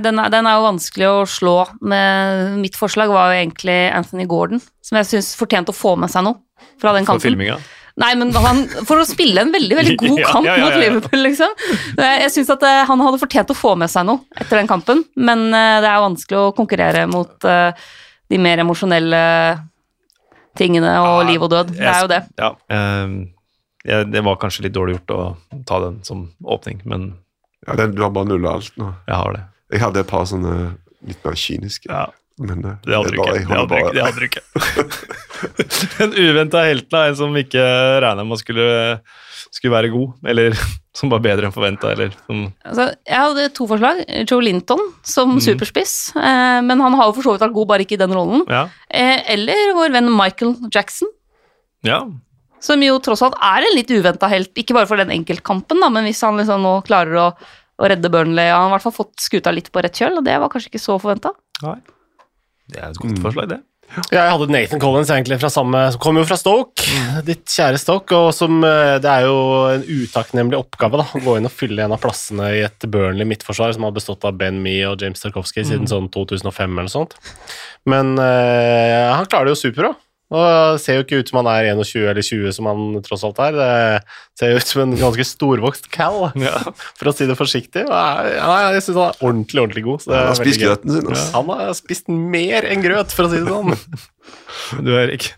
den 0.04 0.20
er, 0.20 0.28
den 0.34 0.44
er 0.50 0.58
jo 0.58 0.66
vanskelig 0.66 1.08
å 1.08 1.24
slå. 1.24 1.56
Med, 1.80 2.58
mitt 2.60 2.76
forslag 2.76 3.08
var 3.16 3.32
jo 3.32 3.40
egentlig 3.40 3.78
Anthony 3.96 4.28
Gordon, 4.28 4.60
som 4.84 5.00
jeg 5.00 5.08
syns 5.14 5.32
fortjente 5.40 5.72
å 5.72 5.78
få 5.78 5.96
med 5.96 6.12
seg 6.12 6.28
noe 6.28 6.68
fra 6.82 6.92
den 6.98 7.08
For 7.08 7.22
filminga. 7.22 7.56
Nei, 7.96 8.10
men 8.20 8.32
han, 8.36 8.58
For 8.84 9.00
å 9.00 9.06
spille 9.08 9.40
en 9.40 9.52
veldig 9.54 9.76
veldig 9.78 9.94
god 10.02 10.18
Ja, 10.22 10.32
kamp 10.34 10.48
ja, 10.48 10.56
ja, 10.60 10.66
mot. 10.66 10.74
Liverpool, 10.82 11.22
liksom. 11.24 11.54
Jeg 11.96 12.18
jeg 12.26 12.32
syns 12.34 12.50
at 12.52 12.66
eh, 12.68 12.82
han 12.88 13.04
hadde 13.04 13.20
fortjent 13.22 13.52
å 13.54 13.56
få 13.56 13.72
med 13.80 13.92
seg 13.92 14.04
noe 14.08 14.24
etter 14.36 14.60
den 14.60 14.68
kampen, 14.70 15.00
men 15.16 15.46
eh, 15.48 15.78
det 15.84 15.88
er 15.88 16.04
vanskelig 16.04 16.40
å 16.42 16.52
konkurrere 16.56 17.06
mot 17.08 17.46
eh, 17.48 17.86
de 18.28 18.40
mer 18.42 18.60
emosjonelle 18.64 19.22
tingene 20.56 20.92
og 21.04 21.24
liv 21.28 21.42
og 21.44 21.52
død. 21.52 21.72
Det 21.76 21.88
er 21.88 22.02
jo 22.02 22.10
det. 22.10 22.20
Ja, 22.40 22.50
eh, 22.72 24.02
det 24.12 24.24
var 24.26 24.38
kanskje 24.42 24.66
litt 24.66 24.74
dårlig 24.76 24.98
gjort 24.98 25.14
å 25.14 25.20
ta 25.68 25.78
den 25.84 26.00
som 26.04 26.26
åpning, 26.42 26.80
men 26.84 27.14
ja 27.66 27.76
den, 27.78 27.94
du 27.96 28.02
har 28.02 28.12
bare 28.14 28.28
nulla 28.28 28.56
alt 28.58 28.74
nå. 28.78 28.92
jeg 29.06 29.16
har 29.20 29.36
det. 29.36 29.42
Jeg 29.74 29.82
hadde 29.82 30.02
et 30.02 30.10
par 30.10 30.26
sånne 30.28 30.54
litt 31.06 31.22
mer 31.24 31.38
kyniske, 31.38 31.90
Ja, 31.90 32.06
men 32.38 32.60
det, 32.60 32.72
det 32.84 32.92
hadde 32.96 33.12
du 33.12 33.16
ikke. 33.16 33.36
Det 33.48 33.56
hadde 33.56 33.76
du. 33.80 33.92
Det 33.96 34.02
hadde 34.04 34.20
du 34.20 34.26
ikke. 34.26 34.42
Den 35.98 36.12
uventa 36.20 36.64
helten 36.66 36.98
av 36.98 37.06
en 37.10 37.16
som 37.16 37.36
ikke 37.40 37.62
regna 38.04 38.24
med 38.28 38.40
skulle, 38.40 38.66
skulle 39.54 39.72
være 39.72 39.90
god, 39.94 40.12
eller 40.32 40.56
som 40.96 41.10
var 41.12 41.22
bedre 41.24 41.48
enn 41.48 41.54
forventa, 41.54 41.94
som 42.26 42.42
Altså, 42.64 42.86
jeg 43.08 43.22
hadde 43.22 43.46
to 43.56 43.66
forslag. 43.70 44.02
Joe 44.28 44.44
Linton 44.44 44.80
som 45.04 45.32
Mm. 45.36 45.40
superspiss, 45.48 45.96
eh, 46.16 46.60
men 46.64 46.80
han 46.84 46.96
har 46.96 47.08
jo 47.10 47.16
for 47.18 47.26
så 47.26 47.34
vidt 47.36 47.44
vært 47.46 47.56
god, 47.56 47.68
bare 47.72 47.84
ikke 47.86 47.96
i 47.98 48.02
den 48.04 48.14
rollen. 48.16 48.44
Ja. 48.52 48.66
Eh, 48.88 49.24
eller 49.36 49.72
vår 49.76 49.92
venn 49.96 50.12
Michael 50.12 50.54
Jackson, 50.72 51.08
ja. 51.88 52.02
som 52.60 52.80
jo 52.84 52.96
tross 53.04 53.22
alt 53.24 53.36
er 53.40 53.64
en 53.68 53.76
litt 53.76 53.92
uventa 53.92 54.28
helt. 54.32 54.52
Ikke 54.56 54.76
bare 54.76 54.88
for 54.88 54.96
den 55.00 55.12
enkeltkampen, 55.12 55.80
da, 55.84 55.88
men 55.92 56.04
hvis 56.08 56.20
han 56.24 56.36
liksom 56.40 56.64
nå 56.64 56.78
klarer 56.88 57.16
å, 57.16 57.26
å 57.76 57.88
redde 57.92 58.08
Burnley 58.12 58.48
Han 58.52 58.66
har 58.68 58.70
i 58.70 58.76
hvert 58.78 58.86
fall 58.88 58.98
fått 59.04 59.20
skuta 59.20 59.52
litt 59.52 59.68
på 59.72 59.80
rett 59.84 59.96
kjøl, 60.00 60.16
og 60.20 60.24
det 60.28 60.36
var 60.40 60.48
kanskje 60.52 60.72
ikke 60.72 60.84
så 60.84 60.96
forventa. 61.00 61.32
Nei. 61.64 61.76
Det 62.66 62.82
er 62.82 62.90
et 62.90 63.00
godt 63.00 63.22
forslag, 63.22 63.50
det. 63.54 63.62
Ja, 64.10 64.24
jeg 64.26 64.32
hadde 64.32 64.46
Nathan 64.50 64.80
Collins 64.82 65.10
egentlig 65.14 65.36
fra 65.38 65.48
samme 65.52 65.78
Som 65.94 66.00
kommer 66.02 66.24
jo 66.24 66.26
fra 66.26 66.36
Stoke, 66.40 66.82
ditt 67.26 67.46
kjære 67.46 67.78
Stoke. 67.80 68.18
Og 68.18 68.32
som 68.34 68.58
eh, 68.66 68.96
Det 69.02 69.10
er 69.12 69.26
jo 69.28 69.36
en 69.70 69.84
utakknemlig 69.86 70.58
oppgave 70.58 71.00
da 71.00 71.06
å 71.06 71.22
gå 71.22 71.36
inn 71.38 71.46
og 71.48 71.54
fylle 71.54 71.84
en 71.86 71.94
av 71.94 72.02
plassene 72.02 72.50
i 72.56 72.64
et 72.66 72.88
Burnley 72.90 73.28
midtforsvar 73.28 73.76
som 73.76 73.86
har 73.86 73.94
bestått 73.96 74.26
av 74.26 74.36
Ben 74.40 74.58
Mee 74.64 74.82
og 74.90 75.02
James 75.02 75.22
Tarkovsky 75.22 75.64
siden 75.64 75.86
sånn 75.90 76.10
2005 76.12 76.82
eller 76.82 76.92
sånt. 76.92 77.14
Men 77.88 78.16
eh, 78.18 79.06
han 79.14 79.30
klarer 79.30 79.48
det 79.48 79.56
jo 79.56 79.62
superbra. 79.68 79.94
Og 80.34 80.42
det 80.74 80.80
ser 80.82 80.96
jo 80.98 81.04
ikke 81.04 81.20
ut 81.22 81.28
som 81.30 81.36
han 81.38 81.48
er 81.52 81.68
21 81.76 82.08
eller 82.10 82.24
20 82.26 82.54
som 82.56 82.66
han 82.66 82.80
tross 83.06 83.22
alt 83.28 83.38
er. 83.44 83.54
Det 83.54 84.40
ser 84.40 84.50
jo 84.50 84.58
ut 84.58 84.66
som 84.72 84.82
en 84.82 84.96
ganske 84.98 85.26
storvokst 85.28 85.86
Cal, 85.94 86.18
Ja. 86.48 86.56
for 86.98 87.12
å 87.12 87.14
si 87.14 87.28
det 87.30 87.36
forsiktig. 87.38 87.84
Ja, 87.86 88.56
jeg 88.74 88.82
syns 88.82 88.98
han 88.98 89.12
er 89.12 89.20
ordentlig, 89.22 89.62
ordentlig 89.62 89.84
god. 89.86 90.02
Så 90.02 90.10
det 90.10 90.18
Han 90.18 90.32
har 90.32 90.40
spist 90.40 90.62
grøten 90.64 90.96
sin. 90.96 91.06
Altså. 91.12 91.26
Han 91.36 91.52
har 91.54 91.74
spist 91.78 92.10
mer 92.10 92.66
enn 92.72 92.82
grøt, 92.82 93.14
for 93.14 93.28
å 93.28 93.32
si 93.32 93.38
det 93.42 93.50
sånn. 93.54 93.76
Du, 94.82 94.90
Erik. 94.98 95.28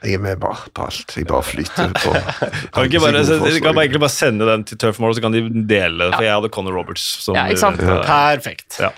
Jeg 0.00 0.16
er 0.16 0.20
med 0.24 0.38
bare 0.40 0.70
på 0.72 0.84
alt. 0.86 1.12
Jeg 1.18 1.26
bare 1.28 1.44
flyter 1.44 1.90
på. 2.00 2.12
Kan 2.72 2.86
ikke 2.88 3.00
bare, 3.02 3.20
så, 3.28 3.36
de 3.44 3.60
kan 3.60 3.74
bare 3.76 3.84
egentlig 3.84 4.00
bare 4.00 4.12
sende 4.14 4.46
den 4.48 4.62
til 4.64 4.78
Turfmore, 4.80 5.12
så 5.18 5.20
kan 5.24 5.34
de 5.34 5.42
dele 5.68 6.06
det, 6.06 6.14
for 6.14 6.24
jeg 6.24 6.32
hadde 6.38 6.50
Conor 6.54 6.72
Roberts. 6.78 7.04
Som, 7.26 7.36
Ja, 7.36 7.42
ikke 7.52 7.60
sant? 7.60 7.82
Ja. 7.84 7.98
Perfekt. 8.06 8.78
Ja. 8.80 8.88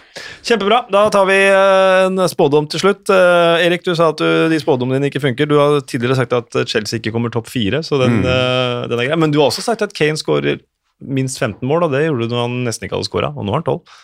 Kjempebra. 0.47 0.79
Da 0.95 1.03
tar 1.11 1.27
vi 1.27 1.39
eh, 1.49 2.07
en 2.07 2.23
spådom 2.31 2.69
til 2.71 2.85
slutt. 2.85 3.11
Eh, 3.11 3.65
Erik, 3.67 3.83
du 3.87 3.91
sa 3.99 4.13
at 4.15 4.23
du, 4.23 4.29
de 4.53 4.61
spådommene 4.63 5.01
dine 5.01 5.11
ikke 5.11 5.25
funker. 5.25 5.51
Du 5.51 5.57
har 5.59 5.81
tidligere 5.83 6.21
sagt 6.21 6.37
at 6.39 6.61
Chelsea 6.71 7.01
ikke 7.03 7.11
kommer 7.17 7.35
topp 7.35 7.51
fire, 7.51 7.83
så 7.83 7.99
den, 8.05 8.21
eh, 8.23 8.87
den 8.93 9.03
er 9.03 9.11
grei. 9.11 9.19
Men 9.25 9.35
du 9.35 9.41
har 9.43 9.51
også 9.51 9.65
sagt 9.67 9.83
at 9.83 9.97
Kane 9.99 10.21
skårer 10.21 10.63
minst 11.03 11.43
15 11.43 11.67
mål, 11.67 11.89
og 11.89 11.97
det 11.97 12.05
gjorde 12.07 12.29
du 12.31 12.37
når 12.37 12.45
han 12.47 12.61
nesten 12.69 12.87
ikke 12.87 13.01
hadde 13.01 13.11
skåra, 13.11 13.33
og 13.35 13.43
nå 13.43 13.51
har 13.57 13.65
han 13.65 13.67
12. 13.67 13.99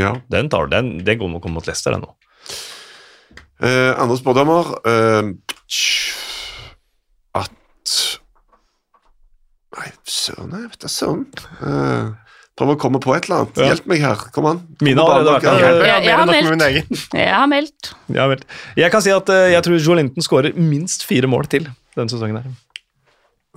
Ja. 0.00 0.14
Den 0.32 0.48
tar 0.48 0.64
du. 0.70 0.72
Den, 0.78 0.92
den 1.04 1.20
går 1.20 1.28
nok 1.36 1.50
mot 1.52 1.68
Leicester, 1.68 1.92
den 1.98 2.06
nå. 2.06 2.14
Eh, 3.60 3.92
andre 4.00 4.16
spådommer 4.16 4.70
eh, 4.88 5.34
tj- 5.68 6.16
At 7.36 7.52
Nei, 9.78 9.90
søren, 10.04 10.50
jeg 10.56 10.70
vet 10.72 10.80
da 10.82 10.88
søren. 10.90 11.26
Uh, 11.62 12.10
Prøv 12.58 12.72
å 12.74 12.78
komme 12.82 12.98
på 13.00 13.14
et 13.16 13.24
eller 13.28 13.44
annet. 13.44 13.56
Ja. 13.56 13.68
Hjelp 13.70 13.86
meg 13.88 14.00
her. 14.02 14.22
Kom 14.34 14.44
an. 14.50 14.58
Mine 14.84 15.00
har 15.00 15.20
allerede 15.20 15.36
vært 15.38 15.46
der. 15.46 15.84
Jeg- 15.86 16.04
jeg 16.04 16.16
har 16.18 16.26
meldt. 16.26 16.48
med 16.48 16.58
min 16.58 16.64
egen. 16.66 16.98
Jeg 17.14 17.30
har 17.32 17.46
meldt. 17.48 17.92
Ja. 18.12 18.26
Jeg 18.76 18.90
kan 18.92 19.00
si 19.06 19.10
at 19.14 19.28
uh, 19.32 19.46
jeg 19.54 19.62
tror 19.64 19.78
Joel 19.80 19.96
Linton 20.02 20.26
skårer 20.26 20.56
minst 20.58 21.06
fire 21.08 21.30
mål 21.30 21.46
til 21.48 21.68
denne 21.96 22.10
sesongen. 22.12 22.36
her. 22.42 22.50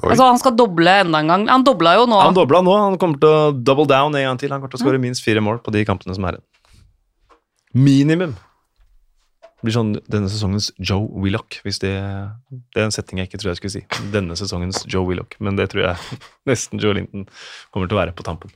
Oi. 0.03 0.09
Altså, 0.13 0.25
han 0.29 0.39
skal 0.39 0.55
doble 0.57 0.87
enda 1.03 1.19
en 1.19 1.27
gang. 1.27 1.47
Han 1.51 1.63
dobla 1.67 1.95
jo 1.99 2.05
nå. 2.09 2.21
Han 2.21 2.33
dobla 2.37 2.61
nå. 2.63 2.77
Han 2.85 2.95
kommer 3.01 3.19
til 3.19 3.29
å 3.29 3.51
double 3.63 3.85
down 3.89 4.15
en 4.15 4.23
gang 4.29 4.39
til. 4.39 4.49
Han 4.55 4.61
kommer 4.61 4.71
til 4.71 4.79
å 4.79 4.85
skåre 4.87 5.01
minst 5.01 5.21
fire 5.25 5.41
mål 5.43 5.59
på 5.65 5.73
de 5.75 5.83
kampene 5.85 6.15
som 6.15 6.23
er 6.29 6.37
igjen. 6.39 6.45
Minimum. 7.73 8.35
Det 9.63 9.69
blir 9.69 9.75
sånn 9.77 9.91
denne 10.11 10.27
sesongens 10.27 10.65
Joe 10.75 11.05
Willoch, 11.23 11.61
hvis 11.63 11.77
det 11.79 11.93
Det 12.51 12.81
er 12.81 12.89
en 12.89 12.91
setting 12.91 13.21
jeg 13.21 13.29
ikke 13.29 13.37
tror 13.39 13.53
jeg 13.53 13.61
skulle 13.61 13.71
si. 13.77 13.83
Denne 14.11 14.35
sesongens 14.35 14.81
Joe 14.91 15.07
Willoch, 15.07 15.37
men 15.39 15.55
det 15.55 15.69
tror 15.71 15.85
jeg 15.85 16.17
nesten 16.51 16.81
Joe 16.83 16.97
Linton 16.97 17.23
kommer 17.71 17.87
til 17.87 17.95
å 17.95 18.01
være 18.01 18.11
på 18.11 18.25
tampen. 18.27 18.51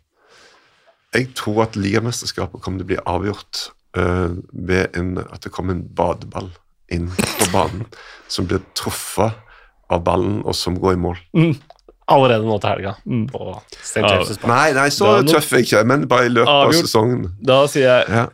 Jeg 1.15 1.29
tror 1.39 1.61
at 1.63 1.79
ligamesterskapet 1.79 2.59
kommer 2.59 2.83
til 2.83 2.89
å 2.89 2.91
bli 2.91 2.99
avgjort 3.07 3.61
uh, 3.95 4.35
ved 4.51 4.99
en, 4.99 5.15
at 5.23 5.47
det 5.47 5.53
kommer 5.55 5.77
en 5.77 5.85
badeball 5.95 6.51
inn 6.91 7.07
på 7.15 7.47
banen 7.55 7.87
som 8.27 8.51
blir 8.51 8.59
truffet 8.75 9.39
av 9.87 10.03
ballen, 10.03 10.41
og 10.43 10.59
som 10.59 10.75
går 10.75 10.97
i 10.97 11.01
mål. 11.07 11.23
Allerede 12.09 12.45
nå 12.47 12.55
til 12.63 12.69
helga 12.69 12.95
Mm. 13.05 13.25
på 13.29 13.61
St. 13.83 13.99
James' 13.99 14.37
Park. 14.39 14.47
Nei, 14.47 14.71
nei, 14.73 14.87
så 14.89 15.05
noe- 15.21 15.27
tøff 15.27 15.51
er 15.51 15.57
jeg 15.59 15.65
ikke, 15.67 15.85
men 15.85 16.07
bare 16.07 16.25
i 16.25 16.29
løpet 16.29 16.47
av 16.47 16.71
sesongen. 16.71 17.31
Da 17.43 17.65
sier 17.67 17.83
jeg 17.83 18.05
Ja. 18.09 18.27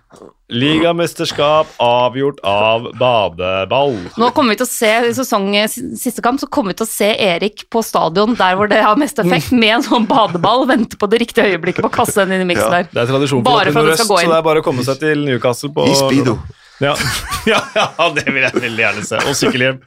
ligamesterskap 0.54 1.66
avgjort 1.82 2.38
av 2.44 2.84
badeball. 3.00 3.96
Nå 4.22 4.30
kommer 4.36 4.50
vi 4.54 4.58
til 4.58 4.68
å 4.68 4.70
se 4.70 4.92
i 5.10 5.14
sesongens 5.18 5.80
siste 6.00 6.22
kamp, 6.22 6.40
så 6.40 6.48
kommer 6.48 6.70
vi 6.70 6.74
til 6.84 6.86
å 6.86 6.90
se 6.90 7.10
Erik 7.18 7.66
på 7.72 7.82
stadion 7.84 8.36
der 8.38 8.56
hvor 8.56 8.70
det 8.70 8.84
har 8.84 8.96
mest 8.96 9.18
effekt, 9.18 9.52
med 9.64 9.70
en 9.80 9.82
sånn 9.82 10.06
badeball, 10.08 10.68
vente 10.68 10.96
på 10.96 11.10
det 11.10 11.22
riktige 11.22 11.50
øyeblikket 11.58 11.82
på 11.82 11.90
å 11.90 11.96
kaste 11.98 12.22
den 12.28 12.34
inn 12.40 12.46
i 12.48 12.54
miksen 12.54 12.70
Ja. 12.70 12.84
der. 12.84 12.84
Det 12.94 13.02
er 13.10 13.12
tradisjon 13.12 13.42
for 13.44 13.50
Bare 13.58 13.72
for 13.72 13.80
at 13.80 13.86
det 13.98 13.98
skal 13.98 14.06
nordøst, 14.08 14.26
så 14.26 14.30
det 14.30 14.38
er 14.38 14.42
bare 14.44 14.62
å 14.62 14.64
komme 14.64 14.84
seg 14.86 15.00
til 15.00 15.26
Newcastle 15.26 15.70
på 15.74 15.88
I 15.90 15.96
speedo. 15.98 16.38
Ja, 16.80 16.94
ja, 17.48 17.60
ja, 17.76 18.10
det 18.14 18.26
vil 18.26 18.44
jeg 18.44 18.52
veldig 18.54 18.86
gjerne 18.86 19.04
se. 19.06 19.16
Og 19.18 19.34
sykkelhjelm. 19.34 19.82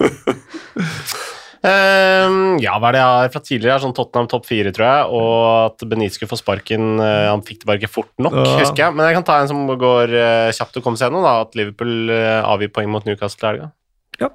Ehm, 1.66 2.58
ja, 2.62 2.76
hva 2.78 2.90
er 2.90 2.94
det 2.94 3.00
jeg 3.02 3.14
har 3.18 3.32
fra 3.34 3.40
tidligere? 3.42 3.80
Sånn 3.82 3.94
Tottenham 3.96 4.28
topp 4.30 4.46
fire, 4.46 4.70
tror 4.74 4.86
jeg. 4.86 5.08
Og 5.18 5.38
at 5.72 5.84
Benit 5.90 6.14
skulle 6.14 6.30
få 6.30 6.38
sparken. 6.38 7.00
eh, 7.02 7.28
han 7.28 7.42
fikk 7.42 7.60
det 7.64 7.66
bare 7.66 7.80
ikke 7.82 7.90
fort 7.90 8.12
nok, 8.18 8.32
Ja. 8.32 8.58
husker 8.60 8.84
jeg. 8.84 8.94
Men 8.94 9.06
jeg 9.06 9.14
kan 9.18 9.24
ta 9.24 9.40
en 9.40 9.48
som 9.48 9.66
går 9.66 10.14
eh, 10.14 10.52
kjapt 10.52 10.78
å 10.78 10.82
komme 10.82 10.96
seg 10.96 11.10
gjennom. 11.10 11.26
At 11.28 11.54
Liverpool 11.54 12.10
uh, 12.10 12.42
avgir 12.46 12.70
poeng 12.72 12.88
mot 12.88 13.04
Newcastle 13.04 13.42
i 13.48 13.50
helga. 13.52 13.72
Det 14.18 14.30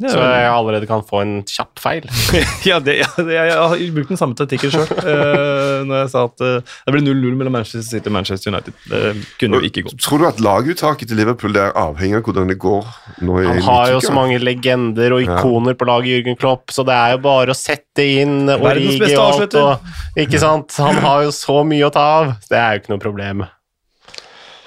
Så 0.00 0.16
jeg 0.16 0.46
allerede 0.48 0.86
kan 0.88 1.02
få 1.06 1.20
en 1.22 1.32
kjapp 1.46 1.80
feil. 1.82 2.06
Ja, 2.68 2.78
det, 2.82 2.94
ja 3.02 3.08
det, 3.16 3.34
jeg, 3.34 3.50
jeg 3.50 3.58
har 3.58 3.82
brukt 3.96 4.12
den 4.12 4.18
samme 4.18 4.36
taktikken 4.38 4.72
sjøl. 4.72 4.88
Uh, 5.02 5.82
når 5.88 5.96
jeg 6.00 6.10
sa 6.14 6.24
at 6.28 6.42
uh, 6.42 6.74
det 6.86 6.94
blir 6.94 7.04
0-0 7.04 7.36
mellom 7.38 7.54
Manchester 7.58 7.84
City 7.84 8.10
og 8.10 8.16
Manchester 8.16 8.52
United. 8.52 8.76
Det 8.88 9.02
kunne 9.40 9.60
jo 9.60 9.68
ikke 9.68 9.84
gå. 9.86 9.94
Tror 10.02 10.22
du 10.22 10.26
at 10.30 10.42
laguttaket 10.42 11.10
til 11.10 11.20
Liverpool 11.20 11.54
det 11.54 11.64
er 11.66 11.76
avhengig 11.78 12.18
av 12.18 12.26
hvordan 12.26 12.50
det 12.50 12.58
går 12.62 12.88
nå 13.26 13.38
Han 13.46 13.62
har 13.68 13.92
jo 13.94 14.00
så 14.04 14.14
mange 14.16 14.40
legender 14.42 15.16
og 15.16 15.22
Ja. 15.22 15.38
ikoner 15.38 15.76
på 15.78 15.86
laget, 15.86 16.10
Jürgen 16.12 16.38
Klopp, 16.38 16.72
så 16.74 16.84
det 16.86 16.94
er 16.96 17.14
jo 17.14 17.22
bare 17.22 17.54
å 17.54 17.56
sette 17.56 18.06
inn 18.22 18.50
Origi 18.50 19.12
og 19.14 19.26
alt. 19.26 19.58
Og, 19.60 19.92
ikke 20.18 20.40
sant? 20.42 20.74
Han 20.82 20.98
har 21.04 21.26
jo 21.28 21.34
så 21.36 21.60
mye 21.68 21.86
å 21.86 21.92
ta 21.94 22.06
av. 22.22 22.32
Det 22.48 22.58
er 22.58 22.74
jo 22.74 22.82
ikke 22.82 22.94
noe 22.94 23.02
problem. 23.02 23.44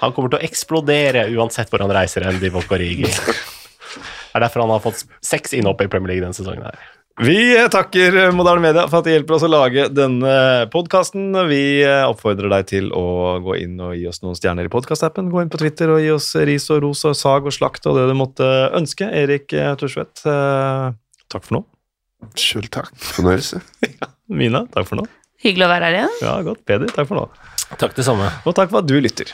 Han 0.00 0.12
kommer 0.16 0.32
til 0.32 0.40
å 0.40 0.46
eksplodere 0.46 1.26
uansett 1.34 1.70
hvor 1.72 1.84
han 1.84 1.92
reiser 1.92 2.26
hen, 2.28 2.40
Divock 2.42 2.72
Origi. 2.76 3.10
Det 4.36 4.42
er 4.42 4.50
derfor 4.50 4.66
han 4.66 4.74
har 4.74 4.82
fått 4.84 5.06
seks 5.24 5.54
innhopp 5.56 5.80
i 5.80 5.88
Premier 5.88 6.12
League 6.12 6.20
denne 6.26 6.36
sesongen. 6.36 6.66
her. 6.68 6.92
Vi 7.24 7.56
takker 7.72 8.12
Moderne 8.36 8.60
Media 8.60 8.82
for 8.90 9.00
at 9.00 9.06
de 9.06 9.14
hjelper 9.14 9.38
oss 9.38 9.46
å 9.46 9.48
lage 9.48 9.86
denne 9.88 10.66
podkasten. 10.68 11.30
Vi 11.48 11.80
oppfordrer 11.86 12.52
deg 12.52 12.66
til 12.68 12.90
å 12.92 13.40
gå 13.40 13.56
inn 13.62 13.80
og 13.80 13.94
gi 13.96 14.04
oss 14.10 14.20
noen 14.20 14.36
stjerner 14.36 14.68
i 14.68 14.72
podkastappen. 14.72 15.30
Gå 15.32 15.40
inn 15.40 15.52
på 15.52 15.62
Twitter 15.62 15.94
og 15.94 16.02
gi 16.04 16.12
oss 16.12 16.28
ris 16.36 16.68
og 16.74 16.84
ros 16.84 17.06
og 17.08 17.16
sag 17.16 17.48
og 17.48 17.56
slakt 17.56 17.88
og 17.88 17.96
det 17.96 18.04
du 18.10 18.14
måtte 18.20 18.50
ønske. 18.76 19.08
Erik 19.08 19.48
Tursvedt, 19.80 20.26
eh, 20.28 20.92
takk 21.32 21.48
for 21.48 21.56
nå. 21.56 21.64
Sjøl 22.36 22.68
takk. 22.68 22.92
Fornøyelse. 23.16 23.62
Mina, 24.42 24.66
takk 24.76 24.92
for 24.92 25.00
nå. 25.00 25.08
Hyggelig 25.40 25.64
å 25.64 25.72
være 25.72 25.88
her 25.88 26.00
igjen. 26.02 26.20
Ja, 26.20 26.36
godt. 26.44 26.66
Peder, 26.68 26.92
takk 26.92 27.08
for 27.08 27.22
nå. 27.22 27.26
Takk 27.80 27.96
det 27.96 28.04
samme. 28.04 28.28
Og 28.44 28.52
takk 28.52 28.68
for 28.68 28.84
at 28.84 28.92
du 28.92 28.98
lytter. 29.00 29.32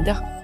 milliardaire 0.00 0.39